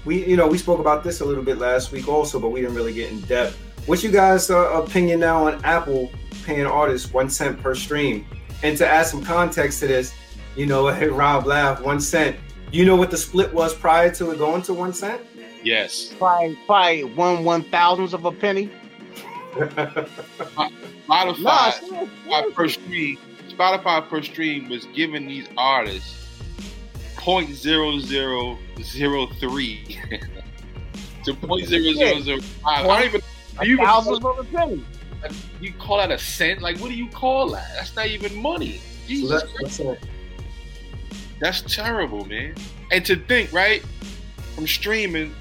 we 0.07 0.25
you 0.25 0.37
know 0.37 0.47
we 0.47 0.57
spoke 0.57 0.79
about 0.79 1.03
this 1.03 1.19
a 1.19 1.25
little 1.25 1.43
bit 1.43 1.57
last 1.57 1.91
week 1.91 2.07
also, 2.07 2.39
but 2.39 2.49
we 2.49 2.61
didn't 2.61 2.75
really 2.75 2.93
get 2.93 3.11
in 3.11 3.19
depth. 3.21 3.55
What's 3.85 4.03
you 4.03 4.11
guys' 4.11 4.49
uh, 4.49 4.81
opinion 4.81 5.19
now 5.19 5.47
on 5.47 5.63
Apple 5.65 6.09
paying 6.45 6.65
artists 6.65 7.11
one 7.11 7.29
cent 7.29 7.61
per 7.61 7.75
stream? 7.75 8.25
And 8.63 8.77
to 8.77 8.87
add 8.87 9.05
some 9.05 9.23
context 9.23 9.81
to 9.81 9.87
this, 9.87 10.13
you 10.55 10.65
know, 10.65 10.87
hey, 10.87 11.07
Rob 11.21 11.45
laughed 11.45 11.83
one 11.83 11.99
cent. 11.99 12.37
You 12.71 12.85
know 12.85 12.95
what 12.95 13.11
the 13.11 13.17
split 13.17 13.53
was 13.53 13.75
prior 13.75 14.09
to 14.15 14.31
it 14.31 14.37
going 14.39 14.61
to 14.63 14.73
one 14.73 14.93
cent? 14.93 15.21
Yes. 15.63 16.13
Probably, 16.17 16.57
probably 16.65 17.03
one 17.03 17.43
one 17.43 17.63
thousandth 17.63 18.13
of 18.13 18.23
a 18.25 18.31
penny. 18.31 18.71
Spotify 21.07 22.09
no, 22.27 22.51
per 22.51 22.69
stream, 22.69 23.17
Spotify 23.49 24.07
per 24.07 24.21
stream 24.21 24.69
was 24.69 24.85
giving 24.93 25.27
these 25.27 25.47
artists 25.57 26.26
point 27.27 27.53
zero 27.53 27.99
zero 27.99 28.57
zero 28.81 29.27
three 29.27 29.99
to 31.25 31.33
point 31.33 31.67
zero 31.67 31.91
zero 31.91 32.21
zero 32.21 32.39
five. 32.39 32.85
I 32.85 33.01
don't 33.01 33.05
even. 33.09 33.21
You 33.63 33.77
thousands 33.79 34.23
of 34.23 34.39
a 34.39 34.43
penny. 34.45 34.85
You 35.59 35.73
call 35.73 35.97
that 35.97 36.09
a 36.09 36.17
cent? 36.17 36.61
Like, 36.61 36.77
what 36.77 36.87
do 36.87 36.95
you 36.95 37.09
call 37.09 37.49
that? 37.49 37.67
That's 37.75 37.93
not 37.97 38.07
even 38.07 38.33
money. 38.41 38.79
Jesus 39.07 39.41
that's, 39.41 39.77
Christ. 39.77 40.05
That's 41.41 41.75
terrible, 41.75 42.23
man. 42.23 42.55
And 42.93 43.05
to 43.05 43.17
think, 43.17 43.51
right, 43.51 43.83
from 44.55 44.65
streaming, 44.65 45.35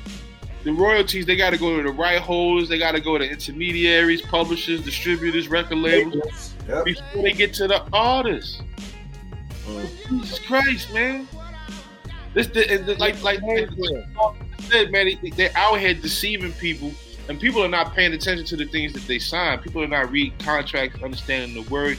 the 0.65 0.73
royalties 0.73 1.25
they 1.25 1.37
got 1.37 1.51
to 1.51 1.59
go 1.59 1.77
to 1.77 1.85
the 1.85 1.93
right 1.93 2.21
holders, 2.21 2.69
they 2.69 2.79
got 2.79 2.93
to 2.93 3.01
go 3.01 3.17
to 3.17 3.25
intermediaries, 3.25 4.23
publishers, 4.23 4.81
distributors, 4.83 5.47
record 5.47 5.79
labels 5.79 6.53
yep. 6.67 6.85
before 6.85 7.23
they 7.23 7.33
get 7.33 7.55
to 7.55 7.69
the 7.69 7.87
artists. 7.93 8.61
Mm. 9.67 9.89
Jesus 10.09 10.39
Christ, 10.41 10.93
man! 10.93 11.29
This, 12.37 12.49
the, 12.49 12.77
the, 12.77 12.97
like, 12.97 13.23
like, 13.23 13.41
said, 14.61 14.93
man, 14.93 15.07
they, 15.07 15.31
they're 15.31 15.57
out 15.57 15.81
here 15.81 15.95
deceiving 15.95 16.53
people, 16.53 16.93
and 17.31 17.41
people 17.41 17.65
are 17.65 17.69
not 17.69 17.95
paying 17.95 18.13
attention 18.13 18.45
to 18.45 18.57
the 18.57 18.67
things 18.67 18.93
that 18.93 19.07
they 19.07 19.19
sign. 19.19 19.59
People 19.61 19.83
are 19.83 19.89
not 19.89 20.11
reading 20.11 20.39
contracts, 20.41 21.03
understanding 21.03 21.55
the 21.55 21.67
word 21.71 21.97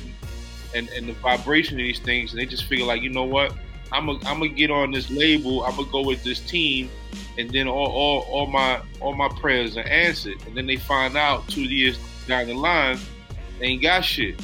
and, 0.76 0.90
and 0.90 1.10
the 1.10 1.14
vibration 1.14 1.80
of 1.80 1.84
these 1.84 1.98
things, 1.98 2.34
and 2.34 2.40
they 2.40 2.46
just 2.46 2.66
figure 2.66 2.86
like, 2.86 3.02
you 3.02 3.10
know 3.10 3.24
what? 3.24 3.52
I'm 3.92 4.06
gonna 4.06 4.20
I'm 4.30 4.38
gonna 4.38 4.50
get 4.50 4.70
on 4.70 4.92
this 4.92 5.10
label. 5.10 5.64
I'm 5.64 5.76
gonna 5.76 5.90
go 5.92 6.04
with 6.04 6.24
this 6.24 6.40
team, 6.42 6.92
and 7.40 7.50
then 7.50 7.68
all, 7.68 7.88
all 7.88 8.20
all 8.30 8.46
my 8.46 8.80
all 9.00 9.16
my 9.16 9.30
prayers 9.40 9.76
are 9.76 9.88
answered. 9.88 10.36
And 10.46 10.56
then 10.56 10.68
they 10.68 10.76
find 10.76 11.18
out 11.18 11.48
two 11.48 11.64
years 11.64 11.98
down 12.28 12.46
the 12.46 12.54
line, 12.54 13.00
they 13.58 13.68
ain't 13.68 13.82
got 13.82 14.06
shit. 14.06 14.40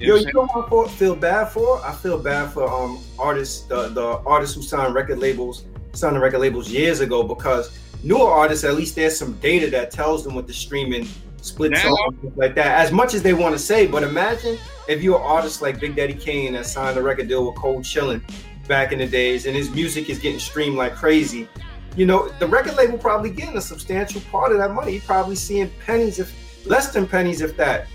You 0.00 0.14
Yo, 0.14 0.16
you 0.16 0.32
know 0.32 0.46
what 0.46 0.88
I 0.88 0.92
feel 0.92 1.16
bad 1.16 1.46
for? 1.46 1.84
I 1.84 1.92
feel 1.92 2.18
bad 2.18 2.52
for 2.52 2.70
um 2.70 3.00
artists, 3.18 3.62
the 3.62 3.88
the 3.88 4.18
artists 4.26 4.54
who 4.54 4.62
signed 4.62 4.94
record 4.94 5.18
labels, 5.18 5.64
signed 5.92 6.14
the 6.16 6.20
record 6.20 6.38
labels 6.38 6.70
years 6.70 7.00
ago 7.00 7.22
because 7.22 7.76
newer 8.04 8.30
artists, 8.30 8.64
at 8.64 8.74
least 8.74 8.94
there's 8.94 9.18
some 9.18 9.34
data 9.34 9.68
that 9.70 9.90
tells 9.90 10.22
them 10.24 10.34
what 10.34 10.46
the 10.46 10.52
streaming 10.52 11.08
splits 11.40 11.84
off 11.84 12.14
like 12.36 12.54
that. 12.54 12.78
As 12.78 12.92
much 12.92 13.14
as 13.14 13.22
they 13.22 13.32
want 13.32 13.54
to 13.54 13.58
say, 13.58 13.86
but 13.86 14.02
imagine 14.04 14.56
if 14.88 15.02
you're 15.02 15.18
an 15.18 15.26
artist 15.26 15.62
like 15.62 15.80
Big 15.80 15.96
Daddy 15.96 16.14
Kane 16.14 16.52
that 16.52 16.66
signed 16.66 16.96
a 16.96 17.02
record 17.02 17.28
deal 17.28 17.46
with 17.46 17.56
Cold 17.56 17.82
Chillin 17.82 18.22
back 18.68 18.92
in 18.92 18.98
the 18.98 19.06
days, 19.06 19.46
and 19.46 19.56
his 19.56 19.70
music 19.70 20.10
is 20.10 20.18
getting 20.18 20.38
streamed 20.38 20.76
like 20.76 20.94
crazy. 20.94 21.48
You 21.96 22.06
know, 22.06 22.28
the 22.38 22.46
record 22.46 22.76
label 22.76 22.98
probably 22.98 23.30
getting 23.30 23.56
a 23.56 23.60
substantial 23.60 24.20
part 24.30 24.52
of 24.52 24.58
that 24.58 24.72
money. 24.72 24.92
He 24.92 25.00
probably 25.00 25.34
seeing 25.34 25.70
pennies, 25.84 26.20
if 26.20 26.32
less 26.66 26.92
than 26.92 27.06
pennies, 27.06 27.40
if 27.40 27.56
that 27.56 27.88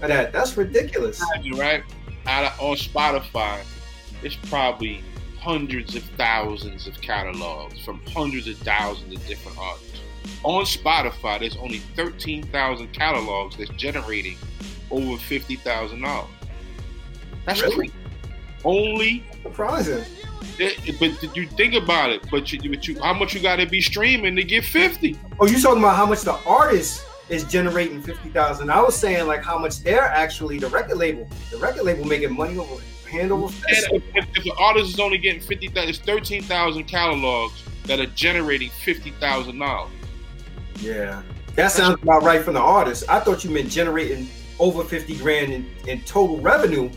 that. 0.00 0.28
Uh, 0.28 0.30
that's 0.30 0.56
ridiculous. 0.56 1.22
Right? 1.54 1.82
Out 2.26 2.52
of, 2.52 2.60
on 2.60 2.76
Spotify, 2.76 3.62
it's 4.22 4.36
probably 4.36 5.02
hundreds 5.38 5.96
of 5.96 6.02
thousands 6.16 6.86
of 6.86 7.00
catalogs 7.00 7.80
from 7.80 8.00
hundreds 8.08 8.46
of 8.46 8.58
thousands 8.58 9.14
of 9.14 9.26
different 9.26 9.58
artists. 9.58 10.00
On 10.42 10.64
Spotify, 10.64 11.40
there's 11.40 11.56
only 11.56 11.78
13,000 11.96 12.92
catalogs 12.92 13.56
that's 13.56 13.70
generating 13.70 14.36
over 14.90 15.16
$50,000. 15.16 16.26
That's 17.46 17.62
really? 17.62 17.76
crazy. 17.76 17.94
Only 18.64 19.24
surprising. 19.42 20.04
It, 20.58 21.00
but 21.00 21.34
you 21.34 21.46
think 21.46 21.74
about 21.74 22.10
it, 22.10 22.22
but 22.30 22.52
you, 22.52 22.68
but 22.68 22.86
you, 22.86 23.00
how 23.00 23.14
much 23.14 23.32
you 23.34 23.40
got 23.40 23.56
to 23.56 23.66
be 23.66 23.80
streaming 23.80 24.36
to 24.36 24.44
get 24.44 24.64
50? 24.64 25.18
Oh, 25.38 25.46
you 25.46 25.60
talking 25.60 25.78
about 25.78 25.96
how 25.96 26.04
much 26.04 26.20
the 26.20 26.34
artist 26.46 27.06
is 27.30 27.44
generating 27.44 28.02
fifty 28.02 28.28
thousand. 28.30 28.70
I 28.70 28.80
was 28.82 28.96
saying 28.96 29.26
like 29.26 29.42
how 29.42 29.58
much 29.58 29.82
they're 29.82 30.02
actually 30.02 30.58
the 30.58 30.68
record 30.68 30.98
label. 30.98 31.28
The 31.50 31.58
record 31.58 31.84
label 31.84 32.04
making 32.04 32.36
money 32.36 32.58
over 32.58 32.82
hand 33.08 33.32
over 33.32 33.48
fist. 33.48 33.88
If, 33.92 34.02
if 34.14 34.44
the 34.44 34.52
artist 34.58 34.94
is 34.94 35.00
only 35.00 35.18
getting 35.18 35.40
fifty 35.40 35.68
thousand, 35.68 35.90
it's 35.90 35.98
thirteen 35.98 36.42
thousand 36.42 36.84
catalogs 36.84 37.62
that 37.84 38.00
are 38.00 38.06
generating 38.06 38.70
fifty 38.70 39.12
thousand 39.12 39.58
dollars. 39.58 39.92
Yeah, 40.80 41.22
that 41.54 41.72
sounds 41.72 42.02
about 42.02 42.22
right 42.22 42.42
from 42.42 42.54
the 42.54 42.60
artist. 42.60 43.04
I 43.08 43.20
thought 43.20 43.44
you 43.44 43.50
meant 43.50 43.70
generating 43.70 44.28
over 44.58 44.82
fifty 44.84 45.16
grand 45.16 45.52
in, 45.52 45.70
in 45.86 46.00
total 46.02 46.40
revenue. 46.40 46.90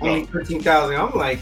Only 0.00 0.26
thirteen 0.26 0.60
thousand. 0.60 0.96
I'm 0.96 1.14
like, 1.14 1.40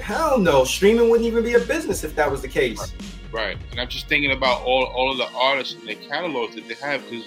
hell 0.00 0.38
no, 0.38 0.64
streaming 0.64 1.10
wouldn't 1.10 1.26
even 1.26 1.44
be 1.44 1.54
a 1.54 1.60
business 1.60 2.04
if 2.04 2.14
that 2.16 2.30
was 2.30 2.42
the 2.42 2.48
case. 2.48 2.94
Right. 3.30 3.56
And 3.70 3.80
I'm 3.80 3.88
just 3.88 4.08
thinking 4.08 4.32
about 4.32 4.62
all 4.62 4.84
all 4.84 5.12
of 5.12 5.18
the 5.18 5.28
artists 5.36 5.74
and 5.74 5.86
their 5.86 5.94
catalogs 5.94 6.54
that 6.54 6.68
they 6.68 6.74
have 6.74 7.08
because 7.08 7.26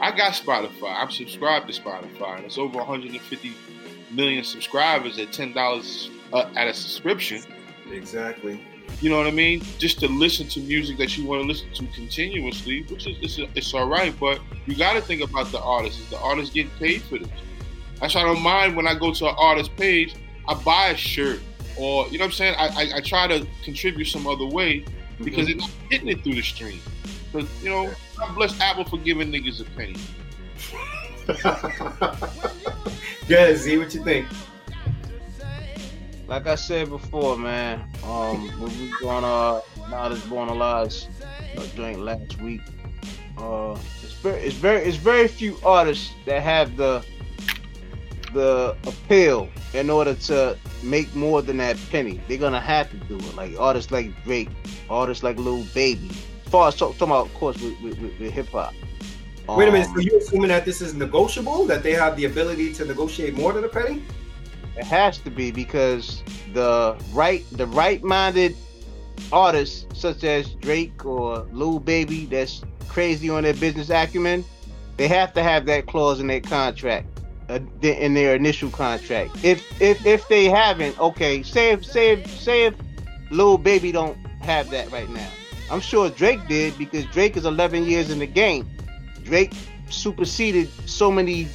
I 0.00 0.16
got 0.16 0.32
Spotify. 0.32 0.94
I'm 0.94 1.10
subscribed 1.10 1.72
to 1.72 1.80
Spotify, 1.80 2.36
and 2.36 2.46
it's 2.46 2.58
over 2.58 2.78
150 2.78 3.52
million 4.10 4.44
subscribers 4.44 5.18
at 5.18 5.32
ten 5.32 5.52
dollars 5.52 6.10
uh, 6.32 6.50
at 6.56 6.68
a 6.68 6.74
subscription. 6.74 7.42
Exactly. 7.90 8.60
You 9.00 9.10
know 9.10 9.18
what 9.18 9.26
I 9.26 9.32
mean? 9.32 9.62
Just 9.78 10.00
to 10.00 10.08
listen 10.08 10.48
to 10.48 10.60
music 10.60 10.96
that 10.98 11.16
you 11.16 11.26
want 11.26 11.42
to 11.42 11.46
listen 11.46 11.72
to 11.74 11.86
continuously, 11.94 12.82
which 12.84 13.06
is 13.06 13.16
it's, 13.20 13.50
it's 13.54 13.74
all 13.74 13.88
right, 13.88 14.14
but 14.18 14.40
you 14.66 14.76
got 14.76 14.94
to 14.94 15.00
think 15.00 15.22
about 15.22 15.52
the 15.52 15.60
artist. 15.60 16.00
Is 16.00 16.10
the 16.10 16.18
artist 16.18 16.54
getting 16.54 16.70
paid 16.78 17.02
for 17.02 17.18
this? 17.18 17.28
That's 18.00 18.14
why 18.14 18.22
I 18.22 18.24
don't 18.24 18.42
mind 18.42 18.76
when 18.76 18.86
I 18.86 18.94
go 18.94 19.12
to 19.12 19.28
an 19.28 19.34
artist 19.36 19.76
page, 19.76 20.14
I 20.46 20.54
buy 20.54 20.88
a 20.88 20.96
shirt 20.96 21.40
or 21.76 22.06
you 22.08 22.18
know 22.18 22.24
what 22.24 22.30
I'm 22.30 22.32
saying. 22.32 22.54
I, 22.58 22.66
I, 22.66 22.96
I 22.96 23.00
try 23.00 23.26
to 23.26 23.46
contribute 23.64 24.06
some 24.06 24.26
other 24.26 24.46
way 24.46 24.84
because 25.22 25.48
mm-hmm. 25.48 25.60
it's 25.60 25.68
hitting 25.90 26.08
it 26.08 26.22
through 26.22 26.34
the 26.34 26.42
stream. 26.42 26.80
Because 27.32 27.48
you 27.62 27.70
know, 27.70 27.90
God 28.18 28.34
bless 28.34 28.60
Apple 28.60 28.84
for 28.84 28.98
giving 28.98 29.30
niggas 29.30 29.60
a 29.60 29.64
penny. 29.76 29.94
Good, 33.28 33.56
Z, 33.58 33.78
what 33.78 33.94
you 33.94 34.02
think? 34.02 34.26
Like 36.26 36.46
I 36.46 36.56
said 36.56 36.90
before, 36.90 37.38
man, 37.38 37.80
um, 38.04 38.48
when 38.60 38.70
we 38.78 38.92
going 39.00 39.24
uh 39.24 39.60
now 39.90 40.08
this 40.08 40.24
born 40.26 40.48
alive 40.48 40.92
uh, 41.56 41.66
joint 41.74 42.00
last 42.00 42.40
week, 42.40 42.60
uh, 43.38 43.78
it's 44.02 44.12
very, 44.14 44.40
it's 44.40 44.56
very, 44.56 44.82
it's 44.82 44.96
very 44.96 45.28
few 45.28 45.56
artists 45.64 46.12
that 46.26 46.42
have 46.42 46.76
the 46.76 47.04
the 48.34 48.76
appeal 48.86 49.48
in 49.74 49.90
order 49.90 50.14
to 50.14 50.58
make 50.82 51.14
more 51.14 51.40
than 51.40 51.56
that 51.58 51.78
penny. 51.90 52.20
They're 52.28 52.36
gonna 52.36 52.60
have 52.60 52.90
to 52.90 52.96
do 52.96 53.16
it. 53.16 53.36
Like 53.36 53.58
artists 53.58 53.90
like 53.90 54.10
Drake, 54.24 54.50
artists 54.90 55.22
like 55.22 55.38
Lil 55.38 55.64
Baby. 55.74 56.10
As 56.48 56.52
far 56.52 56.68
as 56.68 56.76
talk, 56.76 56.96
talking 56.96 57.08
about, 57.08 57.26
of 57.26 57.34
course, 57.34 57.60
with, 57.60 57.78
with, 57.82 57.98
with, 58.00 58.32
hip 58.32 58.48
hop. 58.48 58.72
Wait 59.50 59.68
a 59.68 59.70
minute. 59.70 59.84
So 59.88 59.96
um, 59.96 60.00
you 60.00 60.16
assuming 60.16 60.48
that 60.48 60.64
this 60.64 60.80
is 60.80 60.94
negotiable? 60.94 61.66
That 61.66 61.82
they 61.82 61.92
have 61.92 62.16
the 62.16 62.24
ability 62.24 62.72
to 62.72 62.86
negotiate 62.86 63.34
more 63.34 63.52
than 63.52 63.64
a 63.64 63.68
penny? 63.68 64.02
It 64.74 64.84
has 64.84 65.18
to 65.18 65.30
be 65.30 65.50
because 65.50 66.22
the 66.54 66.96
right, 67.12 67.44
the 67.52 67.66
right-minded 67.66 68.56
artists 69.30 69.84
such 69.92 70.24
as 70.24 70.54
Drake 70.54 71.04
or 71.04 71.46
Lil 71.52 71.80
Baby, 71.80 72.24
that's 72.24 72.62
crazy 72.88 73.28
on 73.28 73.42
their 73.42 73.52
business 73.52 73.90
acumen, 73.90 74.42
they 74.96 75.06
have 75.06 75.34
to 75.34 75.42
have 75.42 75.66
that 75.66 75.84
clause 75.86 76.18
in 76.18 76.28
their 76.28 76.40
contract 76.40 77.08
uh, 77.50 77.58
in 77.82 78.14
their 78.14 78.34
initial 78.34 78.70
contract. 78.70 79.44
If 79.44 79.82
if 79.82 80.06
if 80.06 80.26
they 80.28 80.46
haven't, 80.46 80.98
okay, 80.98 81.42
say 81.42 81.72
if 81.72 81.84
say 81.84 82.12
if 82.12 82.40
say 82.40 82.64
if 82.64 82.74
Lil 83.30 83.58
Baby 83.58 83.92
don't 83.92 84.16
have 84.40 84.70
that 84.70 84.90
right 84.90 85.10
now. 85.10 85.28
I'm 85.70 85.80
sure 85.80 86.08
Drake 86.10 86.46
did 86.48 86.76
because 86.78 87.04
Drake 87.06 87.36
is 87.36 87.44
11 87.44 87.84
years 87.84 88.10
in 88.10 88.18
the 88.18 88.26
game. 88.26 88.68
Drake 89.24 89.52
superseded 89.90 90.68
so 90.88 91.10
many 91.10 91.46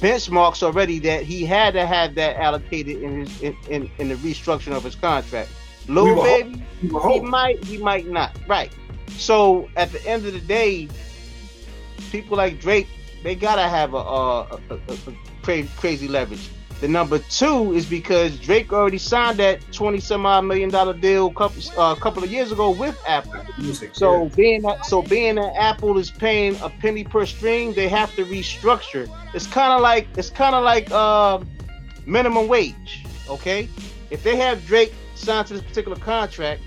benchmarks 0.00 0.62
already 0.62 0.98
that 1.00 1.22
he 1.22 1.44
had 1.44 1.74
to 1.74 1.86
have 1.86 2.16
that 2.16 2.36
allocated 2.36 3.02
in 3.02 3.20
his 3.20 3.42
in, 3.42 3.56
in, 3.68 3.90
in 3.98 4.08
the 4.08 4.16
restructuring 4.16 4.76
of 4.76 4.82
his 4.82 4.96
contract. 4.96 5.50
Lil 5.88 6.16
we 6.16 6.22
Baby, 6.22 6.64
he 6.80 7.20
might 7.20 7.62
he 7.64 7.78
might 7.78 8.06
not. 8.06 8.36
Right. 8.48 8.72
So 9.10 9.68
at 9.76 9.92
the 9.92 10.04
end 10.06 10.26
of 10.26 10.32
the 10.32 10.40
day, 10.40 10.88
people 12.10 12.36
like 12.36 12.60
Drake, 12.60 12.88
they 13.22 13.34
gotta 13.34 13.68
have 13.68 13.94
a, 13.94 13.98
a, 13.98 14.60
a, 14.70 14.74
a 14.88 15.14
crazy, 15.42 15.70
crazy 15.76 16.08
leverage. 16.08 16.48
The 16.82 16.88
number 16.88 17.20
two 17.20 17.72
is 17.74 17.86
because 17.86 18.36
Drake 18.40 18.72
already 18.72 18.98
signed 18.98 19.38
that 19.38 19.60
twenty 19.70 20.00
some 20.00 20.26
odd 20.26 20.40
million 20.46 20.68
dollar 20.68 20.94
deal 20.94 21.28
a 21.28 21.32
couple 21.32 21.62
uh, 21.76 21.94
couple 21.94 22.24
of 22.24 22.32
years 22.32 22.50
ago 22.50 22.72
with 22.72 23.00
Apple. 23.06 23.40
Music, 23.56 23.90
so 23.92 24.24
yeah. 24.24 24.28
being 24.34 24.62
that 24.62 24.84
so 24.84 25.00
being 25.00 25.36
that 25.36 25.54
Apple 25.56 25.96
is 25.96 26.10
paying 26.10 26.56
a 26.60 26.68
penny 26.68 27.04
per 27.04 27.24
stream, 27.24 27.72
they 27.72 27.88
have 27.88 28.12
to 28.16 28.24
restructure. 28.24 29.08
It's 29.32 29.46
kind 29.46 29.72
of 29.72 29.80
like 29.80 30.08
it's 30.16 30.28
kind 30.28 30.56
of 30.56 30.64
like 30.64 30.90
uh, 30.90 31.38
minimum 32.04 32.48
wage. 32.48 33.04
Okay, 33.28 33.68
if 34.10 34.24
they 34.24 34.34
have 34.34 34.66
Drake 34.66 34.92
signed 35.14 35.46
to 35.46 35.54
this 35.54 35.62
particular 35.62 35.96
contract, 35.98 36.62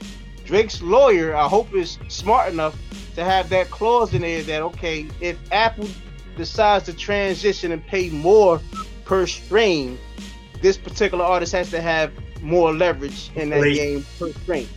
Drake's 0.45 0.82
lawyer, 0.82 1.36
I 1.36 1.49
hope, 1.49 1.74
is 1.74 1.99
smart 2.07 2.53
enough 2.53 2.80
to 3.16 3.26
have 3.26 3.49
that 3.49 3.70
clause 3.70 4.13
in 4.13 4.22
there 4.22 4.43
that 4.43 4.61
okay, 4.61 5.07
if 5.20 5.38
Apple 5.51 5.89
decides 6.38 6.86
to 6.86 6.93
transition 6.93 7.74
and 7.74 7.86
pay 7.86 8.09
more 8.11 8.61
per 9.06 9.26
stream, 9.28 9.97
this 10.62 10.78
particular 10.78 11.24
artist 11.24 11.53
has 11.53 11.70
to 11.72 11.82
have 11.82 12.12
more 12.41 12.74
leverage 12.74 13.32
in 13.36 13.49
that 13.51 13.62
Late. 13.62 13.76
game 13.76 14.06
per 14.20 14.32
stream. 14.32 14.68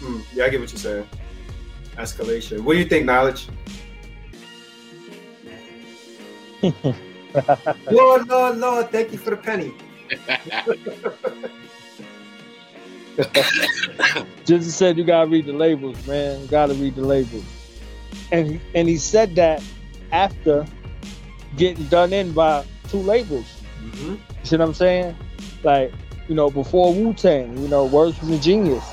Hmm. 0.00 0.20
Yeah, 0.32 0.44
I 0.44 0.48
get 0.48 0.60
what 0.60 0.70
you're 0.70 0.78
saying. 0.78 1.08
Escalation. 1.96 2.60
What 2.62 2.72
do 2.74 2.78
you 2.78 2.86
think, 2.86 3.04
Knowledge? 3.04 3.48
Lord, 7.90 8.28
Lord, 8.28 8.58
Lord, 8.58 8.90
thank 8.90 9.12
you 9.12 9.18
for 9.18 9.30
the 9.30 9.36
penny. 9.36 9.72
Just 14.44 14.78
said 14.78 14.96
you 14.96 15.04
gotta 15.04 15.28
read 15.28 15.46
the 15.46 15.52
labels, 15.52 16.06
man. 16.06 16.40
You 16.40 16.46
gotta 16.46 16.74
read 16.74 16.94
the 16.94 17.02
labels. 17.02 17.44
And 18.30 18.60
and 18.74 18.88
he 18.88 18.96
said 18.96 19.34
that 19.36 19.62
after 20.12 20.66
getting 21.56 21.84
done 21.86 22.12
in 22.12 22.32
by 22.32 22.64
two 22.88 22.98
labels. 22.98 23.61
Mm-hmm. 23.82 24.12
You 24.12 24.18
see 24.44 24.56
what 24.56 24.68
I'm 24.68 24.74
saying? 24.74 25.16
Like, 25.62 25.92
you 26.28 26.34
know, 26.34 26.50
before 26.50 26.94
Wu 26.94 27.12
Tang, 27.12 27.56
you 27.58 27.68
know, 27.68 27.84
words 27.84 28.16
from 28.16 28.30
the 28.30 28.38
genius. 28.38 28.84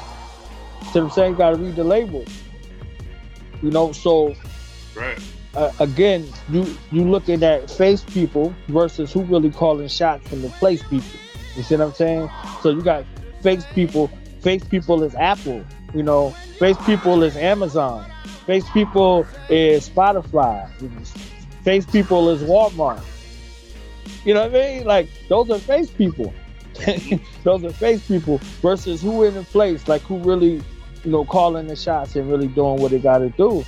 You 0.81 0.87
See 0.87 0.99
what 0.99 1.05
I'm 1.05 1.09
saying? 1.11 1.31
You 1.33 1.37
gotta 1.37 1.57
read 1.57 1.75
the 1.75 1.83
label. 1.83 2.25
You 3.61 3.71
know, 3.71 3.91
so 3.91 4.35
right. 4.95 5.19
Uh, 5.55 5.71
again, 5.79 6.27
you 6.49 6.65
you 6.91 7.03
looking 7.03 7.43
at 7.43 7.69
face 7.69 8.03
people 8.03 8.53
versus 8.67 9.11
who 9.11 9.23
really 9.23 9.49
calling 9.49 9.87
shots 9.87 10.27
from 10.29 10.41
the 10.41 10.49
place 10.49 10.81
people. 10.83 11.19
You 11.55 11.63
see 11.63 11.75
what 11.75 11.87
I'm 11.87 11.93
saying? 11.93 12.29
So 12.61 12.69
you 12.69 12.81
got 12.81 13.03
face 13.41 13.65
people. 13.73 14.09
Face 14.41 14.63
people 14.63 15.03
is 15.03 15.15
Apple. 15.15 15.65
You 15.93 16.03
know, 16.03 16.29
face 16.59 16.77
people 16.85 17.23
is 17.23 17.35
Amazon. 17.35 18.09
Face 18.45 18.69
people 18.69 19.27
is 19.49 19.89
Spotify 19.89 20.69
face 21.69 21.85
people 21.85 22.29
is 22.29 22.41
Walmart. 22.41 23.03
You 24.26 24.34
know 24.34 24.47
what 24.47 24.55
I 24.55 24.78
mean? 24.78 24.86
Like 24.86 25.10
those 25.28 25.49
are 25.49 25.60
face 25.60 25.89
people. 25.89 26.34
those 27.43 27.64
are 27.64 27.72
face 27.72 28.07
people 28.07 28.38
versus 28.62 29.01
who 29.01 29.24
in 29.24 29.34
the 29.34 29.43
place, 29.43 29.88
like 29.88 30.01
who 30.03 30.18
really, 30.20 30.62
you 31.03 31.12
know, 31.12 31.26
calling 31.26 31.68
the 31.68 31.76
shots 31.76 32.16
and 32.16 32.30
really 32.30 32.47
doing 32.47 32.80
what 32.82 32.91
they 32.91 32.99
got 32.99 33.20
to 33.20 33.30
do. 33.30 33.64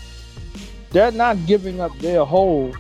They're 0.92 1.12
not 1.12 1.46
giving 1.46 1.80
up 1.80 1.98
their 2.00 2.26
hold 2.26 2.78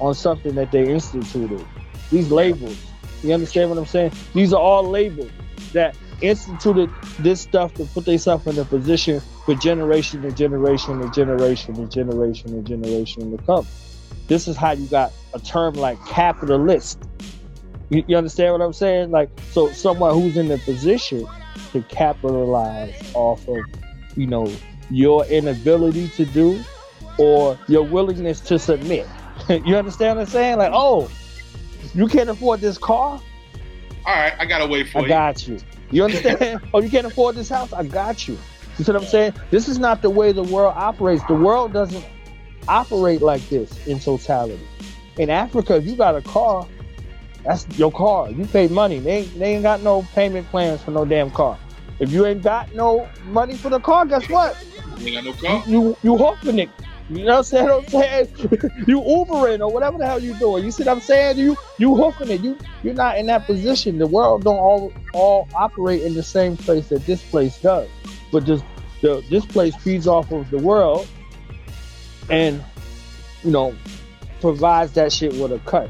on 0.00 0.14
something 0.14 0.54
that 0.56 0.72
they 0.72 0.88
instituted. 0.88 1.64
These 2.10 2.30
labels, 2.30 2.76
you 3.22 3.32
understand 3.32 3.70
what 3.70 3.78
I'm 3.78 3.86
saying? 3.86 4.12
These 4.34 4.52
are 4.52 4.60
all 4.60 4.88
labels 4.88 5.30
that 5.72 5.96
instituted 6.20 6.90
this 7.18 7.40
stuff 7.40 7.74
to 7.74 7.84
put 7.86 8.04
themselves 8.04 8.46
in 8.46 8.58
a 8.58 8.64
position 8.64 9.20
for 9.44 9.54
generation 9.54 10.24
and 10.24 10.36
generation 10.36 11.00
and 11.00 11.12
generation 11.12 11.76
and 11.76 11.90
generation 11.90 12.54
and 12.54 12.66
generation 12.66 13.36
to 13.36 13.44
come. 13.44 13.66
This 14.28 14.48
is 14.48 14.56
how 14.56 14.72
you 14.72 14.86
got 14.86 15.12
a 15.34 15.38
term 15.38 15.74
like 15.74 16.04
capitalist. 16.06 16.98
You, 17.90 18.04
you 18.06 18.16
understand 18.16 18.52
what 18.52 18.62
I'm 18.62 18.72
saying? 18.72 19.10
Like, 19.10 19.30
so 19.50 19.70
someone 19.72 20.14
who's 20.14 20.36
in 20.36 20.48
the 20.48 20.58
position 20.58 21.26
to 21.72 21.82
capitalize 21.82 22.94
off 23.14 23.46
of, 23.48 23.58
you 24.16 24.26
know, 24.26 24.50
your 24.90 25.24
inability 25.26 26.08
to 26.08 26.24
do 26.24 26.62
or 27.18 27.58
your 27.68 27.82
willingness 27.82 28.40
to 28.40 28.58
submit. 28.58 29.06
you 29.48 29.76
understand 29.76 30.18
what 30.18 30.26
I'm 30.26 30.32
saying? 30.32 30.58
Like, 30.58 30.72
oh, 30.72 31.10
you 31.94 32.06
can't 32.08 32.30
afford 32.30 32.60
this 32.60 32.78
car? 32.78 33.20
All 34.04 34.14
right, 34.14 34.32
I 34.38 34.46
gotta 34.46 34.66
wait 34.66 34.88
for 34.88 34.98
I 34.98 35.00
you. 35.02 35.06
I 35.06 35.08
got 35.08 35.46
you. 35.46 35.58
You 35.90 36.04
understand? 36.04 36.60
oh, 36.74 36.80
you 36.80 36.90
can't 36.90 37.06
afford 37.06 37.36
this 37.36 37.48
house? 37.48 37.72
I 37.72 37.84
got 37.84 38.26
you. 38.26 38.38
You 38.78 38.84
see 38.84 38.92
what 38.92 39.02
I'm 39.02 39.08
saying? 39.08 39.34
This 39.50 39.68
is 39.68 39.78
not 39.78 40.02
the 40.02 40.10
way 40.10 40.32
the 40.32 40.42
world 40.42 40.74
operates. 40.76 41.22
The 41.28 41.34
world 41.34 41.72
doesn't 41.72 42.04
operate 42.68 43.22
like 43.22 43.46
this 43.48 43.86
in 43.86 43.98
totality. 43.98 44.66
In 45.18 45.30
Africa, 45.30 45.76
if 45.76 45.86
you 45.86 45.94
got 45.94 46.16
a 46.16 46.22
car, 46.22 46.66
that's 47.44 47.66
your 47.78 47.92
car. 47.92 48.30
You 48.30 48.46
pay 48.46 48.68
money. 48.68 48.98
They 48.98 49.18
ain't, 49.18 49.38
they 49.38 49.54
ain't 49.54 49.62
got 49.62 49.82
no 49.82 50.02
payment 50.14 50.48
plans 50.48 50.82
for 50.82 50.90
no 50.90 51.04
damn 51.04 51.30
car. 51.30 51.58
If 51.98 52.10
you 52.10 52.24
ain't 52.26 52.42
got 52.42 52.74
no 52.74 53.08
money 53.26 53.56
for 53.56 53.68
the 53.68 53.80
car, 53.80 54.06
guess 54.06 54.28
what? 54.28 54.56
You 54.98 55.06
ain't 55.06 55.16
got 55.16 55.24
no 55.24 55.32
car. 55.32 55.62
You 55.66 55.82
you, 55.82 55.96
you 56.02 56.16
hoofing 56.16 56.58
it. 56.58 56.70
You 57.10 57.24
know 57.24 57.32
what 57.32 57.38
I'm 57.38 57.44
saying? 57.44 57.66
What 57.66 57.84
I'm 57.84 57.88
saying? 57.88 58.28
you 58.86 59.00
Ubering 59.00 59.60
or 59.60 59.70
whatever 59.70 59.98
the 59.98 60.06
hell 60.06 60.22
you 60.22 60.34
doing. 60.38 60.64
You 60.64 60.70
see 60.70 60.84
what 60.84 60.92
I'm 60.92 61.00
saying? 61.00 61.38
You 61.38 61.56
you 61.78 61.94
hoofing 61.94 62.30
it. 62.30 62.40
You 62.40 62.56
you're 62.82 62.94
not 62.94 63.18
in 63.18 63.26
that 63.26 63.44
position. 63.46 63.98
The 63.98 64.06
world 64.06 64.44
don't 64.44 64.58
all 64.58 64.92
all 65.12 65.48
operate 65.54 66.02
in 66.02 66.14
the 66.14 66.22
same 66.22 66.56
place 66.56 66.88
that 66.88 67.04
this 67.04 67.22
place 67.22 67.60
does. 67.60 67.88
But 68.30 68.46
this 68.46 68.62
the 69.02 69.22
this 69.28 69.44
place 69.44 69.74
feeds 69.76 70.06
off 70.06 70.30
of 70.32 70.48
the 70.50 70.58
world 70.58 71.06
and 72.32 72.64
you 73.44 73.52
know 73.52 73.72
provides 74.40 74.92
that 74.92 75.12
shit 75.12 75.32
with 75.34 75.52
a 75.52 75.60
cut. 75.60 75.88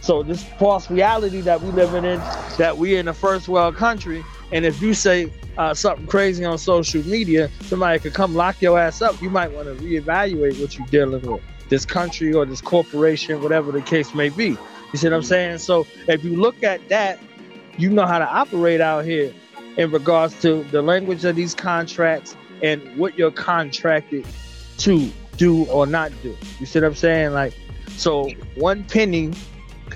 So 0.00 0.22
this 0.22 0.42
false 0.58 0.90
reality 0.90 1.42
that 1.42 1.60
we 1.60 1.70
living 1.72 2.06
in, 2.06 2.18
that 2.56 2.78
we 2.78 2.96
in 2.96 3.08
a 3.08 3.12
first 3.12 3.48
world 3.48 3.76
country, 3.76 4.24
And 4.52 4.64
if 4.64 4.80
you 4.82 4.94
say 4.94 5.30
uh, 5.56 5.74
something 5.74 6.06
crazy 6.06 6.44
on 6.44 6.58
social 6.58 7.02
media, 7.04 7.50
somebody 7.62 7.98
could 7.98 8.14
come 8.14 8.34
lock 8.34 8.60
your 8.60 8.78
ass 8.78 9.02
up. 9.02 9.20
You 9.20 9.30
might 9.30 9.52
want 9.52 9.66
to 9.66 9.84
reevaluate 9.84 10.60
what 10.60 10.76
you're 10.76 10.86
dealing 10.88 11.22
with, 11.30 11.42
this 11.68 11.84
country 11.84 12.32
or 12.32 12.46
this 12.46 12.60
corporation, 12.60 13.42
whatever 13.42 13.70
the 13.70 13.82
case 13.82 14.14
may 14.14 14.30
be. 14.30 14.56
You 14.92 14.98
see 14.98 15.08
what 15.08 15.16
I'm 15.16 15.22
saying? 15.22 15.58
So 15.58 15.86
if 16.08 16.24
you 16.24 16.34
look 16.34 16.62
at 16.62 16.88
that, 16.88 17.18
you 17.76 17.90
know 17.90 18.06
how 18.06 18.18
to 18.18 18.26
operate 18.26 18.80
out 18.80 19.04
here 19.04 19.32
in 19.76 19.90
regards 19.90 20.40
to 20.42 20.64
the 20.64 20.82
language 20.82 21.24
of 21.24 21.36
these 21.36 21.54
contracts 21.54 22.34
and 22.62 22.82
what 22.96 23.16
you're 23.16 23.30
contracted 23.30 24.26
to 24.78 25.10
do 25.40 25.64
or 25.70 25.86
not 25.86 26.12
do. 26.22 26.36
You 26.60 26.66
see 26.66 26.78
what 26.80 26.86
I'm 26.86 26.94
saying? 26.94 27.32
Like, 27.32 27.54
so 27.96 28.28
one 28.56 28.84
penny, 28.84 29.32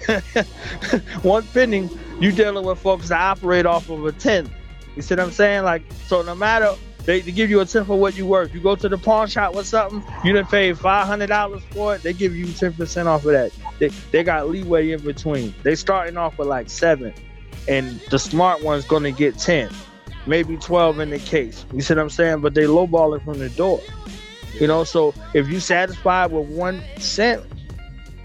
one 1.22 1.46
penny, 1.48 1.88
you 2.18 2.32
dealing 2.32 2.64
with 2.64 2.78
folks 2.78 3.10
that 3.10 3.20
operate 3.20 3.66
off 3.66 3.90
of 3.90 4.06
a 4.06 4.12
tenth. 4.12 4.50
You 4.96 5.02
see 5.02 5.14
what 5.14 5.20
I'm 5.20 5.32
saying? 5.32 5.64
Like, 5.64 5.82
so 6.06 6.22
no 6.22 6.34
matter 6.34 6.74
they, 7.04 7.20
they 7.20 7.30
give 7.30 7.50
you 7.50 7.60
a 7.60 7.66
tenth 7.66 7.88
for 7.88 7.98
what 7.98 8.16
you 8.16 8.26
worth. 8.26 8.54
You 8.54 8.60
go 8.60 8.74
to 8.74 8.88
the 8.88 8.96
pawn 8.96 9.28
shop 9.28 9.54
with 9.54 9.66
something, 9.66 10.02
you 10.24 10.32
didn't 10.32 10.48
pay 10.48 10.72
five 10.72 11.06
hundred 11.06 11.26
dollars 11.26 11.62
for 11.72 11.94
it. 11.94 12.02
They 12.02 12.14
give 12.14 12.34
you 12.34 12.46
ten 12.46 12.72
percent 12.72 13.06
off 13.06 13.26
of 13.26 13.32
that. 13.32 13.52
They 13.78 13.88
they 14.12 14.24
got 14.24 14.48
leeway 14.48 14.92
in 14.92 15.02
between. 15.02 15.54
They 15.62 15.74
starting 15.74 16.16
off 16.16 16.38
with 16.38 16.48
like 16.48 16.70
seven, 16.70 17.12
and 17.68 18.00
the 18.10 18.18
smart 18.18 18.62
one's 18.62 18.86
gonna 18.86 19.12
get 19.12 19.38
ten, 19.38 19.70
maybe 20.24 20.56
twelve 20.56 21.00
in 21.00 21.10
the 21.10 21.18
case. 21.18 21.66
You 21.74 21.82
see 21.82 21.92
what 21.92 22.00
I'm 22.00 22.08
saying? 22.08 22.40
But 22.40 22.54
they 22.54 22.62
lowball 22.62 23.14
it 23.14 23.22
from 23.22 23.38
the 23.38 23.50
door. 23.50 23.82
You 24.60 24.66
know, 24.66 24.84
so 24.84 25.14
if 25.34 25.48
you 25.48 25.60
satisfied 25.60 26.30
with 26.30 26.48
one 26.48 26.82
cent, 26.98 27.44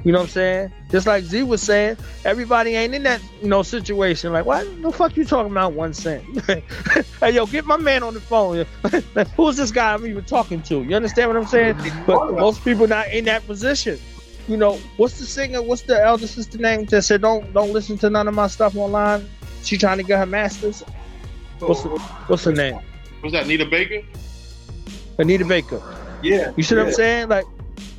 you 0.04 0.14
know 0.14 0.20
what 0.20 0.26
I'm 0.26 0.30
saying? 0.30 0.72
Just 0.90 1.08
like 1.08 1.24
Z 1.24 1.44
was 1.44 1.62
saying, 1.62 1.98
everybody 2.24 2.76
ain't 2.76 2.96
in 2.96 3.04
that, 3.04 3.22
you 3.42 3.50
know, 3.50 3.64
situation. 3.64 4.32
Like, 4.32 4.46
what 4.46 4.66
the 4.82 4.92
fuck 4.92 5.18
you 5.18 5.26
talking 5.26 5.52
about 5.52 5.74
one 5.74 5.94
cent? 5.94 6.24
hey, 7.20 7.32
yo, 7.32 7.46
get 7.46 7.66
my 7.66 7.78
man 7.78 8.04
on 8.04 8.14
the 8.14 8.22
phone. 8.22 8.66
Who's 9.36 9.58
this 9.58 9.72
guy 9.72 9.94
I'm 9.94 10.06
even 10.06 10.24
talking 10.24 10.62
to? 10.64 10.84
You 10.84 10.96
understand 10.96 11.30
what 11.30 11.38
I'm 11.38 11.48
saying? 11.48 11.78
But 12.06 12.32
most 12.32 12.64
people 12.64 12.88
not 12.88 13.10
in 13.10 13.26
that 13.26 13.46
position. 13.46 14.00
You 14.48 14.58
know, 14.58 14.80
what's 14.98 15.20
the 15.20 15.26
singer? 15.26 15.62
What's 15.62 15.84
the 15.84 16.02
elder 16.02 16.26
sister 16.28 16.58
name 16.58 16.86
that 16.86 17.04
said 17.04 17.22
don't 17.22 17.54
don't 17.54 17.72
listen 17.72 17.98
to 18.00 18.10
none 18.10 18.28
of 18.28 18.34
my 18.34 18.48
stuff 18.48 18.76
online? 18.76 19.30
She 19.64 19.78
trying 19.78 19.98
to 19.98 20.04
get 20.04 20.18
her 20.18 20.26
masters. 20.26 20.82
What's 21.60 21.84
the, 21.84 21.90
what's 21.90 22.46
her 22.46 22.54
name? 22.54 22.80
Was 23.22 23.34
that 23.34 23.46
Anita 23.46 23.66
Baker? 23.66 24.02
Anita 25.20 25.46
Baker. 25.46 25.82
Yeah. 26.22 26.52
You 26.56 26.64
see 26.64 26.76
yeah. 26.76 26.82
what 26.82 26.88
I'm 26.88 26.94
saying? 26.94 27.30
Like, 27.30 27.46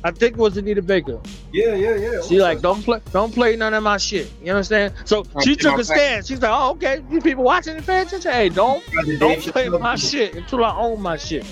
I 0.03 0.11
think 0.11 0.33
it 0.33 0.39
was 0.39 0.57
Anita 0.57 0.81
Baker. 0.81 1.19
Yeah, 1.51 1.75
yeah, 1.75 1.95
yeah. 1.95 2.21
She 2.21 2.41
like 2.41 2.61
don't 2.61 2.83
play, 2.83 2.99
don't 3.11 3.33
play 3.33 3.55
none 3.55 3.73
of 3.73 3.83
my 3.83 3.97
shit. 3.97 4.31
You 4.43 4.51
understand? 4.51 4.93
So 5.05 5.25
she 5.43 5.55
took 5.55 5.77
a 5.77 5.83
stand. 5.83 6.25
She's 6.25 6.41
like, 6.41 6.51
oh, 6.51 6.71
okay, 6.71 7.03
you 7.09 7.21
people 7.21 7.43
watching 7.43 7.75
the 7.75 7.83
paying 7.83 8.07
attention. 8.07 8.31
Hey, 8.31 8.49
don't 8.49 8.83
don't 9.19 9.41
play 9.41 9.69
my 9.69 9.95
shit 9.95 10.35
until 10.35 10.63
I 10.65 10.75
own 10.75 11.01
my 11.01 11.17
shit. 11.17 11.45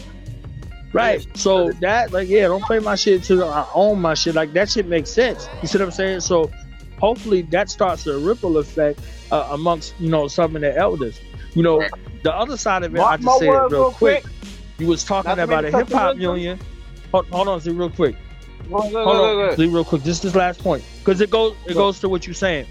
Right. 0.93 1.25
So 1.37 1.71
that 1.73 2.11
like 2.11 2.27
yeah, 2.27 2.47
don't 2.47 2.63
play 2.63 2.79
my 2.79 2.95
shit 2.95 3.21
until 3.21 3.47
I 3.47 3.67
own 3.75 4.01
my 4.01 4.15
shit. 4.15 4.33
Like 4.33 4.53
that 4.53 4.69
shit 4.69 4.87
makes 4.87 5.11
sense. 5.11 5.47
You 5.61 5.67
see 5.67 5.77
what 5.77 5.85
I'm 5.85 5.91
saying? 5.91 6.21
So 6.21 6.51
hopefully 6.99 7.43
that 7.43 7.69
starts 7.69 8.07
a 8.07 8.17
ripple 8.17 8.57
effect 8.57 8.99
uh, 9.31 9.49
amongst 9.51 9.93
you 9.99 10.09
know 10.09 10.27
some 10.27 10.55
of 10.55 10.61
the 10.61 10.75
elders. 10.75 11.19
You 11.53 11.63
know, 11.63 11.83
the 12.23 12.33
other 12.33 12.57
side 12.57 12.83
of 12.83 12.95
it, 12.95 12.99
I 12.99 13.17
just 13.17 13.39
say 13.39 13.47
it 13.47 13.51
real, 13.51 13.69
real 13.69 13.91
quick. 13.91 14.23
quick. 14.23 14.33
You 14.79 14.87
was 14.87 15.03
talking 15.03 15.39
about 15.39 15.65
a 15.65 15.71
hip 15.71 15.89
hop 15.89 16.17
union. 16.17 16.59
Hold, 17.11 17.27
hold 17.27 17.47
on, 17.47 17.61
see 17.61 17.71
real 17.71 17.89
quick. 17.89 18.15
Hold 18.69 18.95
on, 18.95 19.55
see 19.55 19.67
real 19.67 19.83
quick. 19.83 20.03
Just 20.03 20.23
this 20.23 20.35
last 20.35 20.59
point, 20.61 20.83
because 20.99 21.21
it 21.21 21.29
goes 21.29 21.55
it 21.67 21.73
goes 21.73 21.99
to 21.99 22.09
what 22.09 22.25
you're 22.25 22.33
saying. 22.33 22.65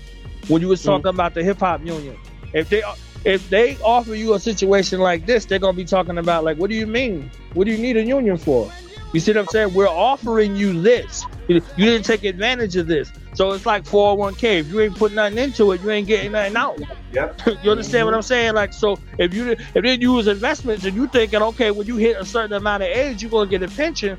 When 0.48 0.62
you 0.62 0.68
was 0.68 0.82
talking 0.82 1.00
mm-hmm. 1.00 1.08
about 1.08 1.34
the 1.34 1.44
hip 1.44 1.58
hop 1.58 1.84
union, 1.84 2.16
if 2.52 2.70
they 2.70 2.82
if 3.24 3.50
they 3.50 3.76
offer 3.78 4.14
you 4.14 4.34
a 4.34 4.40
situation 4.40 5.00
like 5.00 5.26
this, 5.26 5.44
they're 5.44 5.58
gonna 5.58 5.76
be 5.76 5.84
talking 5.84 6.18
about 6.18 6.44
like, 6.44 6.56
what 6.56 6.70
do 6.70 6.76
you 6.76 6.86
mean? 6.86 7.30
What 7.54 7.64
do 7.64 7.72
you 7.72 7.78
need 7.78 7.96
a 7.96 8.02
union 8.02 8.38
for? 8.38 8.72
You 9.12 9.20
see 9.20 9.32
what 9.32 9.38
I'm 9.38 9.46
saying? 9.46 9.74
We're 9.74 9.88
offering 9.88 10.54
you 10.54 10.80
this. 10.80 11.24
You 11.46 11.60
didn't 11.76 12.04
take 12.04 12.24
advantage 12.24 12.76
of 12.76 12.86
this. 12.86 13.10
So 13.34 13.52
it's 13.52 13.64
like 13.64 13.84
401k. 13.84 14.60
If 14.60 14.68
you 14.68 14.80
ain't 14.80 14.96
putting 14.96 15.16
nothing 15.16 15.38
into 15.38 15.72
it, 15.72 15.80
you 15.80 15.90
ain't 15.90 16.06
getting 16.06 16.32
nothing 16.32 16.56
out. 16.56 16.78
Yep. 17.12 17.40
you 17.62 17.70
understand 17.70 18.04
what 18.04 18.14
I'm 18.14 18.22
saying? 18.22 18.54
Like, 18.54 18.72
so 18.72 18.98
if 19.16 19.32
you 19.32 19.52
if 19.52 19.82
they 19.82 19.94
use 19.94 20.26
investments 20.26 20.84
and 20.84 20.94
you 20.94 21.06
thinking, 21.06 21.40
okay, 21.40 21.70
when 21.70 21.86
you 21.86 21.96
hit 21.96 22.16
a 22.18 22.24
certain 22.24 22.52
amount 22.52 22.82
of 22.82 22.90
age, 22.90 23.22
you're 23.22 23.30
gonna 23.30 23.48
get 23.48 23.62
a 23.62 23.68
pension, 23.68 24.18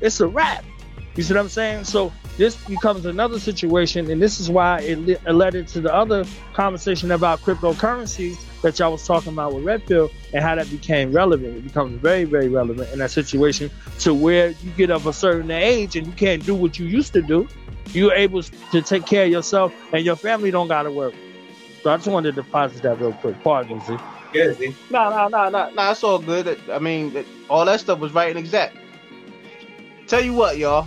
it's 0.00 0.20
a 0.20 0.28
wrap. 0.28 0.64
You 1.16 1.22
see 1.24 1.34
what 1.34 1.40
I'm 1.40 1.48
saying? 1.48 1.84
So 1.84 2.12
this 2.38 2.56
becomes 2.66 3.04
another 3.04 3.40
situation, 3.40 4.08
and 4.10 4.22
this 4.22 4.38
is 4.38 4.48
why 4.48 4.80
it, 4.80 5.08
it 5.08 5.32
led 5.32 5.56
into 5.56 5.80
the 5.80 5.92
other 5.92 6.24
conversation 6.54 7.10
about 7.10 7.40
cryptocurrencies 7.40 8.38
that 8.62 8.78
y'all 8.78 8.92
was 8.92 9.04
talking 9.04 9.32
about 9.32 9.52
with 9.52 9.64
Red 9.64 9.84
Pill 9.86 10.08
and 10.32 10.42
how 10.42 10.54
that 10.54 10.70
became 10.70 11.12
relevant. 11.12 11.56
It 11.56 11.64
becomes 11.64 12.00
very, 12.00 12.22
very 12.24 12.48
relevant 12.48 12.92
in 12.92 13.00
that 13.00 13.10
situation 13.10 13.70
to 14.00 14.14
where 14.14 14.50
you 14.50 14.70
get 14.76 14.90
of 14.90 15.06
a 15.08 15.12
certain 15.12 15.50
age 15.50 15.96
and 15.96 16.06
you 16.06 16.12
can't 16.12 16.44
do 16.46 16.54
what 16.54 16.78
you 16.78 16.86
used 16.86 17.12
to 17.14 17.22
do. 17.22 17.48
You're 17.88 18.14
able 18.14 18.42
to 18.42 18.82
take 18.82 19.04
care 19.04 19.24
of 19.24 19.30
yourself 19.30 19.74
and 19.92 20.04
your 20.04 20.16
family 20.16 20.52
don't 20.52 20.68
gotta 20.68 20.92
work. 20.92 21.14
So 21.82 21.90
I 21.90 21.96
just 21.96 22.08
wanted 22.08 22.36
to 22.36 22.42
deposit 22.42 22.82
that 22.82 23.00
real 23.00 23.14
quick. 23.14 23.42
Pardon, 23.42 23.80
Z. 23.80 23.96
Yeah, 24.32 24.52
Z. 24.52 24.76
No, 24.90 25.10
no, 25.10 25.28
no, 25.28 25.48
no, 25.48 25.70
no. 25.70 25.90
It's 25.90 26.04
all 26.04 26.18
good. 26.18 26.60
I 26.70 26.78
mean, 26.78 27.24
all 27.48 27.64
that 27.64 27.80
stuff 27.80 27.98
was 27.98 28.12
right 28.12 28.28
and 28.28 28.38
exact. 28.38 28.76
Tell 30.06 30.22
you 30.22 30.34
what, 30.34 30.58
y'all. 30.58 30.86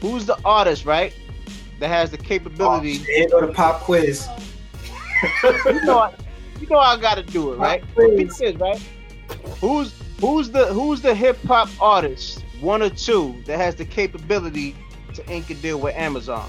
Who's 0.00 0.26
the 0.26 0.38
artist, 0.44 0.84
right? 0.84 1.14
That 1.80 1.88
has 1.88 2.10
the 2.10 2.18
capability. 2.18 3.00
Oh, 3.20 3.40
go 3.40 3.46
to 3.46 3.52
pop 3.52 3.82
quiz. 3.82 4.28
you 5.42 5.84
know, 5.84 5.98
I, 5.98 6.14
you 6.60 6.66
know 6.68 6.78
I 6.78 6.96
got 6.96 7.16
to 7.16 7.22
do 7.22 7.52
it, 7.52 7.56
right? 7.56 7.82
Quiz, 7.94 8.56
right? 8.56 8.80
Who's 9.60 9.94
who's 10.20 10.50
the 10.50 10.66
who's 10.66 11.02
the 11.02 11.14
hip 11.14 11.40
hop 11.42 11.68
artist, 11.80 12.44
one 12.60 12.82
or 12.82 12.90
two, 12.90 13.42
that 13.46 13.58
has 13.58 13.74
the 13.74 13.84
capability 13.84 14.76
to 15.14 15.28
ink 15.30 15.50
a 15.50 15.54
deal 15.54 15.80
with 15.80 15.94
Amazon? 15.94 16.48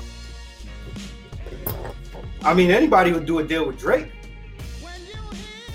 I 2.41 2.53
mean, 2.53 2.71
anybody 2.71 3.11
would 3.11 3.25
do 3.25 3.39
a 3.39 3.43
deal 3.43 3.65
with 3.67 3.77
Drake. 3.79 4.11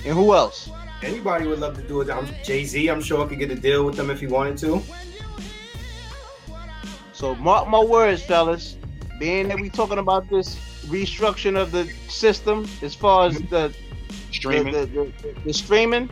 And 0.04 0.14
who 0.14 0.34
else? 0.34 0.70
Anybody 1.02 1.46
would 1.46 1.60
love 1.60 1.76
to 1.76 1.82
do 1.82 2.00
it. 2.00 2.44
Jay 2.44 2.64
Z, 2.64 2.88
I'm 2.88 3.00
sure, 3.00 3.26
could 3.26 3.38
get 3.38 3.50
a 3.50 3.54
deal 3.54 3.84
with 3.84 3.96
them 3.96 4.10
if 4.10 4.20
he 4.20 4.26
wanted 4.26 4.56
to. 4.58 4.82
So 7.14 7.36
mark 7.36 7.68
my 7.68 7.82
words, 7.82 8.22
fellas. 8.22 8.76
Being 9.20 9.46
that 9.48 9.60
we 9.60 9.70
talking 9.70 9.98
about 9.98 10.28
this 10.28 10.56
restructuring 10.86 11.56
of 11.56 11.70
the 11.70 11.84
system 12.08 12.68
as 12.82 12.94
far 12.94 13.28
as 13.28 13.40
the 13.42 13.72
streaming, 14.32 14.74
the, 14.74 14.86
the, 14.86 15.12
the, 15.22 15.40
the 15.44 15.52
streaming. 15.54 16.10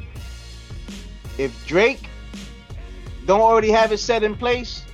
If 1.38 1.66
Drake 1.66 2.08
don't 3.26 3.40
already 3.40 3.70
have 3.72 3.90
it 3.90 3.98
set 3.98 4.22
in 4.22 4.36
place, 4.36 4.84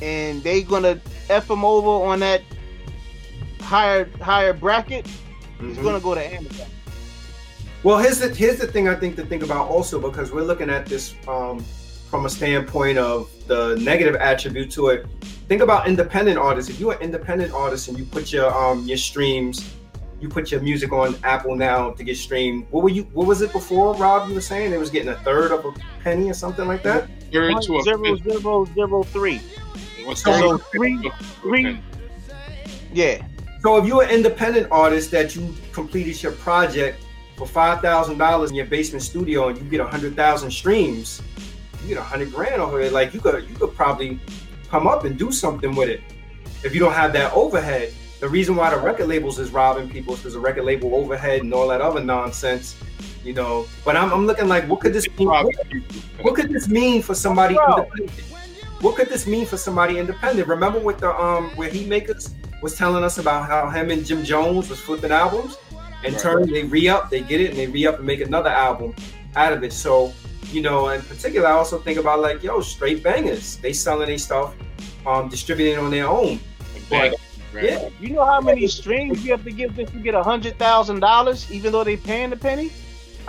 and 0.00 0.40
they 0.44 0.62
gonna 0.62 1.00
f 1.28 1.50
him 1.50 1.64
over 1.64 2.06
on 2.06 2.20
that 2.20 2.42
higher 3.60 4.08
higher 4.20 4.52
bracket, 4.52 5.04
mm-hmm. 5.04 5.68
he's 5.68 5.78
gonna 5.78 5.98
go 5.98 6.14
to 6.14 6.24
Amazon. 6.24 6.68
Well, 7.82 7.98
here's 7.98 8.20
the 8.20 8.28
here's 8.32 8.58
the 8.58 8.68
thing 8.68 8.86
I 8.88 8.94
think 8.94 9.16
to 9.16 9.26
think 9.26 9.42
about 9.42 9.68
also 9.68 10.00
because 10.00 10.30
we're 10.30 10.44
looking 10.44 10.70
at 10.70 10.86
this 10.86 11.16
um, 11.26 11.64
from 12.12 12.26
a 12.26 12.28
standpoint 12.28 12.98
of 12.98 13.30
the 13.46 13.74
negative 13.76 14.16
attribute 14.16 14.70
to 14.70 14.88
it. 14.88 15.06
Think 15.48 15.62
about 15.62 15.88
independent 15.88 16.36
artists. 16.36 16.70
If 16.70 16.78
you're 16.78 16.92
an 16.92 17.00
independent 17.00 17.54
artist 17.54 17.88
and 17.88 17.98
you 17.98 18.04
put 18.04 18.30
your 18.30 18.52
um 18.54 18.86
your 18.86 18.98
streams, 18.98 19.74
you 20.20 20.28
put 20.28 20.50
your 20.50 20.60
music 20.60 20.92
on 20.92 21.16
Apple 21.24 21.56
now 21.56 21.92
to 21.92 22.04
get 22.04 22.18
streamed. 22.18 22.66
What 22.70 22.82
were 22.82 22.90
you? 22.90 23.04
What 23.14 23.26
was 23.26 23.40
it 23.40 23.50
before, 23.50 23.94
Rob? 23.94 24.28
You 24.28 24.34
were 24.34 24.42
saying 24.42 24.74
it 24.74 24.78
was 24.78 24.90
getting 24.90 25.08
a 25.08 25.16
third 25.20 25.52
of 25.52 25.64
a 25.64 25.72
penny 26.04 26.28
or 26.28 26.34
something 26.34 26.68
like 26.68 26.82
that. 26.82 27.08
Third 27.32 27.62
to 27.62 27.78
a 27.78 27.82
zero 27.82 28.16
zero 28.16 28.66
zero 28.74 29.02
three. 29.04 29.40
So 30.14 30.58
three 30.58 31.10
three. 31.40 31.80
Yeah. 32.92 33.26
So 33.62 33.78
if 33.78 33.86
you're 33.86 34.02
an 34.02 34.10
independent 34.10 34.68
artist 34.70 35.10
that 35.12 35.34
you 35.34 35.54
completed 35.72 36.22
your 36.22 36.32
project 36.32 37.02
for 37.38 37.46
five 37.46 37.80
thousand 37.80 38.18
dollars 38.18 38.50
in 38.50 38.56
your 38.56 38.66
basement 38.66 39.02
studio 39.02 39.48
and 39.48 39.56
you 39.56 39.64
get 39.64 39.80
a 39.80 39.86
hundred 39.86 40.14
thousand 40.14 40.50
streams, 40.50 41.22
you 41.82 41.88
get 41.88 41.98
a 41.98 42.02
hundred 42.02 42.32
grand 42.32 42.60
over 42.60 42.80
it. 42.80 42.92
Like 42.92 43.12
you 43.14 43.20
could 43.20 43.48
you 43.48 43.54
could 43.56 43.74
probably 43.74 44.18
come 44.68 44.86
up 44.86 45.04
and 45.04 45.18
do 45.18 45.30
something 45.30 45.74
with 45.74 45.88
it. 45.88 46.00
If 46.64 46.74
you 46.74 46.80
don't 46.80 46.92
have 46.92 47.12
that 47.14 47.32
overhead, 47.32 47.92
the 48.20 48.28
reason 48.28 48.54
why 48.54 48.70
the 48.70 48.78
record 48.78 49.08
labels 49.08 49.38
is 49.38 49.50
robbing 49.50 49.90
people 49.90 50.14
is 50.14 50.20
because 50.20 50.34
the 50.34 50.40
record 50.40 50.64
label 50.64 50.94
overhead 50.94 51.40
and 51.40 51.52
all 51.52 51.66
that 51.68 51.80
other 51.80 52.00
nonsense, 52.00 52.76
you 53.24 53.34
know. 53.34 53.66
But 53.84 53.96
I'm, 53.96 54.12
I'm 54.12 54.26
looking 54.26 54.46
like, 54.46 54.68
what 54.68 54.80
could 54.80 54.92
this 54.92 55.08
mean? 55.18 55.28
What, 55.28 55.54
what 56.20 56.34
could 56.36 56.50
this 56.50 56.68
mean 56.68 57.02
for 57.02 57.14
somebody 57.14 57.56
independent? 57.56 58.10
What 58.80 58.96
could 58.96 59.08
this 59.08 59.26
mean 59.26 59.44
for 59.44 59.56
somebody 59.56 59.98
independent? 59.98 60.46
Remember 60.46 60.78
with 60.78 60.98
the 60.98 61.10
um 61.20 61.50
where 61.56 61.68
Heatmakerz 61.68 62.32
was 62.62 62.76
telling 62.76 63.02
us 63.02 63.18
about 63.18 63.48
how 63.48 63.68
him 63.68 63.90
and 63.90 64.06
Jim 64.06 64.24
Jones 64.24 64.70
was 64.70 64.80
flipping 64.80 65.10
albums, 65.10 65.58
and 66.04 66.14
right. 66.14 66.22
turn 66.22 66.50
they 66.50 66.62
re 66.62 66.88
up, 66.88 67.10
they 67.10 67.22
get 67.22 67.40
it, 67.40 67.50
and 67.50 67.58
they 67.58 67.66
re 67.66 67.86
up 67.86 67.96
and 67.96 68.06
make 68.06 68.20
another 68.20 68.50
album 68.50 68.94
out 69.34 69.52
of 69.52 69.64
it. 69.64 69.72
So 69.72 70.12
you 70.52 70.62
know, 70.62 70.88
in 70.90 71.02
particular, 71.02 71.48
I 71.48 71.52
also 71.52 71.78
think 71.78 71.98
about 71.98 72.20
like, 72.20 72.42
yo, 72.42 72.60
straight 72.60 73.02
bangers. 73.02 73.56
They 73.56 73.72
selling 73.72 74.08
their 74.08 74.18
stuff, 74.18 74.54
um, 75.06 75.28
distributing 75.28 75.78
on 75.78 75.90
their 75.90 76.08
own. 76.08 76.38
But 76.90 77.14
Right. 77.52 77.64
Yeah. 77.64 77.88
You 78.00 78.10
know 78.14 78.24
how 78.24 78.40
many 78.40 78.66
streams 78.66 79.22
you 79.26 79.30
have 79.32 79.44
to 79.44 79.50
give 79.50 79.76
just 79.76 79.92
to 79.92 79.98
get 79.98 80.14
a 80.14 80.22
hundred 80.22 80.58
thousand 80.58 81.00
dollars, 81.00 81.50
even 81.52 81.70
though 81.72 81.84
they 81.84 81.98
paying 81.98 82.30
the 82.30 82.36
penny? 82.36 82.72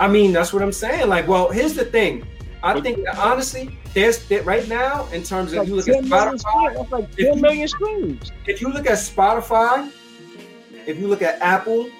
I 0.00 0.08
mean, 0.08 0.32
that's 0.32 0.50
what 0.52 0.62
I'm 0.62 0.72
saying. 0.72 1.08
Like, 1.08 1.28
well, 1.28 1.50
here's 1.50 1.74
the 1.74 1.84
thing. 1.84 2.26
I 2.62 2.80
think 2.80 3.04
that 3.04 3.18
honestly, 3.18 3.78
there's 3.92 4.24
that 4.28 4.46
right 4.46 4.66
now 4.66 5.06
in 5.12 5.22
terms 5.22 5.52
of 5.52 5.58
Like 5.58 5.68
you 5.68 5.74
look 5.74 5.88
at 5.88 5.94
10 5.96 6.08
million 6.08 6.38
Spotify. 6.38 6.38
streams. 6.38 6.74
That's 6.78 6.92
like 6.92 7.08
If 7.18 7.42
ten 7.42 7.58
you- 7.58 7.68
streams. 7.68 8.32
If 8.46 8.60
you 8.62 8.68
look 8.72 8.86
at 8.86 8.96
Spotify, 8.98 9.92
if 10.86 10.98
you 10.98 11.06
look 11.06 11.20
at 11.20 11.38
Apple, 11.42 11.90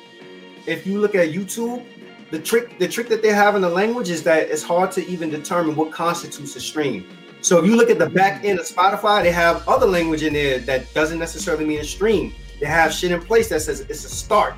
if 0.66 0.86
you 0.86 1.00
look 1.02 1.14
at 1.14 1.28
YouTube, 1.28 1.84
the 2.30 2.38
trick 2.38 2.78
the 2.78 2.88
trick 2.88 3.08
that 3.08 3.22
they 3.22 3.32
have 3.32 3.54
in 3.54 3.62
the 3.62 3.68
language 3.68 4.08
is 4.10 4.22
that 4.24 4.48
it's 4.50 4.62
hard 4.62 4.90
to 4.92 5.06
even 5.06 5.30
determine 5.30 5.76
what 5.76 5.92
constitutes 5.92 6.56
a 6.56 6.60
stream. 6.60 7.06
So 7.40 7.58
if 7.58 7.66
you 7.66 7.76
look 7.76 7.90
at 7.90 7.98
the 7.98 8.08
back 8.08 8.44
end 8.44 8.58
of 8.58 8.64
Spotify, 8.66 9.22
they 9.22 9.32
have 9.32 9.68
other 9.68 9.86
language 9.86 10.22
in 10.22 10.32
there 10.32 10.58
that 10.60 10.92
doesn't 10.94 11.18
necessarily 11.18 11.66
mean 11.66 11.80
a 11.80 11.84
stream. 11.84 12.32
They 12.58 12.66
have 12.66 12.92
shit 12.92 13.10
in 13.12 13.20
place 13.20 13.48
that 13.50 13.60
says 13.60 13.80
it's 13.80 14.04
a 14.04 14.08
start, 14.08 14.54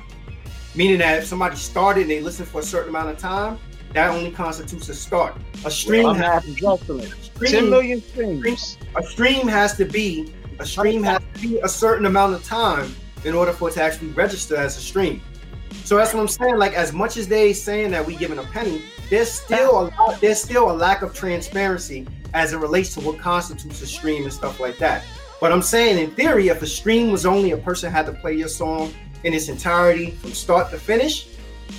meaning 0.73 0.99
that 0.99 1.19
if 1.19 1.25
somebody 1.25 1.57
started 1.57 2.01
and 2.03 2.09
they 2.11 2.21
listened 2.21 2.47
for 2.47 2.61
a 2.61 2.63
certain 2.63 2.89
amount 2.89 3.09
of 3.09 3.17
time, 3.17 3.59
that 3.93 4.09
only 4.09 4.31
constitutes 4.31 4.87
a 4.89 4.93
start. 4.93 5.35
A 5.65 5.71
stream, 5.71 6.03
My 6.03 6.17
has, 6.17 6.47
excellent. 6.47 7.09
stream 7.09 7.51
Ten 7.51 7.69
million 7.69 8.01
streams. 8.01 8.77
a 8.95 9.03
stream 9.03 9.47
has 9.47 9.75
to 9.77 9.85
be 9.85 10.33
a 10.59 10.65
stream 10.65 11.03
has 11.03 11.21
to 11.33 11.41
be 11.41 11.59
a 11.59 11.69
certain 11.69 12.05
amount 12.05 12.33
of 12.33 12.43
time 12.43 12.95
in 13.25 13.35
order 13.35 13.51
for 13.51 13.69
it 13.69 13.73
to 13.73 13.81
actually 13.83 14.09
register 14.09 14.55
as 14.55 14.77
a 14.77 14.81
stream. 14.81 15.21
So 15.83 15.95
that's 15.95 16.13
what 16.13 16.19
I'm 16.21 16.27
saying. 16.27 16.57
Like 16.57 16.73
as 16.73 16.93
much 16.93 17.17
as 17.17 17.27
they 17.27 17.53
saying 17.53 17.91
that 17.91 18.05
we 18.05 18.15
giving 18.15 18.39
a 18.39 18.43
penny, 18.43 18.81
there's 19.09 19.31
still 19.31 19.81
a 19.81 19.83
lot, 19.95 20.19
there's 20.19 20.41
still 20.41 20.69
a 20.69 20.73
lack 20.73 21.01
of 21.01 21.13
transparency 21.13 22.05
as 22.33 22.53
it 22.53 22.57
relates 22.57 22.93
to 22.95 23.01
what 23.01 23.19
constitutes 23.19 23.81
a 23.81 23.87
stream 23.87 24.23
and 24.23 24.33
stuff 24.33 24.59
like 24.59 24.77
that. 24.79 25.03
But 25.39 25.51
I'm 25.51 25.61
saying 25.61 25.97
in 25.97 26.11
theory, 26.11 26.49
if 26.49 26.61
a 26.61 26.67
stream 26.67 27.11
was 27.11 27.25
only 27.25 27.51
a 27.51 27.57
person 27.57 27.91
had 27.91 28.05
to 28.07 28.11
play 28.11 28.33
your 28.33 28.47
song 28.47 28.93
in 29.23 29.33
its 29.33 29.49
entirety 29.49 30.11
from 30.11 30.33
start 30.33 30.71
to 30.71 30.77
finish, 30.77 31.29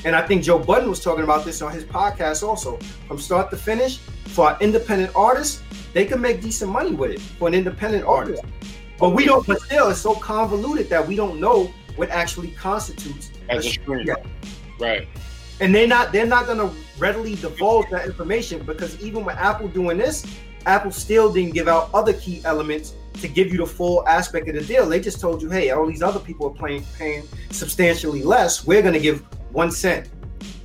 and 0.04 0.14
I 0.14 0.26
think 0.26 0.42
Joe 0.42 0.58
Budden 0.58 0.88
was 0.88 1.02
talking 1.02 1.24
about 1.24 1.44
this 1.44 1.60
on 1.60 1.72
his 1.72 1.84
podcast 1.84 2.46
also, 2.46 2.76
from 3.06 3.18
start 3.18 3.50
to 3.50 3.56
finish, 3.56 3.98
for 3.98 4.52
an 4.52 4.56
independent 4.60 5.12
artist, 5.16 5.62
they 5.92 6.04
can 6.04 6.20
make 6.20 6.40
decent 6.40 6.70
money 6.70 6.92
with 6.92 7.10
it 7.12 7.20
for 7.20 7.48
an 7.48 7.54
independent 7.54 8.04
oh, 8.06 8.14
artist. 8.14 8.42
But 8.98 9.10
we 9.10 9.24
don't, 9.24 9.46
but 9.46 9.60
still, 9.60 9.88
it's 9.90 10.00
so 10.00 10.14
convoluted 10.14 10.88
that 10.90 11.06
we 11.06 11.16
don't 11.16 11.40
know 11.40 11.72
what 11.96 12.10
actually 12.10 12.52
constitutes 12.52 13.30
As 13.48 13.64
a 13.64 13.68
a 13.68 13.72
stream. 13.72 14.06
Yeah. 14.06 14.14
Right. 14.80 15.08
and 15.60 15.74
they're 15.74 15.88
not 15.88 16.12
they're 16.12 16.26
not 16.26 16.46
gonna 16.46 16.72
readily 16.98 17.34
divulge 17.34 17.90
that 17.90 18.06
information 18.06 18.64
because 18.64 19.00
even 19.00 19.24
with 19.24 19.36
Apple 19.36 19.68
doing 19.68 19.98
this, 19.98 20.24
Apple 20.66 20.90
still 20.90 21.32
didn't 21.32 21.54
give 21.54 21.68
out 21.68 21.90
other 21.94 22.12
key 22.12 22.42
elements 22.44 22.94
to 23.14 23.28
give 23.28 23.48
you 23.48 23.58
the 23.58 23.66
full 23.66 24.06
aspect 24.06 24.48
of 24.48 24.54
the 24.54 24.62
deal. 24.62 24.88
They 24.88 25.00
just 25.00 25.20
told 25.20 25.42
you, 25.42 25.50
hey, 25.50 25.70
all 25.70 25.86
these 25.86 26.02
other 26.02 26.20
people 26.20 26.46
are 26.46 26.54
playing 26.54 26.84
paying 26.96 27.24
substantially 27.50 28.22
less. 28.22 28.66
We're 28.66 28.82
gonna 28.82 29.00
give 29.00 29.20
one 29.52 29.70
cent. 29.70 30.08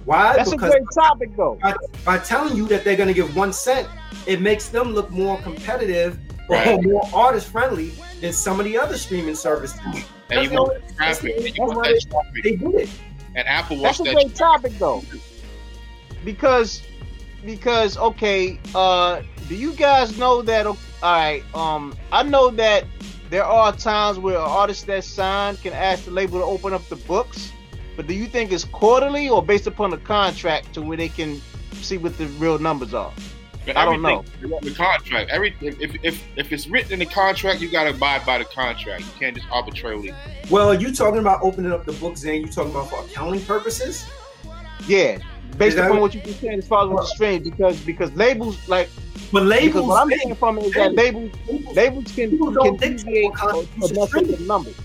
Why? 0.06 0.36
That's 0.36 0.52
a 0.52 0.58
great 0.58 0.84
topic, 0.94 1.36
though. 1.38 1.58
by, 1.62 1.76
by 2.04 2.18
telling 2.18 2.58
you 2.58 2.68
that 2.68 2.84
they're 2.84 2.98
gonna 2.98 3.14
give 3.14 3.36
one 3.36 3.54
cent, 3.54 3.88
it 4.28 4.42
makes 4.42 4.68
them 4.68 4.94
look 4.94 5.10
more 5.10 5.38
competitive 5.42 6.20
or 6.50 6.82
more 6.82 7.02
artist 7.14 7.48
friendly 7.48 7.92
than 8.22 8.34
some 8.34 8.60
of 8.60 8.66
the 8.66 8.78
other 8.78 8.98
streaming 8.98 9.36
services. 9.36 9.80
And 9.86 9.96
you 9.96 10.04
That's 10.30 10.52
want 10.52 10.88
the- 10.88 10.94
traffic. 10.94 11.36
that's 11.36 11.46
And 11.48 11.58
you 11.58 11.64
want 11.64 11.84
that 11.84 12.06
traffic. 12.10 12.44
They 12.44 12.56
did 12.56 12.76
it. 12.76 12.90
And 13.36 13.48
Apple 13.48 13.78
Watch 13.78 13.98
That's 13.98 14.00
wants 14.00 14.12
a 14.12 14.16
that. 14.16 14.24
great 14.26 14.36
topic, 14.36 14.80
though. 14.80 15.04
Because, 16.24 16.82
because 17.46 17.98
okay, 17.98 18.60
uh, 18.74 19.22
do 19.50 19.56
you 19.56 19.74
guys 19.74 20.18
know 20.18 20.42
that? 20.44 20.66
All 20.66 20.78
right, 21.02 21.44
um, 21.54 21.96
I 22.12 22.24
know 22.24 22.50
that 22.52 22.86
there 23.30 23.44
are 23.44 23.74
times 23.76 24.20
where 24.20 24.38
artists 24.38 24.84
that 24.86 25.04
sign 25.04 25.58
can 25.58 25.74
ask 25.74 26.06
the 26.06 26.12
label 26.12 26.40
to 26.40 26.46
open 26.46 26.74
up 26.74 26.88
the 26.88 26.96
books, 26.96 27.52
but 27.98 28.08
do 28.08 28.14
you 28.14 28.26
think 28.28 28.52
it's 28.52 28.64
quarterly 28.64 29.28
or 29.30 29.44
based 29.44 29.68
upon 29.68 29.90
the 29.90 29.98
contract 29.98 30.74
to 30.76 30.82
where 30.82 30.96
they 30.98 31.10
can 31.10 31.42
see 31.74 31.98
what 31.98 32.18
the 32.18 32.28
real 32.28 32.58
numbers 32.60 32.94
are? 32.94 33.12
But 33.66 33.78
I 33.78 33.86
don't 33.86 34.02
know. 34.02 34.24
The 34.62 34.74
contract. 34.76 35.30
Every 35.32 35.56
if, 35.62 35.80
if 35.80 35.96
if 36.04 36.24
if 36.36 36.52
it's 36.52 36.68
written 36.68 36.94
in 36.94 37.00
the 37.00 37.06
contract, 37.06 37.62
you 37.62 37.70
gotta 37.70 37.92
abide 37.92 38.26
by 38.26 38.38
the 38.38 38.46
contract. 38.46 39.02
You 39.02 39.12
can't 39.18 39.36
just 39.36 39.48
arbitrarily. 39.52 40.14
Well, 40.50 40.70
are 40.70 40.76
you 40.76 40.94
talking 40.94 41.20
about 41.20 41.42
opening 41.42 41.72
up 41.72 41.86
the 41.86 41.94
books 41.94 42.24
and 42.26 42.42
you 42.42 42.48
talking 42.48 42.72
about 42.72 42.90
for 42.90 43.04
accounting 43.06 43.42
purposes? 43.46 44.06
Yeah, 44.86 45.20
based 45.58 45.78
upon 45.78 46.02
what 46.02 46.14
you 46.14 46.22
just 46.22 46.42
saying 46.42 46.60
as 46.60 46.68
far 46.68 46.84
as 46.84 46.90
with 46.90 46.98
the 46.98 47.06
streams, 47.06 47.50
because 47.50 47.80
because 47.82 48.12
labels 48.16 48.68
like 48.68 48.90
But 49.32 49.44
labels, 49.44 49.88
what 49.88 50.02
I'm 50.02 50.10
getting 50.10 50.36
from 50.36 50.58
it 50.58 50.66
is 50.66 50.74
that 50.74 50.94
labels 50.94 51.32
labels, 51.48 51.76
labels 51.76 52.12
can 52.12 52.32
People 52.32 52.48
can 52.48 52.56
don't 52.56 52.80
dictate 52.80 53.26
what 53.26 53.36
constitutes 53.36 53.92
a 53.92 53.94
mess 53.94 54.38
the 54.40 54.46
numbers. 54.46 54.76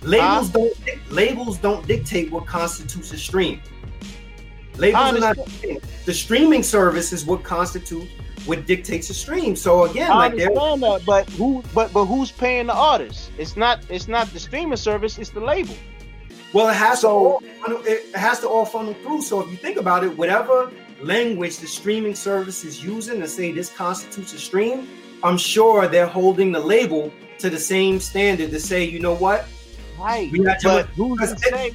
labels 0.00 0.48
don't 0.48 1.10
labels 1.10 1.58
don't 1.58 1.86
dictate 1.86 2.30
what 2.32 2.46
constitutes 2.46 3.12
a 3.12 3.18
stream. 3.18 3.60
Labels 4.78 5.16
are 5.16 5.20
not 5.20 5.36
the 6.06 6.14
streaming 6.14 6.62
service 6.62 7.12
is 7.12 7.26
what 7.26 7.42
constitutes 7.42 8.10
what 8.46 8.66
dictates 8.66 9.08
a 9.10 9.14
stream. 9.14 9.54
So 9.56 9.84
again, 9.84 10.10
I 10.10 10.14
like 10.16 10.32
understand 10.32 10.82
that, 10.82 11.02
but 11.06 11.28
who? 11.30 11.62
But 11.74 11.92
but 11.92 12.06
who's 12.06 12.30
paying 12.32 12.66
the 12.66 12.74
artist? 12.74 13.30
It's 13.38 13.56
not. 13.56 13.80
It's 13.88 14.08
not 14.08 14.26
the 14.32 14.40
streaming 14.40 14.76
service. 14.76 15.18
It's 15.18 15.30
the 15.30 15.40
label. 15.40 15.74
well, 16.52 16.68
it 16.68 16.74
has 16.74 17.00
So- 17.00 17.40
to 17.66 17.74
all, 17.76 17.82
it 17.86 18.14
has 18.16 18.40
to 18.40 18.48
all 18.48 18.64
funnel 18.64 18.94
through. 19.02 19.22
So 19.22 19.40
if 19.40 19.50
you 19.50 19.56
think 19.56 19.76
about 19.78 20.04
it, 20.04 20.16
whatever 20.18 20.70
language 21.02 21.58
the 21.58 21.66
streaming 21.66 22.14
service 22.14 22.64
is 22.64 22.84
using 22.84 23.20
to 23.20 23.28
say 23.28 23.52
this 23.52 23.70
constitutes 23.70 24.32
a 24.34 24.38
stream, 24.38 24.88
I'm 25.24 25.38
sure 25.38 25.88
they're 25.88 26.06
holding 26.06 26.52
the 26.52 26.60
label 26.60 27.10
to 27.38 27.48
the 27.50 27.58
same 27.58 27.98
standard 28.00 28.50
to 28.50 28.60
say, 28.60 28.84
you 28.84 29.00
know 29.00 29.14
what, 29.14 29.46
Right. 29.98 30.30
We 30.32 30.40
got 30.40 30.60
to- 30.60 30.68
But 30.68 30.86
who's 30.96 31.18
to 31.32 31.38
say? 31.38 31.74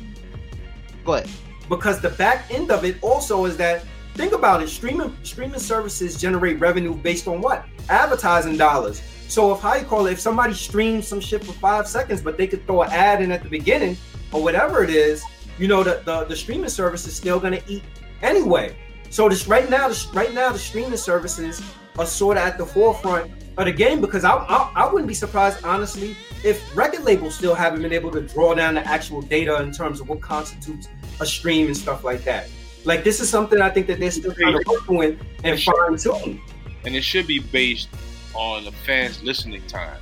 Go 1.05 1.13
ahead. 1.15 1.29
because 1.69 1.99
the 2.01 2.09
back 2.09 2.45
end 2.49 2.71
of 2.71 2.83
it 2.85 2.95
also 3.01 3.45
is 3.45 3.57
that 3.57 3.83
think 4.17 4.33
about 4.33 4.61
it. 4.63 4.67
Streaming 4.67 5.15
streaming 5.23 5.59
services 5.59 6.19
generate 6.19 6.59
revenue 6.59 6.95
based 6.95 7.27
on 7.27 7.39
what? 7.39 7.65
Advertising 7.87 8.57
dollars. 8.57 9.01
So 9.27 9.53
if 9.53 9.61
how 9.61 9.75
you 9.75 9.85
call 9.85 10.07
it 10.07 10.13
if 10.13 10.19
somebody 10.19 10.53
streams 10.53 11.07
some 11.07 11.19
shit 11.21 11.43
for 11.43 11.53
five 11.53 11.87
seconds 11.87 12.21
but 12.21 12.37
they 12.37 12.47
could 12.47 12.65
throw 12.65 12.81
an 12.81 12.91
ad 12.91 13.21
in 13.21 13.31
at 13.31 13.43
the 13.43 13.49
beginning 13.49 13.97
or 14.31 14.41
whatever 14.41 14.83
it 14.83 14.89
is 14.89 15.23
you 15.59 15.67
know 15.67 15.83
the 15.83 16.01
the, 16.05 16.25
the 16.25 16.35
streaming 16.35 16.69
service 16.69 17.05
is 17.07 17.15
still 17.15 17.39
to 17.39 17.61
eat 17.71 17.83
anyway. 18.21 18.75
So 19.09 19.29
this 19.29 19.47
right 19.47 19.69
now 19.69 19.87
this, 19.87 20.07
right 20.07 20.33
now 20.33 20.51
the 20.51 20.59
streaming 20.59 20.97
services 20.97 21.61
are 21.99 22.05
sort 22.05 22.37
of 22.37 22.43
at 22.43 22.57
the 22.57 22.65
forefront 22.65 23.31
of 23.57 23.65
the 23.65 23.71
game 23.71 24.01
because 24.01 24.23
I, 24.23 24.33
I 24.33 24.71
I 24.75 24.91
wouldn't 24.91 25.07
be 25.07 25.13
surprised 25.13 25.63
honestly 25.63 26.15
if 26.43 26.75
record 26.75 27.03
labels 27.03 27.35
still 27.35 27.55
haven't 27.55 27.81
been 27.81 27.93
able 27.93 28.11
to 28.11 28.21
draw 28.21 28.53
down 28.53 28.75
the 28.75 28.87
actual 28.87 29.21
data 29.21 29.61
in 29.61 29.71
terms 29.71 29.99
of 29.99 30.09
what 30.09 30.21
constitutes 30.21 30.87
a 31.19 31.25
stream 31.25 31.67
and 31.67 31.77
stuff 31.77 32.03
like 32.03 32.23
that. 32.23 32.49
Like 32.87 33.03
this 33.03 33.19
is 33.19 33.29
something 33.29 33.61
I 33.61 33.69
think 33.69 33.85
that 33.87 33.99
they're 33.99 34.09
still 34.11 34.33
trying 34.33 34.57
to 34.57 34.63
work 34.65 34.87
with 34.87 35.19
and 35.43 35.61
fine 35.61 35.97
tune. 35.97 36.41
And 36.85 36.95
it 36.95 37.03
should 37.03 37.27
be 37.27 37.39
based 37.39 37.89
on 38.33 38.63
the 38.63 38.71
fans' 38.71 39.21
listening 39.21 39.61
time. 39.67 39.99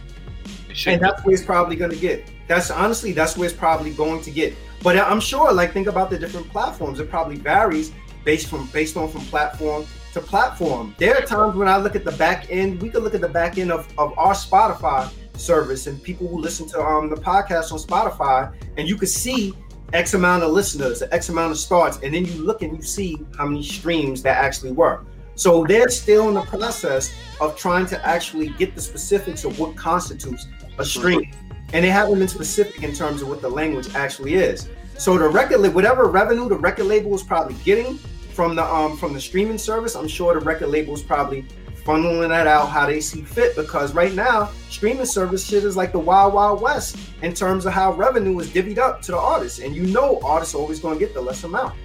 And 0.86 1.02
that's 1.02 1.26
where 1.26 1.34
it's 1.34 1.44
probably 1.44 1.76
gonna 1.76 1.96
get. 1.96 2.30
That's 2.48 2.70
honestly 2.70 3.12
that's 3.12 3.38
where 3.38 3.50
it's 3.50 3.58
probably 3.58 3.92
going 3.92 4.22
to 4.22 4.30
get. 4.30 4.54
But 4.84 5.00
I'm 5.00 5.20
sure, 5.20 5.52
like 5.52 5.74
think 5.74 5.88
about 5.88 6.12
the 6.12 6.20
different 6.20 6.48
platforms. 6.50 7.00
It 7.00 7.10
probably 7.10 7.38
varies 7.38 7.92
based 8.24 8.50
from 8.50 8.68
based 8.68 8.96
on 8.98 9.10
from 9.10 9.22
platform 9.22 9.88
to 10.14 10.22
platform. 10.22 10.94
There 11.00 11.18
are 11.18 11.26
times 11.26 11.56
when 11.56 11.68
I 11.68 11.78
look 11.78 11.96
at 11.96 12.06
the 12.06 12.12
back 12.12 12.52
end. 12.52 12.84
We 12.84 12.90
could 12.90 13.02
look 13.02 13.16
at 13.16 13.22
the 13.22 13.30
back 13.30 13.58
end 13.58 13.72
of, 13.72 13.92
of 13.98 14.14
our 14.16 14.34
Spotify 14.34 15.12
service 15.36 15.88
and 15.88 16.02
people 16.04 16.28
who 16.28 16.40
listen 16.40 16.68
to 16.68 16.80
um 16.80 17.10
the 17.10 17.16
podcast 17.16 17.72
on 17.72 17.80
Spotify, 17.80 18.54
and 18.78 18.88
you 18.88 18.96
could 18.96 19.10
see 19.10 19.56
X 19.94 20.14
amount 20.14 20.44
of 20.44 20.52
listeners, 20.52 21.04
X 21.12 21.30
amount 21.30 21.52
of 21.52 21.58
starts, 21.58 22.00
and 22.04 22.14
then 22.14 22.26
you 22.26 22.34
look 22.44 22.62
and 22.62 22.76
you 22.76 22.82
see 22.82 23.18
how 23.38 23.46
many 23.46 23.64
streams 23.64 24.22
that 24.24 24.38
actually 24.38 24.72
were. 24.72 25.02
So 25.36 25.66
they're 25.66 25.90
still 25.90 26.30
in 26.30 26.34
the 26.34 26.42
process 26.42 27.14
of 27.42 27.58
trying 27.58 27.86
to 27.88 28.06
actually 28.06 28.50
get 28.50 28.74
the 28.74 28.82
specifics 28.82 29.44
of 29.44 29.60
what 29.60 29.76
constitutes 29.76 30.48
a 30.78 30.86
stream, 30.86 31.32
and 31.74 31.84
they 31.84 31.90
haven't 31.90 32.20
been 32.20 32.28
specific 32.28 32.84
in 32.84 32.94
terms 32.94 33.22
of 33.22 33.28
what 33.28 33.42
the 33.42 33.50
language 33.50 33.94
actually 33.96 34.36
is. 34.36 34.70
So 34.98 35.18
the 35.18 35.28
record, 35.28 35.62
whatever 35.74 36.06
revenue 36.06 36.48
the 36.48 36.56
record 36.56 36.86
label 36.86 37.14
is 37.14 37.24
probably 37.24 37.56
getting 37.66 37.98
from 38.34 38.56
the 38.56 38.64
um 38.64 38.98
from 38.98 39.14
the 39.14 39.22
streaming 39.22 39.58
service, 39.58 39.96
I'm 39.96 40.08
sure 40.08 40.34
the 40.34 40.46
record 40.46 40.68
label 40.68 40.94
is 40.94 41.02
probably 41.02 41.46
funneling 41.86 42.30
that 42.30 42.48
out 42.48 42.66
how 42.68 42.86
they 42.88 43.00
see 43.00 43.22
fit 43.22 43.56
because 43.56 43.94
right 43.94 44.14
now 44.16 44.50
streaming 44.70 45.06
service 45.06 45.46
shit 45.46 45.64
is 45.64 45.78
like 45.78 45.92
the 45.92 46.00
wild 46.00 46.34
wild 46.34 46.60
west 46.62 46.98
in 47.22 47.32
terms 47.34 47.66
of 47.68 47.74
how 47.74 47.94
revenue 47.94 48.40
is 48.40 48.48
divvied 48.50 48.80
up 48.80 49.02
to 49.04 49.12
the 49.12 49.18
artists 49.18 49.60
and 49.60 49.76
you 49.76 49.84
know 49.84 50.20
artists 50.24 50.56
are 50.56 50.58
always 50.58 50.80
going 50.80 50.98
to 50.98 51.00
get 51.06 51.14
the 51.14 51.22
less 51.22 51.44
amount 51.44 51.76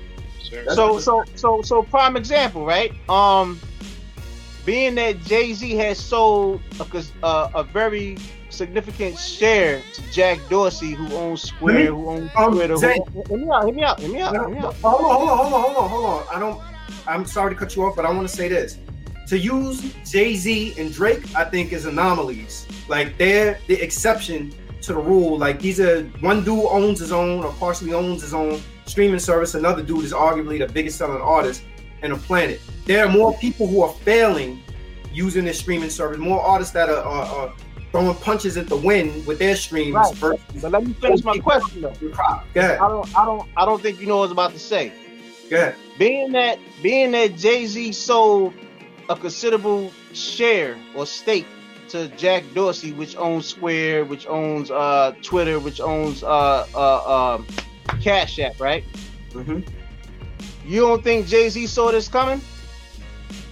Sir. 0.43 0.64
So 0.74 0.98
so 0.98 1.22
so 1.35 1.60
so 1.62 1.82
prime 1.82 2.16
example, 2.16 2.64
right? 2.64 2.93
Um, 3.10 3.60
being 4.66 4.94
that 4.97 5.20
Jay 5.22 5.52
Z 5.52 5.70
has 5.77 5.98
sold 5.98 6.60
a, 6.81 6.85
cause- 6.85 7.12
uh, 7.22 7.51
a 7.55 7.62
very 7.62 8.16
significant 8.48 9.16
share 9.18 9.81
to 9.94 10.10
Jack 10.10 10.39
Dorsey, 10.48 10.90
who 10.93 11.14
owns 11.14 11.43
Square, 11.43 11.78
me- 11.78 11.86
who 11.86 12.09
owns 12.09 12.31
um, 12.36 12.52
Twitter. 12.55 12.74
Who, 12.74 12.81
Zay- 12.81 12.98
hear 13.28 13.36
me 13.39 13.48
out, 13.52 13.64
hear 13.66 13.74
me 13.74 13.82
out, 13.85 14.01
hear 14.01 14.12
me 14.12 14.20
out, 14.20 14.32
hear 14.32 14.48
me 14.48 14.59
out. 14.59 14.74
hold 14.77 15.05
on, 15.05 15.16
hold 15.16 15.28
on, 15.31 15.36
hold 15.39 15.52
on, 15.52 15.60
hold 15.62 15.77
on, 15.77 15.89
hold 15.90 16.05
on. 16.06 16.27
I 16.35 16.39
don't. 16.39 16.60
I'm 17.06 17.24
sorry 17.24 17.55
to 17.55 17.59
cut 17.59 17.77
you 17.77 17.85
off, 17.85 17.94
but 17.97 18.05
I 18.05 18.10
want 18.10 18.28
to 18.28 18.35
say 18.35 18.48
this. 18.48 18.78
To 19.31 19.39
use 19.39 19.94
Jay 20.05 20.35
Z 20.35 20.74
and 20.77 20.93
Drake, 20.93 21.23
I 21.36 21.44
think 21.44 21.73
is 21.73 21.86
anomalies. 21.86 22.66
Like 22.89 23.16
they're 23.16 23.61
the 23.69 23.74
exception 23.81 24.52
to 24.82 24.93
the 24.93 24.98
rule. 24.98 25.39
Like 25.39 25.61
these 25.61 25.78
are 25.78 26.02
one 26.19 26.43
dude 26.43 26.66
owns 26.69 26.98
his 26.98 27.12
own 27.12 27.44
or 27.44 27.52
partially 27.52 27.93
owns 27.93 28.23
his 28.23 28.35
own 28.35 28.61
streaming 28.86 29.20
service. 29.20 29.55
Another 29.55 29.85
dude 29.85 30.05
is 30.05 30.12
arguably 30.12 30.59
the 30.59 30.66
biggest 30.66 30.98
selling 30.98 31.23
artist 31.23 31.62
in 32.02 32.11
the 32.11 32.16
planet. 32.16 32.61
There 32.86 33.07
are 33.07 33.09
more 33.09 33.32
people 33.39 33.69
who 33.69 33.82
are 33.82 33.93
failing 34.02 34.65
using 35.12 35.44
this 35.44 35.61
streaming 35.61 35.90
service. 35.90 36.19
More 36.19 36.40
artists 36.40 36.73
that 36.73 36.89
are, 36.89 36.97
are, 36.97 37.24
are 37.27 37.55
throwing 37.93 38.16
punches 38.16 38.57
at 38.57 38.66
the 38.66 38.78
wind 38.78 39.24
with 39.28 39.39
their 39.39 39.55
streams. 39.55 39.94
Right. 39.94 40.15
versus- 40.16 40.40
But 40.61 40.73
let 40.73 40.85
me 40.85 40.93
finish 40.94 41.23
my 41.23 41.39
question 41.39 41.82
though. 41.82 41.93
I 42.57 42.89
don't 42.89 43.16
I 43.16 43.24
don't 43.24 43.48
I 43.57 43.65
don't 43.65 43.81
think 43.81 44.01
you 44.01 44.09
know 44.09 44.16
what 44.16 44.23
I 44.23 44.27
was 44.27 44.32
about 44.32 44.52
to 44.55 44.59
say. 44.59 44.93
Ahead. 45.52 45.77
Being 46.01 46.32
that 46.32 46.59
being 46.82 47.12
that 47.12 47.36
Jay-Z 47.36 47.93
sold 47.93 48.55
a 49.11 49.16
considerable 49.16 49.93
share 50.15 50.78
or 50.95 51.05
stake 51.05 51.47
to 51.89 52.07
Jack 52.16 52.45
Dorsey, 52.55 52.93
which 52.93 53.16
owns 53.16 53.45
Square, 53.47 54.05
which 54.05 54.27
owns 54.28 54.70
uh 54.70 55.12
Twitter, 55.20 55.59
which 55.59 55.81
owns 55.81 56.23
uh 56.23 56.65
uh 56.74 57.35
um 57.35 57.47
Cash 58.01 58.39
App, 58.39 58.59
right? 58.61 58.85
Mhm. 59.32 59.66
You 60.65 60.81
don't 60.82 61.03
think 61.03 61.27
Jay-Z 61.27 61.66
saw 61.66 61.91
this 61.91 62.07
coming? 62.09 62.41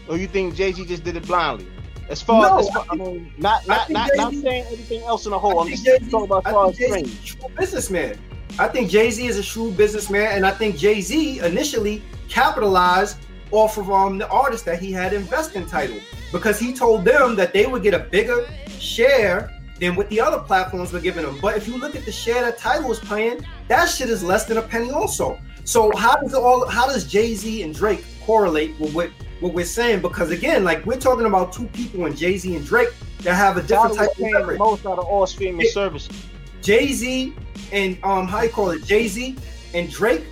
Or 0.08 0.16
you 0.16 0.28
think 0.28 0.54
Jay-Z 0.54 0.84
just 0.86 1.02
did 1.02 1.16
it 1.16 1.26
blindly? 1.26 1.66
As 2.08 2.22
far 2.22 2.42
No, 2.42 2.58
as 2.58 2.70
far, 2.70 2.86
I 2.88 2.94
mean, 2.94 3.32
not 3.36 3.62
I 3.68 3.74
not 3.74 3.86
think 3.88 3.98
not, 3.98 4.10
not 4.16 4.32
saying 4.34 4.64
anything 4.68 5.02
else 5.02 5.26
in 5.26 5.32
the 5.32 5.38
whole. 5.38 5.58
I 5.58 5.64
I'm 5.64 5.68
just 5.70 5.84
Jay-Z 5.84 6.08
talking 6.08 6.26
about 6.26 6.44
far 6.44 6.68
as 6.68 6.78
a 6.78 7.04
shrewd 7.24 7.56
businessman. 7.56 8.16
I 8.60 8.68
think 8.68 8.88
Jay 8.90 9.10
Z 9.10 9.26
is 9.26 9.36
a 9.38 9.42
shrewd 9.42 9.76
businessman, 9.76 10.36
and 10.36 10.46
I 10.46 10.52
think 10.52 10.76
Jay 10.76 11.00
Z 11.00 11.40
initially 11.40 12.00
capitalized 12.28 13.18
off 13.50 13.78
of 13.78 13.90
um 13.90 14.18
the 14.18 14.28
artists 14.28 14.64
that 14.64 14.80
he 14.80 14.92
had 14.92 15.12
invested 15.12 15.56
in 15.56 15.66
Tidal 15.66 15.98
because 16.32 16.58
he 16.58 16.72
told 16.72 17.04
them 17.04 17.34
that 17.36 17.52
they 17.52 17.66
would 17.66 17.82
get 17.82 17.94
a 17.94 18.00
bigger 18.00 18.46
share 18.78 19.52
than 19.80 19.94
what 19.96 20.08
the 20.10 20.20
other 20.20 20.38
platforms 20.40 20.92
were 20.92 21.00
giving 21.00 21.24
them. 21.24 21.38
But 21.40 21.56
if 21.56 21.68
you 21.68 21.78
look 21.78 21.94
at 21.94 22.04
the 22.04 22.12
share 22.12 22.42
that 22.42 22.58
Tidal 22.58 22.88
was 22.88 22.98
playing, 22.98 23.44
that 23.68 23.86
shit 23.86 24.10
is 24.10 24.24
less 24.24 24.44
than 24.44 24.56
a 24.58 24.62
penny 24.62 24.90
also. 24.90 25.38
So 25.64 25.94
how 25.96 26.16
does 26.16 26.32
it 26.32 26.38
all 26.38 26.66
how 26.68 26.86
does 26.86 27.04
Jay 27.06 27.34
Z 27.34 27.62
and 27.62 27.74
Drake 27.74 28.04
correlate 28.24 28.78
with 28.80 28.94
what 28.94 29.10
what 29.40 29.52
we're 29.54 29.64
saying? 29.64 30.00
Because 30.02 30.30
again, 30.30 30.64
like 30.64 30.84
we're 30.86 30.98
talking 30.98 31.26
about 31.26 31.52
two 31.52 31.66
people 31.68 32.06
in 32.06 32.16
Jay 32.16 32.38
Z 32.38 32.54
and 32.56 32.64
Drake 32.66 32.88
that 33.22 33.34
have 33.34 33.56
a 33.56 33.62
different 33.62 33.94
type 33.96 34.10
of 34.10 34.18
leverage. 34.20 34.58
most 34.58 34.86
out 34.86 34.98
of 34.98 35.04
all 35.04 35.26
streaming 35.26 35.68
services. 35.68 36.26
Jay 36.62 36.92
Z 36.92 37.34
and 37.72 37.98
um 38.02 38.26
how 38.26 38.42
you 38.42 38.48
call 38.48 38.70
it 38.70 38.82
Jay 38.84 39.06
Z 39.08 39.36
and 39.74 39.90
Drake 39.90 40.24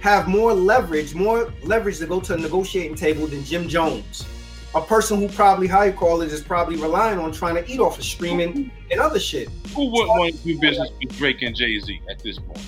have 0.00 0.28
more 0.28 0.52
leverage, 0.52 1.14
more 1.14 1.52
leverage 1.62 1.98
to 1.98 2.06
go 2.06 2.20
to 2.20 2.34
a 2.34 2.36
negotiating 2.36 2.96
table 2.96 3.26
than 3.26 3.44
Jim 3.44 3.68
Jones, 3.68 4.26
a 4.74 4.80
person 4.80 5.18
who 5.18 5.28
probably 5.28 5.66
how 5.66 5.82
you 5.82 5.92
call 5.92 6.22
it 6.22 6.32
is 6.32 6.42
probably 6.42 6.76
relying 6.76 7.18
on 7.18 7.32
trying 7.32 7.54
to 7.54 7.70
eat 7.70 7.80
off 7.80 7.98
of 7.98 8.04
streaming 8.04 8.70
and 8.90 9.00
other 9.00 9.18
shit. 9.18 9.48
Who 9.74 9.90
wouldn't 9.90 10.08
want 10.08 10.34
to 10.34 10.42
do 10.42 10.58
business 10.58 10.88
with 10.98 11.16
Drake 11.16 11.42
and 11.42 11.54
Jay 11.54 11.78
Z 11.78 12.00
at 12.10 12.18
this 12.20 12.38
point? 12.38 12.60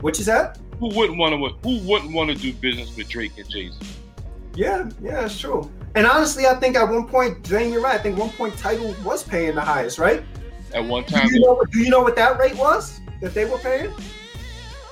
Which 0.00 0.18
is 0.18 0.26
that? 0.26 0.58
Who 0.78 0.88
wouldn't 0.88 1.18
want 1.18 1.34
to? 1.34 1.68
Who 1.68 1.78
wouldn't 1.86 2.12
want 2.12 2.30
to 2.30 2.36
do 2.36 2.52
business 2.54 2.96
with 2.96 3.08
Drake 3.08 3.38
and 3.38 3.48
Jay 3.48 3.68
Z? 3.68 3.76
Yeah, 4.54 4.90
yeah, 5.00 5.26
it's 5.26 5.38
true. 5.38 5.70
And 5.94 6.06
honestly, 6.06 6.46
I 6.46 6.54
think 6.54 6.76
at 6.76 6.88
one 6.88 7.06
point, 7.06 7.44
Jane, 7.44 7.72
you're 7.72 7.82
right. 7.82 7.98
I 7.98 8.02
think 8.02 8.18
one 8.18 8.30
point 8.30 8.56
Tidal 8.56 8.94
was 9.04 9.22
paying 9.22 9.54
the 9.54 9.60
highest, 9.60 9.98
right? 9.98 10.22
At 10.74 10.84
one 10.84 11.04
Do 11.04 11.14
time, 11.14 11.28
you 11.28 11.40
know, 11.40 11.62
do 11.70 11.80
you 11.80 11.90
know 11.90 12.00
what 12.00 12.16
that 12.16 12.38
rate 12.38 12.56
was 12.56 13.00
that 13.20 13.34
they 13.34 13.44
were 13.44 13.58
paying? 13.58 13.92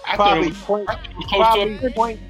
I 0.09 0.17
thought 0.17 0.29
Probably 0.29 0.47
it 0.47 0.51
was, 0.51 0.59
point, 0.63 0.89
I 0.89 0.95
thought 0.95 1.05
it 1.11 1.17
was 1.17 1.27
close 1.27 1.29
to 1.29 1.37
a 1.37 1.55
probably 1.55 1.79
penny. 1.79 1.93
point. 1.93 2.21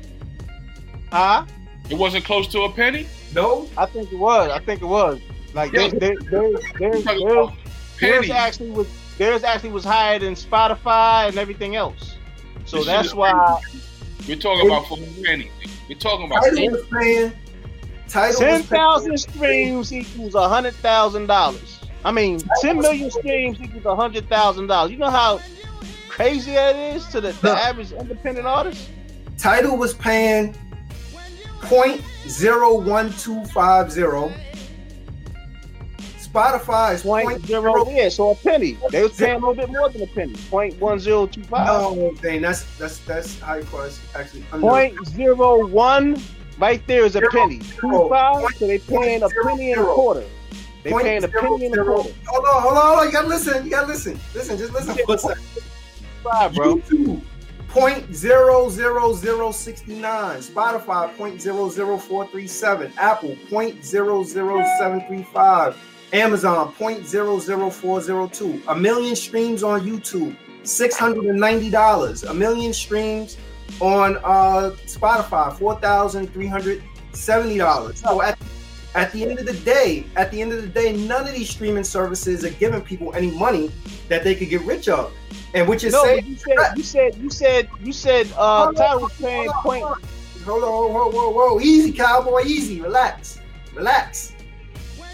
Huh? 1.13 1.47
It 1.91 1.95
wasn't 1.97 2.25
close 2.25 2.49
to 2.49 2.61
a 2.63 2.73
penny. 2.73 3.07
No. 3.35 3.69
I 3.77 3.87
think 3.87 4.13
it 4.13 4.17
was. 4.19 4.51
I 4.51 4.59
think 4.59 4.83
it 4.83 4.87
was. 4.87 5.21
Like 5.55 5.73
there, 5.73 5.89
there, 5.89 6.17
there, 6.31 6.51
there, 6.79 6.91
We're 6.91 7.03
talking 7.03 7.57
theirs 8.01 8.31
actually 8.31 8.71
was 8.71 8.87
theirs 9.17 9.45
actually 9.45 9.71
was 9.71 9.85
higher 9.85 10.19
than 10.19 10.35
Spotify 10.35 11.29
and 11.29 11.39
everything 11.39 11.77
else. 11.77 12.17
So 12.67 12.79
This 12.79 12.87
that's 12.87 13.15
why 13.15 13.33
We're 14.29 14.37
talking 14.37 14.67
about 14.67 14.87
for 14.87 14.99
a 14.99 15.23
penny. 15.25 15.51
We're 15.89 15.99
talking 15.99 16.27
about 16.27 16.43
Tidal 16.45 16.71
was 16.71 16.87
paying. 16.87 17.33
Tidal 18.09 18.39
ten 18.63 19.11
was 19.11 19.23
streams 19.23 19.93
equals 19.93 20.35
a 20.35 20.49
hundred 20.49 20.75
thousand 20.75 21.27
dollars. 21.27 21.81
I 22.05 22.13
mean, 22.13 22.41
ten 22.61 22.79
million 22.79 23.11
streams 23.11 23.61
equals 23.61 23.87
a 23.87 23.97
hundred 23.97 24.29
thousand 24.29 24.67
dollars. 24.67 24.93
You 24.93 24.99
know 24.99 25.11
how 25.11 25.41
crazy 26.19 26.51
that 26.53 26.75
is 26.75 27.07
to 27.07 27.21
the, 27.21 27.31
the 27.43 27.53
average 27.53 27.93
independent 27.93 28.45
artist? 28.45 28.89
Tidal 29.39 29.77
was 29.79 29.95
paying 29.95 30.53
point 31.63 32.03
zero 32.27 32.77
one 32.77 33.13
two 33.13 33.45
five 33.47 33.93
zero. 33.93 34.33
Spotify 36.19 36.95
is 36.95 37.03
Point 37.03 37.29
point 37.29 37.47
zero, 37.47 37.85
zero. 37.85 37.89
yeah, 37.97 38.09
so 38.09 38.31
a 38.31 38.35
penny. 38.35 38.77
They 38.91 39.03
was 39.05 39.13
paying 39.17 39.37
a 39.37 39.39
little 39.39 39.55
bit 39.55 39.71
more 39.71 39.89
than 39.91 40.03
a 40.03 40.07
penny. 40.09 40.35
Point 40.51 40.79
one 40.81 40.99
zero 40.99 41.29
two 41.29 41.45
five. 41.45 41.67
No, 41.69 42.13
Dane, 42.21 42.43
that's 42.43 42.65
that's 42.79 42.99
that's 43.05 43.39
how 43.39 43.55
you 43.55 43.65
call 43.65 43.83
it. 43.83 43.99
Actually, 44.17 44.45
under- 44.53 44.67
Point 44.67 45.07
zero 45.07 45.67
one, 45.69 46.21
right 46.59 46.85
there 46.89 47.05
is 47.05 47.15
a 47.15 47.21
Zero, 47.21 47.31
penny. 47.31 47.61
zero, 47.61 48.03
Two 48.03 48.09
five, 48.09 48.41
point 48.43 48.57
so 48.57 48.67
they 48.67 48.79
paying 48.81 49.23
a 49.23 49.29
penny 49.45 49.71
and 49.73 49.81
a 49.83 49.85
quarter. 49.85 50.25
They 50.83 50.91
paying 50.93 51.23
a 51.23 51.29
penny 51.29 51.67
and 51.67 51.77
a 51.77 51.85
quarter. 51.85 52.11
Hold 52.27 52.45
on, 52.45 52.63
hold 52.63 52.77
on, 52.77 52.83
hold 52.83 52.99
on. 52.99 53.07
You 53.07 53.13
gotta 53.13 53.29
listen. 53.29 53.65
You 53.65 53.71
gotta 53.71 53.87
listen. 53.87 54.19
Listen, 54.35 54.59
just 54.59 54.73
listen 54.73 54.97
Five, 56.31 56.55
bro. 56.55 56.77
YouTube, 56.77 57.23
point 57.69 58.15
zero 58.15 58.69
zero 58.69 59.15
zero 59.15 59.51
sixty 59.51 59.95
nine. 59.95 60.41
Spotify, 60.41 61.17
point 61.17 61.41
zero 61.41 61.71
zero 61.71 61.97
four 61.97 62.27
three 62.27 62.47
seven. 62.47 62.93
Apple, 62.99 63.37
point 63.49 63.85
zero 63.85 64.23
zero 64.23 64.63
seven 64.79 65.07
three 65.07 65.23
five. 65.23 65.77
Amazon, 66.13 66.73
point 66.73 67.07
zero 67.07 67.39
zero 67.39 67.71
four 67.71 68.03
zero 68.03 68.29
two. 68.29 68.63
A 68.69 68.77
million 68.77 69.17
streams 69.17 69.63
on 69.63 69.81
YouTube, 69.81 70.37
six 70.65 70.97
hundred 70.97 71.25
and 71.27 71.39
ninety 71.39 71.71
dollars. 71.71 72.25
A 72.25 72.35
million 72.35 72.73
streams 72.73 73.39
on 73.81 74.17
uh, 74.19 74.75
Spotify, 74.85 75.57
four 75.59 75.81
thousand 75.81 76.33
three 76.33 76.47
hundred 76.47 76.83
seventy 77.13 77.57
dollars. 77.57 78.01
So 78.01 78.21
at 78.21 78.39
at 78.95 79.13
the 79.13 79.23
end 79.23 79.39
of 79.39 79.47
the 79.47 79.53
day, 79.53 80.05
at 80.17 80.31
the 80.31 80.43
end 80.43 80.53
of 80.53 80.61
the 80.61 80.69
day, 80.69 80.95
none 80.95 81.27
of 81.27 81.35
these 81.35 81.49
streaming 81.49 81.85
services 81.85 82.45
are 82.45 82.51
giving 82.51 82.81
people 82.81 83.15
any 83.15 83.31
money 83.31 83.71
that 84.09 84.25
they 84.25 84.35
could 84.35 84.49
get 84.49 84.63
rich 84.63 84.89
of. 84.89 85.13
And 85.55 85.67
which 85.67 85.85
is 85.85 85.93
No, 85.93 86.05
saying 86.05 86.27
you 86.27 86.37
said 86.37 86.77
you 86.77 86.83
said 86.83 87.15
you 87.17 87.31
said 87.31 87.69
you 87.81 87.93
said 87.93 88.33
uh 88.37 88.73
Tidal 88.73 89.01
was 89.03 89.13
paying 89.15 89.51
point 89.63 89.85
Hold 90.45 90.65
on, 90.65 90.95
whoa, 90.95 91.11
whoa, 91.11 91.31
whoa, 91.31 91.61
easy, 91.61 91.93
cowboy, 91.93 92.43
easy, 92.47 92.81
relax, 92.81 93.39
relax. 93.75 94.33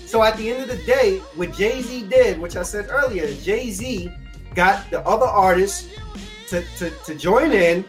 So 0.07 0.23
at 0.23 0.37
the 0.37 0.49
end 0.49 0.63
of 0.63 0.69
the 0.69 0.83
day, 0.85 1.19
what 1.35 1.53
Jay 1.55 1.83
Z 1.83 2.07
did, 2.09 2.39
which 2.39 2.55
I 2.55 2.63
said 2.63 2.87
earlier, 2.89 3.33
Jay 3.43 3.71
Z 3.71 4.13
got 4.55 4.89
the 4.91 5.01
other 5.01 5.27
artists 5.27 5.89
to, 6.51 6.63
to, 6.79 6.91
to 6.91 7.15
join 7.17 7.51
in 7.51 7.85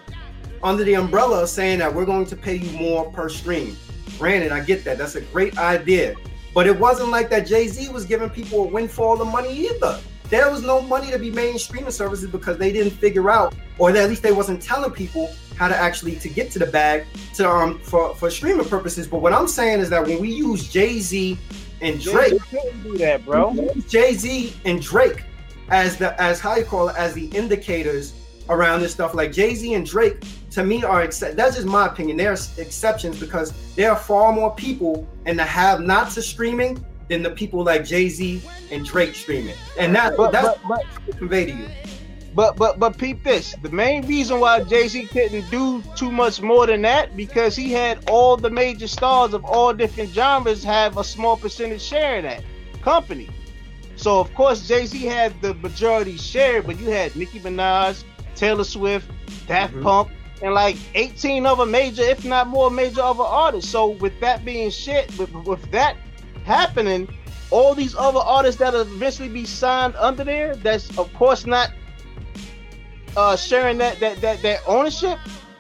under 0.64 0.84
the 0.84 0.96
umbrella 0.96 1.44
of 1.44 1.50
saying 1.50 1.80
that 1.80 1.94
we're 1.94 2.06
going 2.06 2.26
to 2.26 2.36
pay 2.36 2.56
you 2.56 2.72
more 2.80 3.12
per 3.12 3.30
stream. 3.30 3.78
Granted, 4.18 4.52
I 4.52 4.62
get 4.62 4.84
that. 4.86 4.98
That's 4.98 5.14
a 5.14 5.22
great 5.22 5.58
idea. 5.60 6.16
But 6.56 6.66
it 6.66 6.80
wasn't 6.80 7.10
like 7.10 7.30
that 7.30 7.46
Jay 7.46 7.68
Z 7.68 7.90
was 7.90 8.06
giving 8.06 8.30
people 8.30 8.64
a 8.64 8.68
windfall 8.68 9.22
of 9.22 9.28
money 9.28 9.68
either. 9.68 10.00
There 10.30 10.50
was 10.50 10.64
no 10.64 10.82
money 10.82 11.12
to 11.12 11.20
be 11.20 11.32
made 11.32 11.52
in 11.52 11.60
streaming 11.60 11.92
services 11.92 12.30
because 12.30 12.58
they 12.58 12.72
didn't 12.72 12.94
figure 12.94 13.30
out, 13.30 13.54
or 13.78 13.90
at 13.90 14.10
least 14.10 14.24
they 14.24 14.32
wasn't 14.32 14.62
telling 14.62 14.92
people 14.92 15.34
how 15.56 15.68
to 15.68 15.76
actually 15.76 16.16
to 16.18 16.30
get 16.30 16.52
to 16.52 16.60
the 16.60 16.66
bag 16.66 17.06
to 17.36 17.50
um 17.50 17.80
for, 17.80 18.16
for 18.16 18.30
streaming 18.30 18.68
purposes. 18.68 19.08
But 19.08 19.22
what 19.22 19.34
I'm 19.34 19.48
saying 19.48 19.80
is 19.80 19.90
that 19.90 20.06
when 20.06 20.20
we 20.20 20.32
use 20.32 20.68
Jay 20.70 21.00
Z 21.00 21.38
and 21.82 22.02
Drake, 22.02 22.42
couldn't 22.50 22.84
do 22.84 22.98
that, 22.98 23.26
bro. 23.26 23.54
Jay 23.88 24.14
Z 24.14 24.54
and 24.66 24.82
Drake 24.82 25.24
as 25.70 25.98
the 25.98 26.20
as 26.22 26.40
how 26.40 26.56
you 26.56 26.66
call 26.66 26.90
it 26.90 26.96
as 26.96 27.14
the 27.14 27.28
indicators 27.28 28.14
around 28.50 28.82
this 28.82 28.92
stuff. 28.92 29.14
Like 29.14 29.32
Jay 29.32 29.56
Z 29.56 29.74
and 29.74 29.86
Drake, 29.86 30.24
to 30.52 30.64
me, 30.64 30.84
are 30.84 31.04
except 31.04 31.36
that's 31.36 31.56
just 31.56 31.68
my 31.68 31.88
opinion. 31.88 32.18
They're 32.18 32.34
exceptions 32.34 33.20
because 33.20 33.54
there 33.76 33.92
are 33.92 33.98
far 33.98 34.34
more 34.34 34.54
people 34.56 35.08
in 35.26 35.38
the 35.38 35.44
have-nots 35.44 36.18
of 36.18 36.24
streaming 36.24 36.84
than 37.10 37.24
the 37.24 37.30
people 37.32 37.64
like 37.64 37.86
Jay 37.86 38.10
Z 38.10 38.42
and 38.72 38.86
Drake 38.86 39.16
streaming, 39.16 39.56
and 39.78 39.96
that's 39.96 40.16
But 40.18 40.32
that's 40.32 40.58
but 40.60 40.84
but 41.08 41.18
convey 41.18 41.46
to 41.46 41.52
you. 41.54 41.68
but 42.34 42.56
but 42.58 42.80
but 42.80 42.98
peep 42.98 43.24
this. 43.24 43.56
The 43.62 43.70
main 43.70 44.06
reason 44.08 44.40
why 44.40 44.64
Jay 44.64 44.88
Z 44.88 45.06
couldn't 45.08 45.50
do 45.52 45.84
too 45.96 46.12
much 46.12 46.42
more 46.42 46.66
than 46.68 46.82
that 46.84 47.16
because 47.16 47.56
he 47.56 47.72
had 47.72 48.10
all 48.10 48.38
the 48.38 48.50
major 48.50 48.88
stars 48.88 49.34
of 49.34 49.46
all 49.46 49.74
different 49.74 50.10
genres 50.12 50.64
have 50.64 50.98
a 50.98 51.04
small 51.04 51.38
percentage 51.38 51.82
share 51.82 52.18
in 52.18 52.24
that 52.26 52.44
company. 52.82 53.30
So 53.98 54.20
of 54.20 54.34
course 54.34 54.68
Jay 54.68 54.86
Z 54.86 55.04
had 55.06 55.40
the 55.42 55.54
majority 55.56 56.18
share, 56.18 56.62
but 56.62 56.80
you 56.80 56.90
had 56.90 57.16
Nicki 57.16 57.40
Minaj, 57.40 58.04
Taylor 58.36 58.64
Swift, 58.66 59.10
Daft 59.48 59.74
Mhm. 59.76 59.84
Punk, 59.84 60.10
and 60.42 60.54
like 60.54 60.76
18 60.96 61.46
other 61.46 61.66
major, 61.66 62.02
if 62.04 62.26
not 62.26 62.48
more 62.48 62.70
major 62.70 63.02
other 63.02 63.24
artists. 63.24 63.72
So 63.72 63.88
with 63.88 64.20
that 64.20 64.44
being 64.44 64.70
shit, 64.70 65.18
with, 65.18 65.32
with 65.34 65.72
that 65.72 65.96
happening, 66.46 67.10
all 67.52 67.76
these 67.76 67.96
other 67.96 68.20
artists 68.20 68.60
that 68.60 68.74
will 68.74 68.82
eventually 68.82 69.30
be 69.30 69.46
signed 69.46 69.96
under 69.98 70.24
there, 70.24 70.56
that's 70.56 70.96
of 70.98 71.14
course 71.14 71.46
not 71.46 71.72
uh 73.18 73.36
sharing 73.36 73.78
that 73.80 74.00
that 74.00 74.22
that 74.22 74.42
that 74.42 74.62
ownership. 74.68 75.20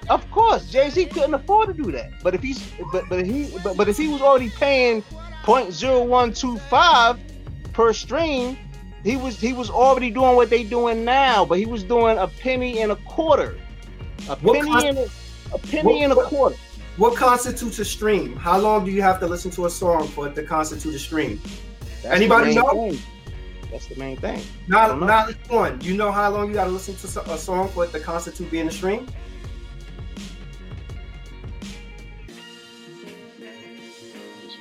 Of 0.10 0.30
course, 0.30 0.70
Jay 0.72 0.90
Z 0.92 1.06
couldn't 1.08 1.34
afford 1.34 1.76
to 1.76 1.84
do 1.84 1.92
that. 1.92 2.12
But 2.22 2.36
if 2.36 2.42
he's 2.42 2.64
but 2.92 3.10
but 3.10 3.26
he 3.26 3.50
but, 3.64 3.76
but 3.76 3.90
if 3.90 3.98
he 3.98 4.08
was 4.08 4.22
already 4.22 4.50
paying 4.52 5.02
0.0125 5.44 7.20
per 7.74 7.92
stream, 7.94 8.58
he 9.04 9.18
was 9.18 9.40
he 9.40 9.54
was 9.54 9.70
already 9.70 10.12
doing 10.12 10.36
what 10.36 10.50
they 10.50 10.64
doing 10.64 11.04
now, 11.04 11.44
but 11.46 11.58
he 11.58 11.66
was 11.66 11.84
doing 11.84 12.18
a 12.20 12.28
penny 12.28 12.82
and 12.82 12.92
a 12.92 12.96
quarter, 12.98 13.58
a 14.30 14.36
What 14.38 14.60
penny 14.60 14.88
and 14.88 14.98
a, 15.00 15.10
a 15.54 15.58
penny 15.60 15.84
what- 15.84 16.04
and 16.04 16.14
a 16.14 16.16
quarter. 16.16 16.56
What 16.98 17.18
constitutes 17.18 17.80
a 17.80 17.86
stream? 17.86 18.36
How 18.38 18.58
long 18.58 18.86
do 18.86 18.92
you 18.92 19.02
have 19.02 19.20
to 19.20 19.28
listen 19.28 19.52
to 19.52 19.66
a 19.66 19.70
song 19.70 20.08
for 20.08 20.28
it 20.28 20.36
to 20.36 20.44
constitute 20.44 20.96
a 20.96 21.00
stream? 21.00 21.42
That's 22.02 22.16
Anybody 22.16 22.56
know? 22.56 22.70
thing. 22.92 23.00
That's 23.72 23.88
the 23.88 23.96
main 23.96 24.16
thing. 24.18 24.42
Not 24.68 24.98
Now, 25.00 25.26
don't 25.26 25.50
know. 25.50 25.56
one, 25.58 25.82
you 25.82 25.96
know 25.98 26.12
how 26.12 26.30
long 26.30 26.48
you 26.48 26.54
got 26.54 26.66
to 26.66 26.70
listen 26.70 26.96
to 26.96 27.34
a 27.34 27.38
song 27.38 27.68
for 27.70 27.84
it 27.84 27.92
to 27.92 28.00
constitute 28.00 28.50
being 28.50 28.68
a 28.68 28.72
stream? 28.72 29.08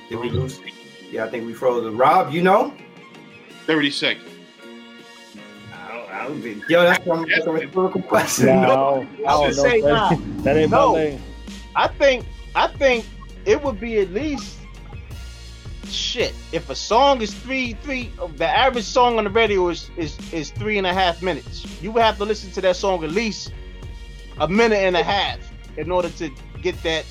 Did 0.09 0.19
we 0.19 0.29
lose? 0.29 0.59
Yeah, 1.09 1.25
I 1.25 1.29
think 1.29 1.45
we 1.45 1.53
froze. 1.53 1.91
Rob, 1.93 2.33
you 2.33 2.41
know? 2.41 2.73
30 3.65 3.89
seconds. 3.91 4.27
I 5.73 5.87
don't, 5.91 6.09
I 6.11 6.23
don't. 6.27 6.69
Yo, 6.69 6.83
that's 6.83 7.05
some, 7.05 7.25
that's 7.29 7.45
a 7.47 7.51
rhetorical 7.51 8.01
question. 8.01 8.47
No, 8.47 9.07
I 9.19 9.21
I 9.27 9.31
don't 9.31 9.47
would 9.47 9.55
know. 9.57 9.63
say 9.63 9.81
That, 9.81 10.19
that 10.43 10.57
ain't 10.57 10.71
No. 10.71 10.91
my 10.91 10.93
lane. 10.99 11.21
I 11.75 11.87
think 11.87 12.25
I 12.55 12.67
think 12.67 13.05
it 13.45 13.61
would 13.63 13.79
be 13.79 13.99
at 13.99 14.11
least 14.11 14.57
shit. 15.89 16.33
If 16.51 16.69
a 16.69 16.75
song 16.75 17.21
is 17.21 17.33
three 17.33 17.73
three 17.83 18.11
the 18.37 18.47
average 18.47 18.85
song 18.85 19.17
on 19.17 19.23
the 19.25 19.29
radio 19.29 19.69
is 19.69 19.89
is 19.97 20.17
is 20.33 20.51
three 20.51 20.77
and 20.77 20.87
a 20.87 20.93
half 20.93 21.21
minutes. 21.21 21.65
You 21.81 21.91
would 21.91 22.03
have 22.03 22.17
to 22.17 22.25
listen 22.25 22.51
to 22.51 22.61
that 22.61 22.75
song 22.75 23.03
at 23.03 23.11
least 23.11 23.53
a 24.39 24.47
minute 24.47 24.79
and 24.79 24.95
a 24.97 25.03
half 25.03 25.37
in 25.77 25.91
order 25.91 26.09
to 26.09 26.29
get 26.61 26.81
that 26.83 27.05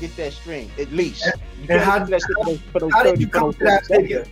get 0.00 0.16
that 0.16 0.32
string 0.32 0.70
At 0.80 0.90
least. 0.92 1.28
And 1.68 1.80
how- 1.80 1.98
do 2.00 2.06
that 2.10 2.20
shit 2.22 2.36
for 2.38 2.44
those- 2.46 2.60
for 2.72 2.80
those 2.80 2.92
How 2.92 3.02
did 3.04 3.20
you 3.20 3.28
come 3.28 3.52
to 3.52 3.64
that 3.64 3.86
figure? 3.86 4.24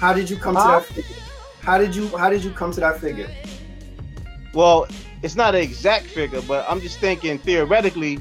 How 0.00 0.12
did 0.12 0.28
you 0.28 0.36
come 0.36 0.56
Huh? 0.56 0.80
to 0.80 0.86
that 0.86 0.94
figure? 0.94 1.16
How 1.60 1.78
did 1.78 1.94
you 1.94 2.08
How 2.16 2.28
did 2.30 2.42
you 2.42 2.50
come 2.50 2.72
to 2.72 2.80
that 2.80 3.00
figure? 3.00 3.30
Well, 4.52 4.88
it's 5.22 5.36
not 5.36 5.54
an 5.54 5.60
exact 5.60 6.06
figure, 6.06 6.42
but 6.42 6.66
I'm 6.68 6.80
just 6.80 6.98
thinking 6.98 7.38
theoretically, 7.38 8.18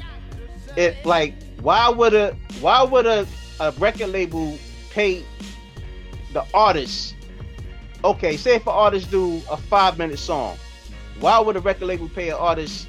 it 0.77 1.03
like 1.05 1.33
why 1.61 1.89
would 1.89 2.13
a 2.13 2.35
why 2.59 2.83
would 2.83 3.05
a, 3.05 3.27
a 3.59 3.71
record 3.73 4.09
label 4.09 4.57
pay 4.89 5.23
the 6.33 6.45
artist? 6.53 7.15
Okay, 8.03 8.35
say 8.37 8.55
if 8.55 8.63
an 8.63 8.73
artist 8.73 9.11
do 9.11 9.41
a 9.49 9.57
five 9.57 9.97
minute 9.97 10.17
song, 10.19 10.57
why 11.19 11.39
would 11.39 11.55
a 11.55 11.59
record 11.59 11.85
label 11.85 12.09
pay 12.09 12.29
an 12.29 12.37
artist 12.37 12.87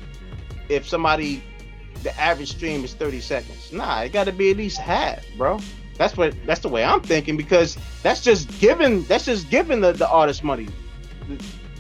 if 0.69 0.89
somebody 0.89 1.43
the 2.03 2.19
average 2.21 2.51
stream 2.51 2.85
is 2.85 2.95
30 2.95 3.21
seconds? 3.21 3.73
Nah, 3.73 4.03
it 4.03 4.13
got 4.13 4.25
to 4.25 4.33
be 4.33 4.51
at 4.51 4.57
least 4.57 4.79
half, 4.79 5.25
bro. 5.37 5.59
That's 5.99 6.17
what 6.17 6.35
that's 6.47 6.61
the 6.61 6.69
way 6.69 6.83
I'm 6.83 7.03
thinking 7.03 7.37
because 7.37 7.77
that's 8.03 8.23
just 8.23 8.49
giving 8.59 9.05
that's 9.05 9.27
just 9.27 9.51
giving 9.51 9.81
the, 9.81 9.93
the 9.93 10.09
artist 10.09 10.43
money 10.43 10.69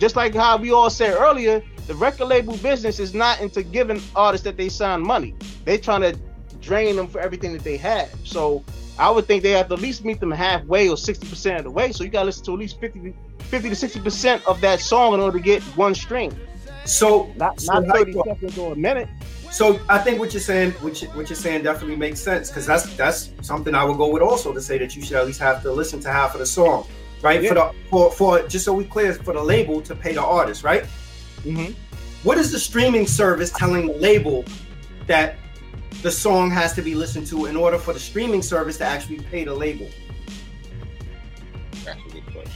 just 0.02 0.16
like 0.16 0.34
how 0.34 0.56
we 0.56 0.72
all 0.72 0.90
said 0.90 1.14
earlier, 1.14 1.62
the 1.86 1.94
record 1.94 2.26
label 2.26 2.56
business 2.58 2.98
is 2.98 3.14
not 3.14 3.40
into 3.40 3.62
giving 3.62 4.00
artists 4.14 4.44
that 4.44 4.56
they 4.56 4.68
sign 4.68 5.02
money. 5.02 5.34
They 5.64 5.78
trying 5.78 6.02
to 6.02 6.18
drain 6.60 6.96
them 6.96 7.08
for 7.08 7.20
everything 7.20 7.52
that 7.54 7.64
they 7.64 7.76
have. 7.78 8.08
So 8.24 8.64
I 8.98 9.10
would 9.10 9.26
think 9.26 9.42
they 9.42 9.50
have 9.50 9.68
to 9.68 9.74
at 9.74 9.80
least 9.80 10.04
meet 10.04 10.20
them 10.20 10.30
halfway 10.30 10.88
or 10.88 10.96
60% 10.96 11.58
of 11.58 11.64
the 11.64 11.70
way. 11.70 11.92
So 11.92 12.04
you 12.04 12.10
gotta 12.10 12.26
listen 12.26 12.44
to 12.46 12.52
at 12.52 12.58
least 12.58 12.78
50 12.80 13.00
to, 13.00 13.14
50 13.44 13.68
to 13.70 13.74
60% 13.74 14.44
of 14.44 14.60
that 14.60 14.80
song 14.80 15.14
in 15.14 15.20
order 15.20 15.38
to 15.38 15.42
get 15.44 15.62
one 15.76 15.94
string. 15.94 16.38
So, 16.84 17.32
Not 17.36 17.60
so 17.60 17.78
not 17.80 17.96
30 17.96 18.12
you- 18.12 18.22
seconds 18.26 18.58
or 18.58 18.72
a 18.72 18.76
minute. 18.76 19.08
So 19.50 19.78
I 19.90 19.98
think 19.98 20.18
what 20.18 20.32
you're 20.32 20.40
saying, 20.40 20.70
what, 20.80 21.02
you, 21.02 21.08
what 21.08 21.28
you're 21.28 21.36
saying, 21.36 21.62
definitely 21.62 21.96
makes 21.96 22.20
sense 22.20 22.48
because 22.48 22.64
that's 22.64 22.94
that's 22.96 23.30
something 23.42 23.74
I 23.74 23.84
would 23.84 23.98
go 23.98 24.08
with 24.08 24.22
also 24.22 24.50
to 24.54 24.60
say 24.62 24.78
that 24.78 24.96
you 24.96 25.02
should 25.02 25.16
at 25.16 25.26
least 25.26 25.40
have 25.40 25.60
to 25.62 25.70
listen 25.70 26.00
to 26.00 26.10
half 26.10 26.32
of 26.32 26.38
the 26.40 26.46
song, 26.46 26.86
right? 27.20 27.46
For 27.46 27.52
the 27.54 27.70
for 27.90 28.10
for 28.10 28.48
just 28.48 28.64
so 28.64 28.72
we 28.72 28.84
clear 28.86 29.12
for 29.12 29.34
the 29.34 29.42
label 29.42 29.82
to 29.82 29.94
pay 29.94 30.14
the 30.14 30.22
artist, 30.22 30.64
right? 30.64 30.86
Mm-hmm. 31.44 31.72
What 32.22 32.38
is 32.38 32.52
the 32.52 32.58
streaming 32.58 33.06
service 33.06 33.50
telling 33.50 33.86
the 33.86 33.94
label 33.94 34.44
that 35.06 35.36
the 36.02 36.10
song 36.10 36.50
has 36.50 36.72
to 36.74 36.82
be 36.82 36.94
listened 36.94 37.26
to 37.28 37.46
in 37.46 37.56
order 37.56 37.78
for 37.78 37.92
the 37.92 38.00
streaming 38.00 38.42
service 38.42 38.78
to 38.78 38.84
actually 38.84 39.20
pay 39.20 39.44
the 39.44 39.54
label? 39.54 39.88
That's 41.84 42.00
a 42.00 42.08
good 42.10 42.26
question. 42.26 42.52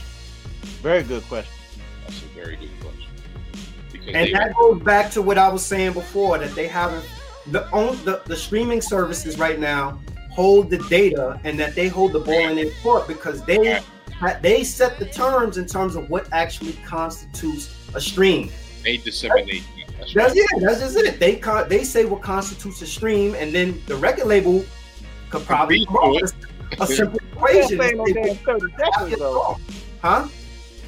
Very 0.81 1.03
good 1.03 1.23
question. 1.27 1.53
That's 2.03 2.21
a 2.21 2.25
very 2.27 2.55
good 2.55 2.69
question. 2.79 3.03
Because 3.91 4.07
And 4.07 4.27
they, 4.27 4.33
that 4.33 4.55
goes 4.55 4.81
back 4.81 5.11
to 5.11 5.21
what 5.21 5.37
I 5.37 5.49
was 5.49 5.65
saying 5.65 5.93
before 5.93 6.37
that 6.37 6.55
they 6.55 6.67
haven't 6.67 7.05
the 7.47 7.69
own 7.71 8.03
the, 8.03 8.21
the 8.25 8.35
streaming 8.35 8.81
services 8.81 9.37
right 9.39 9.59
now 9.59 9.99
hold 10.31 10.69
the 10.69 10.77
data 10.89 11.39
and 11.43 11.59
that 11.59 11.75
they 11.75 11.87
hold 11.87 12.13
the 12.13 12.19
ball 12.19 12.47
in 12.47 12.55
their 12.55 12.71
court 12.83 13.07
because 13.07 13.43
they 13.45 13.81
they 14.41 14.63
set 14.63 14.99
the 14.99 15.05
terms 15.05 15.57
in 15.57 15.65
terms 15.65 15.95
of 15.95 16.09
what 16.09 16.27
actually 16.31 16.73
constitutes 16.85 17.75
a 17.93 18.01
stream. 18.01 18.49
They 18.87 18.97
disseminate. 18.97 19.63
That's 19.99 20.13
That's 20.13 20.35
right. 20.35 20.37
it. 20.37 20.61
That's 20.61 20.79
just 20.79 20.97
it. 20.97 21.19
They 21.19 21.35
con- 21.35 21.67
they 21.67 21.83
say 21.83 22.05
what 22.05 22.21
constitutes 22.21 22.81
a 22.81 22.87
stream, 22.87 23.35
and 23.35 23.53
then 23.53 23.81
the 23.85 23.97
record 23.97 24.27
label 24.27 24.63
could 25.29 25.45
probably 25.45 25.85
come 25.85 25.97
up 25.97 26.21
with 26.21 26.33
a 26.79 26.87
simple 26.87 27.19
Ain't 27.49 27.71
equation. 27.71 27.77
no 27.77 28.05
and 28.05 28.15
damn 28.15 28.35
30 28.35 28.73
seconds 28.79 29.19
though. 29.19 29.57
Huh? 30.01 30.27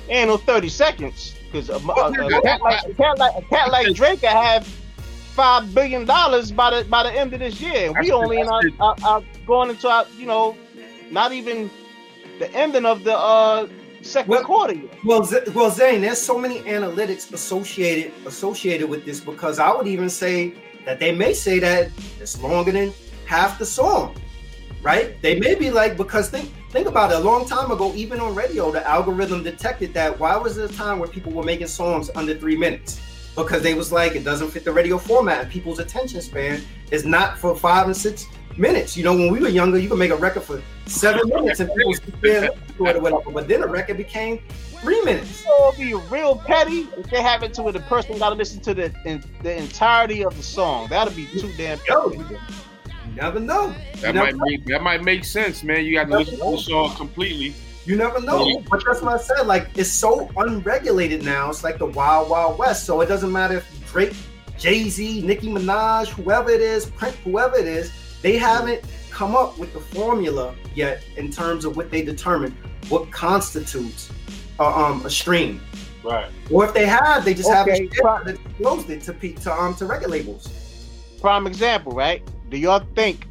Ain't 0.08 0.30
no 0.30 0.38
30 0.38 0.70
seconds. 0.70 1.36
Because 1.52 1.70
a, 1.70 1.74
a, 1.74 1.78
a, 1.78 2.42
cat 2.42 2.62
like, 2.62 2.86
a 2.86 2.94
cat 2.94 3.18
like 3.18 3.36
a 3.36 3.42
cat 3.48 3.72
like 3.72 3.94
Drake 3.96 4.22
could 4.22 4.30
have 4.30 4.66
five 4.68 5.74
billion 5.74 6.06
dollars 6.06 6.52
by 6.52 6.70
the 6.70 6.88
by 6.90 7.04
the 7.04 7.12
end 7.12 7.34
of 7.34 7.40
this 7.40 7.60
year. 7.60 7.88
And 7.88 7.98
we 8.00 8.12
only 8.12 8.40
in 8.40 8.48
our, 8.48 8.62
our, 8.80 8.96
our 9.04 9.24
going 9.46 9.72
into 9.72 9.90
our 9.90 10.06
you 10.18 10.26
know 10.26 10.56
not 11.12 11.34
even 11.34 11.70
the 12.38 12.50
ending 12.54 12.86
of 12.86 13.04
the 13.04 13.18
uh 13.18 13.68
second 14.02 14.30
Well- 14.30 14.44
quarter 14.44 14.74
yet. 14.74 14.94
Well, 15.06 15.24
Z- 15.24 15.52
well, 15.54 15.70
Zane, 15.72 16.02
there's 16.02 16.22
so 16.22 16.38
many 16.38 16.60
analytics 16.62 17.32
associated 17.34 18.12
associated 18.26 18.90
with 18.90 19.06
this 19.06 19.20
because 19.20 19.60
I 19.60 19.72
would 19.72 19.88
even 19.88 20.10
say 20.10 20.54
that 20.86 21.00
they 21.00 21.12
may 21.14 21.34
say 21.34 21.60
that 21.60 21.90
it's 22.20 22.42
longer 22.42 22.72
than 22.72 22.94
half 23.26 23.60
the 23.60 23.66
song, 23.66 24.16
right? 24.82 25.22
They 25.22 25.40
may 25.40 25.56
be 25.56 25.70
like 25.72 25.98
because 25.98 26.30
think 26.30 26.52
think 26.72 26.88
about 26.88 27.12
it. 27.12 27.18
A 27.18 27.20
long 27.20 27.46
time 27.48 27.72
ago, 27.72 27.94
even 27.96 28.20
on 28.20 28.36
radio, 28.36 28.72
the 28.72 28.88
algorithm 28.88 29.44
detected 29.44 29.94
that. 29.96 30.20
Why 30.20 30.38
was 30.38 30.56
there 30.56 30.66
a 30.66 30.70
time 30.70 31.00
where 31.00 31.10
people 31.10 31.32
were 31.32 31.44
making 31.44 31.68
songs 31.68 32.10
under 32.16 32.36
three 32.36 32.56
minutes? 32.58 33.02
Because 33.36 33.62
they 33.62 33.74
was 33.74 33.92
like 33.92 34.16
it 34.16 34.24
doesn't 34.24 34.50
fit 34.50 34.66
the 34.66 34.72
radio 34.72 34.98
format, 34.98 35.42
and 35.42 35.52
people's 35.52 35.80
attention 35.80 36.22
span 36.22 36.62
is 36.92 37.06
not 37.06 37.38
for 37.38 37.56
five 37.56 37.86
and 37.86 37.96
six 37.96 38.26
minutes. 38.58 38.98
You 38.98 39.04
know, 39.04 39.14
when 39.14 39.32
we 39.32 39.40
were 39.40 39.50
younger, 39.50 39.78
you 39.78 39.88
could 39.90 40.00
make 40.00 40.12
a 40.12 40.16
record 40.16 40.44
for 40.44 40.62
seven 40.90 41.30
minutes 41.30 41.60
and 41.60 41.70
people 41.74 41.94
sit 41.94 42.22
there 42.22 42.44
and 42.52 42.54
to 42.78 42.86
it 42.88 42.96
or 42.96 43.02
whatever. 43.02 43.32
But 43.32 43.48
then 43.48 43.62
the 43.62 43.68
record 43.68 43.98
became 43.98 44.40
three 44.82 45.02
minutes. 45.04 45.44
So 45.46 45.70
it'll 45.70 45.80
be 45.80 45.94
real 46.10 46.36
petty 46.38 46.88
if 46.98 47.10
they 47.10 47.22
have 47.22 47.44
it 47.44 47.54
to 47.56 47.64
where 47.64 47.74
the 47.74 47.80
person 47.82 48.18
got 48.18 48.30
to 48.30 48.36
listen 48.36 48.60
to 48.62 48.74
the 48.74 48.94
in, 49.06 49.24
the 49.44 49.56
entirety 49.58 50.24
of 50.24 50.36
the 50.36 50.44
song. 50.44 50.88
That'll 50.90 51.14
be 51.14 51.28
too 51.28 51.52
damn 51.58 51.80
Yo, 51.88 52.10
petty. 52.12 52.24
you 53.08 53.16
never 53.16 53.40
know. 53.40 53.74
That 54.02 54.14
You 54.16 54.22
might 54.22 54.36
never, 54.36 54.46
make 54.46 54.66
that 54.66 54.82
might 54.84 55.04
make 55.04 55.26
sense, 55.26 55.64
man. 55.64 55.86
You 55.86 55.96
got 55.96 56.08
to 56.08 56.18
listen 56.20 56.38
to 56.40 56.52
the 56.52 56.58
song 56.58 56.96
completely. 56.96 57.54
you 57.86 57.96
never 57.96 58.22
know. 58.22 58.62
But 58.70 58.84
that's 58.86 59.02
what 59.02 59.14
I 59.14 59.18
said. 59.22 59.48
Like 59.48 59.68
it's 59.76 59.90
so 59.92 60.30
unregulated 60.38 61.24
now. 61.24 61.50
It's 61.50 61.64
like 61.64 61.78
the 61.78 61.88
wild, 61.88 62.30
wild 62.30 62.58
west. 62.58 62.86
So 62.86 63.02
it 63.02 63.08
doesn't 63.08 63.32
matter 63.32 63.58
if 63.58 63.92
Drake, 63.92 64.14
Jay 64.58 64.88
Z, 64.90 65.22
Nicki 65.24 65.48
Minaj, 65.50 66.08
whoever 66.10 66.50
it 66.52 66.62
is, 66.62 66.86
Prince, 66.86 67.16
whoever 67.24 67.58
it 67.58 67.66
is, 67.68 67.92
they 68.22 68.38
haven't 68.38 68.82
come 69.20 69.36
up 69.36 69.58
with 69.58 69.74
the 69.74 69.82
formula 69.82 70.56
yet 70.74 71.04
in 71.18 71.30
terms 71.30 71.66
of 71.66 71.76
what 71.76 71.92
they 71.92 72.02
determine 72.02 72.56
what 72.88 73.12
constitutes 73.12 74.10
uh, 74.60 74.74
um, 74.86 75.06
a 75.06 75.10
stream. 75.10 75.60
Right. 76.06 76.30
Or 76.50 76.64
if 76.66 76.74
they 76.74 76.86
have, 76.86 77.26
they 77.26 77.34
just 77.34 77.50
Okay, 77.50 77.58
haven't 77.58 77.94
shared 77.94 78.28
it, 78.30 78.40
disclosed 78.48 78.90
it 78.90 79.02
to 79.04 79.12
pe- 79.14 79.34
to 79.44 79.52
um 79.54 79.76
to 79.76 79.86
record 79.86 80.10
labels. 80.10 80.48
prime 81.20 81.46
example, 81.48 81.92
right? 81.92 82.22
Do 82.50 82.56
y'all 82.58 82.86
think? 82.96 83.28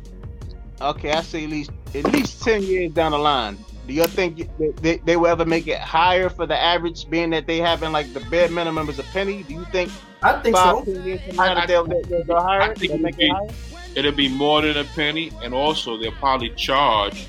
Okay, 0.83 1.11
I 1.13 1.23
say 1.23 1.45
at 1.45 1.51
least 1.51 1.71
at 1.95 2.05
least 2.13 2.43
ten 2.43 2.63
years 2.63 2.93
down 2.93 3.13
the 3.13 3.19
line. 3.19 3.57
Do 3.87 3.95
y'all 3.95 4.07
think 4.07 4.47
they, 4.59 4.69
they, 4.85 4.97
they 4.99 5.17
will 5.17 5.29
ever 5.29 5.47
make 5.47 5.67
it 5.67 5.79
higher 5.81 6.29
for 6.29 6.45
the 6.45 6.59
average, 6.73 7.09
being 7.09 7.31
that 7.31 7.47
they 7.47 7.57
having 7.57 7.93
like 7.93 8.13
the 8.13 8.21
bare 8.29 8.51
minimum 8.51 8.91
is 8.91 8.99
a 8.99 9.05
penny? 9.05 9.43
Do 9.45 9.55
you 9.55 9.65
think 9.73 9.91
I 10.23 10.35
think 10.43 10.55
five, 10.55 10.85
so. 10.85 10.93
ten 10.93 11.03
years 11.07 11.23
from 11.27 11.41
I- 11.41 11.53
I- 11.53 11.55
that 11.55 11.69
they'll, 11.69 11.87
they'll, 11.87 12.03
they'll 12.03 12.25
go 12.25 12.39
higher? 12.43 12.61
I 12.61 12.75
think 12.75 12.93
They'll 12.93 12.99
it 13.99 14.03
make 14.03 14.17
would 14.17 14.17
be- 14.17 14.27
it 14.27 14.31
higher? 14.31 14.39
It'll 14.39 14.39
be 14.39 14.39
more 14.39 14.63
than 14.63 14.77
a 14.77 14.85
penny, 14.85 15.33
and 15.43 15.55
also 15.55 15.99
they'll 15.99 16.13
probably 16.13 16.51
charge 16.51 17.27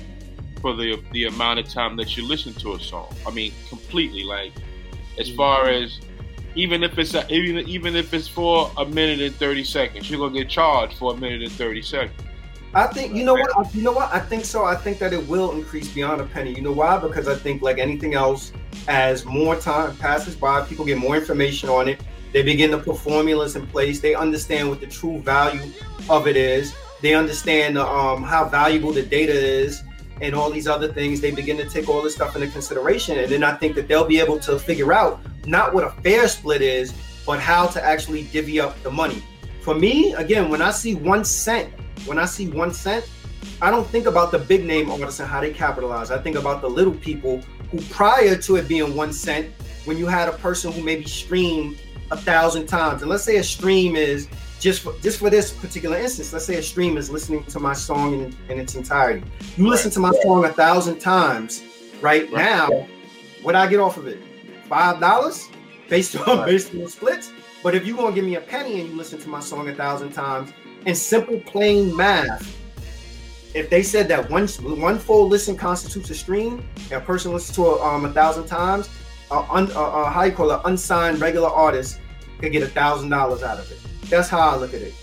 for 0.60 0.74
the 0.74 1.02
the 1.12 1.24
amount 1.24 1.58
of 1.58 1.68
time 1.68 1.96
that 1.96 2.16
you 2.16 2.26
listen 2.26 2.52
to 2.54 2.74
a 2.74 2.80
song. 2.80 3.14
I 3.26 3.30
mean, 3.30 3.52
completely. 3.68 4.24
Like 4.24 4.52
as 5.18 5.28
mm-hmm. 5.28 5.36
far 5.36 5.68
as 5.68 6.00
even 6.54 6.82
if 6.82 6.98
it's 6.98 7.14
a, 7.14 7.26
even 7.32 7.68
even 7.68 7.96
if 7.96 8.12
it's 8.14 8.28
for 8.28 8.70
a 8.76 8.84
minute 8.84 9.20
and 9.20 9.34
thirty 9.36 9.64
seconds, 9.64 10.10
you're 10.10 10.20
gonna 10.20 10.38
get 10.38 10.48
charged 10.48 10.98
for 10.98 11.14
a 11.14 11.16
minute 11.16 11.42
and 11.42 11.52
thirty 11.52 11.82
seconds. 11.82 12.20
I 12.72 12.86
think 12.86 13.14
you 13.16 13.24
know 13.24 13.34
what 13.34 13.74
you 13.74 13.82
know 13.82 13.92
what 13.92 14.12
I 14.12 14.20
think 14.20 14.44
so. 14.44 14.64
I 14.64 14.76
think 14.76 14.98
that 14.98 15.12
it 15.12 15.26
will 15.26 15.52
increase 15.52 15.92
beyond 15.92 16.20
a 16.20 16.24
penny. 16.24 16.54
You 16.54 16.62
know 16.62 16.72
why? 16.72 16.98
Because 16.98 17.26
I 17.26 17.34
think 17.34 17.62
like 17.62 17.78
anything 17.78 18.14
else, 18.14 18.52
as 18.86 19.24
more 19.24 19.56
time 19.56 19.96
passes 19.96 20.36
by, 20.36 20.62
people 20.62 20.84
get 20.84 20.98
more 20.98 21.16
information 21.16 21.68
on 21.68 21.88
it. 21.88 22.00
They 22.32 22.42
begin 22.42 22.70
to 22.70 22.78
put 22.78 22.98
formulas 22.98 23.56
in 23.56 23.66
place. 23.66 24.00
They 24.00 24.14
understand 24.14 24.68
what 24.68 24.80
the 24.80 24.86
true 24.86 25.20
value 25.20 25.72
of 26.08 26.26
it 26.26 26.36
is. 26.36 26.74
They 27.02 27.14
understand 27.14 27.78
um, 27.78 28.22
how 28.22 28.48
valuable 28.48 28.92
the 28.92 29.02
data 29.02 29.32
is. 29.32 29.82
and 30.20 30.34
all 30.34 30.50
these 30.50 30.68
other 30.68 30.92
things. 30.92 31.20
They 31.20 31.30
begin 31.30 31.56
to 31.58 31.68
take 31.68 31.88
all 31.88 32.02
this 32.02 32.14
stuff 32.14 32.36
into 32.36 32.48
consideration, 32.48 33.18
and 33.18 33.30
then 33.30 33.42
I 33.42 33.54
think 33.54 33.74
that 33.76 33.88
they'll 33.88 34.04
be 34.04 34.20
able 34.20 34.38
to 34.40 34.58
figure 34.58 34.92
out 34.92 35.20
not 35.46 35.74
what 35.74 35.84
a 35.84 35.90
fair 36.02 36.28
split 36.28 36.62
is, 36.62 36.92
but 37.26 37.40
how 37.40 37.66
to 37.68 37.82
actually 37.82 38.24
divvy 38.24 38.60
up 38.60 38.80
the 38.82 38.90
money. 38.90 39.22
For 39.62 39.74
me, 39.74 40.12
again, 40.14 40.48
when 40.50 40.62
I 40.62 40.70
see 40.70 40.94
one 40.94 41.24
cent, 41.24 41.72
when 42.06 42.18
I 42.18 42.24
see 42.24 42.48
one 42.48 42.72
cent, 42.72 43.08
I 43.62 43.70
don't 43.70 43.86
think 43.86 44.06
about 44.06 44.32
the 44.32 44.38
big 44.38 44.64
name 44.64 44.90
artists 44.90 45.20
and 45.20 45.28
how 45.28 45.40
they 45.40 45.52
capitalize. 45.52 46.10
I 46.10 46.18
think 46.18 46.36
about 46.36 46.60
the 46.60 46.68
little 46.68 46.94
people 46.94 47.40
who, 47.70 47.80
prior 47.82 48.36
to 48.36 48.56
it 48.56 48.68
being 48.68 48.96
one 48.96 49.12
cent, 49.12 49.50
when 49.84 49.96
you 49.96 50.06
had 50.06 50.28
a 50.28 50.32
person 50.32 50.72
who 50.72 50.82
maybe 50.82 51.04
streamed 51.04 51.78
a 52.10 52.16
thousand 52.16 52.66
times, 52.66 53.02
and 53.02 53.10
let's 53.10 53.24
say 53.24 53.36
a 53.36 53.44
stream 53.44 53.96
is 53.96 54.28
just 54.58 54.82
for, 54.82 54.92
just 55.00 55.18
for 55.18 55.30
this 55.30 55.52
particular 55.52 55.96
instance, 55.96 56.32
let's 56.32 56.44
say 56.44 56.56
a 56.56 56.62
stream 56.62 56.96
is 56.98 57.10
listening 57.10 57.44
to 57.44 57.58
my 57.58 57.72
song 57.72 58.14
in, 58.14 58.36
in 58.48 58.60
its 58.60 58.74
entirety. 58.74 59.24
You 59.56 59.64
right. 59.64 59.70
listen 59.70 59.90
to 59.92 60.00
my 60.00 60.12
song 60.22 60.44
a 60.44 60.52
thousand 60.52 60.98
times 60.98 61.62
right, 62.00 62.30
right. 62.30 62.32
now. 62.32 62.86
What 63.42 63.54
I 63.54 63.66
get 63.66 63.80
off 63.80 63.96
of 63.96 64.06
it? 64.06 64.18
Five 64.68 65.00
dollars 65.00 65.48
based 65.88 66.16
on 66.16 66.38
right. 66.38 66.46
based 66.46 66.74
on 66.74 66.86
splits. 66.88 67.32
But 67.62 67.74
if 67.74 67.86
you're 67.86 67.96
gonna 67.96 68.14
give 68.14 68.24
me 68.24 68.36
a 68.36 68.40
penny 68.40 68.80
and 68.80 68.90
you 68.90 68.96
listen 68.96 69.18
to 69.20 69.28
my 69.28 69.40
song 69.40 69.68
a 69.68 69.74
thousand 69.74 70.12
times, 70.12 70.52
in 70.86 70.94
simple 70.94 71.40
plain 71.40 71.94
math, 71.94 72.56
if 73.54 73.68
they 73.70 73.82
said 73.82 74.08
that 74.08 74.30
one 74.30 74.46
one 74.48 74.98
full 74.98 75.28
listen 75.28 75.56
constitutes 75.56 76.10
a 76.10 76.14
stream, 76.14 76.64
and 76.84 76.92
a 76.92 77.00
person 77.00 77.32
listens 77.32 77.56
to 77.56 77.74
it 77.74 77.80
um, 77.80 78.04
a 78.04 78.12
thousand 78.12 78.46
times, 78.46 78.88
uh, 79.30 79.46
un, 79.50 79.70
uh, 79.72 79.80
uh, 79.80 80.10
how 80.10 80.22
you 80.24 80.32
call 80.32 80.50
it, 80.50 80.60
unsigned 80.64 81.20
regular 81.20 81.48
artist 81.48 82.00
could 82.38 82.52
get 82.52 82.62
a 82.62 82.68
thousand 82.68 83.10
dollars 83.10 83.42
out 83.42 83.58
of 83.58 83.70
it. 83.70 83.78
That's 84.08 84.28
how 84.28 84.50
I 84.50 84.56
look 84.56 84.74
at 84.74 84.82
it. 84.82 84.94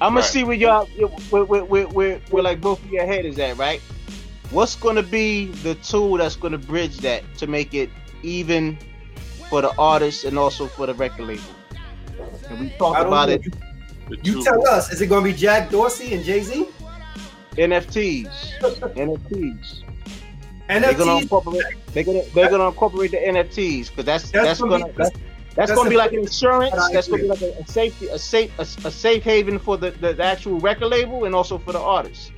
I'm 0.00 0.10
gonna 0.10 0.20
right. 0.20 0.24
see 0.24 0.44
where 0.44 0.56
y'all, 0.56 0.86
where, 1.30 1.44
where, 1.44 1.64
where, 1.64 1.86
where, 1.86 2.18
where 2.30 2.42
like 2.42 2.60
both 2.60 2.82
of 2.84 2.90
your 2.90 3.06
head 3.06 3.24
is 3.24 3.38
at, 3.38 3.56
right? 3.56 3.80
What's 4.50 4.74
gonna 4.74 5.02
be 5.02 5.46
the 5.46 5.74
tool 5.76 6.16
that's 6.18 6.36
gonna 6.36 6.58
bridge 6.58 6.98
that 6.98 7.22
to 7.38 7.46
make 7.46 7.74
it 7.74 7.90
even 8.22 8.78
for 9.48 9.62
the 9.62 9.74
artist 9.76 10.24
and 10.24 10.38
also 10.38 10.66
for 10.66 10.86
the 10.86 10.94
record 10.94 11.26
label? 11.26 11.42
And 12.48 12.60
we 12.60 12.70
talked 12.70 13.00
about 13.00 13.28
know. 13.28 13.34
it. 13.34 13.46
You, 14.10 14.36
you 14.36 14.44
tell 14.44 14.66
us, 14.68 14.92
is 14.92 15.00
it 15.00 15.06
gonna 15.06 15.24
be 15.24 15.32
Jack 15.32 15.70
Dorsey 15.70 16.14
and 16.14 16.24
Jay 16.24 16.42
Z? 16.42 16.66
NFTs. 17.52 18.58
NFTs. 18.60 19.82
NFTs. 20.68 20.80
They're 20.80 20.94
gonna 20.94 21.20
incorporate. 21.20 21.62
They're 21.92 22.04
gonna 22.04 22.22
they're 22.34 22.50
gonna 22.50 22.68
incorporate 22.68 23.10
the 23.10 23.18
NFTs 23.18 23.90
because 23.90 24.04
that's 24.04 24.30
that's, 24.30 24.46
that's 24.46 24.60
gonna, 24.60 24.78
that's, 24.92 24.96
that's, 24.96 25.18
that's 25.54 25.74
gonna 25.74 25.90
be 25.90 25.96
like 25.96 26.12
an 26.12 26.20
insurance. 26.20 26.74
That's 26.92 27.08
gonna 27.08 27.22
be 27.22 27.28
like 27.28 27.42
a, 27.42 27.66
safety 27.66 28.08
a 28.08 28.18
safe 28.18 28.58
a, 28.58 28.62
a, 28.62 28.90
safe 28.90 29.22
haven 29.22 29.58
for 29.58 29.76
the, 29.76 29.90
the, 29.92 30.14
the 30.14 30.24
actual 30.24 30.58
record 30.60 30.88
label 30.88 31.24
and 31.24 31.34
also 31.34 31.58
for 31.58 31.72
the 31.72 31.80
artists. 31.80 32.30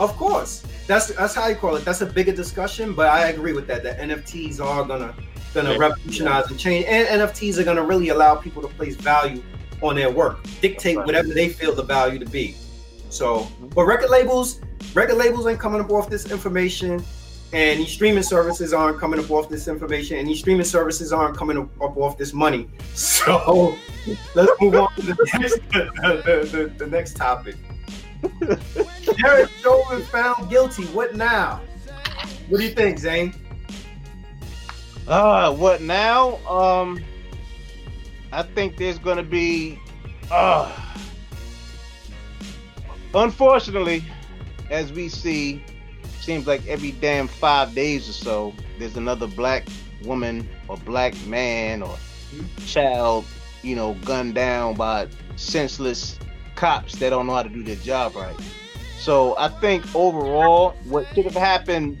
Of 0.00 0.16
course, 0.16 0.64
that's 0.86 1.08
that's 1.08 1.34
how 1.34 1.48
you 1.48 1.56
call 1.56 1.76
it. 1.76 1.84
That's 1.84 2.00
a 2.00 2.06
bigger 2.06 2.32
discussion, 2.32 2.94
but 2.94 3.08
I 3.08 3.28
agree 3.28 3.52
with 3.52 3.66
that. 3.68 3.82
That 3.82 3.98
NFTs 3.98 4.60
are 4.60 4.84
gonna 4.84 5.14
gonna 5.54 5.72
yeah. 5.72 5.78
revolutionize 5.78 6.50
and 6.50 6.58
change, 6.58 6.84
and 6.86 7.06
NFTs 7.20 7.58
are 7.58 7.64
gonna 7.64 7.82
really 7.82 8.10
allow 8.10 8.34
people 8.34 8.62
to 8.62 8.68
place 8.68 8.96
value 8.96 9.42
on 9.82 9.96
their 9.96 10.10
work, 10.10 10.44
dictate 10.60 10.96
whatever 10.96 11.28
they 11.28 11.48
feel 11.48 11.74
the 11.74 11.82
value 11.82 12.18
to 12.18 12.26
be. 12.26 12.56
So, 13.10 13.38
mm-hmm. 13.38 13.68
but 13.68 13.84
record 13.84 14.10
labels, 14.10 14.60
record 14.94 15.16
labels 15.16 15.46
ain't 15.46 15.60
coming 15.60 15.80
up 15.80 15.90
off 15.90 16.10
this 16.10 16.30
information, 16.30 17.04
and 17.52 17.80
these 17.80 17.90
streaming 17.90 18.22
services 18.22 18.72
aren't 18.72 18.98
coming 18.98 19.18
up 19.20 19.30
off 19.30 19.48
this 19.48 19.68
information, 19.68 20.18
and 20.18 20.28
these 20.28 20.40
streaming 20.40 20.64
services 20.64 21.12
aren't 21.12 21.36
coming 21.36 21.58
up, 21.58 21.96
off 21.96 22.18
this 22.18 22.32
money. 22.32 22.68
So, 22.94 23.76
let's 24.34 24.50
move 24.60 24.74
on 24.74 24.92
to 24.96 25.02
the 25.02 25.16
next, 25.34 25.56
the, 25.70 26.48
the, 26.50 26.72
the 26.76 26.86
next 26.86 27.16
topic. 27.16 27.56
Derek 29.22 29.50
Chauvin 29.60 30.02
found 30.02 30.50
guilty. 30.50 30.84
What 30.86 31.14
now? 31.14 31.60
What 32.48 32.58
do 32.58 32.64
you 32.64 32.70
think, 32.70 32.98
Zane? 32.98 33.34
Uh, 35.06 35.54
what 35.54 35.80
now? 35.80 36.36
Um, 36.46 37.04
I 38.32 38.42
think 38.42 38.76
there's 38.76 38.98
gonna 38.98 39.22
be, 39.22 39.78
uh, 40.30 40.88
Unfortunately, 43.14 44.04
as 44.70 44.92
we 44.92 45.08
see, 45.08 45.62
seems 46.28 46.46
like 46.46 46.66
every 46.66 46.92
damn 46.92 47.26
five 47.26 47.74
days 47.74 48.06
or 48.06 48.12
so, 48.12 48.54
there's 48.78 48.98
another 48.98 49.26
black 49.26 49.66
woman 50.04 50.46
or 50.68 50.76
black 50.76 51.14
man 51.24 51.82
or 51.82 51.96
child, 52.66 53.24
you 53.62 53.74
know, 53.74 53.94
gunned 54.04 54.34
down 54.34 54.74
by 54.74 55.08
senseless 55.36 56.18
cops 56.54 56.96
that 56.96 57.08
don't 57.08 57.26
know 57.26 57.32
how 57.32 57.42
to 57.42 57.48
do 57.48 57.62
their 57.62 57.76
job 57.76 58.14
right. 58.14 58.36
So 58.98 59.38
I 59.38 59.48
think 59.48 59.86
overall, 59.94 60.74
what 60.84 61.06
should 61.14 61.24
have 61.24 61.32
happened 61.32 61.96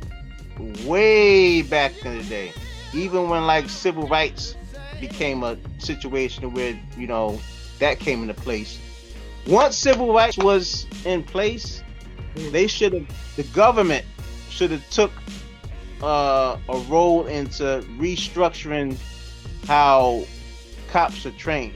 way 0.84 1.62
back 1.62 2.04
in 2.04 2.18
the 2.18 2.24
day, 2.24 2.52
even 2.92 3.30
when 3.30 3.46
like 3.46 3.70
civil 3.70 4.06
rights 4.08 4.56
became 5.00 5.42
a 5.42 5.56
situation 5.78 6.52
where 6.52 6.78
you 6.98 7.06
know 7.06 7.40
that 7.78 7.98
came 7.98 8.20
into 8.20 8.34
place, 8.34 8.78
once 9.46 9.74
civil 9.74 10.12
rights 10.12 10.36
was 10.36 10.84
in 11.06 11.22
place, 11.22 11.82
they 12.50 12.66
should 12.66 12.92
have 12.92 13.06
the 13.36 13.44
government 13.54 14.04
should 14.58 14.72
have 14.72 14.90
took 14.90 15.12
uh, 16.02 16.58
a 16.68 16.78
role 16.88 17.26
into 17.26 17.84
restructuring 17.96 18.98
how 19.68 20.24
cops 20.90 21.24
are 21.24 21.30
trained. 21.32 21.74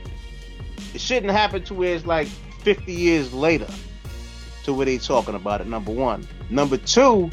It 0.93 1.01
shouldn't 1.01 1.31
happen 1.31 1.63
to 1.67 1.75
where 1.75 1.95
it's 1.95 2.07
like 2.07 2.27
50 2.27 2.93
years 2.93 3.33
later 3.33 3.69
to 4.65 4.75
where 4.75 4.85
they 4.85 4.99
talking 4.99 5.37
about 5.37 5.61
it. 5.61 5.69
Number 5.69 5.93
one. 5.93 6.27
Number 6.51 6.77
two, 6.77 7.31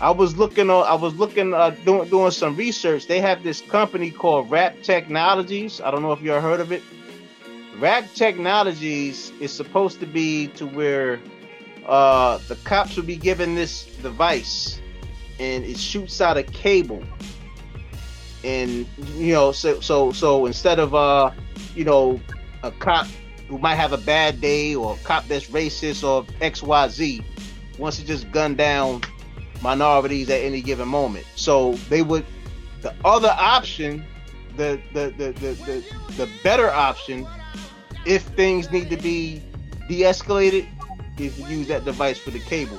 I 0.00 0.12
was 0.12 0.36
looking. 0.36 0.70
I 0.70 0.94
was 0.94 1.16
looking 1.16 1.52
uh, 1.54 1.70
doing 1.84 2.08
doing 2.08 2.30
some 2.30 2.54
research. 2.54 3.08
They 3.08 3.20
have 3.20 3.42
this 3.42 3.62
company 3.62 4.12
called 4.12 4.48
Wrap 4.48 4.80
Technologies. 4.82 5.80
I 5.80 5.90
don't 5.90 6.02
know 6.02 6.12
if 6.12 6.22
you 6.22 6.32
ever 6.32 6.40
heard 6.40 6.60
of 6.60 6.70
it. 6.70 6.84
Wrap 7.80 8.12
Technologies 8.14 9.32
is 9.40 9.52
supposed 9.52 9.98
to 9.98 10.06
be 10.06 10.46
to 10.48 10.68
where 10.68 11.20
uh, 11.86 12.38
the 12.48 12.56
cops 12.56 12.96
will 12.96 13.04
be 13.04 13.16
given 13.16 13.54
this 13.54 13.84
device 14.02 14.80
and 15.38 15.64
it 15.64 15.78
shoots 15.78 16.20
out 16.20 16.36
a 16.36 16.42
cable. 16.42 17.02
And 18.44 18.86
you 19.14 19.32
know, 19.32 19.52
so 19.52 19.80
so 19.80 20.12
so 20.12 20.46
instead 20.46 20.78
of 20.78 20.94
uh, 20.94 21.30
you 21.74 21.84
know, 21.84 22.20
a 22.62 22.70
cop 22.70 23.06
who 23.48 23.58
might 23.58 23.76
have 23.76 23.92
a 23.92 23.98
bad 23.98 24.40
day 24.40 24.74
or 24.74 24.94
a 24.94 24.98
cop 25.04 25.26
that's 25.28 25.46
racist 25.46 26.06
or 26.06 26.24
XYZ 26.40 27.24
wants 27.78 27.98
to 27.98 28.04
just 28.04 28.30
gun 28.32 28.54
down 28.54 29.02
minorities 29.62 30.28
at 30.30 30.40
any 30.40 30.60
given 30.60 30.88
moment. 30.88 31.26
So 31.36 31.74
they 31.88 32.02
would 32.02 32.24
the 32.80 32.94
other 33.04 33.34
option, 33.38 34.04
the 34.56 34.80
the 34.92 35.14
the 35.16 35.32
the, 35.32 35.52
the, 35.52 35.84
the 36.16 36.28
better 36.42 36.70
option 36.70 37.26
if 38.04 38.22
things 38.22 38.70
need 38.70 38.90
to 38.90 38.96
be 38.96 39.40
de-escalated, 39.88 40.66
is 41.18 41.36
to 41.36 41.42
use 41.42 41.68
that 41.68 41.84
device 41.84 42.18
for 42.18 42.30
the 42.30 42.40
cable. 42.40 42.78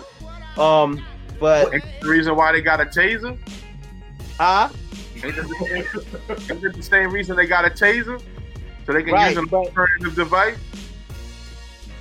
Um, 0.58 1.04
but 1.40 1.72
the 1.72 2.08
reason 2.08 2.36
why 2.36 2.52
they 2.52 2.62
got 2.62 2.80
a 2.82 2.86
taser? 2.86 3.38
Huh? 4.38 4.70
Ain't 5.24 5.38
it 5.38 6.76
the 6.76 6.84
same 6.84 7.12
reason 7.12 7.36
they 7.36 7.46
got 7.46 7.66
a 7.66 7.70
taser? 7.70 8.22
So 8.86 8.94
they 8.94 9.04
can 9.04 9.14
right, 9.14 9.30
use 9.30 9.38
an 9.38 9.50
alternative 9.54 10.16
device? 10.16 10.58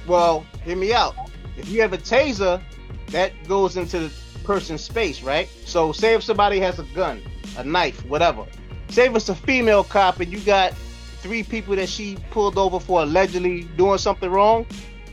Well, 0.06 0.44
hear 0.64 0.76
me 0.76 0.92
out. 0.92 1.14
If 1.56 1.68
you 1.68 1.80
have 1.82 1.92
a 1.92 1.98
taser, 1.98 2.60
that 3.08 3.32
goes 3.46 3.76
into 3.76 4.00
the 4.00 4.12
person's 4.42 4.82
space, 4.82 5.22
right? 5.22 5.48
So 5.64 5.92
say 5.92 6.14
if 6.14 6.22
somebody 6.24 6.58
has 6.60 6.78
a 6.78 6.84
gun, 6.94 7.22
a 7.56 7.64
knife, 7.64 8.04
whatever. 8.06 8.46
Say 8.88 9.06
if 9.06 9.14
it's 9.14 9.28
a 9.28 9.34
female 9.34 9.84
cop 9.84 10.20
and 10.20 10.32
you 10.32 10.40
got 10.40 10.74
three 11.20 11.42
people 11.42 11.76
that 11.76 11.88
she 11.88 12.16
pulled 12.30 12.58
over 12.58 12.80
for 12.80 13.02
allegedly 13.02 13.64
doing 13.76 13.98
something 13.98 14.30
wrong, 14.30 14.66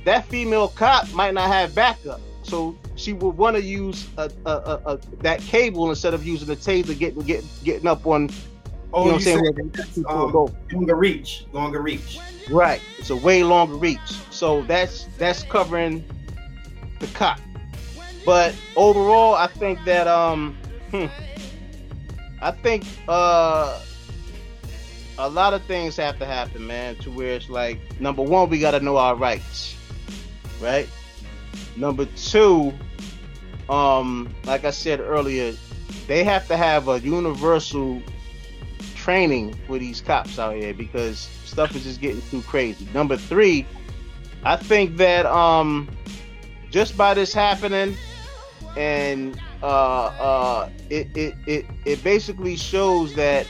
that 0.05 0.25
female 0.25 0.69
cop 0.69 1.11
might 1.13 1.33
not 1.33 1.47
have 1.47 1.75
backup. 1.75 2.21
So 2.43 2.75
she 2.95 3.13
would 3.13 3.37
want 3.37 3.55
to 3.55 3.61
use 3.61 4.07
a, 4.17 4.31
a, 4.45 4.51
a, 4.51 4.81
a, 4.85 4.99
that 5.21 5.41
cable 5.41 5.89
instead 5.89 6.13
of 6.13 6.25
using 6.25 6.47
the 6.47 6.55
taser, 6.55 6.97
getting 6.97 7.21
get, 7.21 7.43
getting 7.63 7.87
up 7.87 8.05
on. 8.07 8.29
Oh, 8.91 9.03
you 9.03 9.05
know 9.05 9.13
what 9.13 9.27
I'm 9.27 9.73
saying? 9.75 10.05
Um, 10.07 10.49
longer 10.71 10.95
reach, 10.95 11.45
longer 11.53 11.81
reach. 11.81 12.19
Right, 12.49 12.81
it's 12.97 13.11
a 13.11 13.15
way 13.15 13.43
longer 13.43 13.75
reach. 13.75 13.99
So 14.31 14.63
that's 14.63 15.05
that's 15.17 15.43
covering 15.43 16.03
the 16.99 17.07
cop. 17.07 17.39
But 18.25 18.55
overall, 18.75 19.35
I 19.35 19.47
think 19.47 19.83
that 19.85 20.07
um, 20.07 20.57
hmm, 20.91 21.05
I 22.41 22.51
think 22.51 22.85
uh 23.07 23.79
a 25.19 25.29
lot 25.29 25.53
of 25.53 25.61
things 25.63 25.97
have 25.97 26.17
to 26.19 26.25
happen, 26.25 26.65
man, 26.65 26.95
to 26.95 27.11
where 27.11 27.33
it's 27.33 27.49
like 27.49 27.79
number 27.99 28.23
one, 28.23 28.49
we 28.49 28.57
got 28.57 28.71
to 28.71 28.79
know 28.79 28.97
our 28.97 29.15
rights, 29.15 29.75
right? 30.61 30.89
Number 31.75 32.05
two, 32.15 32.73
um, 33.69 34.33
like 34.45 34.65
I 34.65 34.71
said 34.71 34.99
earlier, 34.99 35.53
they 36.07 36.23
have 36.23 36.47
to 36.47 36.57
have 36.57 36.87
a 36.87 36.99
universal 36.99 38.01
training 38.95 39.55
for 39.65 39.79
these 39.79 40.01
cops 40.01 40.37
out 40.39 40.55
here 40.55 40.73
because 40.73 41.19
stuff 41.45 41.75
is 41.75 41.83
just 41.83 42.01
getting 42.01 42.21
too 42.29 42.41
crazy. 42.41 42.87
Number 42.93 43.17
three, 43.17 43.65
I 44.43 44.55
think 44.55 44.97
that 44.97 45.25
um, 45.25 45.89
just 46.69 46.97
by 46.97 47.13
this 47.13 47.33
happening 47.33 47.95
and 48.77 49.39
uh, 49.61 49.65
uh, 49.65 50.69
it, 50.89 51.07
it 51.15 51.35
it 51.45 51.65
it 51.85 52.03
basically 52.03 52.55
shows 52.55 53.13
that 53.15 53.47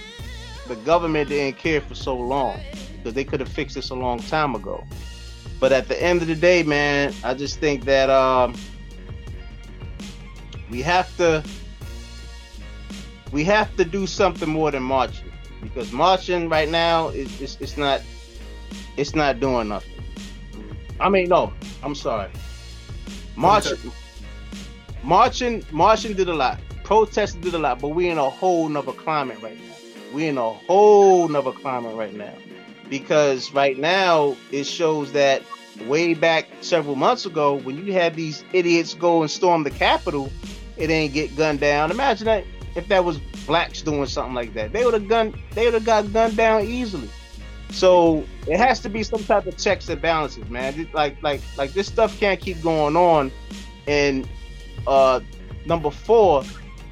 the 0.68 0.76
government 0.77 1.30
didn't 1.30 1.57
care 1.57 1.81
for 1.81 1.95
so 1.95 2.15
long 2.18 2.60
because 2.98 3.14
they 3.14 3.23
could 3.23 3.40
have 3.40 3.49
fixed 3.49 3.76
this 3.76 3.90
a 3.90 3.95
long 3.95 4.19
time 4.19 4.56
ago. 4.56 4.84
But 5.60 5.73
at 5.73 5.88
the 5.88 6.02
end 6.02 6.22
of 6.22 6.27
the 6.27 6.36
day, 6.36 6.64
man, 6.64 7.14
I 7.23 7.34
just 7.34 7.60
think 7.60 7.84
that 7.86 8.10
um, 8.10 8.56
we 10.69 10.81
have 10.81 11.15
to 11.18 11.44
we 13.31 13.44
have 13.44 13.76
to 13.76 13.86
do 13.86 14.07
something 14.07 14.49
more 14.49 14.72
than 14.72 14.84
marching 14.84 15.31
because 15.61 15.91
marching 15.91 16.49
right 16.49 16.69
now 16.69 17.10
is 17.10 17.41
it's, 17.41 17.57
it's 17.60 17.77
not 17.77 18.02
it's 18.95 19.15
not 19.15 19.40
doing 19.40 19.68
nothing. 19.68 19.91
I 20.99 21.10
mean, 21.10 21.30
no, 21.30 21.53
I'm 21.84 21.95
sorry. 21.95 22.30
Marching, 23.36 23.91
marching, 25.03 25.64
marching 25.72 26.14
did 26.14 26.27
a 26.30 26.34
lot. 26.34 26.60
Protesting 26.84 27.41
did 27.41 27.53
a 27.53 27.60
lot, 27.60 27.80
but 27.80 27.90
we 27.90 28.10
in 28.10 28.18
a 28.18 28.30
whole 28.30 28.68
nother 28.68 28.91
climate 28.91 29.41
right 29.41 29.57
now. 29.57 29.76
We 30.14 30.27
in 30.27 30.38
a 30.38 30.49
whole 30.49 31.27
nother 31.27 31.52
climate 31.52 31.95
right 31.95 32.14
now 32.14 32.34
because 32.90 33.52
right 33.53 33.78
now 33.78 34.36
it 34.52 34.66
shows 34.66 35.11
that 35.14 35.44
way 35.86 36.14
back 36.14 36.48
several 36.61 36.95
months 36.95 37.26
ago 37.26 37.56
when 37.56 37.86
you 37.86 37.94
had 37.94 38.16
these 38.16 38.44
idiots 38.53 38.94
go 38.94 39.22
and 39.22 39.32
storm 39.32 39.64
the 39.64 39.72
Capitol, 39.72 40.32
it 40.78 40.88
didn't 40.88 41.14
get 41.14 41.36
gunned 41.38 41.60
down. 41.60 41.91
Imagine 41.91 42.26
that 42.26 42.44
if 42.76 42.88
that 42.88 43.03
was 43.03 43.20
blacks 43.45 43.82
doing 43.82 44.06
something 44.06 44.34
like 44.34 44.53
that, 44.53 44.74
they 44.74 44.86
would 44.86 44.94
have 44.94 45.07
gun 45.07 45.34
they 45.52 45.66
would 45.66 45.74
have 45.74 45.86
got 45.86 46.11
gunned 46.11 46.38
down 46.38 46.64
easily. 46.66 47.10
So 47.72 48.26
it 48.48 48.57
has 48.57 48.80
to 48.82 48.90
be 48.90 49.03
some 49.03 49.24
type 49.24 49.45
of 49.45 49.57
checks 49.57 49.90
and 49.90 50.02
balances, 50.02 50.49
man. 50.49 50.90
Like 50.94 51.22
like 51.22 51.41
like 51.57 51.74
this 51.74 51.88
stuff 51.88 52.20
can't 52.20 52.40
keep 52.40 52.61
going 52.61 52.95
on. 52.95 53.32
And 53.88 54.28
uh, 54.88 55.20
number 55.66 55.91
four, 55.91 56.44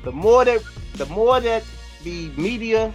the 0.04 0.12
more 0.12 0.46
that 0.46 0.62
the 0.94 1.06
more 1.08 1.40
that 1.40 1.64
the 2.04 2.30
media 2.38 2.94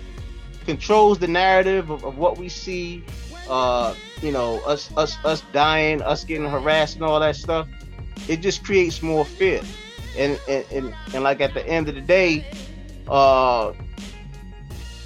controls 0.64 1.18
the 1.18 1.28
narrative 1.28 1.90
of, 1.90 2.04
of 2.04 2.18
what 2.18 2.38
we 2.38 2.48
see, 2.48 3.04
uh, 3.48 3.94
you 4.20 4.32
know, 4.32 4.60
us 4.60 4.90
us 4.96 5.16
us 5.24 5.42
dying, 5.52 6.02
us 6.02 6.24
getting 6.24 6.48
harassed 6.48 6.96
and 6.96 7.04
all 7.04 7.20
that 7.20 7.36
stuff, 7.36 7.68
it 8.28 8.40
just 8.40 8.64
creates 8.64 9.02
more 9.02 9.24
fear. 9.24 9.62
And 10.16 10.38
and, 10.48 10.64
and, 10.72 10.94
and 11.14 11.24
like 11.24 11.40
at 11.40 11.54
the 11.54 11.66
end 11.66 11.88
of 11.88 11.94
the 11.94 12.00
day, 12.00 12.44
uh 13.08 13.72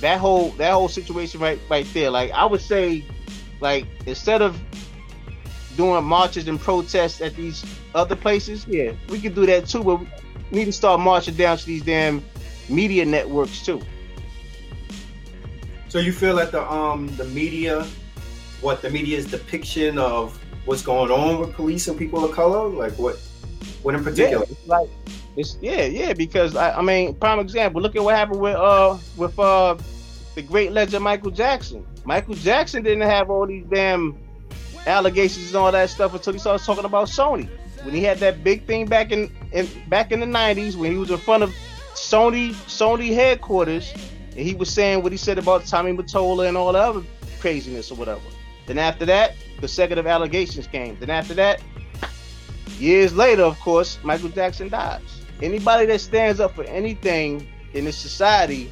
that 0.00 0.18
whole 0.18 0.50
that 0.50 0.72
whole 0.72 0.88
situation 0.88 1.40
right 1.40 1.58
right 1.70 1.86
there 1.94 2.10
like 2.10 2.30
i 2.32 2.44
would 2.44 2.60
say 2.60 3.04
like 3.60 3.86
instead 4.06 4.42
of 4.42 4.60
doing 5.76 6.04
marches 6.04 6.48
and 6.48 6.60
protests 6.60 7.20
at 7.20 7.34
these 7.34 7.64
other 7.94 8.16
places 8.16 8.66
yeah 8.68 8.92
we 9.08 9.20
could 9.20 9.34
do 9.34 9.46
that 9.46 9.66
too 9.66 9.82
but 9.82 9.96
we 9.96 10.06
need 10.50 10.64
to 10.66 10.72
start 10.72 11.00
marching 11.00 11.34
down 11.34 11.56
to 11.56 11.64
these 11.66 11.82
damn 11.82 12.22
media 12.68 13.04
networks 13.04 13.64
too 13.64 13.80
so 15.96 16.02
you 16.02 16.12
feel 16.12 16.36
that 16.36 16.52
the 16.52 16.62
um 16.70 17.06
the 17.16 17.24
media 17.24 17.82
what 18.60 18.82
the 18.82 18.90
media's 18.90 19.24
depiction 19.24 19.96
of 19.98 20.38
what's 20.66 20.82
going 20.82 21.10
on 21.10 21.40
with 21.40 21.54
police 21.54 21.88
and 21.88 21.96
people 21.98 22.22
of 22.22 22.32
color 22.32 22.68
like 22.68 22.92
what 22.98 23.16
what 23.82 23.94
in 23.94 24.04
particular 24.04 24.44
yeah, 24.46 24.56
like 24.66 24.90
it's 25.38 25.56
yeah, 25.62 25.84
yeah, 25.84 26.12
because 26.12 26.56
I, 26.56 26.78
I 26.78 26.82
mean, 26.82 27.14
prime 27.14 27.40
example. 27.40 27.82
Look 27.82 27.94
at 27.94 28.02
what 28.02 28.14
happened 28.14 28.40
with 28.40 28.56
uh 28.56 28.96
with 29.16 29.38
uh 29.38 29.76
the 30.34 30.42
great 30.42 30.72
legend 30.72 31.04
Michael 31.04 31.30
Jackson. 31.30 31.86
Michael 32.04 32.34
Jackson 32.34 32.82
didn't 32.82 33.08
have 33.08 33.28
all 33.30 33.46
these 33.46 33.66
damn 33.66 34.18
allegations 34.86 35.48
and 35.48 35.56
all 35.56 35.72
that 35.72 35.90
stuff 35.90 36.14
until 36.14 36.32
he 36.32 36.38
started 36.38 36.64
talking 36.64 36.86
about 36.86 37.08
Sony. 37.08 37.48
When 37.84 37.94
he 37.94 38.02
had 38.02 38.18
that 38.18 38.42
big 38.42 38.66
thing 38.66 38.86
back 38.86 39.12
in, 39.12 39.30
in 39.52 39.68
back 39.88 40.10
in 40.10 40.20
the 40.20 40.26
'90s, 40.26 40.74
when 40.74 40.90
he 40.90 40.96
was 40.98 41.10
in 41.10 41.18
front 41.18 41.42
of 41.42 41.54
Sony 41.94 42.52
Sony 42.66 43.14
headquarters, 43.14 43.92
and 44.36 44.46
he 44.46 44.54
was 44.54 44.70
saying 44.70 45.02
what 45.02 45.12
he 45.12 45.18
said 45.18 45.38
about 45.38 45.66
Tommy 45.66 45.92
Mottola 45.92 46.48
and 46.48 46.56
all 46.56 46.72
the 46.72 46.78
other 46.78 47.02
craziness 47.40 47.90
or 47.90 47.94
whatever. 47.96 48.20
Then 48.66 48.78
after 48.78 49.04
that, 49.06 49.34
the 49.54 49.60
consecutive 49.60 50.06
allegations 50.06 50.66
came. 50.66 50.96
Then 50.98 51.10
after 51.10 51.34
that, 51.34 51.62
years 52.78 53.14
later, 53.14 53.42
of 53.42 53.58
course, 53.60 53.98
Michael 54.02 54.28
Jackson 54.28 54.68
dies 54.68 55.16
anybody 55.42 55.86
that 55.86 56.00
stands 56.00 56.40
up 56.40 56.54
for 56.54 56.64
anything 56.64 57.46
in 57.74 57.84
this 57.84 57.96
society 57.96 58.70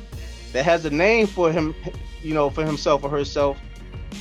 that 0.53 0.65
has 0.65 0.85
a 0.85 0.91
name 0.91 1.27
for 1.27 1.53
him, 1.53 1.75
you 2.23 2.35
know, 2.35 2.51
for 2.51 2.65
himself 2.65 3.05
or 3.05 3.11
herself, 3.11 3.59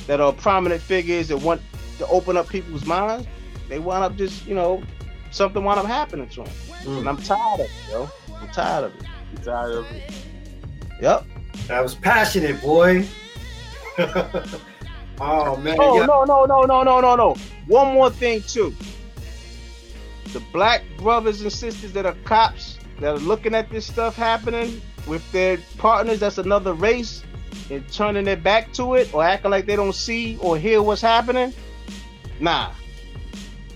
that 0.06 0.20
are 0.20 0.32
prominent 0.32 0.82
figures 0.82 1.28
that 1.28 1.38
want 1.38 1.60
to 1.98 2.06
open 2.08 2.36
up 2.36 2.48
people's 2.48 2.84
minds, 2.84 3.26
they 3.68 3.78
wind 3.78 4.04
up 4.04 4.16
just, 4.16 4.46
you 4.46 4.54
know, 4.54 4.82
something 5.30 5.64
wind 5.64 5.78
up 5.78 5.86
happening 5.86 6.28
to 6.28 6.42
them. 6.42 6.52
Mm. 6.84 6.98
And 6.98 7.08
I'm 7.08 7.16
tired 7.16 7.60
of 7.60 7.66
it, 7.66 7.70
yo. 7.90 8.10
I'm 8.34 8.48
tired 8.48 8.84
of 8.84 8.94
it. 8.96 9.02
You 9.32 9.38
tired 9.38 9.72
of 9.72 9.86
it? 9.92 10.12
Yep. 11.00 11.26
I 11.70 11.80
was 11.80 11.94
passionate, 11.94 12.60
boy. 12.60 13.06
oh 13.98 15.56
man. 15.56 15.76
Oh 15.78 16.00
yeah. 16.00 16.06
no, 16.06 16.24
no, 16.24 16.44
no, 16.44 16.62
no, 16.62 16.82
no, 16.82 17.00
no, 17.00 17.16
no. 17.16 17.36
One 17.66 17.94
more 17.94 18.10
thing 18.10 18.42
too 18.42 18.74
the 20.34 20.40
black 20.52 20.82
brothers 20.98 21.40
and 21.40 21.50
sisters 21.50 21.92
that 21.92 22.04
are 22.04 22.16
cops 22.24 22.78
that 23.00 23.14
are 23.14 23.18
looking 23.18 23.54
at 23.54 23.70
this 23.70 23.86
stuff 23.86 24.16
happening 24.16 24.82
with 25.06 25.22
their 25.32 25.58
partners 25.78 26.20
that's 26.20 26.38
another 26.38 26.74
race 26.74 27.22
and 27.70 27.88
turning 27.90 28.24
their 28.24 28.36
back 28.36 28.72
to 28.72 28.94
it 28.94 29.12
or 29.14 29.22
acting 29.22 29.50
like 29.52 29.64
they 29.64 29.76
don't 29.76 29.94
see 29.94 30.36
or 30.38 30.58
hear 30.58 30.82
what's 30.82 31.00
happening 31.00 31.54
nah 32.40 32.72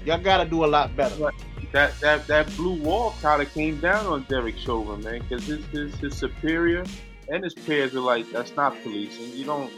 y'all 0.05 0.19
gotta 0.19 0.45
do 0.45 0.65
a 0.65 0.67
lot 0.67 0.95
better 0.97 1.31
that 1.71 1.99
that 2.01 2.27
that 2.27 2.55
blue 2.57 2.83
wall 2.83 3.15
kind 3.23 3.41
of 3.41 3.53
came 3.55 3.79
down 3.79 4.07
on 4.07 4.23
Derek 4.23 4.57
Chauvin, 4.57 5.03
man, 5.05 5.21
because 5.21 5.45
his, 5.45 5.63
his 5.67 5.95
his 5.97 6.17
superior 6.17 6.83
and 7.31 7.45
his 7.45 7.55
peers 7.55 7.95
are 7.95 8.01
like, 8.01 8.31
that's 8.31 8.55
not 8.57 8.81
policing. 8.83 9.33
You 9.33 9.45
don't 9.45 9.73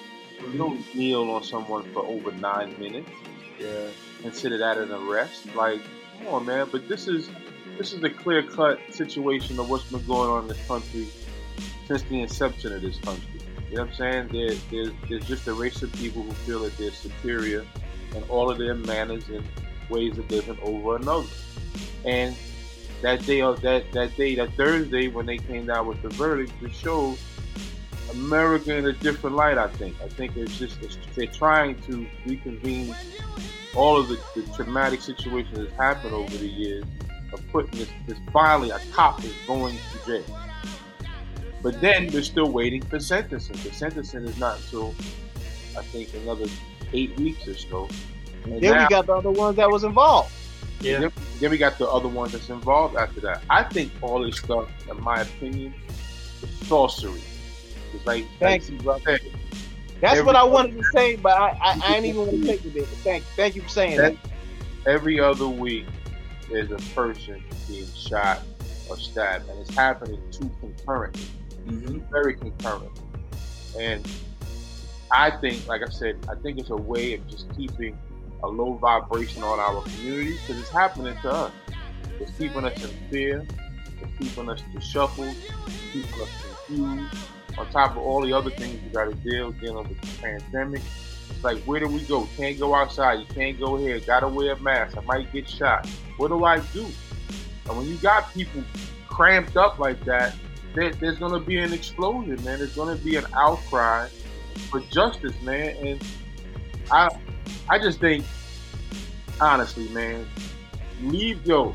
you 0.53 0.59
don't 0.59 0.79
mm-hmm. 0.79 0.99
kneel 0.99 1.31
on 1.31 1.43
someone 1.45 1.85
for 1.93 2.05
over 2.05 2.33
nine 2.33 2.79
minutes. 2.79 3.11
Yeah, 3.59 3.89
consider 4.23 4.57
that 4.59 4.79
an 4.79 4.91
arrest. 4.91 5.55
Like 5.55 5.83
Come 6.21 6.35
on, 6.35 6.47
man. 6.47 6.69
But 6.71 6.89
this 6.89 7.09
is 7.09 7.31
this 7.79 7.93
is 7.93 8.03
a 8.05 8.11
clear 8.11 8.43
cut 8.43 8.79
situation 8.91 9.59
of 9.59 9.71
what's 9.71 9.85
been 9.85 10.05
going 10.07 10.31
on 10.31 10.43
in 10.43 10.49
this 10.49 10.67
country 10.67 11.09
since 11.87 12.03
the 12.03 12.21
inception 12.21 12.75
of 12.75 12.83
this 12.83 12.99
country. 12.99 13.41
You 13.71 13.77
know 13.77 13.83
what 13.83 13.91
I'm 13.91 13.97
saying? 13.97 14.29
There, 14.29 14.55
there's, 14.71 14.91
there's 15.09 15.27
just 15.27 15.47
a 15.47 15.55
race 15.55 15.83
of 15.83 15.93
people 15.93 16.23
who 16.23 16.33
feel 16.33 16.61
that 16.61 16.77
they're 16.77 16.91
superior 16.91 17.65
in 18.15 18.23
all 18.25 18.51
of 18.51 18.59
their 18.59 18.75
manners 18.75 19.29
and 19.29 19.45
ways 19.89 20.19
of 20.19 20.31
living 20.31 20.59
over 20.63 20.97
another. 20.97 21.29
And 22.05 22.37
that 23.03 23.25
day, 23.25 23.41
of 23.41 23.63
that 23.63 23.91
that 23.93 24.15
day, 24.17 24.35
that 24.35 24.53
Thursday, 24.55 25.09
when 25.09 25.25
they 25.25 25.39
came 25.39 25.67
down 25.67 25.87
with 25.87 26.03
the 26.03 26.11
verdict, 26.11 26.53
it 26.63 26.75
showed 26.75 27.17
America 28.13 28.77
in 28.77 28.87
a 28.87 28.93
different 28.93 29.37
light. 29.37 29.59
I 29.59 29.69
think. 29.69 29.97
I 30.03 30.09
think 30.09 30.37
it's 30.37 30.59
just 30.59 30.83
it's, 30.83 30.99
they're 31.15 31.27
trying 31.27 31.81
to 31.83 32.07
reconvene 32.27 32.95
all 33.75 33.99
of 33.99 34.09
the, 34.09 34.21
the 34.35 34.43
traumatic 34.55 35.01
situations 35.01 35.57
that's 35.57 35.73
happened 35.77 36.15
over 36.15 36.37
the 36.37 36.49
years 36.49 36.85
of 37.33 37.47
putting 37.53 37.79
this, 37.79 37.89
this 38.07 38.19
finally 38.33 38.71
a 38.71 38.81
cop 38.93 39.23
is 39.25 39.33
going 39.47 39.77
to 39.77 40.07
jail. 40.07 40.39
But 41.63 41.81
then 41.81 42.09
they're 42.09 42.23
still 42.23 42.51
waiting 42.51 42.83
for 42.83 42.99
sentencing. 42.99 43.57
The 43.63 43.73
sentencing 43.73 44.25
is 44.25 44.39
not 44.39 44.57
until 44.59 44.95
I 45.77 45.83
think 45.83 46.13
another 46.15 46.47
eight 46.93 47.19
weeks 47.19 47.47
or 47.47 47.55
so. 47.55 47.89
And 48.45 48.61
then 48.61 48.75
now, 48.75 48.85
we 48.85 48.89
got 48.89 49.07
the 49.07 49.15
other 49.15 49.31
ones 49.31 49.57
that 49.57 49.71
was 49.71 49.85
involved. 49.85 50.33
Yeah. 50.81 51.01
Then, 51.01 51.13
then, 51.41 51.51
we 51.51 51.59
got 51.59 51.79
the 51.79 51.87
other 51.87 52.09
ones 52.09 52.33
that's 52.33 52.49
involved 52.49 52.97
after 52.97 53.21
that. 53.21 53.43
I 53.51 53.63
think 53.65 53.93
all 54.01 54.21
this 54.21 54.39
stuff, 54.39 54.69
in 54.91 55.01
my 55.03 55.21
opinion, 55.21 55.75
is 56.43 56.67
sorcery. 56.67 57.21
It's 57.95 58.07
like, 58.07 58.25
Thank 58.39 58.69
you, 58.69 58.79
brother. 58.79 59.19
That's 60.01 60.23
what 60.23 60.37
I 60.37 60.45
wanted 60.45 60.77
to 60.79 60.85
say, 60.93 61.17
but 61.17 61.33
I, 61.33 61.49
I, 61.63 61.81
I 61.85 61.97
ain't 61.97 62.07
even 62.07 62.21
want 62.21 62.31
to 62.33 62.45
take 62.45 62.65
it 62.65 62.75
there. 62.75 62.83
But 62.83 62.99
thank, 62.99 63.25
thank 63.37 63.55
you 63.55 63.63
for 63.63 63.69
saying 63.69 63.99
that. 63.99 64.17
Every 64.87 65.21
other 65.21 65.47
week, 65.47 65.87
there's 66.51 66.71
a 66.71 66.95
person 66.95 67.43
being 67.69 67.87
shot 67.95 68.41
or 68.89 68.97
stabbed, 68.97 69.49
and 69.51 69.59
it's 69.61 69.75
happening 69.75 70.21
too 70.31 70.51
concurrently, 70.61 71.23
mm-hmm. 71.67 71.99
very 72.11 72.35
concurrent. 72.35 72.91
And 73.79 74.09
I 75.13 75.31
think, 75.31 75.67
like 75.69 75.83
I 75.87 75.91
said, 75.91 76.17
I 76.29 76.35
think 76.35 76.59
it's 76.59 76.71
a 76.71 76.77
way 76.77 77.15
of 77.15 77.27
just 77.29 77.55
keeping 77.55 77.99
a 78.43 78.49
low 78.49 78.75
vibration 78.75 79.43
on 79.43 79.61
our 79.61 79.83
community 79.83 80.39
because 80.39 80.61
it's 80.61 80.71
happening 80.71 81.17
to 81.23 81.31
us. 81.31 81.53
It's 82.19 82.33
keeping 82.39 82.65
us 82.65 82.83
in 82.83 82.91
fear. 83.11 83.47
It's 84.01 84.19
keeping 84.19 84.49
us 84.49 84.63
disheveled. 84.73 85.37
It's 85.67 85.93
keeping 85.93 86.23
us 86.23 86.29
confused 86.67 87.15
on 87.59 87.69
top 87.71 87.93
of 87.93 87.99
all 87.99 88.21
the 88.23 88.33
other 88.33 88.51
things 88.51 88.83
you 88.83 88.91
got 88.91 89.05
to 89.05 89.15
deal 89.17 89.53
dealing 89.53 89.89
with 89.89 90.01
the 90.01 90.23
pandemic. 90.23 90.83
It's 91.31 91.45
like, 91.45 91.59
where 91.65 91.81
do 91.81 91.89
we 91.89 92.01
go? 92.03 92.29
Can't 92.37 92.59
go 92.59 92.75
outside. 92.75 93.21
You 93.21 93.27
can't 93.27 93.59
go 93.59 93.77
here. 93.77 94.01
Got 94.01 94.21
to 94.21 94.29
wear 94.29 94.53
a 94.53 94.61
mask. 94.61 94.97
I 94.97 95.01
might 95.03 95.33
get 95.33 95.49
shot. 95.49 95.89
What 96.17 96.29
do 96.29 96.45
I 96.45 96.61
do? 96.73 96.87
And 97.67 97.79
when 97.79 97.87
you 97.87 97.97
got 97.97 98.33
people 98.35 98.63
cramped 99.09 99.57
up 99.57 99.79
like 99.79 100.05
that, 100.05 100.35
there, 100.75 100.93
there's 100.93 101.19
to 101.19 101.41
be 101.41 101.59
an 101.59 101.73
explosion, 101.73 102.43
man. 102.45 102.59
There's 102.59 102.75
to 102.75 102.97
be 102.97 103.17
an 103.17 103.27
outcry 103.35 104.09
for 104.71 104.81
justice, 104.81 105.35
man. 105.43 105.77
And 105.85 106.05
I, 106.91 107.09
I 107.69 107.79
just 107.79 108.01
think, 108.01 108.25
honestly, 109.41 109.89
man, 109.89 110.27
leave 111.03 111.45
yo, 111.47 111.75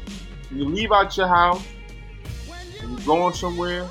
you 0.52 0.66
leave 0.66 0.92
out 0.92 1.16
your 1.18 1.28
house, 1.28 1.64
when 2.48 2.92
you're 2.92 3.06
going 3.06 3.34
somewhere, 3.34 3.90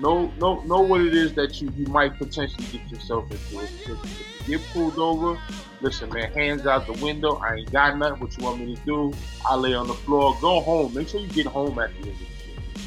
know 0.00 0.32
know 0.38 0.60
know 0.62 0.80
what 0.80 1.00
it 1.00 1.14
is 1.14 1.34
that 1.34 1.60
you, 1.60 1.70
you 1.76 1.86
might 1.86 2.16
potentially 2.18 2.66
get 2.72 2.90
yourself 2.90 3.30
into. 3.30 3.64
If, 3.64 4.48
you 4.48 4.58
get 4.58 4.66
pulled 4.72 4.98
over, 4.98 5.38
listen, 5.80 6.10
man, 6.10 6.32
hands 6.32 6.66
out 6.66 6.86
the 6.86 6.92
window. 7.04 7.36
I 7.36 7.56
ain't 7.56 7.72
got 7.72 7.96
nothing. 7.98 8.20
What 8.20 8.36
you 8.36 8.44
want 8.44 8.60
me 8.60 8.74
to 8.74 8.82
do? 8.84 9.12
I 9.48 9.54
lay 9.54 9.74
on 9.74 9.86
the 9.86 9.94
floor. 9.94 10.36
Go 10.40 10.60
home. 10.60 10.94
Make 10.94 11.08
sure 11.08 11.20
you 11.20 11.28
get 11.28 11.46
home 11.46 11.78
at 11.78 11.90
the 11.92 12.08
end 12.08 12.08
of 12.08 12.18
the 12.18 12.24
day. 12.24 12.80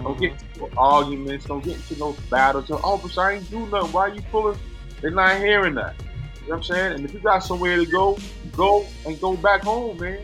Mm-hmm. 0.00 0.02
Don't 0.04 0.20
get 0.20 0.32
into 0.32 0.76
arguments. 0.78 1.46
Don't 1.46 1.64
get 1.64 1.76
into 1.76 1.98
no 1.98 2.16
battles. 2.30 2.66
Oh, 2.70 3.00
but 3.02 3.18
I 3.18 3.32
ain't 3.32 3.50
do 3.50 3.66
nothing. 3.66 3.92
Why 3.92 4.02
are 4.02 4.14
you 4.14 4.22
pulling? 4.30 4.58
They're 5.00 5.10
not 5.10 5.38
hearing 5.38 5.74
that. 5.74 5.94
You 5.98 6.48
know 6.48 6.54
what 6.54 6.56
I'm 6.56 6.62
saying? 6.62 6.92
And 6.94 7.04
if 7.04 7.12
you 7.12 7.20
got 7.20 7.40
somewhere 7.40 7.76
to 7.76 7.86
go, 7.86 8.18
go 8.52 8.86
and 9.06 9.20
go 9.20 9.36
back 9.36 9.62
home, 9.62 9.98
man. 9.98 10.20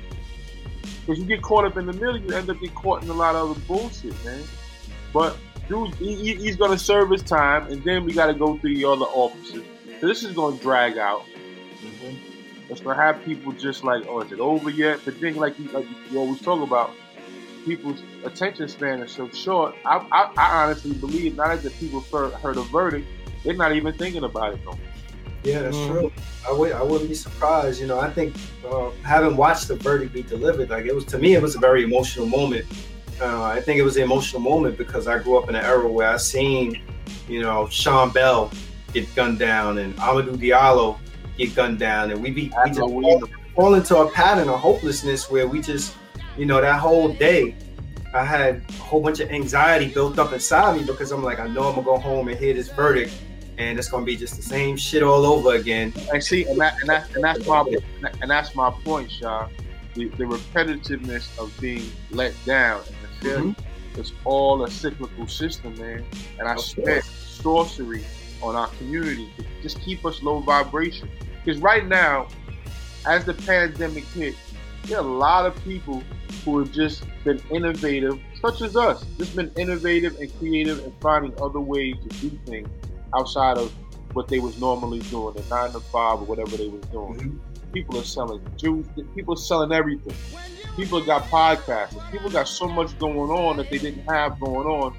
Because 1.01 1.21
you 1.21 1.27
get 1.27 1.43
caught 1.43 1.65
up 1.65 1.77
in 1.77 1.87
the 1.87 1.93
middle, 1.93 2.17
you 2.17 2.35
end 2.35 2.51
up 2.51 2.61
getting 2.61 2.75
caught 2.75 3.03
in 3.03 3.09
a 3.09 3.13
lot 3.13 3.35
of 3.35 3.51
other 3.51 3.61
bullshit, 3.61 4.13
man. 4.25 4.43
But 5.13 5.37
dude, 5.69 5.95
he, 5.95 6.35
he's 6.35 6.57
going 6.57 6.71
to 6.71 6.79
serve 6.79 7.11
his 7.11 7.23
time, 7.23 7.67
and 7.71 7.83
then 7.85 8.05
we 8.05 8.13
got 8.13 8.27
to 8.27 8.35
go 8.35 8.57
through 8.59 8.75
the 8.75 8.85
other 8.85 9.07
officers. 9.07 9.65
So 10.01 10.07
this 10.07 10.23
is 10.23 10.33
going 10.35 10.57
to 10.57 10.63
drag 10.63 10.99
out. 10.99 11.25
Mm-hmm. 11.83 12.73
It's 12.73 12.81
going 12.81 12.97
to 12.97 13.03
have 13.03 13.23
people 13.25 13.53
just 13.53 13.85
like, 13.85 14.07
oh, 14.09 14.21
is 14.21 14.33
it 14.33 14.41
over 14.41 14.71
yet? 14.71 15.01
But 15.05 15.21
then, 15.21 15.37
like 15.37 15.59
you, 15.59 15.69
like 15.71 15.87
you 16.11 16.19
always 16.19 16.41
talk 16.41 16.61
about, 16.61 16.91
people's 17.65 18.01
attention 18.25 18.69
span 18.69 19.01
is 19.01 19.13
so 19.13 19.29
short. 19.31 19.75
I, 19.85 20.07
I, 20.13 20.33
I 20.37 20.65
honestly 20.65 20.93
believe 20.93 21.37
now 21.37 21.49
that 21.49 21.63
the 21.63 21.71
people 21.71 22.01
heard 22.01 22.57
a 22.57 22.63
verdict, 22.63 23.07
they're 23.45 23.55
not 23.55 23.75
even 23.75 23.93
thinking 23.95 24.25
about 24.25 24.55
it 24.55 24.61
no 24.65 24.73
more. 24.73 24.81
Yeah, 25.43 25.63
that's 25.63 25.77
mm-hmm. 25.77 25.93
true. 25.93 26.13
I 26.49 26.53
would 26.53 26.73
I 26.73 26.83
wouldn't 26.83 27.09
be 27.09 27.15
surprised. 27.15 27.81
You 27.81 27.87
know, 27.87 28.01
I 28.01 28.11
think 28.11 28.35
uh, 28.69 28.91
having 29.05 29.37
watched 29.37 29.69
the 29.69 29.77
verdict 29.77 30.13
be 30.13 30.23
delivered, 30.23 30.71
like 30.71 30.87
it 30.87 30.95
was 30.95 31.05
to 31.07 31.19
me, 31.19 31.35
it 31.35 31.43
was 31.43 31.55
a 31.55 31.61
very 31.61 31.85
emotional 31.85 32.27
moment. 32.27 32.67
Uh, 33.21 33.43
I 33.43 33.61
think 33.61 33.79
it 33.79 33.83
was 33.83 33.97
an 33.97 34.03
emotional 34.03 34.43
moment 34.43 34.77
because 34.77 35.09
I 35.09 35.19
grew 35.19 35.39
up 35.39 35.49
in 35.49 35.55
an 35.55 35.65
era 35.65 35.91
where 35.91 36.09
I 36.09 36.17
seen, 36.19 36.83
you 37.29 37.41
know, 37.41 37.69
Sean 37.69 38.11
Bell 38.11 38.51
get 38.93 39.13
gunned 39.15 39.39
down 39.39 39.79
and 39.79 39.97
Amadou 39.97 40.37
Diallo 40.37 40.99
get 41.37 41.55
gunned 41.55 41.79
down, 41.79 42.11
and 42.11 42.23
we 42.23 42.31
be 42.31 42.53
we 42.65 42.71
just 42.71 42.81
fall, 42.81 43.23
fall 43.55 43.75
into 43.75 43.97
a 43.99 44.11
pattern 44.11 44.49
of 44.49 44.61
hopelessness 44.61 45.31
where 45.31 45.47
we 45.47 45.61
just, 45.61 45.95
you 46.37 46.47
know, 46.47 46.61
that 46.61 46.81
whole 46.81 47.13
day. 47.15 47.55
I 48.15 48.25
had 48.25 48.63
a 48.69 48.73
whole 48.75 49.03
bunch 49.03 49.21
of 49.21 49.31
anxiety 49.31 49.89
built 49.89 50.19
up 50.19 50.33
inside 50.33 50.77
me 50.77 50.85
because 50.85 51.13
I'm 51.13 51.23
like, 51.23 51.39
I 51.39 51.49
know 51.49 51.65
I'm 51.65 51.75
gonna 51.75 51.83
go 51.83 51.99
home 51.99 52.29
and 52.29 52.39
hear 52.39 52.55
this 52.55 52.69
verdict, 52.69 53.13
and 53.59 53.79
it's 53.79 53.89
gonna 53.89 54.07
be 54.07 54.17
just 54.17 54.37
the 54.37 54.43
same 54.43 54.77
shit 54.77 55.03
all 55.03 55.27
over 55.27 55.55
again. 55.55 55.93
And 56.13 56.23
see, 56.23 56.45
and, 56.45 56.59
that, 56.61 56.77
and, 56.81 56.89
that, 56.89 57.15
and 57.15 57.23
that's 57.23 57.47
my 57.47 57.65
and 58.21 58.31
that's 58.31 58.55
my 58.55 58.71
point, 58.71 59.11
Shaw. 59.11 59.49
The, 59.95 60.09
the 60.11 60.25
repetitiveness 60.25 61.39
of 61.39 61.59
being 61.59 61.91
let 62.11 62.35
down 62.45 62.83
failure. 63.21 63.39
Mm-hmm. 63.39 64.01
It's 64.01 64.13
all 64.25 64.63
a 64.65 64.71
cyclical 64.71 65.27
system, 65.27 65.77
man. 65.79 66.05
And 66.39 66.49
I 66.49 66.57
spent 66.57 67.05
sorcery 67.05 68.05
on 68.43 68.55
our 68.55 68.69
community 68.79 69.31
to 69.39 69.45
just 69.63 69.81
keep 69.81 70.05
us 70.05 70.23
low 70.23 70.41
vibration. 70.41 71.09
Because 71.45 71.61
right 71.61 71.87
now, 71.87 72.29
as 73.07 73.25
the 73.25 73.35
pandemic 73.35 74.05
hit, 74.05 74.35
there 74.85 74.99
are 74.99 75.05
a 75.05 75.09
lot 75.09 75.47
of 75.47 75.65
people 75.65 76.03
who 76.45 76.59
have 76.59 76.73
just 76.73 77.05
been 77.25 77.41
innovative, 77.51 78.21
such 78.41 78.61
as 78.61 78.77
us, 78.77 79.05
just 79.19 79.35
been 79.35 79.51
innovative 79.57 80.19
and 80.21 80.39
creative 80.39 80.85
and 80.85 80.93
finding 81.01 81.33
other 81.41 81.61
ways 81.61 81.97
to 82.03 82.09
do 82.21 82.31
things 82.47 82.69
outside 83.15 83.59
of 83.59 83.73
what 84.13 84.29
they 84.29 84.39
was 84.39 84.59
normally 84.61 85.01
doing, 85.01 85.35
the 85.35 85.43
nine 85.51 85.73
to 85.73 85.81
five 85.81 86.21
or 86.21 86.25
whatever 86.25 86.57
they 86.57 86.69
was 86.69 86.83
doing. 86.87 87.15
Mm-hmm. 87.15 87.73
People 87.73 87.99
are 87.99 88.05
selling 88.05 88.41
juice. 88.57 88.87
People 89.15 89.35
are 89.35 89.39
selling 89.39 89.73
everything. 89.73 90.15
People 90.77 91.01
got 91.01 91.25
podcasts. 91.25 91.99
People 92.13 92.31
got 92.31 92.47
so 92.47 92.69
much 92.69 92.97
going 92.99 93.31
on 93.31 93.57
that 93.57 93.71
they 93.71 93.79
didn't 93.79 94.05
have 94.05 94.39
going 94.39 94.67
on 94.67 94.95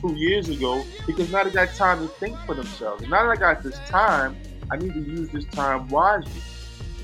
two 0.00 0.14
years 0.14 0.48
ago 0.48 0.82
because 1.06 1.30
now 1.30 1.44
they 1.44 1.50
got 1.50 1.72
time 1.74 2.00
to 2.00 2.08
think 2.14 2.36
for 2.46 2.54
themselves. 2.54 3.02
And 3.02 3.10
now 3.10 3.24
that 3.24 3.30
I 3.30 3.36
got 3.36 3.62
this 3.62 3.78
time, 3.88 4.36
I 4.70 4.76
need 4.76 4.92
to 4.94 5.00
use 5.00 5.28
this 5.30 5.44
time 5.46 5.88
wisely. 5.88 6.42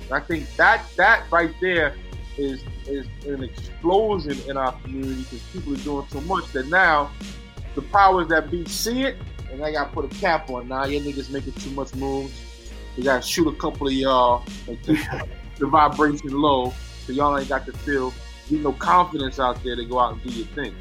And 0.04 0.12
I 0.12 0.20
think 0.20 0.54
that 0.56 0.84
that 0.96 1.24
right 1.30 1.54
there 1.60 1.94
is 2.36 2.62
is 2.86 3.06
an 3.26 3.42
explosion 3.42 4.38
in 4.48 4.56
our 4.56 4.72
community 4.80 5.22
because 5.22 5.42
people 5.52 5.74
are 5.74 5.78
doing 5.78 6.06
so 6.08 6.20
much 6.22 6.52
that 6.52 6.68
now 6.68 7.10
the 7.74 7.82
powers 7.82 8.28
that 8.28 8.50
be 8.50 8.64
see 8.66 9.02
it 9.02 9.16
and 9.50 9.62
they 9.62 9.72
gotta 9.72 9.90
put 9.90 10.04
a 10.04 10.08
cap 10.18 10.50
on. 10.50 10.68
Now 10.68 10.84
your 10.84 11.00
niggas 11.00 11.30
making 11.30 11.52
too 11.54 11.70
much 11.70 11.94
moves. 11.94 12.32
You 12.96 13.04
gotta 13.04 13.22
shoot 13.22 13.48
a 13.48 13.56
couple 13.56 13.86
of 13.86 13.92
y'all 13.92 14.44
and 14.68 14.80
keep 14.82 14.98
the 15.58 15.66
vibration 15.66 16.30
low, 16.30 16.74
so 17.06 17.12
y'all 17.12 17.38
ain't 17.38 17.48
got 17.48 17.66
to 17.66 17.72
feel 17.72 18.12
you 18.48 18.58
know 18.58 18.72
confidence 18.72 19.40
out 19.40 19.62
there 19.64 19.74
to 19.74 19.84
go 19.84 19.98
out 19.98 20.12
and 20.12 20.22
do 20.22 20.30
your 20.30 20.46
thing. 20.48 20.74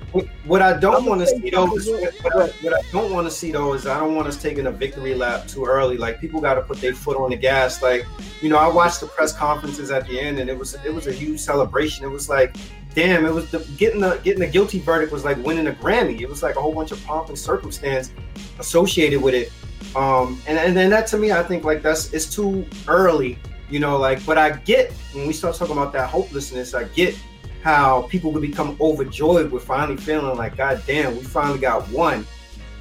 What 0.45 0.61
I 0.61 0.77
don't 0.77 1.05
want 1.05 1.21
to 1.21 1.27
see 1.27 1.49
though 1.49 1.75
is 1.75 1.87
what, 1.87 2.35
I, 2.35 2.47
what 2.61 2.73
I 2.73 2.81
don't 2.91 3.11
want 3.11 3.27
to 3.27 3.31
see 3.31 3.51
though 3.51 3.73
is 3.73 3.87
I 3.87 3.99
don't 3.99 4.15
want 4.15 4.27
us 4.27 4.41
taking 4.41 4.67
a 4.67 4.71
victory 4.71 5.15
lap 5.15 5.47
too 5.47 5.65
early. 5.65 5.97
Like 5.97 6.19
people 6.19 6.41
got 6.41 6.55
to 6.55 6.61
put 6.61 6.79
their 6.79 6.93
foot 6.93 7.17
on 7.17 7.31
the 7.31 7.37
gas. 7.37 7.81
Like 7.81 8.05
you 8.41 8.49
know, 8.49 8.57
I 8.57 8.67
watched 8.67 9.01
the 9.01 9.07
press 9.07 9.33
conferences 9.33 9.91
at 9.91 10.07
the 10.07 10.19
end, 10.19 10.39
and 10.39 10.49
it 10.49 10.57
was 10.57 10.75
it 10.85 10.93
was 10.93 11.07
a 11.07 11.11
huge 11.11 11.39
celebration. 11.39 12.05
It 12.05 12.09
was 12.09 12.29
like 12.29 12.55
damn, 12.95 13.25
it 13.25 13.33
was 13.33 13.51
the, 13.51 13.59
getting 13.77 13.99
the 13.99 14.19
getting 14.23 14.39
the 14.39 14.47
guilty 14.47 14.79
verdict 14.79 15.11
was 15.11 15.25
like 15.25 15.37
winning 15.43 15.67
a 15.67 15.71
Grammy. 15.71 16.21
It 16.21 16.29
was 16.29 16.41
like 16.41 16.55
a 16.55 16.61
whole 16.61 16.73
bunch 16.73 16.91
of 16.91 17.03
pomp 17.03 17.29
and 17.29 17.37
circumstance 17.37 18.11
associated 18.57 19.21
with 19.21 19.33
it. 19.33 19.51
Um, 19.95 20.41
and 20.47 20.57
and 20.57 20.75
then 20.75 20.89
that 20.89 21.07
to 21.07 21.17
me, 21.17 21.31
I 21.31 21.43
think 21.43 21.63
like 21.63 21.81
that's 21.81 22.13
it's 22.13 22.33
too 22.33 22.65
early, 22.87 23.37
you 23.69 23.79
know. 23.79 23.97
Like, 23.97 24.25
but 24.25 24.37
I 24.37 24.51
get 24.57 24.91
when 25.13 25.27
we 25.27 25.33
start 25.33 25.55
talking 25.55 25.73
about 25.77 25.93
that 25.93 26.09
hopelessness, 26.09 26.73
I 26.73 26.85
get 26.85 27.15
how 27.63 28.03
people 28.03 28.31
could 28.31 28.41
become 28.41 28.77
overjoyed 28.79 29.51
with 29.51 29.63
finally 29.63 29.97
feeling 29.97 30.37
like, 30.37 30.55
God 30.55 30.81
damn, 30.85 31.15
we 31.15 31.23
finally 31.23 31.59
got 31.59 31.89
one, 31.89 32.25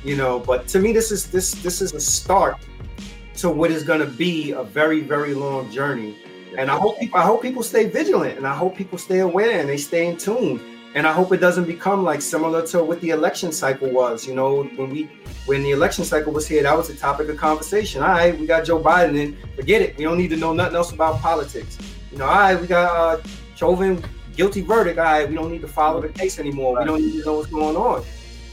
you 0.04 0.16
know. 0.16 0.40
But 0.40 0.68
to 0.68 0.78
me, 0.78 0.92
this 0.92 1.10
is 1.10 1.30
this 1.30 1.52
this 1.52 1.80
is 1.80 1.94
a 1.94 2.00
start 2.00 2.56
to 3.36 3.50
what 3.50 3.70
is 3.70 3.82
going 3.82 4.00
to 4.00 4.06
be 4.06 4.52
a 4.52 4.62
very 4.62 5.00
very 5.00 5.34
long 5.34 5.70
journey 5.70 6.16
and 6.56 6.70
I 6.70 6.76
hope 6.76 7.00
people, 7.00 7.18
I 7.18 7.22
hope 7.22 7.42
people 7.42 7.62
stay 7.62 7.88
vigilant, 7.88 8.36
and 8.36 8.46
I 8.46 8.54
hope 8.54 8.76
people 8.76 8.98
stay 8.98 9.20
aware 9.20 9.60
and 9.60 9.68
they 9.68 9.76
stay 9.76 10.06
in 10.06 10.16
tune. 10.16 10.60
And 10.94 11.08
I 11.08 11.12
hope 11.12 11.32
it 11.32 11.38
doesn't 11.38 11.64
become 11.64 12.04
like 12.04 12.22
similar 12.22 12.64
to 12.68 12.84
what 12.84 13.00
the 13.00 13.10
election 13.10 13.50
cycle 13.50 13.90
was. 13.90 14.26
You 14.26 14.34
know, 14.34 14.62
when 14.62 14.90
we 14.90 15.10
when 15.46 15.64
the 15.64 15.72
election 15.72 16.04
cycle 16.04 16.32
was 16.32 16.46
here, 16.46 16.62
that 16.62 16.76
was 16.76 16.86
the 16.86 16.94
topic 16.94 17.28
of 17.28 17.36
conversation. 17.36 18.00
All 18.00 18.10
right, 18.10 18.38
we 18.38 18.46
got 18.46 18.64
Joe 18.64 18.80
Biden, 18.80 19.20
and 19.20 19.36
forget 19.56 19.82
it. 19.82 19.98
We 19.98 20.04
don't 20.04 20.16
need 20.16 20.30
to 20.30 20.36
know 20.36 20.52
nothing 20.52 20.76
else 20.76 20.92
about 20.92 21.20
politics. 21.20 21.78
You 22.12 22.18
know, 22.18 22.26
all 22.26 22.34
right, 22.34 22.60
we 22.60 22.68
got 22.68 22.94
uh, 22.94 23.22
Chauvin 23.56 24.04
guilty 24.36 24.60
verdict. 24.60 24.98
All 24.98 25.04
right, 25.04 25.28
we 25.28 25.34
don't 25.34 25.50
need 25.50 25.62
to 25.62 25.68
follow 25.68 26.00
the 26.00 26.10
case 26.10 26.38
anymore. 26.38 26.78
We 26.78 26.84
don't 26.84 27.02
need 27.02 27.18
to 27.20 27.26
know 27.26 27.34
what's 27.38 27.50
going 27.50 27.76
on. 27.76 28.04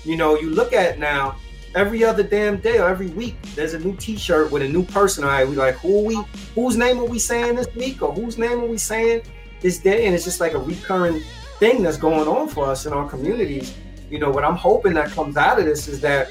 You 0.03 0.18
know, 0.18 0.35
you 0.35 0.49
look 0.49 0.73
at 0.73 0.97
now 0.97 1.35
every 1.76 2.03
other 2.03 2.23
damn 2.23 2.57
day 2.57 2.80
or 2.80 2.89
every 2.89 3.07
week 3.09 3.35
there's 3.55 3.73
a 3.73 3.80
new 3.80 3.95
t-shirt 3.95 4.51
with 4.51 4.61
a 4.61 4.68
new 4.68 4.84
person 4.84 5.23
all 5.23 5.30
right 5.30 5.47
we 5.47 5.55
like 5.55 5.76
who 5.76 6.03
we 6.03 6.22
whose 6.53 6.76
name 6.76 6.99
are 6.99 7.05
we 7.05 7.18
saying 7.18 7.55
this 7.55 7.73
week 7.76 8.01
or 8.01 8.11
whose 8.11 8.38
name 8.38 8.59
are 8.59 8.65
we 8.65 8.77
saying 8.77 9.22
this 9.61 9.77
day 9.77 10.05
and 10.05 10.13
it's 10.13 10.26
just 10.26 10.41
like 10.41 10.53
a 10.53 10.59
recurring 10.59 11.22
thing 11.61 11.83
that's 11.83 11.97
going 11.97 12.27
on 12.27 12.47
for 12.47 12.65
us 12.65 12.85
in 12.85 12.93
our 12.93 13.07
communities 13.07 13.73
you 14.09 14.19
know 14.19 14.31
what 14.35 14.43
i'm 14.43 14.59
hoping 14.69 14.93
that 14.93 15.09
comes 15.11 15.38
out 15.38 15.59
of 15.59 15.65
this 15.65 15.88
is 15.88 16.01
that 16.01 16.29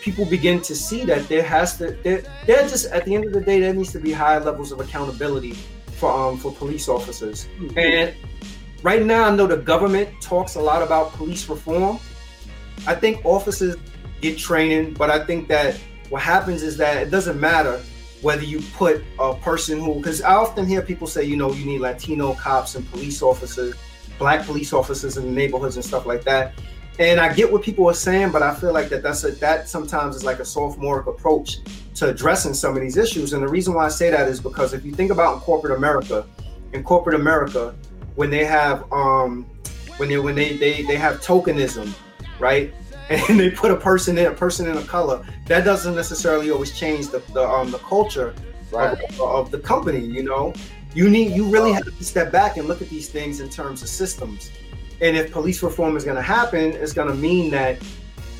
people 0.00 0.24
begin 0.24 0.60
to 0.60 0.74
see 0.74 1.04
that 1.04 1.28
there 1.28 1.42
has 1.42 1.76
to 1.78 1.92
there, 2.02 2.22
there 2.46 2.62
just 2.74 2.86
at 2.86 3.04
the 3.04 3.14
end 3.14 3.24
of 3.24 3.32
the 3.32 3.40
day 3.40 3.60
there 3.60 3.74
needs 3.74 3.92
to 3.92 4.00
be 4.00 4.10
high 4.10 4.38
levels 4.38 4.72
of 4.72 4.80
accountability 4.80 5.52
for 5.98 6.10
um 6.10 6.36
for 6.36 6.50
police 6.52 6.88
officers 6.88 7.46
mm-hmm. 7.58 7.78
and 7.78 8.14
right 8.82 9.04
now 9.04 9.28
i 9.28 9.36
know 9.36 9.46
the 9.46 9.62
government 9.72 10.08
talks 10.20 10.54
a 10.56 10.60
lot 10.70 10.82
about 10.82 11.12
police 11.12 11.48
reform 11.48 11.98
i 12.86 12.94
think 12.94 13.24
officers 13.24 13.76
get 14.20 14.38
training. 14.38 14.94
But 14.94 15.10
I 15.10 15.24
think 15.24 15.48
that 15.48 15.76
what 16.08 16.22
happens 16.22 16.62
is 16.62 16.76
that 16.78 16.96
it 17.02 17.10
doesn't 17.10 17.40
matter 17.40 17.80
whether 18.22 18.44
you 18.44 18.60
put 18.74 19.02
a 19.18 19.34
person 19.34 19.80
who, 19.80 19.94
because 19.94 20.20
I 20.22 20.34
often 20.34 20.66
hear 20.66 20.82
people 20.82 21.06
say, 21.06 21.24
you 21.24 21.36
know, 21.36 21.52
you 21.52 21.64
need 21.64 21.80
Latino 21.80 22.34
cops 22.34 22.74
and 22.74 22.88
police 22.90 23.22
officers, 23.22 23.74
black 24.20 24.46
police 24.46 24.72
officers 24.72 25.16
in 25.16 25.24
the 25.24 25.30
neighborhoods 25.32 25.74
and 25.74 25.84
stuff 25.84 26.06
like 26.06 26.22
that. 26.22 26.52
And 27.00 27.18
I 27.18 27.32
get 27.32 27.50
what 27.50 27.62
people 27.62 27.88
are 27.88 27.94
saying, 27.94 28.30
but 28.30 28.42
I 28.42 28.54
feel 28.54 28.72
like 28.72 28.90
that 28.90 29.02
that's 29.02 29.24
a 29.24 29.30
that 29.32 29.68
sometimes 29.68 30.14
is 30.14 30.22
like 30.22 30.38
a 30.38 30.44
sophomoric 30.44 31.06
approach 31.06 31.58
to 31.94 32.10
addressing 32.10 32.52
some 32.52 32.76
of 32.76 32.82
these 32.82 32.98
issues. 32.98 33.32
And 33.32 33.42
the 33.42 33.48
reason 33.48 33.72
why 33.74 33.86
I 33.86 33.88
say 33.88 34.10
that 34.10 34.28
is 34.28 34.38
because 34.38 34.74
if 34.74 34.84
you 34.84 34.92
think 34.92 35.10
about 35.10 35.34
in 35.34 35.40
corporate 35.40 35.76
America, 35.76 36.26
in 36.74 36.84
corporate 36.84 37.14
America, 37.14 37.74
when 38.16 38.28
they 38.28 38.44
have 38.44 38.84
um 38.92 39.46
when 39.96 40.10
they 40.10 40.18
when 40.18 40.34
they 40.34 40.58
they, 40.58 40.82
they 40.82 40.96
have 40.96 41.20
tokenism, 41.22 41.92
right? 42.38 42.72
and 43.10 43.40
they 43.40 43.50
put 43.50 43.70
a 43.72 43.76
person 43.76 44.18
in 44.18 44.26
a 44.26 44.34
person 44.34 44.68
in 44.68 44.76
a 44.76 44.84
color, 44.84 45.24
that 45.46 45.64
doesn't 45.64 45.94
necessarily 45.94 46.50
always 46.50 46.78
change 46.78 47.08
the 47.08 47.20
the, 47.32 47.48
um, 47.48 47.70
the 47.70 47.78
culture 47.78 48.34
right. 48.72 49.00
of, 49.04 49.20
of 49.20 49.50
the 49.50 49.58
company. 49.58 50.04
You 50.04 50.24
know, 50.24 50.52
you 50.94 51.08
need 51.08 51.32
you 51.32 51.44
really 51.46 51.72
have 51.72 51.84
to 51.84 52.04
step 52.04 52.32
back 52.32 52.56
and 52.56 52.66
look 52.66 52.82
at 52.82 52.88
these 52.88 53.08
things 53.08 53.40
in 53.40 53.48
terms 53.48 53.82
of 53.82 53.88
systems. 53.88 54.50
And 55.00 55.16
if 55.16 55.32
police 55.32 55.62
reform 55.62 55.96
is 55.96 56.04
going 56.04 56.16
to 56.16 56.22
happen, 56.22 56.72
it's 56.72 56.92
going 56.92 57.08
to 57.08 57.14
mean 57.14 57.50
that 57.52 57.78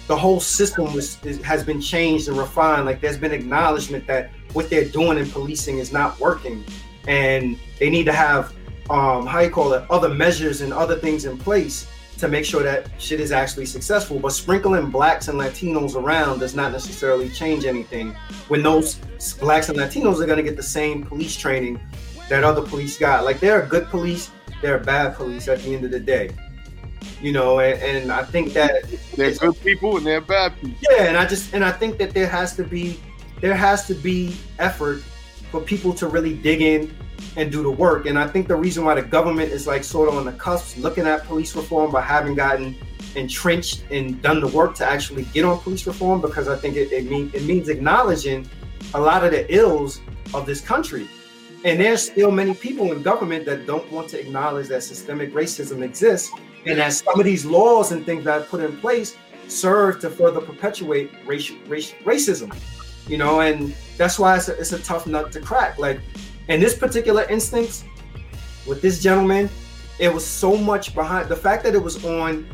the 0.06 0.16
whole 0.16 0.40
system 0.40 0.92
was, 0.92 1.24
is, 1.24 1.40
has 1.42 1.64
been 1.64 1.80
changed 1.80 2.28
and 2.28 2.36
refined. 2.36 2.84
Like 2.84 3.00
there's 3.00 3.16
been 3.16 3.32
acknowledgement 3.32 4.06
that 4.08 4.30
what 4.52 4.68
they're 4.68 4.88
doing 4.88 5.18
in 5.18 5.30
policing 5.30 5.78
is 5.78 5.92
not 5.92 6.18
working, 6.18 6.64
and 7.06 7.58
they 7.78 7.88
need 7.88 8.04
to 8.04 8.12
have 8.12 8.52
um, 8.90 9.26
how 9.26 9.38
you 9.40 9.50
call 9.50 9.72
it 9.72 9.88
other 9.88 10.08
measures 10.08 10.60
and 10.60 10.72
other 10.72 10.96
things 10.96 11.24
in 11.24 11.38
place 11.38 11.86
to 12.18 12.28
make 12.28 12.44
sure 12.44 12.62
that 12.62 12.90
shit 12.98 13.20
is 13.20 13.32
actually 13.32 13.66
successful. 13.66 14.18
But 14.18 14.30
sprinkling 14.30 14.90
blacks 14.90 15.28
and 15.28 15.38
Latinos 15.38 15.94
around 15.94 16.40
does 16.40 16.54
not 16.54 16.72
necessarily 16.72 17.30
change 17.30 17.64
anything 17.64 18.14
when 18.48 18.62
those 18.62 18.96
blacks 19.38 19.68
and 19.68 19.78
Latinos 19.78 20.20
are 20.20 20.26
going 20.26 20.36
to 20.36 20.42
get 20.42 20.56
the 20.56 20.62
same 20.62 21.04
police 21.04 21.36
training 21.36 21.80
that 22.30 22.44
other 22.44 22.62
police 22.62 22.98
got. 22.98 23.24
Like 23.24 23.40
they're 23.40 23.66
good 23.66 23.86
police, 23.88 24.30
they're 24.62 24.78
bad 24.78 25.14
police 25.16 25.48
at 25.48 25.60
the 25.60 25.74
end 25.74 25.84
of 25.84 25.90
the 25.90 26.00
day. 26.00 26.30
You 27.20 27.32
know, 27.32 27.60
and, 27.60 27.80
and 27.82 28.12
I 28.12 28.24
think 28.24 28.54
that 28.54 28.84
they're 29.14 29.34
good 29.34 29.60
people 29.60 29.98
and 29.98 30.06
they're 30.06 30.22
bad 30.22 30.54
people. 30.54 30.78
Yeah, 30.90 31.04
and 31.04 31.16
I 31.18 31.26
just 31.26 31.52
and 31.52 31.62
I 31.62 31.72
think 31.72 31.98
that 31.98 32.14
there 32.14 32.26
has 32.28 32.56
to 32.56 32.64
be 32.64 32.98
there 33.42 33.54
has 33.54 33.86
to 33.88 33.94
be 33.94 34.36
effort 34.58 35.02
for 35.50 35.60
people 35.60 35.92
to 35.94 36.06
really 36.06 36.34
dig 36.34 36.62
in 36.62 36.94
and 37.36 37.50
do 37.52 37.62
the 37.62 37.70
work. 37.70 38.06
And 38.06 38.18
I 38.18 38.26
think 38.26 38.48
the 38.48 38.56
reason 38.56 38.84
why 38.84 38.94
the 38.94 39.02
government 39.02 39.50
is 39.50 39.66
like 39.66 39.84
sort 39.84 40.08
of 40.08 40.16
on 40.16 40.24
the 40.24 40.32
cusp 40.32 40.78
looking 40.78 41.06
at 41.06 41.24
police 41.24 41.54
reform 41.54 41.90
but 41.90 42.04
haven't 42.04 42.36
gotten 42.36 42.76
entrenched 43.16 43.84
and 43.90 44.22
done 44.22 44.40
the 44.40 44.46
work 44.46 44.74
to 44.76 44.86
actually 44.86 45.24
get 45.24 45.44
on 45.44 45.58
police 45.58 45.86
reform 45.86 46.20
because 46.20 46.48
I 46.48 46.56
think 46.56 46.76
it, 46.76 46.92
it, 46.92 47.10
mean, 47.10 47.30
it 47.34 47.42
means 47.42 47.68
acknowledging 47.68 48.48
a 48.94 49.00
lot 49.00 49.24
of 49.24 49.32
the 49.32 49.52
ills 49.54 50.00
of 50.32 50.46
this 50.46 50.60
country. 50.60 51.08
And 51.64 51.78
there's 51.78 52.02
still 52.02 52.30
many 52.30 52.54
people 52.54 52.92
in 52.92 53.02
government 53.02 53.44
that 53.44 53.66
don't 53.66 53.90
want 53.92 54.08
to 54.10 54.20
acknowledge 54.20 54.68
that 54.68 54.82
systemic 54.82 55.34
racism 55.34 55.82
exists 55.82 56.32
and 56.64 56.78
that 56.78 56.92
some 56.92 57.18
of 57.18 57.26
these 57.26 57.44
laws 57.44 57.92
and 57.92 58.04
things 58.06 58.24
that 58.24 58.40
are 58.40 58.44
put 58.44 58.60
in 58.60 58.76
place 58.78 59.16
serve 59.46 60.00
to 60.00 60.10
further 60.10 60.40
perpetuate 60.40 61.12
racism. 61.26 62.54
You 63.06 63.18
know, 63.18 63.40
and 63.40 63.74
that's 63.98 64.18
why 64.18 64.36
it's 64.36 64.48
a, 64.48 64.58
it's 64.58 64.72
a 64.72 64.78
tough 64.78 65.06
nut 65.06 65.32
to 65.32 65.40
crack. 65.40 65.78
Like 65.78 66.00
in 66.48 66.60
this 66.60 66.76
particular 66.76 67.24
instance, 67.24 67.84
with 68.66 68.80
this 68.80 69.02
gentleman, 69.02 69.50
it 69.98 70.12
was 70.12 70.24
so 70.24 70.56
much 70.56 70.94
behind 70.94 71.28
the 71.28 71.36
fact 71.36 71.62
that 71.64 71.74
it 71.74 71.82
was 71.82 72.02
on 72.04 72.46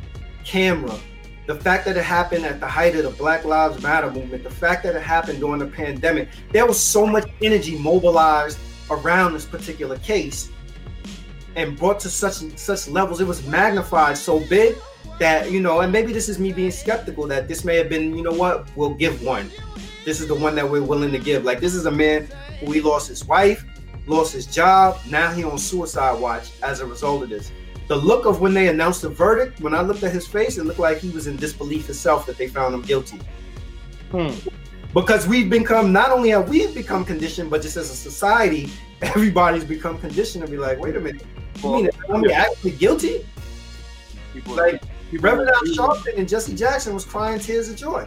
camera, 0.45 0.99
the 1.47 1.55
fact 1.55 1.85
that 1.85 1.97
it 1.97 2.05
happened 2.05 2.45
at 2.45 2.59
the 2.59 2.67
height 2.67 2.97
of 2.97 3.05
the 3.05 3.11
Black 3.11 3.45
Lives 3.45 3.81
Matter 3.83 4.11
movement, 4.11 4.43
the 4.43 4.51
fact 4.51 4.83
that 4.83 4.97
it 4.97 5.03
happened 5.03 5.39
during 5.39 5.61
the 5.61 5.67
pandemic, 5.67 6.29
there 6.51 6.67
was 6.67 6.81
so 6.81 7.07
much 7.07 7.29
energy 7.41 7.79
mobilized 7.79 8.59
around 8.91 9.35
this 9.35 9.45
particular 9.45 9.99
case 9.99 10.51
and 11.57 11.77
brought 11.77 11.99
to 12.01 12.09
such 12.09 12.35
such 12.57 12.89
levels. 12.89 13.21
It 13.21 13.27
was 13.27 13.47
magnified 13.47 14.19
so 14.19 14.41
big 14.49 14.77
that 15.19 15.51
you 15.51 15.61
know, 15.61 15.81
and 15.81 15.93
maybe 15.93 16.13
this 16.13 16.29
is 16.29 16.39
me 16.39 16.53
being 16.53 16.71
skeptical 16.71 17.27
that 17.29 17.49
this 17.49 17.65
may 17.65 17.77
have 17.77 17.89
been, 17.89 18.17
you 18.17 18.23
know 18.23 18.33
what, 18.33 18.69
we'll 18.77 18.95
give 18.95 19.23
one. 19.23 19.51
This 20.05 20.21
is 20.21 20.29
the 20.29 20.35
one 20.35 20.55
that 20.55 20.71
we're 20.71 20.83
willing 20.83 21.13
to 21.13 21.19
give. 21.19 21.45
Like 21.45 21.61
this 21.61 21.75
is 21.75 21.87
a 21.87 21.91
man 21.91 22.29
who 22.61 22.71
he 22.73 22.81
lost 22.81 23.09
his 23.09 23.25
wife, 23.25 23.65
lost 24.07 24.33
his 24.33 24.47
job. 24.47 24.99
Now 25.09 25.33
he 25.33 25.43
on 25.45 25.59
suicide 25.59 26.21
watch 26.21 26.51
as 26.63 26.81
a 26.81 26.87
result 26.87 27.23
of 27.23 27.29
this. 27.31 27.51
The 27.89 27.97
look 27.97 28.27
of 28.27 28.41
when 28.41 28.53
they 28.53 28.69
announced 28.69 29.03
the 29.03 29.09
verdict, 29.09 29.61
when 29.61 29.73
I 29.73 29.81
looked 29.81 30.03
at 30.03 30.13
his 30.13 30.27
face, 30.27 30.59
it 30.59 30.65
looked 30.65 30.81
like 30.81 30.99
he 30.99 31.11
was 31.11 31.29
in 31.29 31.37
disbelief 31.37 31.87
himself 31.87 32.27
that 32.27 32.37
they 32.37 32.49
found 32.49 32.75
him 32.75 32.83
guilty. 32.83 33.21
Hmm. 34.11 34.31
Because 34.97 35.29
we've 35.29 35.51
become 35.51 35.93
not 35.93 36.11
only 36.11 36.31
have 36.31 36.49
we 36.49 36.67
become 36.69 37.05
conditioned, 37.05 37.51
but 37.51 37.61
just 37.61 37.77
as 37.77 37.91
a 37.91 37.95
society, 37.95 38.71
everybody's 39.03 39.63
become 39.63 39.99
conditioned 39.99 40.47
to 40.47 40.51
be 40.51 40.57
like, 40.57 40.81
wait 40.81 40.97
a 40.97 41.01
minute, 41.01 41.23
you 41.63 41.71
mean 41.71 41.91
I'm 42.09 42.25
yeah. 42.25 42.47
actually 42.49 42.71
guilty? 42.71 43.27
People, 44.33 44.55
like 44.55 44.83
people 45.11 45.29
Reverend 45.29 45.51
Al 45.51 45.63
Sharpton 45.65 46.17
and 46.17 46.27
Jesse 46.27 46.55
Jackson 46.55 46.95
was 46.95 47.05
crying 47.05 47.39
tears 47.41 47.69
of 47.69 47.77
joy. 47.77 48.07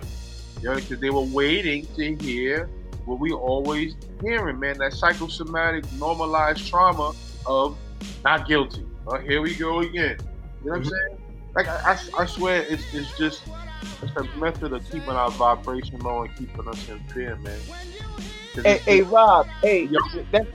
Yeah, 0.63 0.73
because 0.73 0.99
they 0.99 1.11
were 1.11 1.21
waiting 1.21 1.85
to 1.95 2.15
hear 2.15 2.67
what 3.05 3.19
we 3.19 3.33
always 3.33 3.95
hearing, 4.19 4.59
man. 4.59 4.79
That 4.79 4.93
psychosomatic 4.93 5.85
normalized 5.93 6.67
trauma 6.67 7.13
of 7.45 7.77
not 8.25 8.47
guilty. 8.47 8.83
Oh, 9.05 9.19
here 9.19 9.43
we 9.43 9.53
go 9.53 9.81
again. 9.81 10.17
You 10.63 10.71
know 10.71 10.71
what 10.71 10.75
I'm 10.77 10.81
mm-hmm. 10.81 10.89
saying? 10.89 11.21
Like 11.53 11.67
I, 11.67 11.91
I, 11.91 12.21
I, 12.23 12.25
swear, 12.25 12.63
it's 12.63 12.83
it's 12.95 13.15
just 13.15 13.43
it's 14.01 14.15
a 14.15 14.23
method 14.37 14.73
of 14.73 14.89
keeping 14.89 15.09
our 15.09 15.31
vibration 15.31 15.99
low 15.99 16.23
and 16.23 16.35
keeping 16.35 16.67
us 16.67 16.89
in 16.89 16.99
fear, 17.13 17.35
man. 17.37 17.59
Hey, 18.63 18.77
hey, 18.79 19.01
Rob. 19.01 19.47
Hey, 19.61 19.83
yo, 19.83 19.99
that 20.31 20.47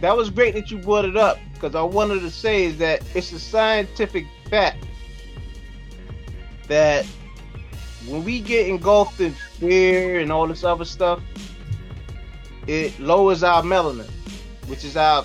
that 0.00 0.16
was 0.16 0.30
great 0.30 0.54
that 0.54 0.70
you 0.70 0.78
brought 0.78 1.04
it 1.04 1.16
up 1.16 1.38
because 1.54 1.74
I 1.74 1.82
wanted 1.82 2.20
to 2.20 2.30
say 2.30 2.64
is 2.64 2.78
that 2.78 3.02
it's 3.14 3.32
a 3.32 3.40
scientific 3.40 4.26
fact 4.50 4.84
that 6.68 7.06
when 8.06 8.24
we 8.24 8.40
get 8.40 8.68
engulfed 8.68 9.20
in 9.20 9.32
fear 9.32 10.20
and 10.20 10.30
all 10.30 10.46
this 10.46 10.64
other 10.64 10.84
stuff, 10.84 11.22
it 12.66 12.98
lowers 12.98 13.42
our 13.42 13.62
melanin, 13.62 14.10
which 14.66 14.84
is 14.84 14.96
our 14.96 15.24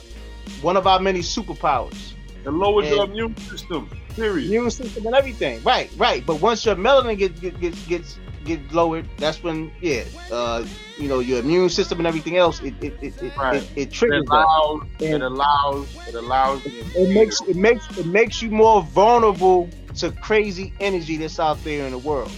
one 0.62 0.78
of 0.78 0.88
our 0.88 1.00
many 1.00 1.20
superpowers. 1.20 2.14
It 2.46 2.52
lowers 2.52 2.88
and 2.88 2.96
your 2.96 3.06
immune 3.06 3.38
system. 3.38 3.90
Period. 4.20 4.48
Immune 4.48 4.72
system 4.72 5.06
and 5.06 5.16
everything. 5.16 5.64
Right, 5.64 5.90
right. 5.98 6.26
But 6.26 6.42
once 6.42 6.66
your 6.66 6.76
melanin 6.76 7.18
gets 7.18 7.40
gets 7.40 7.86
gets 7.88 8.20
get 8.46 8.72
lowered, 8.72 9.08
that's 9.18 9.42
when 9.44 9.72
yeah, 9.82 10.04
uh, 10.32 10.66
you 10.98 11.08
know, 11.08 11.20
your 11.20 11.40
immune 11.40 11.70
system 11.70 12.00
and 12.00 12.08
everything 12.08 12.38
else, 12.38 12.62
it 12.62 12.74
it 12.82 12.94
it, 13.02 13.22
it, 13.22 13.38
right. 13.38 13.58
it, 13.58 13.70
it 13.76 13.92
triggers. 13.92 14.24
It 14.24 14.30
allows, 14.30 14.82
it 15.00 15.22
allows, 15.22 16.08
it 16.08 16.16
allows. 16.16 16.66
It, 16.66 16.74
it 16.96 17.14
makes 17.14 17.42
it 17.42 17.56
makes 17.56 17.98
it 17.98 18.06
makes 18.06 18.42
you 18.42 18.52
more 18.52 18.84
vulnerable 18.84 19.70
to 19.96 20.12
crazy 20.12 20.74
energy 20.80 21.18
that's 21.18 21.40
out 21.40 21.64
there 21.64 21.86
in 21.86 21.92
the 21.92 21.98
world, 21.98 22.32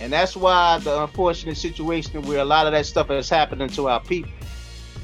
and 0.00 0.12
that's 0.12 0.36
why 0.36 0.78
the 0.78 1.02
unfortunate 1.02 1.56
situation 1.56 2.22
where 2.22 2.38
a 2.38 2.44
lot 2.44 2.66
of 2.66 2.72
that 2.72 2.86
stuff 2.86 3.10
is 3.10 3.28
happening 3.28 3.68
to 3.70 3.88
our 3.88 4.00
people. 4.00 4.32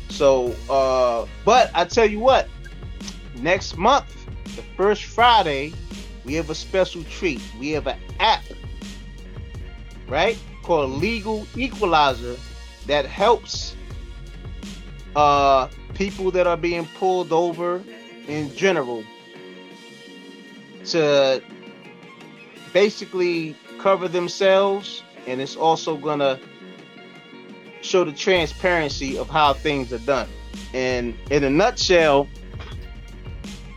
So, 0.09 0.55
uh, 0.69 1.27
but 1.45 1.71
I 1.75 1.87
tell 1.87 2.07
you 2.07 2.21
what, 2.21 2.49
next 3.37 3.79
month, 3.79 4.15
the 4.57 4.63
first 4.77 5.05
Friday, 5.05 5.73
we 6.25 6.35
have 6.35 6.51
a 6.51 6.55
special 6.55 7.03
treat. 7.05 7.41
We 7.59 7.71
have 7.71 7.87
an 7.87 7.99
app 8.21 8.43
right? 10.13 10.39
Called 10.63 10.91
Legal 10.91 11.47
Equalizer 11.57 12.37
that 12.87 13.07
helps 13.07 13.75
uh, 15.17 15.69
people 15.95 16.31
that 16.33 16.47
are 16.47 16.57
being 16.57 16.87
pulled 16.99 17.33
over 17.33 17.83
in 18.29 18.55
general 18.55 19.05
to 20.85 21.43
basically 22.75 23.57
cover 23.79 24.07
themselves 24.07 25.03
and 25.27 25.41
it's 25.41 25.57
also 25.57 25.97
gonna 25.97 26.39
show 27.81 28.05
the 28.05 28.13
transparency 28.13 29.17
of 29.17 29.31
how 29.31 29.55
things 29.55 29.93
are 29.95 29.99
done. 29.99 30.29
And 30.75 31.15
in 31.31 31.43
a 31.45 31.51
nutshell, 31.51 32.29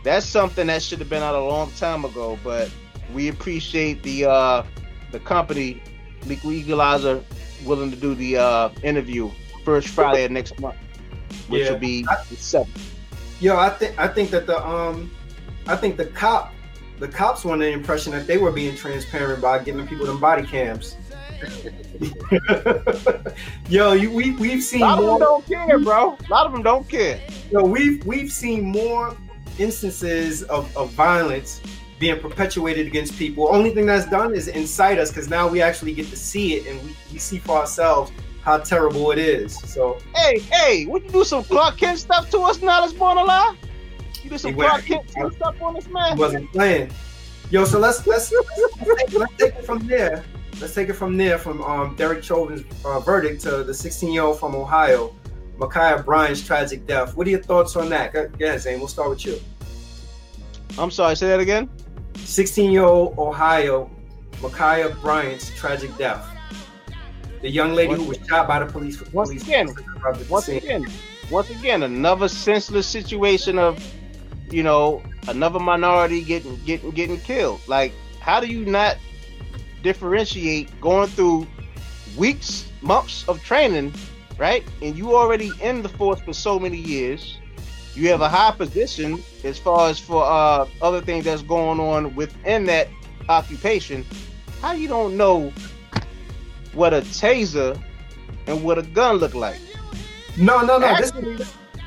that's 0.06 0.24
something 0.24 0.68
that 0.68 0.82
should 0.82 1.00
have 1.00 1.10
been 1.10 1.22
out 1.22 1.34
a 1.34 1.40
long 1.40 1.70
time 1.72 2.04
ago, 2.04 2.38
but 2.44 2.70
we 3.12 3.28
appreciate 3.28 4.04
the 4.04 4.24
uh, 4.24 4.62
the 5.10 5.18
company 5.18 5.82
Legal 6.26 6.52
Equalizer 6.52 7.20
willing 7.64 7.90
to 7.90 7.96
do 7.96 8.14
the 8.14 8.36
uh, 8.36 8.68
interview 8.84 9.28
first 9.64 9.88
Friday 9.88 10.24
of 10.24 10.30
next 10.30 10.60
month, 10.60 10.76
which 11.48 11.64
yeah. 11.64 11.72
will 11.72 11.80
be 11.80 12.02
the 12.02 12.36
seventh. 12.36 12.94
Yo, 13.40 13.56
I 13.56 13.68
think 13.68 13.98
I 13.98 14.06
think 14.06 14.30
that 14.30 14.46
the 14.46 14.64
um, 14.64 15.10
I 15.66 15.74
think 15.74 15.96
the 15.96 16.06
cop, 16.06 16.54
the 17.00 17.08
cops 17.08 17.44
want 17.44 17.60
the 17.60 17.70
impression 17.70 18.12
that 18.12 18.28
they 18.28 18.38
were 18.38 18.52
being 18.52 18.76
transparent 18.76 19.42
by 19.42 19.58
giving 19.58 19.88
people 19.88 20.06
them 20.06 20.20
body 20.20 20.46
cams. 20.46 20.96
Yo, 23.68 23.92
you, 23.92 24.12
we 24.12 24.30
we've 24.36 24.62
seen. 24.62 24.82
A 24.82 24.84
lot 24.84 25.02
more, 25.02 25.14
of 25.14 25.18
them 25.18 25.26
don't 25.26 25.46
care, 25.46 25.78
bro. 25.80 26.12
A 26.12 26.30
lot 26.30 26.46
of 26.46 26.52
them 26.52 26.62
don't 26.62 26.88
care. 26.88 27.20
Yo, 27.50 27.64
we've 27.64 28.06
we've 28.06 28.30
seen 28.30 28.62
more 28.62 29.16
instances 29.58 30.42
of, 30.44 30.74
of 30.76 30.90
violence 30.92 31.60
being 31.98 32.20
perpetuated 32.20 32.86
against 32.86 33.18
people. 33.18 33.48
Only 33.50 33.70
thing 33.70 33.86
that's 33.86 34.08
done 34.08 34.34
is 34.34 34.48
incite 34.48 34.98
us 34.98 35.10
because 35.10 35.28
now 35.28 35.48
we 35.48 35.62
actually 35.62 35.94
get 35.94 36.06
to 36.08 36.16
see 36.16 36.54
it 36.54 36.66
and 36.66 36.82
we, 36.82 36.96
we 37.12 37.18
see 37.18 37.38
for 37.38 37.58
ourselves 37.58 38.12
how 38.42 38.58
terrible 38.58 39.10
it 39.10 39.18
is. 39.18 39.58
So 39.60 39.98
hey, 40.14 40.38
hey, 40.38 40.86
would 40.86 41.04
you 41.04 41.10
do 41.10 41.24
some 41.24 41.42
Clark 41.44 41.78
Kent 41.78 41.98
stuff 41.98 42.30
to 42.30 42.38
us 42.40 42.60
now 42.60 42.80
that's 42.80 42.92
born 42.92 43.18
alive? 43.18 43.56
You 44.22 44.30
do 44.30 44.38
some 44.38 44.54
Clark 44.54 44.84
Kent 44.84 45.10
stuff 45.10 45.60
on 45.62 45.74
this 45.74 45.88
man. 45.88 46.16
He 46.16 46.20
wasn't 46.20 46.52
playing. 46.52 46.90
Yo, 47.50 47.64
so 47.64 47.78
let's 47.78 48.06
let's 48.06 48.32
let's, 48.32 48.52
let's 49.12 49.32
take 49.36 49.54
it 49.54 49.64
from 49.64 49.86
there. 49.86 50.24
Let's 50.60 50.74
take 50.74 50.88
it 50.88 50.94
from 50.94 51.16
there 51.16 51.38
from 51.38 51.62
um, 51.62 51.96
Derek 51.96 52.24
Chauvin's 52.24 52.64
uh, 52.84 53.00
verdict 53.00 53.42
to 53.42 53.62
the 53.62 53.74
16 53.74 54.12
year 54.12 54.22
old 54.22 54.40
from 54.40 54.54
Ohio, 54.54 55.14
Ma'Khia 55.58 56.04
Bryant's 56.04 56.44
tragic 56.44 56.86
death. 56.86 57.16
What 57.16 57.26
are 57.26 57.30
your 57.30 57.42
thoughts 57.42 57.76
on 57.76 57.88
that? 57.90 58.12
Go, 58.12 58.30
ahead, 58.40 58.60
Zane. 58.60 58.78
We'll 58.78 58.88
start 58.88 59.10
with 59.10 59.24
you. 59.24 59.40
I'm 60.78 60.90
sorry. 60.90 61.16
Say 61.16 61.28
that 61.28 61.40
again. 61.40 61.70
16 62.16 62.70
year 62.70 62.84
old 62.84 63.18
Ohio, 63.18 63.90
Ma'Khia 64.40 65.00
Bryant's 65.00 65.50
tragic 65.56 65.96
death. 65.96 66.26
The 67.42 67.50
young 67.50 67.74
lady 67.74 67.90
once, 67.90 68.02
who 68.02 68.08
was 68.08 68.18
shot 68.26 68.48
by 68.48 68.58
the 68.58 68.66
police. 68.66 69.00
Once 69.12 69.28
police 69.28 69.42
again, 69.42 69.68
once 70.28 70.48
again, 70.48 70.86
once 71.30 71.50
again, 71.50 71.82
another 71.82 72.28
senseless 72.28 72.86
situation 72.86 73.58
of, 73.58 73.82
you 74.50 74.62
know, 74.62 75.02
another 75.28 75.58
minority 75.58 76.24
getting 76.24 76.56
getting 76.64 76.90
getting 76.90 77.20
killed. 77.20 77.60
Like, 77.68 77.92
how 78.20 78.40
do 78.40 78.46
you 78.46 78.64
not 78.64 78.96
differentiate 79.82 80.80
going 80.80 81.08
through 81.08 81.46
weeks, 82.16 82.68
months 82.80 83.28
of 83.28 83.42
training, 83.42 83.92
right? 84.38 84.64
And 84.82 84.96
you 84.96 85.16
already 85.16 85.50
in 85.62 85.82
the 85.82 85.88
force 85.88 86.20
for 86.20 86.32
so 86.32 86.58
many 86.58 86.78
years 86.78 87.38
you 87.96 88.10
have 88.10 88.20
a 88.20 88.28
high 88.28 88.50
position 88.52 89.22
as 89.42 89.58
far 89.58 89.88
as 89.88 89.98
for 89.98 90.22
uh, 90.22 90.66
other 90.82 91.00
things 91.00 91.24
that's 91.24 91.42
going 91.42 91.80
on 91.80 92.14
within 92.14 92.66
that 92.66 92.88
occupation, 93.28 94.04
how 94.60 94.72
you 94.72 94.86
don't 94.86 95.16
know 95.16 95.52
what 96.74 96.92
a 96.92 97.00
taser 97.00 97.80
and 98.46 98.62
what 98.62 98.78
a 98.78 98.82
gun 98.82 99.16
look 99.16 99.34
like? 99.34 99.58
No, 100.36 100.60
no, 100.60 100.78
no. 100.78 100.94
This, 100.98 101.10
Actually, 101.10 101.36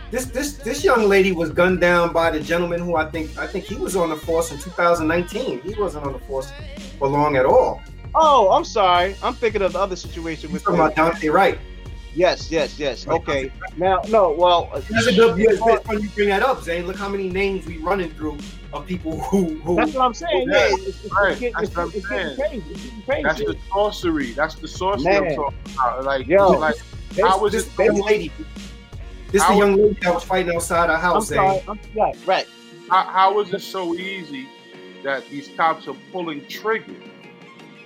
this, 0.09 0.25
this, 0.25 0.53
this 0.53 0.83
young 0.83 1.07
lady 1.07 1.31
was 1.31 1.51
gunned 1.51 1.79
down 1.79 2.11
by 2.11 2.31
the 2.31 2.39
gentleman 2.39 2.81
who 2.81 2.95
I 2.95 3.05
think, 3.05 3.37
I 3.37 3.45
think 3.45 3.65
he 3.65 3.75
was 3.75 3.95
on 3.95 4.09
the 4.09 4.15
force 4.15 4.51
in 4.51 4.57
2019. 4.57 5.61
He 5.61 5.79
wasn't 5.79 6.07
on 6.07 6.13
the 6.13 6.19
force 6.19 6.51
for 6.97 7.07
long 7.07 7.37
at 7.37 7.45
all. 7.45 7.81
oh, 8.15 8.51
I'm 8.51 8.65
sorry. 8.65 9.15
I'm 9.21 9.35
thinking 9.35 9.61
of 9.61 9.73
the 9.73 9.79
other 9.79 9.95
situation 9.95 10.51
with 10.51 10.63
talking 10.63 10.79
about 10.79 10.95
Daunte 10.95 11.31
Wright. 11.31 11.59
Yes, 12.15 12.51
yes, 12.51 12.79
yes. 12.79 13.07
Okay. 13.07 13.51
Now, 13.77 14.01
no, 14.09 14.31
well, 14.31 14.69
That's 14.89 15.07
a 15.07 15.13
good. 15.13 15.39
It's 15.39 15.59
funny 15.85 16.01
you 16.03 16.09
bring 16.09 16.29
that 16.29 16.41
up, 16.41 16.63
Zane. 16.63 16.87
Look 16.87 16.95
how 16.97 17.07
many 17.07 17.29
names 17.29 17.65
we 17.65 17.77
running 17.77 18.09
through 18.11 18.37
of 18.73 18.85
people 18.85 19.19
who 19.19 19.55
who. 19.59 19.75
that's 19.75 19.93
what 19.93 20.05
I'm 20.05 20.13
saying. 20.13 20.49
Yeah, 20.49 20.67
Yeah, 20.69 20.75
it's, 20.75 21.03
it's, 21.05 21.13
right. 21.13 21.31
it's, 21.31 21.39
getting, 21.39 21.53
That's 21.53 21.67
it's, 21.69 21.77
what 21.77 21.83
I'm 21.83 21.91
it's 21.93 22.07
getting 22.09 22.35
saying. 22.35 22.37
crazy. 22.63 22.71
It's 22.71 22.83
getting 22.83 23.01
crazy. 23.03 23.23
That's 23.23 23.39
the 23.39 23.57
sorcery. 23.71 24.31
That's 24.33 24.55
the 24.55 24.67
sorcery 24.67 25.03
Man. 25.05 25.23
I'm 25.27 25.35
talking 25.35 25.57
about. 25.75 26.03
Like, 26.03 26.27
Yo. 26.27 26.49
like 26.49 26.75
They- 27.11 27.21
how 27.21 27.39
was 27.39 27.53
this 27.53 27.67
it? 27.67 27.77
they- 27.77 27.85
young 27.85 28.01
lady. 28.01 28.31
This 29.31 29.43
How- 29.43 29.53
the 29.53 29.59
young 29.59 29.75
lady 29.75 29.97
that 30.01 30.13
was 30.13 30.23
fighting 30.23 30.55
outside 30.55 30.89
our 30.89 30.95
I'm 30.95 31.01
house, 31.01 31.29
sorry. 31.29 31.61
I'm, 31.67 31.79
right, 31.95 32.17
right. 32.25 32.47
How, 32.89 33.03
how 33.03 33.39
is 33.39 33.53
it 33.53 33.61
so 33.61 33.93
easy 33.93 34.47
that 35.03 35.27
these 35.29 35.49
cops 35.55 35.87
are 35.87 35.95
pulling 36.11 36.45
trigger? 36.47 36.93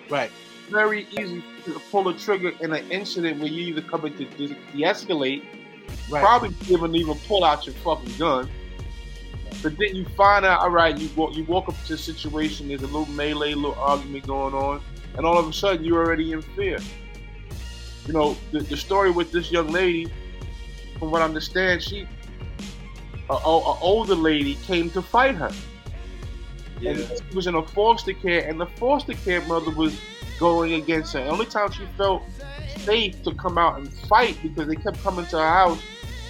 Right. 0.10 0.32
Very 0.70 1.08
easy 1.12 1.42
to 1.42 1.53
pull 1.92 2.08
a 2.10 2.18
trigger 2.18 2.54
in 2.60 2.74
an 2.74 2.90
incident 2.92 3.40
where 3.40 3.50
you 3.50 3.68
either 3.68 3.82
come 3.82 4.06
in 4.06 4.14
to 4.18 4.26
de- 4.26 4.48
de-escalate, 4.48 5.44
Right. 6.10 6.22
probably 6.22 6.56
even 6.70 6.96
even 6.96 7.16
pull 7.28 7.44
out 7.44 7.66
your 7.66 7.76
fucking 7.76 8.18
gun. 8.18 8.50
But 9.62 9.78
then 9.78 9.96
you 9.96 10.06
find 10.18 10.46
out, 10.46 10.60
all 10.62 10.70
right, 10.70 10.98
you 10.98 11.10
walk, 11.16 11.36
you 11.36 11.44
walk 11.46 11.70
up 11.70 11.76
to 11.86 11.94
a 11.94 11.98
situation, 11.98 12.68
there's 12.68 12.82
a 12.82 12.88
little 12.88 13.06
melee, 13.14 13.54
little 13.54 13.76
argument 13.76 14.28
going 14.28 14.54
on, 14.54 14.82
and 15.16 15.26
all 15.26 15.38
of 15.38 15.48
a 15.48 15.54
sudden 15.54 15.86
you're 15.86 16.04
already 16.04 16.34
in 16.34 16.42
fear. 16.42 16.80
You 18.08 18.14
know, 18.14 18.36
the, 18.52 18.60
the 18.60 18.76
story 18.76 19.12
with 19.12 19.32
this 19.32 19.52
young 19.52 19.70
lady, 19.70 20.12
from 21.00 21.12
what 21.12 21.22
I 21.22 21.26
understand, 21.26 21.82
she, 21.82 22.06
a, 23.30 23.34
a, 23.34 23.38
a 23.38 23.80
older 23.80 24.16
lady 24.16 24.56
came 24.66 24.90
to 24.92 25.02
fight 25.02 25.36
her. 25.36 25.52
And 26.86 26.98
she 26.98 27.36
was 27.36 27.48
in 27.48 27.56
a 27.56 27.64
foster 27.64 28.14
care, 28.14 28.46
and 28.50 28.60
the 28.60 28.66
foster 28.66 29.14
care 29.14 29.42
mother 29.42 29.72
was 29.72 29.98
going 30.40 30.74
against 30.74 31.14
her. 31.14 31.24
The 31.24 31.30
only 31.30 31.46
time 31.46 31.72
she 31.72 31.86
felt 31.98 32.24
safe 32.68 33.22
to 33.24 33.34
come 33.36 33.58
out 33.58 33.80
and 33.80 33.92
fight 33.94 34.38
because 34.42 34.68
they 34.68 34.76
kept 34.76 35.02
coming 35.04 35.26
to 35.28 35.38
her 35.38 35.48
house 35.48 35.82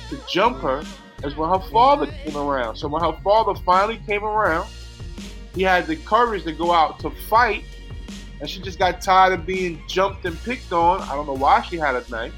to 0.10 0.20
jump 0.30 0.60
her 0.62 0.84
is 1.24 1.36
when 1.36 1.50
her 1.50 1.60
father 1.72 2.08
came 2.24 2.36
around. 2.38 2.76
So 2.76 2.88
when 2.88 3.02
her 3.04 3.14
father 3.24 3.56
finally 3.66 3.98
came 4.06 4.24
around, 4.24 4.68
he 5.56 5.62
had 5.64 5.88
the 5.88 5.96
courage 5.96 6.44
to 6.44 6.52
go 6.52 6.72
out 6.74 7.00
to 7.00 7.12
fight, 7.30 7.64
and 8.40 8.50
she 8.50 8.60
just 8.62 8.78
got 8.80 9.02
tired 9.02 9.34
of 9.34 9.46
being 9.46 9.82
jumped 9.88 10.26
and 10.26 10.38
picked 10.44 10.72
on. 10.74 11.02
I 11.02 11.16
don't 11.16 11.26
know 11.28 11.34
why 11.34 11.62
she 11.62 11.78
had 11.78 11.96
a 11.96 12.04
knife, 12.10 12.34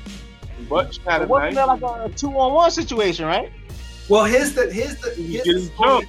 but 0.69 0.93
she 0.93 1.01
had 1.05 1.21
a 1.21 1.27
But 1.27 1.29
wasn't 1.29 1.55
knife. 1.55 1.79
that 1.81 1.81
like 1.81 2.11
a 2.11 2.13
two-on-one 2.13 2.71
situation, 2.71 3.25
right? 3.25 3.51
Well, 4.07 4.25
here's 4.25 4.53
the 4.53 4.71
here's 4.71 4.97
the 4.97 5.19
You 5.19 5.41
here's 5.43 5.69
the 5.69 5.75
story, 5.75 6.07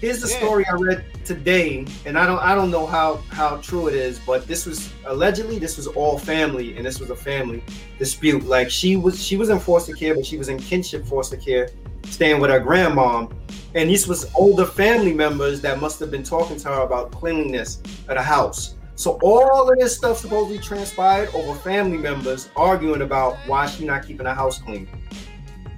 here's 0.00 0.20
the 0.20 0.28
Yeah. 0.28 0.38
story 0.38 0.66
I 0.68 0.74
read 0.74 1.04
today, 1.24 1.86
and 2.06 2.18
I 2.18 2.26
don't 2.26 2.38
I 2.38 2.54
don't 2.54 2.70
know 2.70 2.86
how 2.86 3.16
how 3.30 3.56
true 3.58 3.88
it 3.88 3.94
is, 3.94 4.18
but 4.20 4.46
this 4.46 4.66
was 4.66 4.92
allegedly 5.06 5.58
this 5.58 5.76
was 5.76 5.86
all 5.86 6.18
family, 6.18 6.76
and 6.76 6.84
this 6.84 7.00
was 7.00 7.10
a 7.10 7.16
family 7.16 7.62
dispute. 7.98 8.44
Like 8.44 8.70
she 8.70 8.96
was 8.96 9.22
she 9.22 9.36
was 9.36 9.48
in 9.48 9.58
foster 9.58 9.92
care, 9.92 10.14
but 10.14 10.26
she 10.26 10.38
was 10.38 10.48
in 10.48 10.58
kinship 10.58 11.04
foster 11.06 11.36
care, 11.36 11.70
staying 12.04 12.40
with 12.40 12.50
her 12.50 12.60
grandmom, 12.60 13.32
and 13.74 13.90
these 13.90 14.06
was 14.06 14.30
older 14.34 14.66
family 14.66 15.12
members 15.12 15.60
that 15.62 15.80
must 15.80 15.98
have 16.00 16.10
been 16.10 16.22
talking 16.22 16.56
to 16.58 16.68
her 16.68 16.82
about 16.82 17.12
cleanliness 17.12 17.82
at 18.08 18.16
the 18.16 18.22
house. 18.22 18.74
So 18.96 19.18
all 19.22 19.70
of 19.70 19.78
this 19.78 19.96
stuff 19.96 20.18
supposedly 20.18 20.58
transpired 20.58 21.28
over 21.34 21.54
family 21.58 21.98
members 21.98 22.48
arguing 22.54 23.02
about 23.02 23.36
why 23.48 23.66
she 23.66 23.84
not 23.84 24.06
keeping 24.06 24.24
the 24.24 24.34
house 24.34 24.58
clean, 24.58 24.88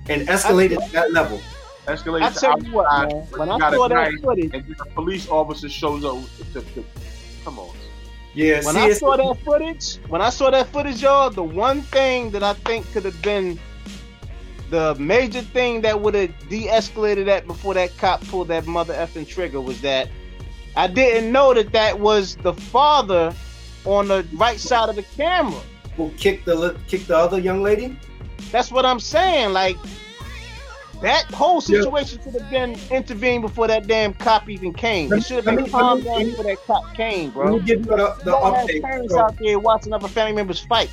and 0.08 0.28
escalated 0.28 0.84
to 0.84 0.92
that 0.92 1.12
level. 1.12 1.40
Escalated 1.86 2.22
I 2.22 2.30
to 2.30 2.40
tell 2.40 2.62
you 2.62 2.72
what, 2.72 3.08
man. 3.08 3.22
When 3.36 3.48
I 3.48 3.58
got 3.58 3.72
a 3.72 3.76
saw 3.76 3.88
that 3.88 3.94
knife, 3.94 4.20
footage, 4.20 4.50
and 4.52 4.64
then 4.64 4.76
a 4.80 4.84
police 4.86 5.28
officer 5.28 5.68
shows 5.68 6.04
up. 6.04 6.18
To, 6.52 6.60
to, 6.60 6.84
come 7.44 7.58
on. 7.58 7.74
Yeah, 8.34 8.64
when 8.64 8.74
see, 8.74 8.80
I 8.80 8.92
saw 8.92 9.16
that 9.16 9.44
footage, 9.44 9.96
when 10.08 10.20
I 10.20 10.30
saw 10.30 10.50
that 10.50 10.66
footage, 10.68 11.02
y'all, 11.02 11.30
the 11.30 11.42
one 11.42 11.82
thing 11.82 12.30
that 12.32 12.42
I 12.42 12.52
think 12.52 12.90
could 12.92 13.04
have 13.04 13.22
been 13.22 13.58
the 14.70 14.94
major 14.96 15.42
thing 15.42 15.80
that 15.82 16.00
would 16.00 16.14
have 16.14 16.48
de-escalated 16.48 17.26
that 17.26 17.46
before 17.46 17.74
that 17.74 17.96
cop 17.98 18.20
pulled 18.26 18.48
that 18.48 18.66
mother 18.66 18.94
effing 18.94 19.26
trigger 19.26 19.60
was 19.60 19.80
that 19.82 20.08
I 20.74 20.88
didn't 20.88 21.30
know 21.30 21.54
that 21.54 21.72
that 21.72 22.00
was 22.00 22.36
the 22.36 22.52
father 22.52 23.32
on 23.84 24.08
the 24.08 24.26
right 24.34 24.58
side 24.58 24.88
of 24.88 24.96
the 24.96 25.02
camera. 25.02 25.60
who 25.96 26.10
kicked 26.18 26.46
the 26.46 26.76
kicked 26.88 27.08
the 27.08 27.16
other 27.16 27.38
young 27.38 27.62
lady. 27.62 27.96
That's 28.50 28.70
what 28.70 28.84
I'm 28.84 29.00
saying. 29.00 29.52
Like 29.52 29.76
that 31.02 31.24
whole 31.32 31.56
Yeah. 31.66 31.78
situation 31.80 32.20
should 32.22 32.40
have 32.40 32.50
been 32.50 32.76
intervened 32.90 33.42
before 33.42 33.66
that 33.68 33.86
damn 33.86 34.14
cop 34.14 34.48
even 34.48 34.72
came. 34.72 35.10
Let 35.10 35.18
It 35.20 35.24
should 35.26 35.36
have 35.36 35.44
been 35.44 35.64
me- 35.64 35.70
calmed 35.70 36.04
down 36.04 36.24
before 36.24 36.44
that 36.44 36.58
cop 36.66 36.94
came, 36.94 37.30
bro. 37.30 37.52
Let 37.52 37.52
me 37.62 37.66
give 37.66 37.80
you 37.80 37.84
the, 37.86 37.96
the 37.96 38.02
You 38.24 38.24
don't 38.24 38.54
have 38.54 38.66
update. 38.68 38.82
parents 38.82 39.12
So, 39.14 39.20
out 39.20 39.36
there 39.38 39.58
watching 39.58 39.92
other 39.92 40.08
family 40.08 40.32
members 40.32 40.60
fight. 40.60 40.90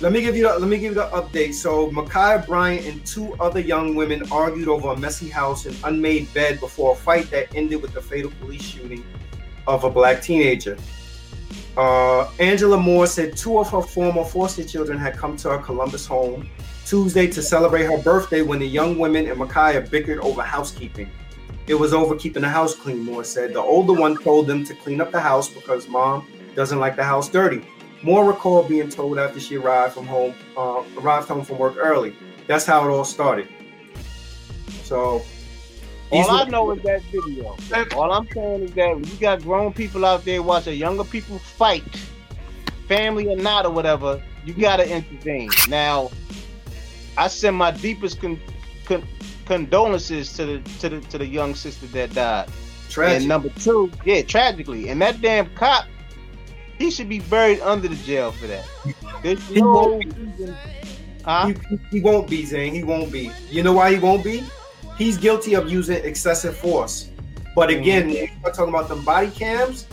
let 0.00 0.12
me 0.12 0.20
give 0.20 0.36
you 0.36 0.42
the, 0.48 0.58
let 0.58 0.68
me 0.68 0.76
give 0.76 0.92
you 0.92 0.94
the 0.94 1.08
update. 1.08 1.54
So 1.54 1.90
Ma'Khia 1.90 2.46
Bryant 2.46 2.86
and 2.86 3.04
two 3.06 3.34
other 3.40 3.60
young 3.60 3.94
women 3.94 4.22
argued 4.30 4.68
over 4.68 4.88
a 4.90 4.96
messy 4.96 5.28
house 5.28 5.66
and 5.66 5.76
unmade 5.84 6.32
bed 6.34 6.60
before 6.60 6.92
a 6.92 6.96
fight 6.96 7.30
that 7.30 7.54
ended 7.54 7.80
with 7.82 7.94
the 7.94 8.00
fatal 8.02 8.30
police 8.40 8.62
shooting 8.62 9.04
of 9.66 9.84
a 9.84 9.90
black 9.90 10.20
teenager. 10.22 10.76
Uh, 11.76 12.28
Angela 12.40 12.76
Moore 12.76 13.06
said 13.06 13.36
two 13.36 13.58
of 13.58 13.70
her 13.70 13.82
former 13.82 14.24
foster 14.24 14.64
children 14.64 14.98
had 14.98 15.16
come 15.16 15.36
to 15.36 15.50
her 15.50 15.58
Columbus 15.58 16.06
home 16.06 16.48
Tuesday 16.88 17.26
to 17.26 17.42
celebrate 17.42 17.82
her 17.82 17.98
birthday 17.98 18.40
when 18.40 18.58
the 18.58 18.66
young 18.66 18.98
women 18.98 19.28
and 19.28 19.38
Ma'Khia 19.38 19.90
bickered 19.90 20.20
over 20.20 20.40
housekeeping. 20.40 21.10
It 21.66 21.74
was 21.74 21.92
over 21.92 22.16
keeping 22.16 22.40
the 22.40 22.48
house 22.48 22.74
clean, 22.74 23.00
Moore 23.00 23.24
said. 23.24 23.52
The 23.52 23.60
older 23.60 23.92
one 23.92 24.16
told 24.16 24.46
them 24.46 24.64
to 24.64 24.74
clean 24.74 25.02
up 25.02 25.12
the 25.12 25.20
house 25.20 25.50
because 25.50 25.86
mom 25.86 26.26
doesn't 26.54 26.78
like 26.78 26.96
the 26.96 27.04
house 27.04 27.28
dirty. 27.28 27.62
Moore 28.02 28.24
recalled 28.24 28.70
being 28.70 28.88
told 28.88 29.18
after 29.18 29.38
she 29.38 29.56
arrived 29.56 29.92
from 29.92 30.06
home, 30.06 30.32
uh, 30.56 30.82
arrived 30.96 31.28
home 31.28 31.44
from 31.44 31.58
work 31.58 31.76
early. 31.76 32.16
That's 32.46 32.64
how 32.64 32.88
it 32.88 32.90
all 32.90 33.04
started. 33.04 33.48
So, 34.84 35.20
All 36.10 36.30
I 36.30 36.44
know 36.44 36.70
is 36.70 36.82
that 36.84 37.02
video. 37.12 37.54
All 37.98 38.12
I'm 38.12 38.26
saying 38.30 38.62
is 38.62 38.72
that 38.72 38.94
when 38.94 39.04
you 39.04 39.16
got 39.20 39.42
grown 39.42 39.74
people 39.74 40.06
out 40.06 40.24
there 40.24 40.42
watching 40.42 40.78
younger 40.78 41.04
people 41.04 41.38
fight, 41.38 41.84
family 42.86 43.28
or 43.28 43.36
not 43.36 43.66
or 43.66 43.72
whatever, 43.72 44.22
you 44.46 44.54
gotta 44.54 44.90
intervene. 44.90 45.50
Now, 45.68 46.10
I 47.18 47.26
send 47.26 47.56
my 47.56 47.72
deepest 47.72 48.20
con- 48.20 48.40
con- 48.86 49.06
condolences 49.44 50.32
to 50.34 50.46
the 50.46 50.58
to 50.78 50.88
the 50.88 51.00
to 51.08 51.18
the 51.18 51.26
young 51.26 51.54
sister 51.54 51.86
that 51.88 52.14
died. 52.14 52.48
tragic. 52.88 53.18
And 53.18 53.28
number 53.28 53.48
two, 53.50 53.90
yeah, 54.04 54.22
tragically, 54.22 54.88
and 54.88 55.02
that 55.02 55.20
damn 55.20 55.52
cop, 55.54 55.86
he 56.78 56.90
should 56.90 57.08
be 57.08 57.18
buried 57.20 57.60
under 57.60 57.88
the 57.88 57.96
jail 57.96 58.32
for 58.32 58.46
that. 58.46 58.64
There's 59.22 59.44
He 59.48 59.60
no 59.60 59.72
won't 59.72 60.14
reason. 60.14 60.56
Huh? 61.24 61.52
He, 61.68 61.78
he 61.90 62.00
won't 62.00 62.30
be, 62.30 62.44
Zane. 62.46 62.72
He 62.72 62.84
won't 62.84 63.12
be. 63.12 63.32
You 63.50 63.62
know 63.62 63.72
why 63.72 63.92
he 63.92 63.98
won't 63.98 64.22
be? 64.24 64.44
He's 64.96 65.18
guilty 65.18 65.54
of 65.54 65.68
using 65.70 66.02
excessive 66.04 66.56
force. 66.56 67.10
But 67.54 67.70
mm-hmm. 67.70 67.80
again, 67.80 68.06
when 68.06 68.16
you 68.16 68.28
start 68.40 68.54
talking 68.54 68.74
about 68.74 68.88
the 68.88 68.96
body 68.96 69.30
cams, 69.30 69.86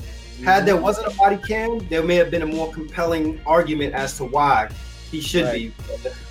had 0.44 0.58
mm-hmm. 0.60 0.66
there 0.68 0.78
wasn't 0.78 1.12
a 1.14 1.18
body 1.18 1.38
cam, 1.38 1.80
there 1.90 2.04
may 2.04 2.16
have 2.16 2.30
been 2.30 2.44
a 2.44 2.46
more 2.46 2.72
compelling 2.72 3.42
argument 3.46 3.94
as 3.96 4.16
to 4.18 4.26
why 4.26 4.70
he 5.16 5.22
should 5.22 5.52
be. 5.52 5.74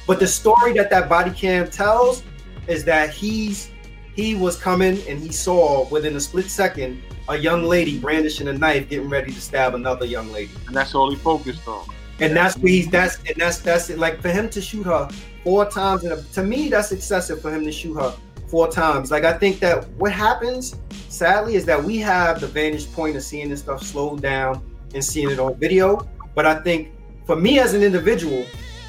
But 0.07 0.21
the 0.21 0.27
story 0.27 0.73
that 0.75 0.91
that 0.91 1.09
body 1.09 1.31
cam 1.31 1.69
tells 1.71 2.23
is 2.67 2.85
that 2.85 3.11
he's 3.11 3.71
he 4.15 4.35
was 4.35 4.57
coming 4.57 5.01
and 5.09 5.19
he 5.19 5.33
saw 5.33 5.89
within 5.89 6.15
a 6.17 6.21
split 6.21 6.49
second 6.49 7.03
a 7.29 7.37
young 7.37 7.65
lady 7.65 7.99
brandishing 7.99 8.49
a 8.49 8.53
knife, 8.53 8.89
getting 8.89 9.09
ready 9.09 9.33
to 9.33 9.41
stab 9.41 9.75
another 9.75 10.05
young 10.05 10.31
lady 10.31 10.53
And 10.67 10.77
that's 10.77 10.95
all 10.95 11.11
he 11.11 11.17
focused 11.17 11.67
on. 11.67 11.89
and 12.21 12.37
that's 12.37 12.57
where 12.59 12.71
he's 12.73 12.89
that's 12.89 13.17
and 13.27 13.37
that's 13.37 13.59
that's 13.59 13.91
it. 13.91 13.99
Like 13.99 14.21
for 14.21 14.31
him 14.31 14.49
to 14.51 14.61
shoot 14.61 14.85
her 14.85 15.09
four 15.43 15.69
times, 15.69 16.05
in 16.05 16.13
a, 16.13 16.23
to 16.23 16.43
me, 16.43 16.69
that's 16.69 16.93
excessive 16.93 17.41
for 17.41 17.51
him 17.53 17.65
to 17.65 17.73
shoot 17.73 17.95
her 17.95 18.15
four 18.47 18.71
times. 18.71 19.11
Like 19.11 19.25
I 19.25 19.37
think 19.37 19.59
that 19.61 19.89
what 19.93 20.13
happens, 20.13 20.77
sadly, 21.09 21.57
is 21.57 21.65
that 21.65 21.83
we 21.83 21.99
have 21.99 22.41
the 22.41 22.47
vantage 22.47 22.93
point 22.93 23.17
of 23.17 23.23
seeing 23.23 23.49
this 23.49 23.61
stuff 23.61 23.83
slowed 23.83 24.23
down 24.23 24.63
and 24.95 25.05
seeing 25.05 25.31
it 25.31 25.39
on 25.41 25.55
video. 25.57 26.09
But 26.35 26.47
I 26.47 26.61
think 26.61 26.93
for 27.27 27.37
me 27.37 27.59
as 27.59 27.75
an 27.75 27.83
individual, 27.83 28.45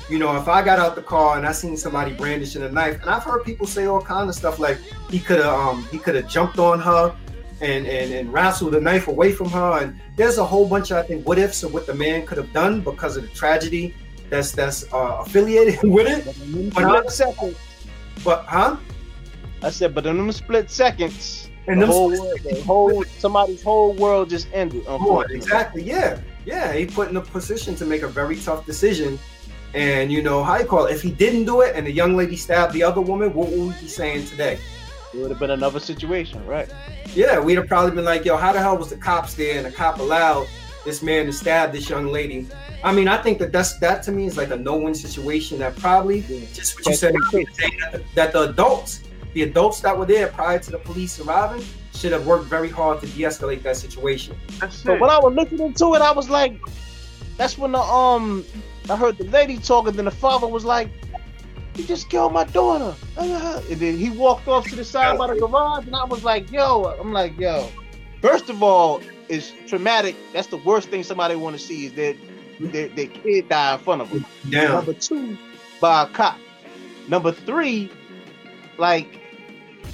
you 0.09 0.19
know, 0.19 0.35
if 0.37 0.47
I 0.47 0.63
got 0.63 0.79
out 0.79 0.95
the 0.95 1.01
car 1.01 1.37
and 1.37 1.45
I 1.45 1.51
seen 1.51 1.75
somebody 1.77 2.13
brandishing 2.13 2.63
a 2.63 2.71
knife, 2.71 3.01
and 3.01 3.09
I've 3.09 3.23
heard 3.23 3.43
people 3.43 3.65
say 3.65 3.85
all 3.85 4.01
kind 4.01 4.29
of 4.29 4.35
stuff 4.35 4.59
like 4.59 4.77
he 5.09 5.19
could 5.19 5.39
have 5.39 5.47
um 5.53 5.87
he 5.91 5.97
could 5.97 6.15
have 6.15 6.27
jumped 6.29 6.59
on 6.59 6.79
her 6.79 7.15
and 7.61 7.87
and 7.87 8.13
and 8.13 8.31
wrestled 8.33 8.73
the 8.73 8.81
knife 8.81 9.07
away 9.07 9.31
from 9.31 9.49
her 9.49 9.79
and 9.81 9.99
there's 10.17 10.37
a 10.37 10.45
whole 10.45 10.67
bunch 10.67 10.91
of 10.91 10.97
I 10.97 11.03
think 11.03 11.25
what 11.27 11.37
ifs 11.39 11.63
of 11.63 11.73
what 11.73 11.85
the 11.87 11.93
man 11.95 12.25
could 12.25 12.37
have 12.37 12.51
done 12.53 12.81
because 12.81 13.17
of 13.17 13.23
the 13.23 13.29
tragedy 13.29 13.93
that's 14.29 14.51
that's 14.51 14.91
uh, 14.93 15.17
affiliated 15.25 15.79
with 15.83 16.07
it. 16.07 16.73
But 16.73 16.83
I- 16.85 17.07
seconds, 17.07 17.57
But 18.23 18.45
huh? 18.45 18.77
I 19.61 19.69
said, 19.69 19.95
but 19.95 20.05
in 20.05 20.17
them 20.17 20.31
split 20.31 20.69
seconds, 20.69 21.49
And 21.67 21.81
the 21.81 21.87
whole, 21.87 22.09
world, 22.09 22.39
the 22.43 22.61
whole 22.63 23.03
somebody's 23.17 23.63
whole 23.63 23.93
world 23.93 24.29
just 24.29 24.47
ended. 24.53 24.83
Oh, 24.87 25.21
exactly. 25.21 25.81
Yeah, 25.81 26.19
yeah. 26.45 26.73
He 26.73 26.85
put 26.85 27.09
in 27.09 27.17
a 27.17 27.21
position 27.21 27.75
to 27.77 27.85
make 27.85 28.03
a 28.03 28.07
very 28.07 28.35
tough 28.35 28.65
decision, 28.65 29.17
and 29.75 30.11
you 30.11 30.21
know 30.21 30.41
how 30.41 30.57
you 30.57 30.65
call 30.65 30.85
it. 30.85 30.93
If 30.93 31.01
he 31.01 31.11
didn't 31.11 31.45
do 31.45 31.61
it, 31.61 31.75
and 31.75 31.85
the 31.85 31.91
young 31.91 32.15
lady 32.15 32.37
stabbed 32.37 32.73
the 32.73 32.81
other 32.81 33.01
woman, 33.01 33.33
what 33.33 33.49
would 33.49 33.59
we 33.59 33.73
be 33.81 33.87
saying 33.87 34.25
today? 34.25 34.57
It 35.13 35.19
would 35.19 35.29
have 35.29 35.39
been 35.39 35.51
another 35.51 35.79
situation, 35.79 36.45
right? 36.45 36.69
Yeah, 37.13 37.39
we'd 37.39 37.57
have 37.57 37.67
probably 37.67 37.91
been 37.91 38.05
like, 38.05 38.25
"Yo, 38.25 38.37
how 38.37 38.53
the 38.53 38.59
hell 38.59 38.77
was 38.77 38.89
the 38.89 38.97
cops 38.97 39.33
there?" 39.33 39.57
And 39.57 39.65
the 39.65 39.71
cop 39.71 39.99
allowed 39.99 40.47
this 40.85 41.03
man 41.03 41.25
to 41.25 41.33
stab 41.33 41.73
this 41.73 41.89
young 41.89 42.07
lady. 42.07 42.47
I 42.83 42.93
mean, 42.93 43.07
I 43.07 43.17
think 43.17 43.37
that 43.39 43.51
that's 43.51 43.77
that 43.79 44.01
to 44.03 44.11
me 44.11 44.27
is 44.27 44.37
like 44.37 44.51
a 44.51 44.55
no-win 44.55 44.95
situation. 44.95 45.59
That 45.59 45.75
probably 45.75 46.21
just 46.53 46.77
what 46.77 46.85
you 46.87 46.95
said 46.95 47.13
that 47.13 47.91
the, 47.91 48.03
that 48.15 48.31
the 48.31 48.49
adults, 48.49 49.01
the 49.33 49.43
adults 49.43 49.81
that 49.81 49.97
were 49.97 50.05
there 50.05 50.27
prior 50.27 50.59
to 50.59 50.71
the 50.71 50.77
police 50.77 51.19
arriving, 51.19 51.65
should 51.93 52.13
have 52.13 52.25
worked 52.25 52.45
very 52.45 52.69
hard 52.69 53.01
to 53.01 53.07
de-escalate 53.07 53.61
that 53.63 53.75
situation. 53.75 54.37
That's 54.59 54.77
So 54.77 54.97
when 54.97 55.09
I 55.09 55.19
was 55.19 55.33
looking 55.33 55.59
into 55.59 55.95
it, 55.95 56.01
I 56.01 56.11
was 56.11 56.29
like, 56.29 56.59
that's 57.37 57.57
when 57.57 57.73
the 57.73 57.79
um 57.79 58.45
I 58.89 58.95
heard 58.95 59.17
the 59.17 59.23
lady 59.25 59.57
talking, 59.57 59.93
then 59.93 60.05
the 60.05 60.11
father 60.11 60.47
was 60.47 60.63
like, 60.65 60.89
You 61.75 61.83
just 61.83 62.09
killed 62.09 62.33
my 62.33 62.43
daughter. 62.45 62.95
And 63.17 63.79
then 63.79 63.97
he 63.97 64.09
walked 64.11 64.47
off 64.47 64.67
to 64.69 64.75
the 64.75 64.85
side 64.85 65.17
by 65.17 65.27
the 65.27 65.39
garage, 65.39 65.85
and 65.87 65.95
I 65.95 66.03
was 66.05 66.23
like, 66.23 66.51
yo, 66.51 66.83
I'm 66.99 67.11
like, 67.13 67.37
yo. 67.39 67.67
First 68.21 68.49
of 68.49 68.61
all, 68.63 69.01
it's 69.29 69.51
traumatic. 69.67 70.15
That's 70.33 70.47
the 70.47 70.57
worst 70.57 70.89
thing 70.89 71.03
somebody 71.03 71.35
want 71.35 71.57
to 71.57 71.61
see 71.63 71.87
is 71.87 71.93
that 71.93 72.15
their, 72.59 72.87
their 72.89 73.07
kid 73.07 73.49
die 73.49 73.73
in 73.73 73.79
front 73.79 74.01
of 74.01 74.09
them. 74.11 74.25
Number 74.73 74.93
two, 74.93 75.37
by 75.81 76.03
a 76.03 76.07
cop. 76.07 76.37
Number 77.07 77.31
three, 77.31 77.91
like 78.77 79.19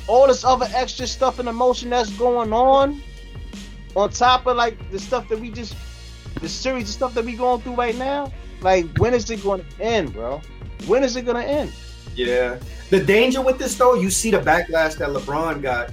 all 0.08 0.28
this 0.28 0.44
other 0.44 0.68
extra 0.74 1.08
stuff 1.08 1.40
and 1.40 1.48
emotion 1.50 1.90
that's 1.90 2.12
going 2.18 2.52
on, 2.54 3.02
on 3.96 4.10
top 4.10 4.46
of 4.48 4.58
like 4.58 4.78
the 4.92 5.00
stuff 5.00 5.28
that 5.30 5.40
we 5.40 5.50
just, 5.50 5.76
the 6.42 6.50
series 6.50 6.84
of 6.84 6.90
stuff 6.96 7.14
that 7.14 7.26
we 7.26 7.34
going 7.34 7.62
through 7.62 7.76
right 7.76 7.96
now. 7.98 8.32
Like, 8.62 8.98
when 8.98 9.14
is 9.14 9.30
it 9.30 9.44
going 9.44 9.64
to 9.64 9.84
end, 9.84 10.14
bro? 10.14 10.42
When 10.88 11.04
is 11.04 11.16
it 11.16 11.24
going 11.24 11.44
to 11.44 11.50
end? 11.50 11.74
Yeah. 12.16 12.60
The 12.90 13.04
danger 13.04 13.42
with 13.42 13.58
this 13.58 13.76
though, 13.76 13.96
you 13.96 14.10
see 14.10 14.32
the 14.32 14.40
backlash 14.40 14.98
that 14.98 15.10
LeBron 15.10 15.62
got 15.62 15.92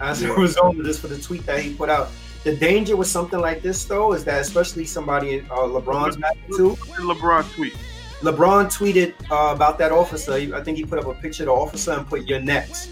as 0.00 0.22
a 0.22 0.32
result 0.34 0.76
of 0.76 0.84
this 0.84 0.98
for 0.98 1.08
the 1.08 1.18
tweet 1.18 1.46
that 1.46 1.60
he 1.60 1.74
put 1.74 1.88
out. 1.88 2.08
The 2.44 2.56
danger 2.56 2.96
with 2.96 3.06
something 3.06 3.38
like 3.38 3.62
this 3.62 3.84
though 3.84 4.12
is 4.12 4.24
that 4.24 4.40
especially 4.40 4.84
somebody 4.84 5.38
in 5.38 5.44
uh, 5.46 5.58
LeBron's 5.58 6.18
magnitude, 6.18 6.78
LeBron 6.98 7.52
tweet. 7.54 7.74
LeBron 8.20 8.66
tweeted 8.66 9.14
uh, 9.30 9.54
about 9.54 9.78
that 9.78 9.92
officer. 9.92 10.32
I 10.32 10.62
think 10.62 10.76
he 10.76 10.84
put 10.84 10.98
up 10.98 11.06
a 11.06 11.14
picture 11.14 11.44
of 11.44 11.46
the 11.46 11.52
officer 11.52 11.92
and 11.92 12.06
put 12.06 12.26
"You're 12.26 12.40
next," 12.40 12.90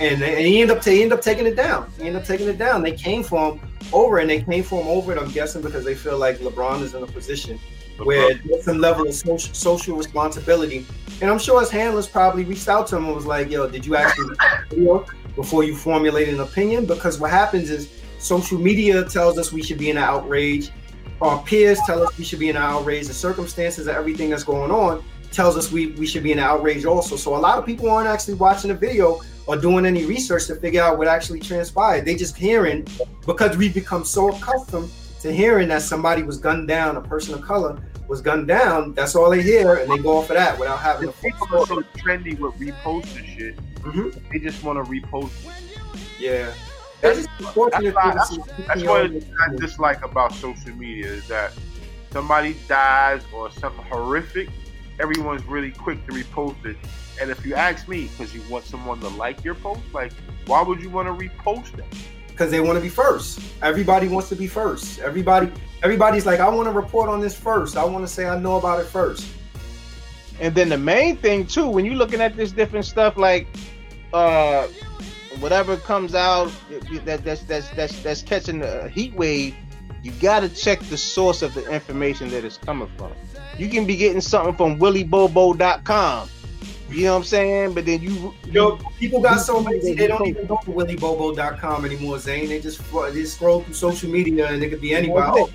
and, 0.00 0.22
and 0.22 0.46
he 0.46 0.60
ended 0.60 0.76
up 0.76 0.82
ta- 0.82 0.90
he 0.90 1.02
ended 1.02 1.18
up 1.18 1.24
taking 1.24 1.46
it 1.46 1.56
down. 1.56 1.90
He 1.96 2.06
ended 2.06 2.22
up 2.22 2.28
taking 2.28 2.48
it 2.48 2.58
down. 2.58 2.82
They 2.82 2.92
came 2.92 3.22
for 3.22 3.52
him 3.52 3.60
over, 3.92 4.18
and 4.18 4.28
they 4.28 4.42
came 4.42 4.62
for 4.62 4.82
him 4.82 4.88
over 4.88 5.12
it. 5.12 5.18
I'm 5.18 5.30
guessing 5.30 5.62
because 5.62 5.84
they 5.84 5.94
feel 5.94 6.18
like 6.18 6.38
LeBron 6.38 6.82
is 6.82 6.94
in 6.94 7.02
a 7.02 7.06
position 7.06 7.58
where 8.04 8.34
there's 8.34 8.64
some 8.64 8.78
level 8.78 9.06
of 9.06 9.14
social, 9.14 9.54
social 9.54 9.96
responsibility. 9.96 10.86
And 11.20 11.30
I'm 11.30 11.38
sure 11.38 11.60
his 11.60 11.70
handlers 11.70 12.06
probably 12.06 12.44
reached 12.44 12.68
out 12.68 12.86
to 12.88 12.96
him 12.96 13.06
and 13.06 13.14
was 13.14 13.26
like, 13.26 13.50
"Yo, 13.50 13.68
did 13.68 13.84
you 13.84 13.96
actually 13.96 14.36
video 14.70 15.04
before 15.34 15.64
you 15.64 15.74
formulate 15.74 16.28
an 16.28 16.40
opinion?" 16.40 16.86
Because 16.86 17.18
what 17.18 17.30
happens 17.30 17.70
is 17.70 17.88
social 18.18 18.58
media 18.58 19.04
tells 19.04 19.38
us 19.38 19.52
we 19.52 19.62
should 19.62 19.78
be 19.78 19.90
in 19.90 19.96
an 19.96 20.04
outrage. 20.04 20.70
Our 21.20 21.42
peers 21.42 21.80
tell 21.86 22.02
us 22.02 22.16
we 22.16 22.24
should 22.24 22.38
be 22.38 22.48
in 22.48 22.56
an 22.56 22.62
outrage. 22.62 23.08
The 23.08 23.14
circumstances 23.14 23.88
of 23.88 23.96
everything 23.96 24.30
that's 24.30 24.44
going 24.44 24.70
on 24.70 25.02
tells 25.32 25.56
us 25.56 25.70
we, 25.72 25.88
we 25.92 26.06
should 26.06 26.22
be 26.22 26.32
in 26.32 26.38
an 26.38 26.44
outrage 26.44 26.84
also. 26.84 27.16
So 27.16 27.36
a 27.36 27.38
lot 27.38 27.58
of 27.58 27.66
people 27.66 27.90
aren't 27.90 28.08
actually 28.08 28.34
watching 28.34 28.68
the 28.68 28.76
video 28.76 29.20
or 29.46 29.56
doing 29.56 29.86
any 29.86 30.04
research 30.04 30.46
to 30.46 30.54
figure 30.54 30.82
out 30.82 30.98
what 30.98 31.08
actually 31.08 31.40
transpired. 31.40 32.04
They 32.04 32.14
just 32.14 32.36
hearing 32.36 32.86
because 33.26 33.56
we've 33.56 33.74
become 33.74 34.04
so 34.04 34.28
accustomed 34.30 34.90
to 35.20 35.32
hearing 35.32 35.68
that 35.68 35.82
somebody 35.82 36.22
was 36.22 36.38
gunned 36.38 36.68
down, 36.68 36.96
a 36.96 37.00
person 37.00 37.34
of 37.34 37.42
color 37.42 37.78
was 38.06 38.20
gunned 38.20 38.48
down. 38.48 38.94
That's 38.94 39.14
all 39.14 39.30
they 39.30 39.42
hear, 39.42 39.74
and 39.74 39.90
they 39.90 39.98
go 39.98 40.18
off 40.18 40.30
of 40.30 40.36
that 40.36 40.58
without 40.58 40.78
having 40.78 41.06
The 41.06 41.12
people 41.12 41.58
are 41.58 41.66
so 41.66 41.82
trendy 41.96 42.38
with 42.38 42.54
reposting 42.54 43.26
shit. 43.26 43.56
Mhm. 43.82 44.20
They 44.30 44.38
just 44.38 44.62
want 44.62 44.84
to 44.84 44.90
repost 44.90 45.30
it. 45.46 46.00
Yeah, 46.18 46.52
unfortunate. 47.02 47.94
That's 47.94 48.36
to 48.36 48.42
That's 48.66 48.82
what 48.84 49.10
I 49.10 49.56
dislike 49.56 50.04
about 50.04 50.32
social 50.34 50.74
media 50.74 51.06
is 51.06 51.28
that 51.28 51.52
somebody 52.10 52.56
dies 52.66 53.22
or 53.32 53.50
something 53.50 53.84
horrific, 53.84 54.48
everyone's 54.98 55.44
really 55.46 55.70
quick 55.70 56.04
to 56.06 56.12
repost 56.12 56.64
it. 56.64 56.76
And 57.20 57.30
if 57.30 57.44
you 57.44 57.54
ask 57.54 57.88
me, 57.88 58.08
because 58.08 58.34
you 58.34 58.42
want 58.48 58.64
someone 58.64 59.00
to 59.00 59.08
like 59.08 59.44
your 59.44 59.54
post, 59.54 59.80
like 59.92 60.12
why 60.46 60.62
would 60.62 60.80
you 60.80 60.90
want 60.90 61.06
to 61.08 61.28
repost 61.28 61.78
it? 61.78 61.84
Because 62.38 62.52
they 62.52 62.60
want 62.60 62.76
to 62.76 62.80
be 62.80 62.88
first. 62.88 63.40
Everybody 63.62 64.06
wants 64.06 64.28
to 64.28 64.36
be 64.36 64.46
first. 64.46 65.00
Everybody, 65.00 65.50
everybody's 65.82 66.24
like, 66.24 66.38
I 66.38 66.48
want 66.48 66.68
to 66.68 66.72
report 66.72 67.08
on 67.08 67.20
this 67.20 67.36
first. 67.36 67.76
I 67.76 67.84
want 67.84 68.06
to 68.06 68.08
say 68.08 68.26
I 68.26 68.38
know 68.38 68.58
about 68.58 68.78
it 68.78 68.84
first. 68.86 69.26
And 70.38 70.54
then 70.54 70.68
the 70.68 70.78
main 70.78 71.16
thing 71.16 71.48
too, 71.48 71.68
when 71.68 71.84
you're 71.84 71.96
looking 71.96 72.20
at 72.20 72.36
this 72.36 72.52
different 72.52 72.86
stuff, 72.86 73.16
like 73.16 73.48
uh 74.12 74.68
whatever 75.40 75.76
comes 75.76 76.14
out 76.14 76.50
that 77.04 77.24
that's 77.24 77.42
that's 77.42 77.68
that's 77.70 78.02
that's 78.04 78.22
catching 78.22 78.62
a 78.62 78.88
heat 78.88 79.14
wave, 79.14 79.56
you 80.04 80.12
gotta 80.20 80.48
check 80.48 80.78
the 80.82 80.96
source 80.96 81.42
of 81.42 81.54
the 81.54 81.68
information 81.68 82.30
that 82.30 82.44
it's 82.44 82.56
coming 82.56 82.88
from. 82.96 83.12
You 83.58 83.68
can 83.68 83.84
be 83.84 83.96
getting 83.96 84.20
something 84.20 84.54
from 84.54 84.78
willybobo.com. 84.78 86.28
You 86.88 87.04
know 87.04 87.12
what 87.12 87.18
I'm 87.18 87.24
saying? 87.24 87.74
But 87.74 87.86
then 87.86 88.00
you 88.00 88.34
Yo, 88.46 88.78
people 88.98 89.20
got 89.20 89.38
so 89.38 89.58
lazy 89.58 89.94
they 89.94 90.06
don't 90.06 90.26
even 90.26 90.46
go 90.46 90.58
to 90.64 90.70
willybobo.com 90.70 91.84
anymore, 91.84 92.18
Zane. 92.18 92.48
They 92.48 92.60
just 92.60 92.80
they 92.90 93.12
just 93.12 93.34
scroll 93.34 93.62
through 93.62 93.74
social 93.74 94.10
media 94.10 94.48
and 94.48 94.62
it 94.62 94.70
could 94.70 94.80
be 94.80 94.94
anybody. 94.94 95.42
Oh, 95.42 95.50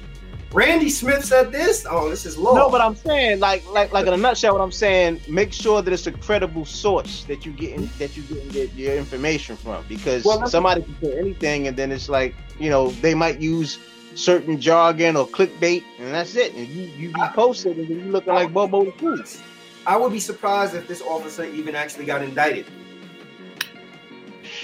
Randy 0.53 0.91
Smith 0.91 1.25
said 1.25 1.51
this. 1.51 1.85
Oh, 1.89 2.09
this 2.09 2.27
is 2.27 2.37
low. 2.37 2.53
No, 2.53 2.69
but 2.69 2.79
I'm 2.79 2.95
saying, 2.95 3.39
like, 3.39 3.67
like, 3.71 3.91
like 3.91 4.05
in 4.05 4.13
a 4.13 4.17
nutshell, 4.17 4.53
what 4.53 4.61
I'm 4.61 4.71
saying, 4.71 5.19
make 5.27 5.51
sure 5.51 5.81
that 5.81 5.91
it's 5.91 6.05
a 6.05 6.11
credible 6.11 6.63
source 6.63 7.23
that 7.23 7.43
you 7.43 7.51
getting 7.51 7.89
that 7.97 8.15
you 8.15 8.21
getting 8.23 8.51
your, 8.51 8.65
your 8.65 8.95
information 8.95 9.57
from, 9.57 9.83
because 9.89 10.23
Well, 10.23 10.45
somebody 10.45 10.83
can 10.83 10.95
say 11.01 11.17
anything, 11.17 11.67
and 11.67 11.75
then 11.75 11.91
it's 11.91 12.07
like, 12.07 12.35
you 12.59 12.69
know, 12.69 12.91
they 13.01 13.15
might 13.15 13.39
use 13.39 13.79
certain 14.13 14.61
jargon 14.61 15.15
or 15.15 15.27
clickbait, 15.27 15.83
and 15.97 16.13
that's 16.13 16.35
it, 16.35 16.53
and 16.53 16.67
you 16.67 16.83
you 16.83 17.11
be 17.11 17.21
posted, 17.33 17.79
and 17.79 17.87
then 17.87 18.05
you 18.05 18.11
looking 18.11 18.33
like 18.33 18.53
Bobo 18.53 18.85
the 18.85 18.91
Fool. 18.91 19.17
I 19.85 19.97
would 19.97 20.11
be 20.11 20.19
surprised 20.19 20.75
if 20.75 20.87
this 20.87 21.01
officer 21.01 21.43
even 21.43 21.75
actually 21.75 22.05
got 22.05 22.21
indicted. 22.21 22.65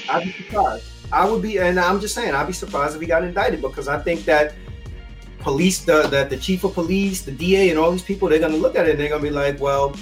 I'd 0.10 0.24
be 0.24 0.32
surprised. 0.32 0.86
I 1.12 1.30
would 1.30 1.42
be, 1.42 1.58
and 1.60 1.80
I'm 1.80 2.00
just 2.00 2.16
saying, 2.16 2.36
I'd 2.36 2.48
be 2.48 2.54
surprised 2.54 2.96
if 2.96 3.02
he 3.02 3.08
got 3.08 3.24
indicted 3.24 3.62
because 3.62 3.88
I 3.88 4.00
think 4.00 4.26
that 4.26 4.54
police, 5.40 5.80
the, 5.84 6.04
the 6.04 6.26
the 6.26 6.38
chief 6.38 6.64
of 6.64 6.74
police, 6.74 7.24
the 7.24 7.32
DA, 7.32 7.70
and 7.70 7.80
all 7.80 7.92
these 7.92 8.04
people, 8.04 8.30
they're 8.30 8.40
gonna 8.40 8.56
look 8.58 8.76
at 8.76 8.88
it 8.88 8.92
and 8.92 9.00
they're 9.00 9.10
gonna 9.10 9.24
be 9.24 9.30
like, 9.30 9.60
well, 9.60 9.96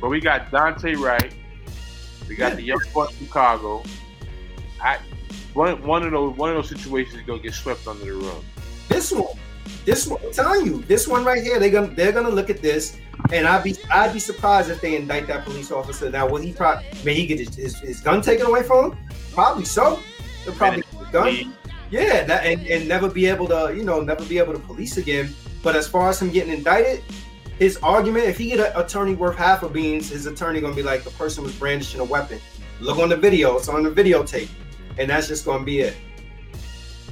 But 0.00 0.08
we 0.08 0.20
got 0.20 0.50
Daunte 0.50 0.96
Wright, 0.98 1.34
we 2.28 2.36
got 2.36 2.56
the 2.56 2.62
young 2.62 2.80
boy 2.92 3.06
from 3.06 3.26
Chicago. 3.26 3.82
I 4.80 4.98
one 5.52 5.82
one 5.82 6.02
of 6.02 6.12
those 6.12 6.36
one 6.36 6.50
of 6.50 6.56
those 6.56 6.68
situations 6.68 7.16
is 7.16 7.22
gonna 7.22 7.42
get 7.42 7.54
swept 7.54 7.86
under 7.86 8.04
the 8.04 8.14
rug. 8.14 8.42
this 8.88 9.12
one, 9.12 9.36
this 9.84 10.06
one, 10.06 10.20
I'm 10.24 10.32
telling 10.32 10.66
you, 10.66 10.82
this 10.82 11.06
one 11.06 11.24
right 11.24 11.42
here, 11.42 11.58
they're 11.58 11.70
gonna 11.70 11.94
they're 11.94 12.12
gonna 12.12 12.30
look 12.30 12.50
at 12.50 12.62
this, 12.62 12.96
and 13.32 13.46
I'd 13.46 13.62
be 13.62 13.76
I'd 13.92 14.12
be 14.12 14.18
surprised 14.18 14.70
if 14.70 14.80
they 14.80 14.96
indict 14.96 15.26
that 15.26 15.44
police 15.44 15.70
officer. 15.70 16.10
Now, 16.10 16.28
will 16.28 16.40
he 16.40 16.52
probably 16.52 16.86
may 17.04 17.14
he 17.14 17.26
get 17.26 17.38
his, 17.38 17.54
his, 17.54 17.78
his 17.80 18.00
gun 18.00 18.22
taken 18.22 18.46
away 18.46 18.62
from 18.62 18.92
him? 18.92 18.98
Probably 19.32 19.64
so. 19.64 20.00
They'll 20.44 20.54
probably 20.54 20.82
get 20.82 20.98
the 20.98 21.04
gun. 21.12 21.54
Yeah, 21.90 22.24
that, 22.24 22.44
and, 22.44 22.66
and 22.66 22.88
never 22.88 23.08
be 23.08 23.26
able 23.26 23.46
to, 23.48 23.72
you 23.76 23.84
know, 23.84 24.00
never 24.00 24.24
be 24.24 24.38
able 24.38 24.52
to 24.52 24.58
police 24.58 24.96
again. 24.96 25.34
But 25.62 25.76
as 25.76 25.86
far 25.86 26.10
as 26.10 26.20
him 26.20 26.30
getting 26.30 26.52
indicted, 26.52 27.04
his 27.58 27.76
argument, 27.78 28.24
if 28.24 28.36
he 28.36 28.48
get 28.48 28.74
an 28.74 28.80
attorney 28.80 29.14
worth 29.14 29.36
half 29.36 29.62
of 29.62 29.72
beans, 29.72 30.10
his 30.10 30.26
attorney 30.26 30.60
gonna 30.60 30.74
be 30.74 30.82
like 30.82 31.04
the 31.04 31.10
person 31.10 31.44
was 31.44 31.54
brandishing 31.54 32.00
a 32.00 32.04
weapon. 32.04 32.40
Look 32.80 32.98
on 32.98 33.08
the 33.08 33.16
video, 33.16 33.56
it's 33.56 33.68
on 33.68 33.84
the 33.84 33.90
videotape, 33.90 34.48
and 34.98 35.08
that's 35.08 35.28
just 35.28 35.44
gonna 35.44 35.64
be 35.64 35.80
it. 35.80 35.96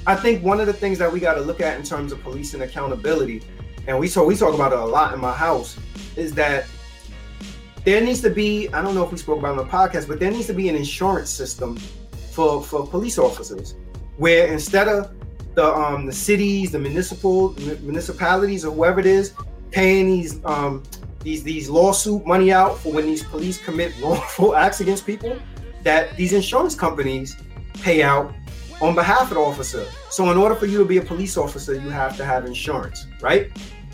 I 0.06 0.16
think 0.16 0.42
one 0.42 0.60
of 0.60 0.66
the 0.66 0.72
things 0.72 0.98
that 0.98 1.12
we 1.12 1.20
got 1.20 1.34
to 1.34 1.40
look 1.40 1.60
at 1.60 1.78
in 1.78 1.84
terms 1.84 2.12
of 2.12 2.22
police 2.22 2.54
and 2.54 2.62
accountability, 2.62 3.42
and 3.86 3.98
we 3.98 4.08
talk 4.08 4.26
we 4.26 4.36
talk 4.36 4.54
about 4.54 4.72
it 4.72 4.78
a 4.78 4.84
lot 4.84 5.14
in 5.14 5.20
my 5.20 5.32
house, 5.32 5.78
is 6.16 6.32
that 6.34 6.66
there 7.84 8.00
needs 8.00 8.20
to 8.22 8.30
be, 8.30 8.68
I 8.68 8.82
don't 8.82 8.94
know 8.94 9.04
if 9.04 9.10
we 9.10 9.18
spoke 9.18 9.38
about 9.38 9.54
it 9.54 9.60
on 9.60 9.66
the 9.66 9.72
podcast, 9.72 10.06
but 10.08 10.20
there 10.20 10.30
needs 10.30 10.46
to 10.46 10.54
be 10.54 10.68
an 10.68 10.76
insurance 10.76 11.30
system 11.30 11.76
for 12.30 12.62
for 12.62 12.86
police 12.86 13.18
officers 13.18 13.74
where 14.16 14.46
instead 14.46 14.88
of 14.88 15.10
the 15.54 15.64
um 15.64 16.06
the 16.06 16.12
cities, 16.12 16.72
the 16.72 16.78
municipal 16.78 17.54
municipalities 17.82 18.64
or 18.64 18.72
whoever 18.72 19.00
it 19.00 19.06
is 19.06 19.34
paying 19.70 20.06
these 20.06 20.44
um 20.44 20.82
these 21.20 21.42
these 21.42 21.68
lawsuit 21.68 22.26
money 22.26 22.52
out 22.52 22.78
for 22.78 22.92
when 22.92 23.06
these 23.06 23.22
police 23.22 23.58
commit 23.62 23.92
wrongful 24.02 24.56
acts 24.56 24.80
against 24.80 25.06
people, 25.06 25.36
that 25.82 26.16
these 26.16 26.32
insurance 26.32 26.74
companies 26.74 27.36
pay 27.74 28.02
out 28.02 28.34
on 28.82 28.94
behalf 28.94 29.30
of 29.30 29.34
the 29.36 29.40
officer. 29.40 29.86
So 30.10 30.30
in 30.30 30.36
order 30.36 30.54
for 30.54 30.66
you 30.66 30.78
to 30.78 30.84
be 30.84 30.98
a 30.98 31.02
police 31.02 31.38
officer, 31.38 31.72
you 31.74 31.88
have 31.88 32.16
to 32.16 32.24
have 32.24 32.44
insurance, 32.44 33.06
right? 33.20 33.50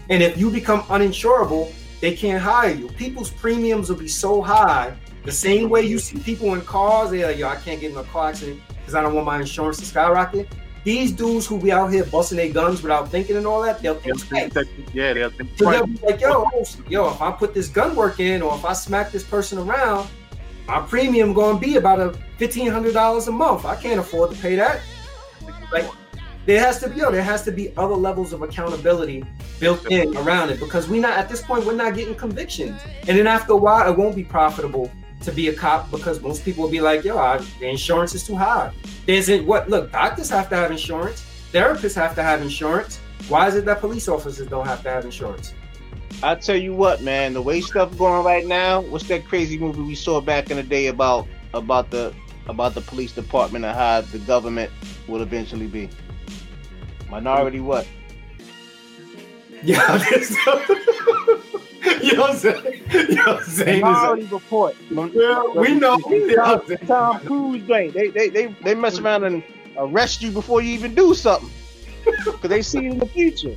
And 0.08 0.22
if 0.22 0.38
you 0.38 0.50
become 0.50 0.80
uninsurable, 0.84 1.72
they 2.00 2.16
can't 2.16 2.42
hire 2.42 2.72
you. 2.72 2.88
People's 2.88 3.30
premiums 3.30 3.90
will 3.90 3.96
be 3.96 4.08
so 4.08 4.40
high, 4.40 4.96
the 5.24 5.32
same 5.32 5.68
way 5.68 5.82
you 5.82 5.98
see 5.98 6.18
people 6.18 6.54
in 6.54 6.62
cars, 6.62 7.10
they're 7.10 7.26
like, 7.26 7.36
yo, 7.36 7.48
I 7.48 7.56
can't 7.56 7.80
get 7.80 7.92
in 7.92 7.98
a 7.98 8.04
car 8.04 8.30
accident. 8.30 8.62
because 8.70 8.94
I 8.94 9.02
don't 9.02 9.14
want 9.14 9.26
my 9.26 9.38
insurance 9.40 9.76
to 9.78 9.84
skyrocket. 9.84 10.48
These 10.84 11.12
dudes 11.12 11.46
who 11.46 11.60
be 11.60 11.70
out 11.70 11.92
here 11.92 12.04
busting 12.04 12.38
their 12.38 12.50
guns 12.50 12.80
without 12.82 13.10
thinking 13.10 13.36
and 13.36 13.46
all 13.46 13.60
that, 13.60 13.82
they'll 13.82 13.96
think 13.96 14.26
twice. 14.26 14.52
Yeah, 14.94 15.12
they'll 15.12 15.28
think 15.28 15.50
So 15.58 15.70
they'll 15.70 15.86
be 15.86 15.98
like, 15.98 16.20
yo, 16.20 16.46
yo, 16.88 17.10
if 17.10 17.20
I 17.20 17.30
put 17.30 17.52
this 17.52 17.68
gun 17.68 17.94
work 17.94 18.20
in 18.20 18.40
or 18.40 18.54
if 18.54 18.64
I 18.64 18.72
smack 18.72 19.12
this 19.12 19.24
person 19.24 19.58
around, 19.58 20.08
my 20.68 20.80
premium 20.80 21.32
gonna 21.32 21.58
be 21.58 21.76
about 21.76 21.98
a 21.98 22.12
fifteen 22.36 22.70
hundred 22.70 22.92
dollars 22.92 23.26
a 23.26 23.32
month. 23.32 23.64
I 23.64 23.74
can't 23.74 23.98
afford 23.98 24.30
to 24.32 24.36
pay 24.40 24.54
that. 24.56 24.80
Like 25.72 25.90
there 26.44 26.60
has 26.60 26.78
to 26.80 26.88
be 26.88 26.96
yo, 26.96 27.10
there 27.10 27.22
has 27.22 27.42
to 27.44 27.50
be 27.50 27.74
other 27.76 27.94
levels 27.94 28.32
of 28.32 28.42
accountability 28.42 29.24
built 29.58 29.90
in 29.90 30.16
around 30.18 30.50
it 30.50 30.60
because 30.60 30.88
we're 30.88 31.00
not 31.00 31.18
at 31.18 31.28
this 31.28 31.42
point 31.42 31.64
we're 31.64 31.74
not 31.74 31.94
getting 31.94 32.14
convictions. 32.14 32.80
And 33.08 33.18
then 33.18 33.26
after 33.26 33.54
a 33.54 33.56
while 33.56 33.90
it 33.90 33.96
won't 33.96 34.14
be 34.14 34.24
profitable 34.24 34.90
to 35.22 35.32
be 35.32 35.48
a 35.48 35.54
cop 35.54 35.90
because 35.90 36.20
most 36.20 36.44
people 36.44 36.64
will 36.64 36.70
be 36.70 36.80
like, 36.80 37.02
yo, 37.02 37.18
I, 37.18 37.38
the 37.58 37.68
insurance 37.68 38.14
is 38.14 38.24
too 38.24 38.36
high. 38.36 38.72
There's 39.06 39.28
it 39.30 39.46
what 39.46 39.70
look, 39.70 39.90
doctors 39.90 40.28
have 40.30 40.50
to 40.50 40.56
have 40.56 40.70
insurance, 40.70 41.24
therapists 41.50 41.94
have 41.94 42.14
to 42.16 42.22
have 42.22 42.42
insurance. 42.42 43.00
Why 43.28 43.48
is 43.48 43.56
it 43.56 43.64
that 43.64 43.80
police 43.80 44.06
officers 44.06 44.46
don't 44.46 44.66
have 44.66 44.82
to 44.82 44.90
have 44.90 45.04
insurance? 45.04 45.54
I 46.22 46.34
tell 46.34 46.56
you 46.56 46.74
what, 46.74 47.02
man, 47.02 47.34
the 47.34 47.42
way 47.42 47.60
stuff 47.60 47.96
going 47.96 48.24
right 48.24 48.46
now. 48.46 48.80
What's 48.80 49.06
that 49.08 49.24
crazy 49.26 49.58
movie 49.58 49.82
we 49.82 49.94
saw 49.94 50.20
back 50.20 50.50
in 50.50 50.56
the 50.56 50.62
day 50.62 50.88
about 50.88 51.28
about 51.54 51.90
the 51.90 52.12
about 52.48 52.74
the 52.74 52.80
police 52.80 53.12
department 53.12 53.64
and 53.64 53.76
how 53.76 54.00
the 54.00 54.18
government 54.20 54.72
will 55.06 55.22
eventually 55.22 55.66
be? 55.66 55.88
Minority 57.10 57.60
what? 57.60 57.86
Yeah, 59.64 59.98
this, 59.98 60.36
yo, 62.00 62.32
Zane, 62.32 62.84
yo, 63.10 63.40
Zane 63.42 63.76
is 63.76 63.82
Minority 63.82 64.26
Report. 64.26 64.76
Yeah, 64.88 65.42
we 65.56 65.74
know. 65.74 65.98
Tom, 65.98 66.76
Tom 66.86 67.20
Cruise, 67.20 67.66
they, 67.66 67.88
they 67.88 68.06
they 68.08 68.28
they 68.28 68.46
they 68.46 68.74
mess 68.76 69.00
around 69.00 69.24
and 69.24 69.42
arrest 69.76 70.22
you 70.22 70.30
before 70.30 70.60
you 70.62 70.72
even 70.74 70.94
do 70.94 71.12
something, 71.12 71.50
because 72.04 72.48
they 72.48 72.62
see 72.62 72.86
it 72.86 72.92
in 72.92 72.98
the 72.98 73.06
future. 73.06 73.56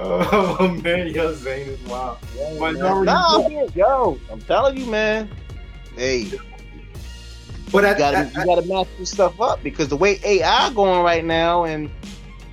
Oh 0.02 0.80
man, 0.82 1.08
yo, 1.08 1.34
Zane 1.34 1.68
is 1.68 1.80
wild. 1.82 2.18
Minority 2.58 3.12
Nah, 3.12 3.36
Report. 3.36 3.76
yo, 3.76 4.18
I'm 4.32 4.40
telling 4.40 4.78
you, 4.78 4.86
man. 4.86 5.30
Hey, 5.94 6.18
you 6.20 6.40
But 7.70 7.84
at, 7.84 7.98
gotta 7.98 8.16
at- 8.18 8.34
you 8.34 8.44
gotta 8.44 8.62
match 8.66 8.88
this 8.98 9.10
stuff 9.10 9.38
up 9.40 9.62
because 9.62 9.88
the 9.88 9.96
way 9.96 10.18
AI 10.24 10.72
going 10.72 11.02
right 11.02 11.24
now 11.24 11.64
and 11.64 11.90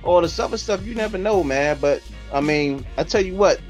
all 0.02 0.20
this 0.20 0.38
other 0.38 0.58
stuff, 0.58 0.84
you 0.84 0.94
never 0.94 1.16
know, 1.16 1.42
man. 1.42 1.78
But 1.80 2.02
I 2.34 2.40
mean, 2.42 2.84
I 2.98 3.04
tell 3.04 3.24
you 3.24 3.34
what, 3.34 3.60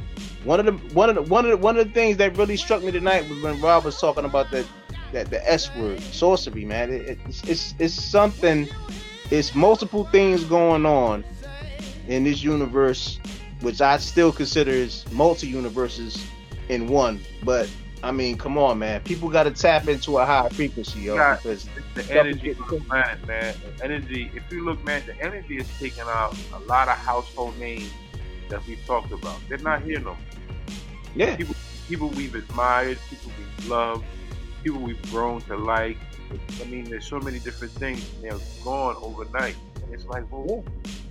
one 0.43 0.59
of 0.59 0.67
the 0.67 0.73
one 0.95 1.09
of 1.09 1.15
the 1.15 1.23
one 1.23 1.45
of 1.45 1.53
the 1.53 1.57
one 1.57 1.77
of 1.79 1.87
the 1.87 1.93
things 1.95 2.17
that 2.17 2.37
really 2.37 2.57
struck 2.57 2.83
me 2.83 2.91
tonight 2.91 3.29
was 3.29 3.41
when 3.43 3.61
Rob 3.61 3.85
was 3.85 4.01
talking 4.01 4.25
about 4.25 4.51
that 4.51 4.67
that 5.13 5.31
the 5.31 5.49
S 5.51 5.73
word, 5.77 6.01
sorcery, 6.01 6.65
man. 6.65 6.93
It, 6.93 7.03
it- 7.03 7.19
it's, 7.29 7.45
it's 7.49 7.75
it's 7.79 7.95
something. 7.95 8.69
It's 9.31 9.55
multiple 9.55 10.05
things 10.07 10.43
going 10.45 10.85
on 10.87 11.23
in 12.09 12.25
this 12.25 12.43
universe, 12.43 13.21
which 13.61 13.81
I 13.81 13.99
still 13.99 14.33
consider 14.33 14.71
is 14.71 15.05
multi 15.13 15.47
universes 15.47 16.25
in 16.69 16.87
one. 16.89 17.21
But 17.45 17.71
I 18.03 18.13
mean, 18.13 18.39
come 18.39 18.57
on, 18.59 18.79
man. 18.79 19.01
People 19.03 19.29
got 19.29 19.45
to 19.45 19.51
tap 19.51 19.89
into 19.89 20.19
a 20.19 20.25
higher 20.25 20.49
frequency, 20.51 21.01
yo. 21.01 21.17
Yeah. 21.17 21.37
Because 21.37 21.69
the 21.95 22.05
energy 22.17 22.55
on 22.55 22.69
the 22.71 22.81
planet, 22.81 23.27
man. 23.27 23.55
The 23.79 23.85
energy. 23.85 24.31
If 24.35 24.53
you 24.53 24.65
look, 24.65 24.83
man, 24.85 25.03
the 25.07 25.21
energy 25.21 25.57
is 25.57 25.67
taking 25.79 26.05
out 26.05 26.37
a 26.55 26.59
lot 26.61 26.89
of 26.89 26.97
household 26.97 27.59
names 27.59 27.91
that 28.49 28.65
we've 28.67 28.85
talked 28.87 29.13
about. 29.13 29.37
They're 29.49 29.59
not 29.59 29.83
here 29.83 29.99
no 29.99 30.11
more. 30.11 30.17
yeah, 31.15 31.37
People 31.89 32.09
we've 32.11 32.35
admired, 32.35 32.99
people 33.09 33.33
we've 33.39 33.69
loved, 33.69 34.05
people 34.63 34.81
we've 34.81 35.03
grown 35.11 35.41
to 35.43 35.57
like. 35.57 35.97
I 36.61 36.65
mean, 36.67 36.85
there's 36.85 37.07
so 37.07 37.19
many 37.19 37.39
different 37.39 37.73
things 37.73 38.07
they're 38.21 38.33
gone 38.63 38.97
overnight, 39.01 39.57
it's 39.93 40.07
like, 40.07 40.31
well, 40.31 40.65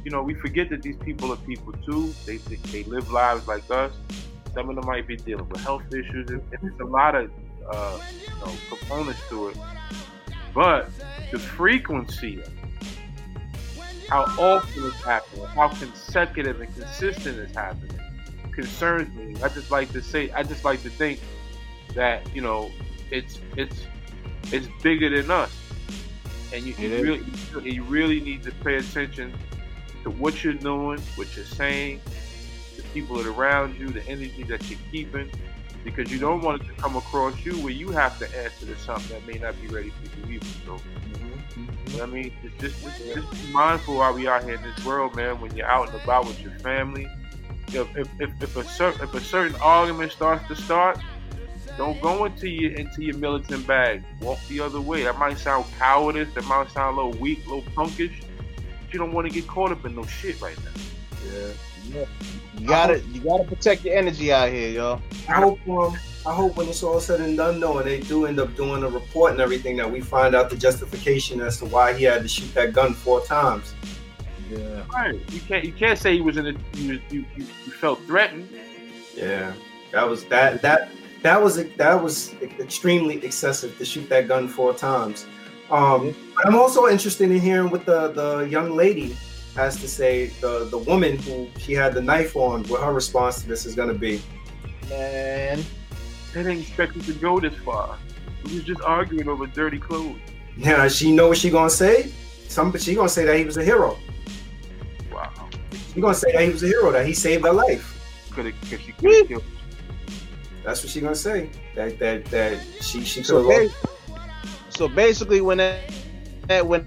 you 0.03 0.11
know, 0.11 0.21
we 0.21 0.33
forget 0.33 0.69
that 0.69 0.81
these 0.81 0.97
people 0.97 1.31
are 1.33 1.37
people 1.37 1.73
too. 1.85 2.13
They 2.25 2.37
they, 2.37 2.55
they 2.55 2.83
live 2.83 3.11
lives 3.11 3.47
like 3.47 3.69
us. 3.71 3.93
Some 4.53 4.69
of 4.69 4.75
them 4.75 4.85
might 4.85 5.07
be 5.07 5.17
dealing 5.17 5.47
with 5.49 5.61
health 5.61 5.83
issues, 5.93 6.29
and, 6.29 6.41
there's 6.61 6.79
a 6.79 6.85
lot 6.85 7.15
of 7.15 7.31
uh, 7.69 7.99
you 8.21 8.45
know, 8.45 8.53
components 8.69 9.21
to 9.29 9.49
it. 9.49 9.57
But 10.53 10.89
the 11.31 11.39
frequency 11.39 12.41
of 12.41 12.51
how 14.07 14.23
often 14.39 14.85
it's 14.85 15.03
happening, 15.03 15.45
how 15.47 15.67
consecutive 15.67 16.61
and 16.61 16.73
consistent 16.73 17.37
it's 17.37 17.53
happening, 17.53 17.99
concerns 18.53 19.13
me. 19.15 19.35
I 19.43 19.49
just 19.49 19.69
like 19.69 19.91
to 19.91 20.01
say, 20.01 20.31
I 20.31 20.43
just 20.43 20.63
like 20.63 20.81
to 20.83 20.89
think 20.89 21.19
that 21.93 22.33
you 22.33 22.41
know, 22.41 22.71
it's 23.11 23.39
it's 23.55 23.85
it's 24.51 24.67
bigger 24.81 25.09
than 25.09 25.29
us, 25.29 25.51
and 26.53 26.63
you, 26.63 26.73
you 26.77 27.01
really 27.01 27.23
you 27.63 27.83
really 27.83 28.19
need 28.19 28.43
to 28.43 28.51
pay 28.51 28.75
attention 28.75 29.33
to 30.03 30.09
what 30.09 30.43
you're 30.43 30.53
doing, 30.53 30.99
what 31.15 31.35
you're 31.35 31.45
saying, 31.45 32.01
the 32.75 32.83
people 32.93 33.17
that 33.17 33.25
are 33.25 33.31
around 33.31 33.77
you, 33.77 33.89
the 33.89 34.05
energy 34.07 34.43
that 34.43 34.69
you're 34.69 34.79
keeping, 34.91 35.29
because 35.83 36.11
you 36.11 36.19
don't 36.19 36.41
want 36.41 36.61
it 36.61 36.65
to 36.65 36.73
come 36.73 36.95
across 36.95 37.45
you 37.45 37.53
where 37.59 37.73
you 37.73 37.89
have 37.89 38.17
to 38.19 38.25
answer 38.37 38.65
to 38.65 38.77
something 38.77 39.17
that 39.17 39.27
may 39.27 39.39
not 39.39 39.59
be 39.61 39.67
ready 39.67 39.89
for 39.89 40.27
you 40.27 40.35
either. 40.35 40.45
So, 40.65 40.75
mm-hmm. 40.75 41.91
you 41.91 41.97
know 41.97 42.03
I 42.03 42.05
mean, 42.05 42.31
just, 42.59 42.81
just, 42.81 43.13
just 43.13 43.31
be 43.31 43.51
mindful 43.51 43.97
while 43.97 44.13
we 44.13 44.27
out 44.27 44.43
here 44.43 44.55
in 44.55 44.61
this 44.61 44.85
world, 44.85 45.15
man. 45.15 45.39
When 45.41 45.55
you're 45.55 45.67
out 45.67 45.91
and 45.91 46.01
about 46.01 46.25
with 46.25 46.41
your 46.41 46.51
family, 46.59 47.07
if 47.69 47.97
if, 47.97 48.09
if, 48.19 48.41
if 48.41 48.55
a 48.57 48.63
certain 48.63 49.01
if 49.01 49.13
a 49.13 49.19
certain 49.19 49.55
argument 49.61 50.11
starts 50.11 50.47
to 50.47 50.55
start, 50.55 50.99
don't 51.77 52.01
go 52.01 52.25
into 52.25 52.49
your 52.49 52.73
into 52.73 53.03
your 53.03 53.17
militant 53.17 53.65
bag. 53.67 54.03
Walk 54.21 54.39
the 54.47 54.59
other 54.59 54.81
way. 54.81 55.03
That 55.03 55.17
might 55.17 55.37
sound 55.37 55.65
cowardice. 55.77 56.33
That 56.33 56.45
might 56.45 56.71
sound 56.71 56.97
a 56.97 57.01
little 57.01 57.21
weak, 57.21 57.45
a 57.45 57.55
little 57.55 57.71
punkish. 57.71 58.23
But 58.81 58.93
you 58.93 58.99
don't 58.99 59.13
want 59.13 59.27
to 59.27 59.33
get 59.33 59.47
caught 59.47 59.71
up 59.71 59.85
in 59.85 59.95
no 59.95 60.03
shit 60.05 60.41
right 60.41 60.57
now. 60.63 60.71
yeah. 61.93 62.05
you 62.57 62.67
gotta 62.67 62.99
you 62.99 63.21
gotta 63.21 63.43
protect 63.43 63.85
your 63.85 63.95
energy 63.95 64.33
out 64.33 64.49
here, 64.49 64.69
yo. 64.69 65.01
I 65.29 65.33
hope 65.33 65.59
um, 65.69 65.95
I 66.25 66.33
hope 66.33 66.57
when 66.57 66.67
it's 66.67 66.83
all 66.83 66.99
said 66.99 67.21
and 67.21 67.37
done, 67.37 67.59
though, 67.59 67.77
and 67.77 67.87
they 67.87 67.99
do 68.01 68.25
end 68.25 68.39
up 68.39 68.55
doing 68.55 68.83
a 68.83 68.89
report 68.89 69.31
and 69.31 69.39
everything, 69.39 69.77
that 69.77 69.89
we 69.89 70.01
find 70.01 70.35
out 70.35 70.49
the 70.49 70.57
justification 70.57 71.39
as 71.39 71.57
to 71.59 71.65
why 71.65 71.93
he 71.93 72.03
had 72.03 72.21
to 72.23 72.27
shoot 72.27 72.53
that 72.53 72.73
gun 72.73 72.93
four 72.93 73.21
times. 73.21 73.73
Yeah. 74.49 74.83
Right. 74.93 75.19
You 75.31 75.39
can't 75.41 75.63
you 75.63 75.71
can't 75.71 75.99
say 75.99 76.15
he 76.15 76.21
was 76.21 76.37
in 76.37 76.47
a 76.47 76.51
you 76.73 76.99
you, 77.09 77.25
you, 77.35 77.45
you 77.65 77.71
felt 77.71 78.01
threatened. 78.05 78.49
Yeah, 79.15 79.53
that 79.91 80.07
was 80.07 80.25
that 80.25 80.61
that 80.61 80.89
that 81.27 81.41
was 81.41 81.55
that 81.75 82.01
was 82.01 82.33
extremely 82.41 83.17
excessive 83.25 83.77
to 83.77 83.83
shoot 83.83 84.07
that 84.07 84.29
gun 84.29 84.47
four 84.47 84.73
times. 84.73 85.25
Um, 85.69 86.15
I'm 86.45 86.55
also 86.55 86.87
interested 86.87 87.29
in 87.29 87.41
hearing 87.41 87.69
what 87.69 87.85
the 87.85 88.07
the 88.19 88.47
young 88.49 88.75
lady 88.75 89.17
has 89.55 89.75
to 89.81 89.87
say. 89.89 90.27
The 90.39 90.65
the 90.65 90.77
woman 90.77 91.17
who 91.17 91.49
she 91.59 91.73
had 91.73 91.93
the 91.93 92.01
knife 92.01 92.37
on, 92.37 92.63
what 92.69 92.81
her 92.81 92.93
response 92.93 93.41
to 93.41 93.47
this 93.47 93.65
is 93.65 93.75
going 93.75 93.89
to 93.89 93.99
be. 94.07 94.21
Man. 94.89 95.63
They 96.33 96.43
didn't 96.43 96.59
expect 96.59 96.95
it 96.95 97.03
to 97.03 97.13
go 97.13 97.39
this 97.39 97.55
far. 97.65 97.97
We 98.45 98.55
was 98.55 98.63
just 98.63 98.81
arguing 98.81 99.27
over 99.27 99.47
dirty 99.47 99.79
clothes. 99.79 100.19
Yeah, 100.55 100.87
she 100.87 101.11
know 101.11 101.27
what 101.29 101.37
she 101.37 101.49
gonna 101.49 101.69
say. 101.69 102.13
Some 102.47 102.77
she 102.77 102.95
gonna 102.95 103.09
say 103.09 103.25
that 103.25 103.37
he 103.37 103.43
was 103.43 103.57
a 103.57 103.65
hero. 103.65 103.97
Wow. 105.11 105.49
She 105.93 105.99
gonna 105.99 106.13
say 106.13 106.31
that 106.31 106.43
he 106.43 106.51
was 106.51 106.63
a 106.63 106.67
hero, 106.67 106.91
that 106.91 107.05
he 107.05 107.13
saved 107.13 107.43
her 107.43 107.51
life. 107.51 107.85
Could 108.31 108.45
have 108.45 108.55
she 108.69 108.93
could 108.93 109.13
have 109.13 109.27
killed. 109.27 109.43
That's 110.67 110.83
what 110.83 110.91
she 110.91 110.99
gonna 110.99 111.15
say. 111.15 111.49
That 111.75 111.97
that 111.99 112.25
that 112.25 112.59
she 112.81 113.01
she 113.05 113.21
could 113.21 113.27
So, 113.27 113.49
have. 113.49 113.71
ba- 113.71 114.19
so 114.67 114.89
basically, 114.89 115.39
when 115.39 115.59
that, 115.59 115.79
that 116.47 116.67
when 116.67 116.85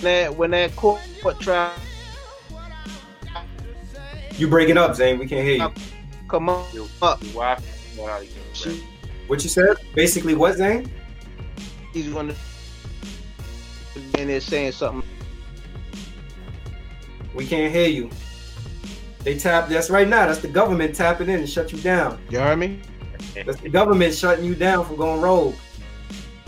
that 0.00 0.34
when 0.34 0.50
that 0.52 0.74
court 0.74 0.98
trial 1.38 1.74
You 4.38 4.48
break 4.48 4.70
it 4.70 4.78
up, 4.78 4.96
Zane. 4.96 5.18
We 5.18 5.26
can't 5.26 5.46
hear 5.46 5.56
you. 5.58 5.72
come 6.26 6.48
up, 6.48 6.72
Your, 6.72 6.86
Up. 7.02 7.22
your 7.22 7.34
wife 7.36 7.94
got 7.98 8.08
out 8.08 8.22
of 8.22 8.28
here, 8.28 8.42
she. 8.54 8.82
What 9.26 9.44
you 9.44 9.50
said? 9.50 9.76
Basically, 9.94 10.34
what 10.34 10.56
Zane? 10.56 10.90
he's 11.92 12.08
gonna 12.08 12.34
be 13.94 14.20
in 14.22 14.28
there 14.28 14.40
saying 14.40 14.72
something. 14.72 15.06
We 17.34 17.46
can't 17.46 17.70
hear 17.74 17.88
you. 17.88 18.08
They 19.22 19.38
tap. 19.38 19.68
That's 19.68 19.90
right 19.90 20.08
now. 20.08 20.24
That's 20.24 20.38
the 20.38 20.48
government 20.48 20.94
tapping 20.94 21.28
in 21.28 21.40
and 21.40 21.48
shut 21.48 21.72
you 21.72 21.78
down. 21.80 22.18
You 22.30 22.38
heard 22.38 22.58
me? 22.58 22.80
That's 23.46 23.60
the 23.60 23.68
government 23.68 24.14
shutting 24.14 24.44
you 24.44 24.54
down 24.54 24.84
from 24.84 24.96
going 24.96 25.20
rogue. 25.20 25.54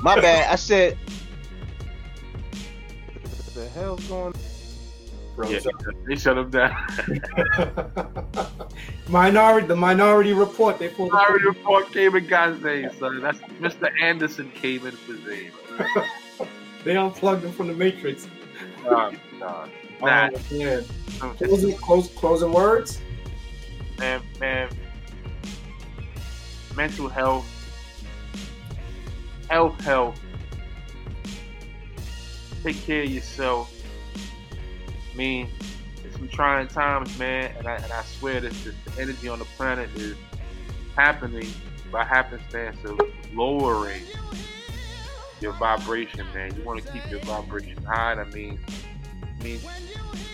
My 0.01 0.15
bad. 0.21 0.51
I 0.51 0.57
said. 0.57 0.97
What 3.23 3.55
the 3.55 3.69
hell's 3.71 4.05
going? 4.07 4.35
Bro, 5.37 5.49
Yeah, 5.49 5.61
they 6.07 6.17
shut 6.17 6.39
him 6.39 6.51
down. 6.51 6.75
minority, 9.09 9.67
the 9.67 9.77
Minority 9.77 10.33
Report. 10.33 10.79
They 10.79 10.89
pulled. 10.89 11.11
Sorry, 11.13 11.45
report 11.45 11.93
came 11.93 12.15
and 12.15 12.29
got 12.29 12.61
Zane, 12.61 12.91
son. 12.99 13.21
That's 13.21 13.39
Mr. 13.61 13.89
Anderson 14.01 14.51
came 14.53 14.87
in 14.87 14.93
for 14.93 15.17
Zane. 15.25 15.53
They 16.85 16.97
unplugged 16.97 17.45
him 17.45 17.53
from 17.53 17.69
the 17.69 17.75
Matrix. 17.75 18.27
Nah, 18.85 19.13
nah. 19.39 19.67
Oh, 20.03 20.07
man. 20.07 20.33
Closing, 21.37 21.77
close, 21.77 22.09
closing 22.15 22.53
words. 22.53 23.01
man, 23.99 24.23
man. 24.41 24.69
Mental 26.77 27.09
health, 27.09 27.47
health, 29.49 29.81
health. 29.81 30.21
take 32.63 32.81
care 32.85 33.03
of 33.03 33.11
yourself. 33.11 33.73
I 35.13 35.17
mean, 35.17 35.49
it's 36.05 36.17
some 36.17 36.29
trying 36.29 36.69
times, 36.69 37.19
man, 37.19 37.53
and 37.59 37.67
I, 37.67 37.77
and 37.77 37.93
I 37.93 38.03
swear 38.03 38.41
this 38.41 38.65
the 38.65 38.73
energy 38.99 39.29
on 39.29 39.39
the 39.39 39.45
planet 39.45 39.91
is 39.97 40.17
happening 40.97 41.49
by 41.91 42.05
happenstance 42.05 42.77
of 42.85 43.01
lowering 43.35 44.03
your 45.41 45.53
vibration, 45.53 46.27
man. 46.35 46.55
You 46.57 46.63
want 46.63 46.85
to 46.85 46.93
keep 46.93 47.09
your 47.11 47.21
vibration 47.21 47.83
high. 47.85 48.13
I 48.13 48.25
mean, 48.25 48.59
I 49.23 49.43
mean, 49.43 49.61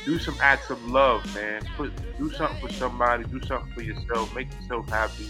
do 0.04 0.18
some 0.18 0.36
acts 0.42 0.70
of 0.70 0.84
love, 0.90 1.22
man. 1.34 1.62
Put 1.76 1.92
do 2.18 2.30
something 2.30 2.60
for 2.60 2.72
somebody. 2.74 3.24
Do 3.24 3.40
something 3.42 3.72
for 3.72 3.82
yourself. 3.82 4.34
Make 4.34 4.48
yourself 4.60 4.88
happy. 4.88 5.28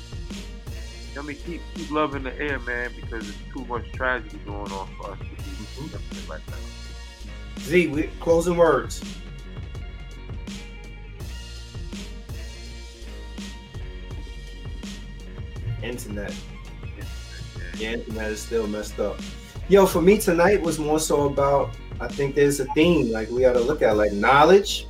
I 1.19 1.23
mean, 1.23 1.37
keep 1.37 1.63
keep 1.75 1.91
love 1.91 2.15
in 2.15 2.23
the 2.23 2.39
air, 2.39 2.59
man, 2.61 2.91
because 2.95 3.25
there's 3.25 3.53
too 3.53 3.65
much 3.65 3.91
tragedy 3.93 4.39
going 4.45 4.71
on 4.73 4.89
for 4.97 5.13
us 5.13 5.19
to 5.19 5.25
be 5.25 5.37
mm-hmm. 5.37 6.31
right 6.31 6.41
now. 6.49 6.57
Z, 7.61 7.87
we, 7.89 8.03
closing 8.21 8.57
words. 8.57 9.03
Internet. 15.83 16.35
Yeah, 17.79 17.93
internet 17.93 18.31
is 18.33 18.43
still 18.43 18.67
messed 18.67 18.99
up. 18.99 19.19
Yo, 19.69 19.87
for 19.87 20.03
me 20.03 20.19
tonight 20.19 20.61
was 20.61 20.79
more 20.79 21.01
so 21.01 21.27
about. 21.27 21.71
I 21.99 22.09
think 22.09 22.35
there's 22.35 22.61
a 22.61 22.67
theme 22.75 23.11
like 23.11 23.31
we 23.31 23.41
got 23.41 23.55
to 23.55 23.61
look 23.61 23.81
at 23.81 23.97
like 23.97 24.13
knowledge. 24.13 24.87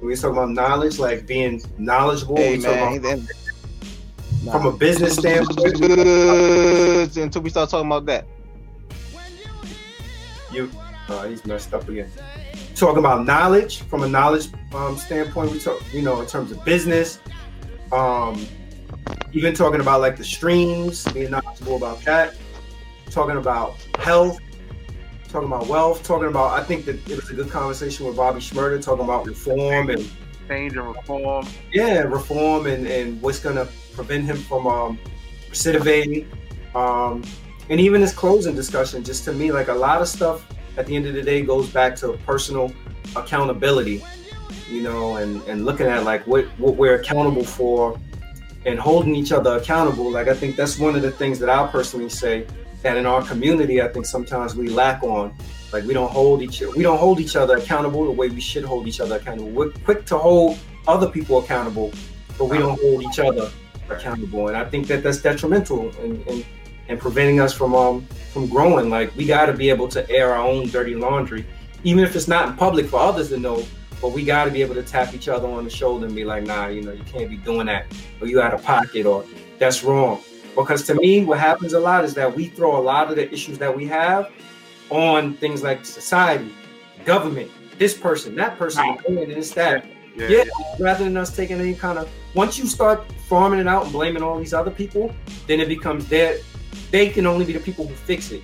We 0.00 0.16
talk 0.16 0.32
about 0.32 0.50
knowledge, 0.50 0.98
like 0.98 1.26
being 1.26 1.62
knowledgeable. 1.78 2.36
Hey, 2.36 2.56
man, 2.58 2.98
about, 2.98 3.20
from 4.50 4.66
a 4.66 4.72
business 4.72 5.16
standpoint. 5.16 5.80
Until 7.16 7.42
we 7.42 7.50
start 7.50 7.70
talking 7.70 7.86
about 7.86 8.06
that. 8.06 8.26
You, 10.52 10.70
uh, 11.08 11.26
he's 11.26 11.44
messed 11.46 11.72
up 11.72 11.88
again. 11.88 12.10
Talking 12.74 12.98
about 12.98 13.24
knowledge 13.26 13.82
from 13.82 14.02
a 14.02 14.08
knowledge 14.08 14.48
um, 14.74 14.96
standpoint. 14.96 15.52
We 15.52 15.58
talk, 15.58 15.82
you 15.92 16.02
know, 16.02 16.20
in 16.20 16.26
terms 16.26 16.50
of 16.52 16.64
business. 16.64 17.20
Um, 17.90 18.46
even 19.32 19.54
talking 19.54 19.80
about 19.80 20.00
like 20.00 20.16
the 20.16 20.24
streams, 20.24 21.04
being 21.12 21.30
knowledgeable 21.30 21.76
about 21.76 22.02
that. 22.04 22.34
Talking 23.10 23.36
about 23.36 23.76
health, 23.98 24.38
talking 25.28 25.48
about 25.48 25.66
wealth, 25.66 26.02
talking 26.02 26.28
about. 26.28 26.58
I 26.58 26.64
think 26.64 26.84
that 26.86 26.96
it 27.08 27.16
was 27.16 27.30
a 27.30 27.34
good 27.34 27.50
conversation 27.50 28.06
with 28.06 28.16
Bobby 28.16 28.40
Shmurda, 28.40 28.82
talking 28.82 29.04
about 29.04 29.26
reform 29.26 29.90
and 29.90 30.10
change 30.52 30.76
and 30.76 30.86
reform. 30.86 31.46
Yeah, 31.72 32.00
reform 32.02 32.66
and 32.66 32.86
and 32.86 33.20
what's 33.22 33.38
gonna 33.38 33.66
prevent 33.94 34.24
him 34.24 34.36
from 34.36 34.66
um, 34.66 34.98
recidivating. 35.50 36.26
Um, 36.74 37.22
and 37.68 37.80
even 37.80 38.00
his 38.00 38.12
closing 38.12 38.54
discussion, 38.54 39.04
just 39.04 39.24
to 39.24 39.32
me, 39.32 39.52
like 39.52 39.68
a 39.68 39.74
lot 39.74 40.00
of 40.00 40.08
stuff 40.08 40.46
at 40.76 40.86
the 40.86 40.96
end 40.96 41.06
of 41.06 41.14
the 41.14 41.22
day 41.22 41.42
goes 41.42 41.68
back 41.68 41.96
to 41.96 42.12
personal 42.26 42.72
accountability, 43.14 44.02
you 44.68 44.82
know, 44.82 45.16
and, 45.16 45.42
and 45.42 45.64
looking 45.64 45.86
at 45.86 46.04
like 46.04 46.26
what, 46.26 46.46
what 46.58 46.76
we're 46.76 46.94
accountable 46.94 47.44
for 47.44 47.98
and 48.64 48.78
holding 48.78 49.14
each 49.14 49.32
other 49.32 49.56
accountable. 49.56 50.10
Like 50.10 50.28
I 50.28 50.34
think 50.34 50.56
that's 50.56 50.78
one 50.78 50.96
of 50.96 51.02
the 51.02 51.10
things 51.10 51.38
that 51.40 51.50
I 51.50 51.66
personally 51.66 52.08
say 52.08 52.46
that 52.82 52.96
in 52.96 53.06
our 53.06 53.22
community, 53.22 53.80
I 53.80 53.88
think 53.88 54.06
sometimes 54.06 54.54
we 54.54 54.68
lack 54.68 55.02
on. 55.02 55.34
Like 55.72 55.84
we 55.84 55.94
don't 55.94 56.10
hold 56.10 56.42
each 56.42 56.60
we 56.60 56.82
don't 56.82 56.98
hold 56.98 57.18
each 57.18 57.34
other 57.34 57.56
accountable 57.56 58.04
the 58.04 58.10
way 58.10 58.28
we 58.28 58.40
should 58.40 58.64
hold 58.64 58.86
each 58.86 59.00
other 59.00 59.16
accountable. 59.16 59.50
We're 59.50 59.70
quick 59.70 60.04
to 60.06 60.18
hold 60.18 60.58
other 60.86 61.08
people 61.08 61.38
accountable, 61.38 61.92
but 62.38 62.46
we 62.46 62.58
don't 62.58 62.78
hold 62.78 63.02
each 63.02 63.18
other 63.18 63.50
accountable. 63.88 64.48
And 64.48 64.56
I 64.56 64.64
think 64.64 64.86
that 64.88 65.02
that's 65.02 65.22
detrimental 65.22 65.90
and 66.00 66.26
in, 66.26 66.44
in 66.88 66.98
preventing 66.98 67.40
us 67.40 67.54
from 67.54 67.74
um 67.74 68.06
from 68.32 68.48
growing. 68.48 68.90
Like 68.90 69.14
we 69.16 69.24
got 69.24 69.46
to 69.46 69.54
be 69.54 69.70
able 69.70 69.88
to 69.88 70.08
air 70.10 70.34
our 70.34 70.46
own 70.46 70.68
dirty 70.68 70.94
laundry, 70.94 71.46
even 71.84 72.04
if 72.04 72.14
it's 72.16 72.28
not 72.28 72.48
in 72.50 72.56
public 72.56 72.86
for 72.86 73.00
others 73.00 73.30
to 73.30 73.38
know. 73.38 73.64
But 74.00 74.12
we 74.12 74.24
got 74.24 74.46
to 74.46 74.50
be 74.50 74.62
able 74.62 74.74
to 74.74 74.82
tap 74.82 75.14
each 75.14 75.28
other 75.28 75.48
on 75.48 75.62
the 75.62 75.70
shoulder 75.70 76.06
and 76.06 76.14
be 76.14 76.24
like, 76.24 76.42
nah, 76.42 76.66
you 76.66 76.82
know, 76.82 76.90
you 76.90 77.04
can't 77.04 77.30
be 77.30 77.36
doing 77.36 77.66
that, 77.66 77.86
or 78.20 78.26
you 78.26 78.40
out 78.40 78.52
of 78.52 78.60
pocket, 78.64 79.06
or 79.06 79.24
that's 79.60 79.84
wrong. 79.84 80.20
Because 80.56 80.86
to 80.86 80.94
me, 80.94 81.24
what 81.24 81.38
happens 81.38 81.72
a 81.72 81.80
lot 81.80 82.04
is 82.04 82.14
that 82.14 82.34
we 82.34 82.46
throw 82.46 82.78
a 82.78 82.82
lot 82.82 83.08
of 83.10 83.16
the 83.16 83.32
issues 83.32 83.58
that 83.58 83.74
we 83.74 83.86
have 83.86 84.30
on 84.90 85.34
things 85.34 85.62
like 85.62 85.84
society, 85.84 86.52
government, 87.04 87.50
this 87.78 87.94
person, 87.94 88.34
that 88.36 88.58
person, 88.58 88.98
and 89.06 89.18
it's 89.18 89.52
that. 89.52 89.86
Yeah, 90.14 90.28
yeah, 90.28 90.44
rather 90.78 91.04
than 91.04 91.16
us 91.16 91.34
taking 91.34 91.58
any 91.58 91.74
kind 91.74 91.98
of 91.98 92.06
once 92.34 92.58
you 92.58 92.66
start 92.66 93.10
farming 93.28 93.60
it 93.60 93.66
out 93.66 93.84
and 93.84 93.92
blaming 93.92 94.22
all 94.22 94.38
these 94.38 94.52
other 94.52 94.70
people, 94.70 95.14
then 95.46 95.58
it 95.58 95.68
becomes 95.68 96.06
their 96.06 96.36
they 96.90 97.08
can 97.08 97.26
only 97.26 97.46
be 97.46 97.54
the 97.54 97.60
people 97.60 97.86
who 97.86 97.94
fix 97.94 98.30
it. 98.30 98.42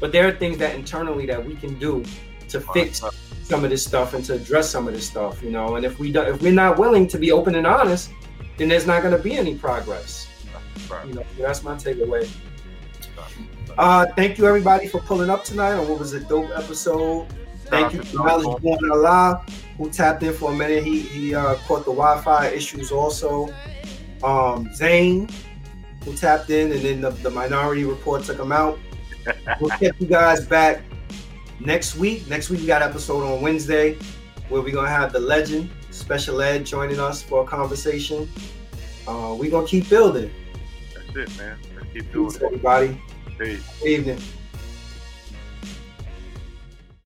But 0.00 0.12
there 0.12 0.28
are 0.28 0.32
things 0.32 0.58
that 0.58 0.74
internally 0.74 1.26
that 1.26 1.44
we 1.44 1.56
can 1.56 1.78
do 1.78 2.04
to 2.50 2.60
fix 2.60 3.02
some 3.42 3.64
of 3.64 3.70
this 3.70 3.84
stuff 3.84 4.14
and 4.14 4.24
to 4.26 4.34
address 4.34 4.70
some 4.70 4.86
of 4.86 4.94
this 4.94 5.06
stuff, 5.06 5.42
you 5.42 5.50
know. 5.50 5.76
And 5.76 5.84
if 5.84 5.98
we 5.98 6.12
do, 6.12 6.20
if 6.20 6.42
we're 6.42 6.52
not 6.52 6.78
willing 6.78 7.08
to 7.08 7.18
be 7.18 7.32
open 7.32 7.54
and 7.54 7.66
honest, 7.66 8.10
then 8.58 8.68
there's 8.68 8.86
not 8.86 9.02
going 9.02 9.16
to 9.16 9.22
be 9.22 9.34
any 9.34 9.54
progress. 9.54 10.27
You 11.06 11.14
know, 11.14 11.24
that's 11.38 11.62
my 11.62 11.74
takeaway. 11.74 12.30
Uh, 13.76 14.06
thank 14.16 14.38
you 14.38 14.46
everybody 14.46 14.88
for 14.88 15.00
pulling 15.00 15.30
up 15.30 15.44
tonight 15.44 15.72
on 15.72 15.88
what 15.88 15.98
was 15.98 16.12
a 16.12 16.20
dope 16.20 16.50
episode. 16.54 17.26
Thank 17.66 17.92
you 17.92 18.02
to 18.02 18.16
Knowledge 18.16 18.62
Born 18.62 18.90
Allah 18.90 19.44
who 19.76 19.90
tapped 19.90 20.22
in 20.22 20.32
for 20.32 20.50
a 20.52 20.54
minute. 20.54 20.84
He 20.84 21.00
he 21.00 21.34
uh, 21.34 21.54
caught 21.66 21.84
the 21.84 21.92
Wi-Fi 21.92 22.48
issues 22.48 22.90
also. 22.90 23.54
Um, 24.22 24.72
Zane 24.74 25.28
who 26.04 26.14
tapped 26.14 26.50
in, 26.50 26.72
and 26.72 26.80
then 26.80 27.00
the, 27.00 27.10
the 27.10 27.30
Minority 27.30 27.84
Report 27.84 28.24
took 28.24 28.38
him 28.38 28.52
out. 28.52 28.78
we'll 29.60 29.76
get 29.78 30.00
you 30.00 30.06
guys 30.06 30.46
back 30.46 30.82
next 31.60 31.96
week. 31.96 32.28
Next 32.28 32.50
week 32.50 32.60
we 32.60 32.66
got 32.66 32.82
episode 32.82 33.22
on 33.22 33.42
Wednesday 33.42 33.96
where 34.48 34.62
we're 34.62 34.74
gonna 34.74 34.88
have 34.88 35.12
the 35.12 35.20
legend 35.20 35.70
Special 35.90 36.40
Ed 36.40 36.64
joining 36.64 36.98
us 36.98 37.22
for 37.22 37.44
a 37.44 37.46
conversation. 37.46 38.28
Uh, 39.06 39.36
we're 39.38 39.50
gonna 39.50 39.66
keep 39.66 39.88
building. 39.88 40.30
It, 41.18 41.36
man. 41.36 41.58
Let's 41.74 41.92
keep 41.92 42.12
doing 42.12 42.32
it. 42.32 42.42
Everybody. 42.42 43.02
Peace. 43.38 43.80
Good 43.80 43.88
evening. 43.88 44.37